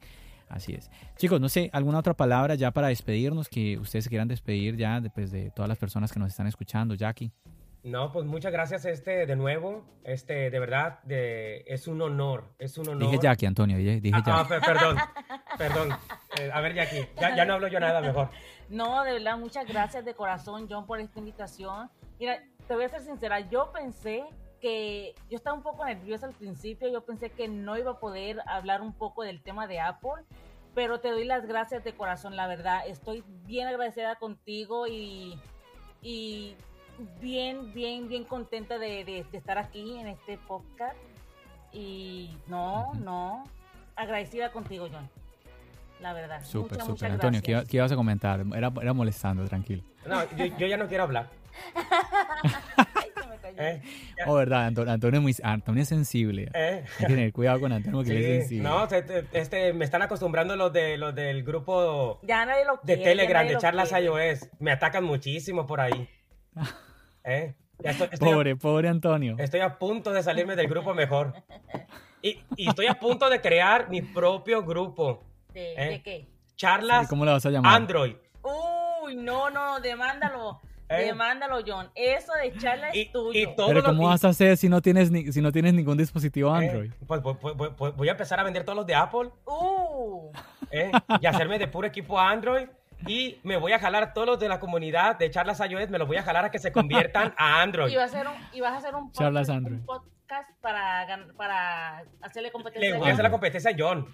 Así 0.50 0.74
es. 0.74 0.92
Chicos, 1.16 1.40
no 1.40 1.48
sé, 1.48 1.70
alguna 1.72 2.00
otra 2.00 2.14
palabra 2.14 2.56
ya 2.56 2.72
para 2.72 2.90
despedirnos 2.90 3.48
que 3.48 3.78
ustedes 3.78 4.10
quieran 4.10 4.28
despedir 4.28 4.76
ya 4.76 5.00
después 5.00 5.32
de 5.32 5.50
todas 5.52 5.70
las 5.70 5.78
personas 5.78 6.12
que 6.12 6.20
nos 6.20 6.30
están 6.30 6.48
escuchando, 6.48 6.94
Jackie. 6.96 7.32
No, 7.84 8.12
pues 8.12 8.26
muchas 8.28 8.52
gracias 8.52 8.86
este 8.86 9.26
de 9.26 9.36
nuevo. 9.36 9.84
Este, 10.04 10.52
de 10.52 10.60
verdad, 10.60 11.00
de, 11.04 11.64
es 11.66 11.88
un 11.88 12.00
honor, 12.02 12.44
es 12.60 12.78
un 12.78 12.88
honor. 12.90 13.10
Dije 13.10 13.20
Jackie, 13.22 13.48
Antonio, 13.48 13.78
dije, 13.78 14.00
dije 14.00 14.16
Ah, 14.18 14.22
ah, 14.24 14.48
Jackie. 14.48 14.50
per- 14.66 14.74
perdón, 14.78 14.98
perdón. 15.58 15.90
Eh, 16.40 16.52
a 16.54 16.62
ver, 16.62 16.76
Jackie, 16.76 17.08
ya, 17.20 17.36
ya 17.36 17.46
no 17.46 17.54
hablo 17.56 17.68
yo 17.68 17.80
nada 17.80 18.00
mejor. 18.02 18.30
No, 18.70 19.04
de 19.04 19.14
verdad, 19.14 19.38
muchas 19.38 19.68
gracias 19.68 20.06
de 20.06 20.14
corazón, 20.14 20.68
John, 20.70 20.86
por 20.86 21.00
esta 21.00 21.18
invitación. 21.20 21.90
Mira, 22.20 22.44
te 22.68 22.76
voy 22.76 22.84
a 22.86 22.90
ser 22.90 23.02
sincera, 23.02 23.40
yo 23.40 23.72
pensé 23.72 24.26
que 24.62 25.16
yo 25.32 25.38
estaba 25.38 25.58
un 25.58 25.64
poco 25.64 25.84
nerviosa 25.84 26.28
al 26.28 26.34
principio, 26.34 26.88
yo 26.88 27.04
pensé 27.04 27.32
que 27.32 27.48
no 27.48 27.78
iba 27.80 27.92
a 27.92 28.00
poder 28.00 28.38
hablar 28.46 28.82
un 28.84 28.94
poco 28.94 29.24
del 29.24 29.42
tema 29.42 29.66
de 29.66 29.80
Apple, 29.80 30.24
pero 30.76 31.00
te 31.00 31.10
doy 31.10 31.26
las 31.26 31.48
gracias 31.48 31.84
de 31.84 31.94
corazón, 31.94 32.36
la 32.36 32.46
verdad. 32.46 32.82
Estoy 32.88 33.24
bien 33.48 33.68
agradecida 33.68 34.16
contigo 34.18 34.86
y, 34.88 35.38
y 36.04 36.56
bien, 37.22 37.74
bien, 37.74 38.08
bien 38.08 38.24
contenta 38.24 38.78
de, 38.80 39.04
de- 39.06 39.26
de 39.32 39.38
estar 39.38 39.58
aquí 39.58 39.98
en 40.00 40.08
este 40.08 40.38
podcast. 40.48 40.96
Y 41.74 42.36
no, 42.48 42.94
no, 42.96 43.44
agradecida 43.96 44.52
contigo, 44.52 44.88
John. 44.92 45.10
La 46.02 46.14
verdad. 46.14 46.44
Súper, 46.44 46.72
muchas, 46.80 46.86
súper. 46.88 47.12
muchas 47.12 47.12
Antonio, 47.14 47.42
¿qué, 47.44 47.64
qué 47.70 47.78
ibas 47.78 47.92
a 47.92 47.96
comentar? 47.96 48.44
Era, 48.56 48.72
era 48.82 48.94
molestando, 48.94 49.46
tranquilo. 49.48 49.84
No, 50.08 50.24
yo, 50.36 50.46
yo 50.58 50.68
ya 50.68 50.76
no 50.78 50.88
quiero 50.88 51.04
hablar. 51.04 51.30
Ay, 51.76 53.10
se 53.22 53.28
me 53.28 53.38
cayó. 53.38 53.56
¿eh? 53.62 53.82
Oh, 54.26 54.34
verdad, 54.34 54.66
Antonio, 54.66 54.92
Antonio, 54.92 55.20
es 55.20 55.22
muy, 55.22 55.36
Antonio 55.44 55.84
es 55.84 55.90
sensible. 55.90 56.50
¿eh? 56.56 56.84
Hay 56.86 56.98
que 56.98 57.06
tener 57.06 57.32
cuidado 57.34 57.60
con 57.60 57.72
Antonio 57.72 58.00
porque 58.00 58.12
él 58.12 58.18
es 58.18 58.26
Sí, 58.26 58.40
sensible. 58.40 58.64
no, 58.70 58.88
te- 58.88 59.02
te- 59.04 59.26
este, 59.40 59.74
me 59.74 59.86
están 59.86 60.02
acostumbrando 60.02 60.56
los, 60.56 60.74
de, 60.74 60.98
los 60.98 61.14
del 61.14 61.44
grupo 61.44 62.20
Ya 62.24 62.46
nadie 62.46 62.66
lo 62.66 62.74
de 62.78 62.80
quiere. 62.84 63.02
ya 63.04 63.08
Telegram, 63.10 63.44
nadie 63.44 63.56
de 63.56 63.62
charlas 63.62 63.90
quiere. 63.90 64.06
iOS. 64.06 64.50
Me 64.60 64.72
atacan 64.72 65.04
muchísimo 65.04 65.68
por 65.68 65.82
ahí. 65.82 66.10
¿Eh? 67.24 67.56
Ya 67.80 67.92
estoy, 67.92 68.10
estoy 68.12 68.30
a- 68.30 68.34
Pobre, 68.34 68.56
pobre 68.56 68.88
Antonio. 68.90 69.36
Estoy 69.40 69.60
a 69.62 69.78
punto 69.80 70.12
de 70.12 70.22
salirme 70.24 70.56
del 70.56 70.68
grupo 70.68 70.94
mejor. 70.94 71.34
Y, 72.22 72.40
y 72.56 72.70
estoy 72.70 72.88
a 72.88 72.94
punto 73.00 73.30
de 73.30 73.42
crear 73.42 73.90
mi 73.90 74.02
propio 74.02 74.64
grupo. 74.64 75.24
¿De, 75.54 75.74
¿Eh? 75.74 75.90
de 75.90 76.04
qué? 76.04 76.28
Charlas 76.56 77.08
¿Cómo 77.08 77.26
le 77.26 77.32
vas 77.32 77.46
a 77.46 77.50
llamar? 77.50 77.74
Android. 77.76 78.16
Uy, 78.44 79.16
no, 79.16 79.50
no, 79.50 79.80
demándalo. 79.80 80.62
¿Eh? 80.88 81.06
Demándalo, 81.06 81.60
John. 81.66 81.90
Eso 81.96 82.34
de 82.34 82.56
charla 82.58 82.90
es 82.90 82.96
Y- 82.98 83.06
tuyo. 83.12 83.32
y 83.52 83.56
todo- 83.56 83.68
Pero 83.70 83.84
¿cómo 83.84 84.08
vas 84.10 84.24
a 84.26 84.30
hacer 84.30 84.58
si 84.58 84.68
no 84.70 84.82
tienes 84.82 85.10
ni, 85.10 85.32
si 85.32 85.42
no 85.42 85.52
tienes 85.52 85.74
ningún 85.74 85.98
dispositivo 85.98 86.54
¿eh? 86.56 86.68
Android? 86.68 86.92
Pues, 87.08 87.22
pues, 87.22 87.38
pues, 87.42 87.56
pues, 87.58 87.72
pues 87.78 87.96
voy 87.96 88.10
a 88.10 88.12
empezar 88.12 88.40
a 88.40 88.44
vender 88.44 88.64
todos 88.66 88.76
los 88.76 88.86
de 88.86 88.94
Apple 88.94 89.30
Uh, 89.46 90.32
¿eh? 90.70 90.92
y 91.22 91.26
hacerme 91.26 91.58
de 91.58 91.68
puro 91.68 91.88
equipo 91.88 92.20
Android. 92.20 92.68
Y 93.08 93.40
me 93.44 93.58
voy 93.58 93.72
a 93.74 93.80
jalar 93.80 94.04
a 94.04 94.14
todos 94.14 94.28
los 94.28 94.40
de 94.40 94.48
la 94.48 94.60
comunidad 94.60 95.18
de 95.18 95.30
charlas 95.30 95.60
iOS, 95.60 95.90
me 95.90 95.98
los 95.98 96.08
voy 96.08 96.18
a 96.18 96.24
jalar 96.24 96.46
a 96.46 96.52
que 96.52 96.60
se 96.60 96.72
conviertan 96.72 97.34
a 97.38 97.62
Android. 97.62 97.92
y, 97.92 97.96
vas 97.96 98.14
a 98.14 98.20
hacer 98.20 98.28
un, 98.28 98.36
y 98.54 98.62
vas 98.62 98.74
a 98.74 98.78
hacer 98.78 98.96
un 98.96 99.12
Charlas 99.12 99.48
podcast, 99.48 99.58
Android. 99.58 99.80
un 99.80 99.86
podcast 99.86 100.50
para, 100.62 101.28
para 101.36 102.04
hacerle 102.22 102.52
competencia. 102.52 102.92
Le 102.92 102.98
voy 102.98 103.10
a 103.10 103.14
hacer 103.14 103.24
la 103.24 103.32
competencia 103.32 103.72
a 103.72 103.76
John. 103.78 104.08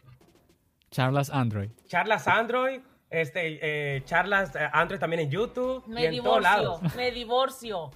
Charlas 0.89 1.29
Android. 1.29 1.69
Charlas 1.87 2.27
Android, 2.27 2.81
este, 3.09 3.95
eh, 3.95 4.03
charlas 4.05 4.55
eh, 4.55 4.69
Android 4.71 4.99
también 4.99 5.21
en 5.21 5.29
YouTube 5.29 5.85
Me 5.87 6.03
y 6.03 6.17
en 6.17 6.23
todos 6.23 6.41
lados. 6.41 6.81
divorcio, 6.81 6.97
me 6.97 7.11
divorcio. 7.11 7.91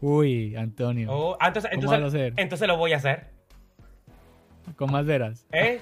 Uy, 0.00 0.54
Antonio. 0.54 1.10
Oh, 1.10 1.36
entonces, 1.40 1.70
¿Cómo 1.74 1.82
vas 1.86 1.92
a 1.92 1.96
entonces, 1.96 2.20
hacer? 2.20 2.34
entonces 2.36 2.68
lo 2.68 2.76
voy 2.76 2.92
a 2.92 2.96
hacer. 2.98 3.37
Con 4.76 4.90
más 4.92 5.06
veras. 5.06 5.46
¿Eh? 5.52 5.80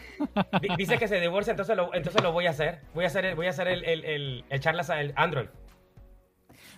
Di- 0.61 0.69
Dice 0.77 0.99
que 0.99 1.09
se 1.09 1.21
divorcia, 1.21 1.51
entonces 1.53 1.77
lo, 1.77 1.93
entonces 1.95 2.23
lo 2.23 2.33
voy 2.33 2.47
a 2.47 2.51
hacer. 2.51 2.81
Voy 2.95 3.05
a 3.05 3.09
hacer 3.09 3.25
el, 3.27 3.35
voy 3.35 3.47
a 3.47 3.51
hacer 3.51 3.69
el, 3.69 3.85
el, 3.85 4.05
el, 4.05 4.45
el 4.49 4.61
charlas 4.61 4.91
el 4.91 5.13
Android. 5.17 5.47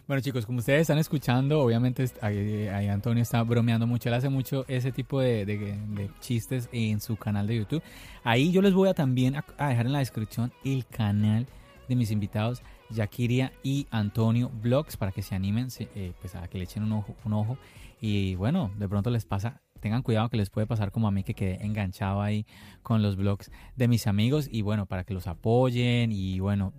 Bueno, 0.07 0.23
chicos, 0.23 0.47
como 0.47 0.59
ustedes 0.61 0.83
están 0.83 0.97
escuchando, 0.99 1.61
obviamente 1.61 2.05
ahí, 2.23 2.67
ahí 2.69 2.89
Antonio 2.89 3.23
está 3.23 3.43
bromeando 3.43 3.87
mucho. 3.87 4.09
Él 4.09 4.15
hace 4.15 4.31
mucho 4.31 4.65
ese 4.67 4.91
tipo 4.91 5.21
de, 5.21 5.45
de- 5.45 5.77
de 5.77 6.11
chistes 6.21 6.69
en 6.73 7.01
su 7.01 7.17
canal 7.17 7.47
de 7.47 7.57
YouTube. 7.57 7.83
Ahí 8.25 8.51
yo 8.51 8.63
les 8.63 8.73
voy 8.73 8.89
a 8.89 8.95
también 8.95 9.37
a, 9.37 9.45
a 9.59 9.69
dejar 9.69 9.85
en 9.87 9.93
la 9.93 9.99
descripción 9.99 10.51
el 10.65 10.87
canal 10.87 11.47
de 11.89 11.97
mis 11.97 12.11
invitados. 12.11 12.63
Yakiria 12.91 13.53
y 13.63 13.87
Antonio 13.91 14.49
Blogs 14.49 14.97
para 14.97 15.13
que 15.13 15.21
se 15.21 15.35
animen, 15.35 15.69
eh, 15.79 16.13
pues 16.23 16.35
a 16.37 16.49
que 16.49 16.57
le 16.57 16.65
echen 16.65 16.83
un 16.85 16.93
ojo, 16.93 17.15
un 17.27 17.35
ojo. 17.35 17.59
Y 18.01 18.35
bueno, 18.37 18.71
de 18.79 18.89
pronto 18.89 19.11
les 19.11 19.27
pasa, 19.27 19.61
tengan 19.79 20.03
cuidado 20.03 20.29
que 20.29 20.37
les 20.37 20.51
puede 20.51 20.67
pasar 20.67 20.91
como 20.91 21.09
a 21.09 21.11
mí 21.11 21.23
que 21.23 21.35
quedé 21.35 21.65
enganchado 21.65 22.21
ahí 22.21 22.47
con 22.83 23.03
los 23.03 23.17
blogs 23.17 23.51
de 23.77 23.89
mis 23.89 24.07
amigos. 24.07 24.49
Y 24.51 24.63
bueno, 24.63 24.87
para 24.87 25.05
que 25.05 25.15
los 25.15 25.27
apoyen. 25.27 26.13
Y 26.13 26.41
bueno, 26.41 26.73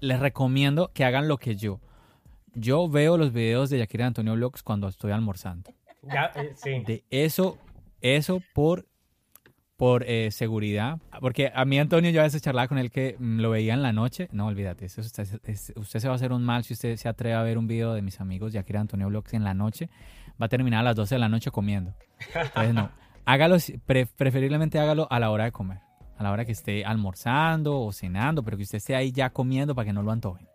les 0.00 0.20
recomiendo 0.20 0.90
que 0.92 1.04
hagan 1.04 1.28
lo 1.28 1.38
que 1.38 1.56
yo. 1.56 1.80
Yo 2.54 2.88
veo 2.88 3.18
los 3.18 3.32
videos 3.32 3.70
de 3.70 3.78
Yakiria 3.78 4.06
y 4.06 4.08
Antonio 4.08 4.34
Blogs 4.34 4.62
cuando 4.62 4.88
estoy 4.88 5.12
almorzando. 5.12 5.70
Ya, 6.02 6.32
eh, 6.36 6.52
sí. 6.54 6.82
De 6.86 7.04
eso, 7.10 7.58
eso 8.00 8.40
por 8.54 8.86
por 9.76 10.04
eh, 10.04 10.30
seguridad. 10.30 10.98
Porque 11.20 11.52
a 11.54 11.64
mí, 11.64 11.78
Antonio, 11.78 12.10
yo 12.10 12.20
a 12.20 12.24
veces 12.24 12.42
charlaba 12.42 12.68
con 12.68 12.78
él 12.78 12.90
que 12.90 13.16
mm, 13.18 13.40
lo 13.40 13.50
veía 13.50 13.74
en 13.74 13.82
la 13.82 13.92
noche. 13.92 14.28
No, 14.32 14.46
olvídate, 14.46 14.86
usted, 14.86 15.24
se 15.24 16.08
va 16.08 16.14
a 16.14 16.16
hacer 16.16 16.32
un 16.32 16.44
mal 16.44 16.64
si 16.64 16.74
usted 16.74 16.96
se 16.96 17.08
atreve 17.08 17.34
a 17.34 17.42
ver 17.42 17.58
un 17.58 17.66
video 17.66 17.92
de 17.94 18.02
mis 18.02 18.20
amigos, 18.20 18.54
era 18.54 18.80
Antonio 18.80 19.08
Blogs 19.08 19.34
en 19.34 19.44
la 19.44 19.54
noche. 19.54 19.90
Va 20.40 20.46
a 20.46 20.48
terminar 20.48 20.80
a 20.80 20.82
las 20.82 20.96
12 20.96 21.14
de 21.14 21.18
la 21.18 21.28
noche 21.28 21.50
comiendo. 21.50 21.94
Entonces, 22.34 22.74
no. 22.74 22.90
Hágalo, 23.24 23.56
preferiblemente 24.16 24.78
hágalo 24.78 25.08
a 25.10 25.18
la 25.18 25.30
hora 25.30 25.44
de 25.44 25.52
comer. 25.52 25.80
A 26.16 26.22
la 26.22 26.30
hora 26.30 26.44
que 26.44 26.52
esté 26.52 26.84
almorzando 26.84 27.80
o 27.80 27.92
cenando, 27.92 28.44
pero 28.44 28.56
que 28.56 28.62
usted 28.62 28.78
esté 28.78 28.94
ahí 28.94 29.10
ya 29.10 29.30
comiendo 29.30 29.74
para 29.74 29.86
que 29.86 29.92
no 29.92 30.02
lo 30.02 30.12
antojen. 30.12 30.46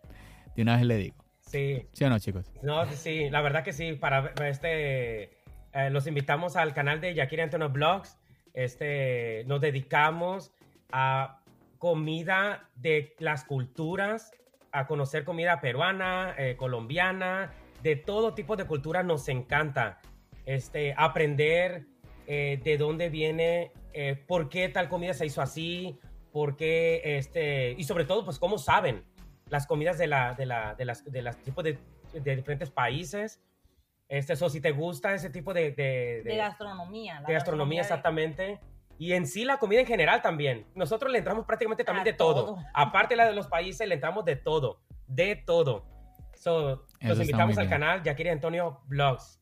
De 0.56 0.62
una 0.62 0.76
vez 0.76 0.86
le 0.86 0.96
digo. 0.96 1.16
Sí. 1.40 1.86
¿Sí 1.92 2.04
o 2.04 2.08
no, 2.08 2.18
chicos? 2.18 2.50
No, 2.62 2.86
sí, 2.86 3.28
la 3.28 3.42
verdad 3.42 3.62
que 3.62 3.74
sí. 3.74 3.92
Para 3.92 4.32
este, 4.48 5.24
eh, 5.24 5.90
los 5.90 6.06
invitamos 6.06 6.56
al 6.56 6.72
canal 6.72 7.02
de 7.02 7.14
Yakira 7.14 7.44
Antonio 7.44 7.68
Blogs 7.68 8.16
este, 8.54 9.44
nos 9.46 9.60
dedicamos 9.60 10.52
a 10.90 11.40
comida 11.78 12.68
de 12.76 13.14
las 13.18 13.44
culturas, 13.44 14.32
a 14.72 14.86
conocer 14.86 15.24
comida 15.24 15.60
peruana, 15.60 16.34
eh, 16.38 16.56
colombiana, 16.56 17.52
de 17.82 17.96
todo 17.96 18.34
tipo 18.34 18.56
de 18.56 18.66
cultura 18.66 19.02
nos 19.02 19.28
encanta. 19.28 20.00
Este, 20.46 20.94
aprender 20.96 21.86
eh, 22.26 22.60
de 22.64 22.78
dónde 22.78 23.08
viene, 23.08 23.72
eh, 23.92 24.16
por 24.26 24.48
qué 24.48 24.68
tal 24.68 24.88
comida 24.88 25.14
se 25.14 25.26
hizo 25.26 25.42
así, 25.42 25.98
por 26.32 26.56
qué, 26.56 27.00
este, 27.18 27.72
y 27.72 27.84
sobre 27.84 28.04
todo, 28.04 28.24
pues 28.24 28.38
cómo 28.38 28.58
saben 28.58 29.04
las 29.48 29.66
comidas 29.66 29.98
de, 29.98 30.06
la, 30.06 30.34
de, 30.34 30.46
la, 30.46 30.74
de 30.74 30.84
las, 30.84 31.04
de 31.04 31.22
las 31.22 31.36
tipos 31.38 31.62
de, 31.62 31.78
de 32.12 32.36
diferentes 32.36 32.70
países. 32.70 33.42
Este, 34.08 34.34
eso, 34.34 34.48
si 34.48 34.60
te 34.60 34.72
gusta 34.72 35.14
ese 35.14 35.30
tipo 35.30 35.54
de... 35.54 35.72
De, 35.72 36.36
gastronomía. 36.36 37.22
de 37.26 37.32
gastronomía, 37.32 37.80
exactamente. 37.80 38.60
Y 38.98 39.12
en 39.14 39.26
sí 39.26 39.44
la 39.44 39.58
comida 39.58 39.80
en 39.80 39.86
general 39.86 40.22
también. 40.22 40.66
Nosotros 40.74 41.10
le 41.10 41.18
entramos 41.18 41.46
prácticamente 41.46 41.82
también 41.82 42.04
de 42.04 42.12
todo. 42.12 42.58
Aparte 42.74 43.14
de 43.14 43.16
la 43.16 43.26
de 43.26 43.32
los 43.32 43.46
países, 43.46 43.86
le 43.88 43.94
entramos 43.94 44.24
de 44.24 44.36
todo. 44.36 44.80
De 45.06 45.36
todo. 45.36 45.91
So, 46.42 46.84
los 47.00 47.20
invitamos 47.20 47.56
al 47.56 47.68
canal 47.68 48.02
Yakiri 48.02 48.30
Antonio 48.30 48.80
Vlogs. 48.88 49.38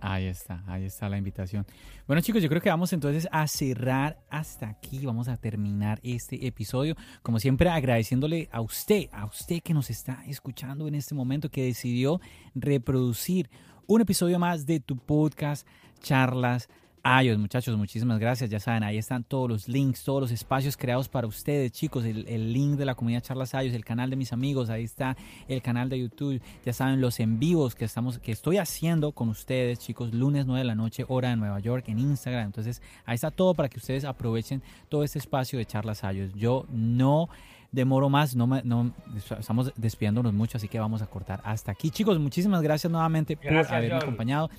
Ahí 0.00 0.24
está, 0.24 0.64
ahí 0.66 0.86
está 0.86 1.06
la 1.10 1.18
invitación. 1.18 1.66
Bueno 2.06 2.22
chicos, 2.22 2.42
yo 2.42 2.48
creo 2.48 2.62
que 2.62 2.70
vamos 2.70 2.94
entonces 2.94 3.28
a 3.30 3.46
cerrar 3.46 4.18
hasta 4.30 4.70
aquí, 4.70 5.04
vamos 5.04 5.28
a 5.28 5.36
terminar 5.36 6.00
este 6.02 6.46
episodio, 6.46 6.96
como 7.20 7.38
siempre 7.38 7.68
agradeciéndole 7.68 8.48
a 8.52 8.62
usted, 8.62 9.10
a 9.12 9.26
usted 9.26 9.60
que 9.62 9.74
nos 9.74 9.90
está 9.90 10.24
escuchando 10.26 10.88
en 10.88 10.94
este 10.94 11.14
momento, 11.14 11.50
que 11.50 11.64
decidió 11.64 12.22
reproducir 12.54 13.50
un 13.86 14.00
episodio 14.00 14.38
más 14.38 14.64
de 14.64 14.80
tu 14.80 14.96
podcast, 14.96 15.68
charlas 16.00 16.70
Ayos, 17.04 17.36
muchachos, 17.36 17.76
muchísimas 17.76 18.20
gracias. 18.20 18.48
Ya 18.48 18.60
saben, 18.60 18.84
ahí 18.84 18.96
están 18.96 19.24
todos 19.24 19.50
los 19.50 19.66
links, 19.66 20.04
todos 20.04 20.20
los 20.20 20.30
espacios 20.30 20.76
creados 20.76 21.08
para 21.08 21.26
ustedes, 21.26 21.72
chicos. 21.72 22.04
El, 22.04 22.52
link 22.52 22.76
de 22.76 22.84
la 22.84 22.94
comunidad 22.94 23.22
Charlas 23.22 23.56
Ayos, 23.56 23.74
el 23.74 23.84
canal 23.84 24.08
de 24.08 24.14
mis 24.14 24.32
amigos, 24.32 24.70
ahí 24.70 24.84
está 24.84 25.16
el 25.48 25.60
canal 25.62 25.88
de 25.88 25.98
YouTube. 25.98 26.40
Ya 26.64 26.72
saben, 26.72 27.00
los 27.00 27.18
en 27.18 27.40
vivos 27.40 27.74
que, 27.74 27.86
estamos, 27.86 28.20
que 28.20 28.30
estoy 28.30 28.58
haciendo 28.58 29.10
con 29.10 29.28
ustedes, 29.30 29.80
chicos, 29.80 30.14
lunes 30.14 30.46
9 30.46 30.60
de 30.60 30.64
la 30.64 30.76
noche, 30.76 31.04
hora 31.08 31.30
de 31.30 31.36
Nueva 31.36 31.58
York, 31.58 31.88
en 31.88 31.98
Instagram. 31.98 32.46
Entonces, 32.46 32.80
ahí 33.04 33.16
está 33.16 33.32
todo 33.32 33.52
para 33.54 33.68
que 33.68 33.78
ustedes 33.78 34.04
aprovechen 34.04 34.62
todo 34.88 35.02
este 35.02 35.18
espacio 35.18 35.58
de 35.58 35.66
Charlas 35.66 36.04
Ayos. 36.04 36.32
Yo 36.34 36.66
no 36.70 37.28
demoro 37.72 38.10
más, 38.10 38.36
no, 38.36 38.46
no 38.46 38.92
estamos 39.40 39.72
despidiéndonos 39.74 40.32
mucho, 40.32 40.56
así 40.56 40.68
que 40.68 40.78
vamos 40.78 41.02
a 41.02 41.06
cortar 41.06 41.40
hasta 41.42 41.72
aquí. 41.72 41.90
Chicos, 41.90 42.20
muchísimas 42.20 42.62
gracias 42.62 42.92
nuevamente 42.92 43.36
por 43.36 43.52
haberme 43.56 43.96
acompañado. 43.96 44.50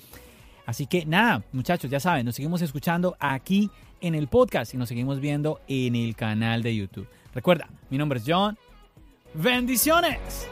Así 0.66 0.86
que 0.86 1.04
nada, 1.04 1.44
muchachos, 1.52 1.90
ya 1.90 2.00
saben, 2.00 2.24
nos 2.24 2.34
seguimos 2.34 2.62
escuchando 2.62 3.16
aquí 3.20 3.70
en 4.00 4.14
el 4.14 4.28
podcast 4.28 4.74
y 4.74 4.76
nos 4.76 4.88
seguimos 4.88 5.20
viendo 5.20 5.60
en 5.68 5.94
el 5.94 6.16
canal 6.16 6.62
de 6.62 6.76
YouTube. 6.76 7.08
Recuerda, 7.34 7.68
mi 7.90 7.98
nombre 7.98 8.18
es 8.18 8.24
John. 8.26 8.56
Bendiciones. 9.34 10.48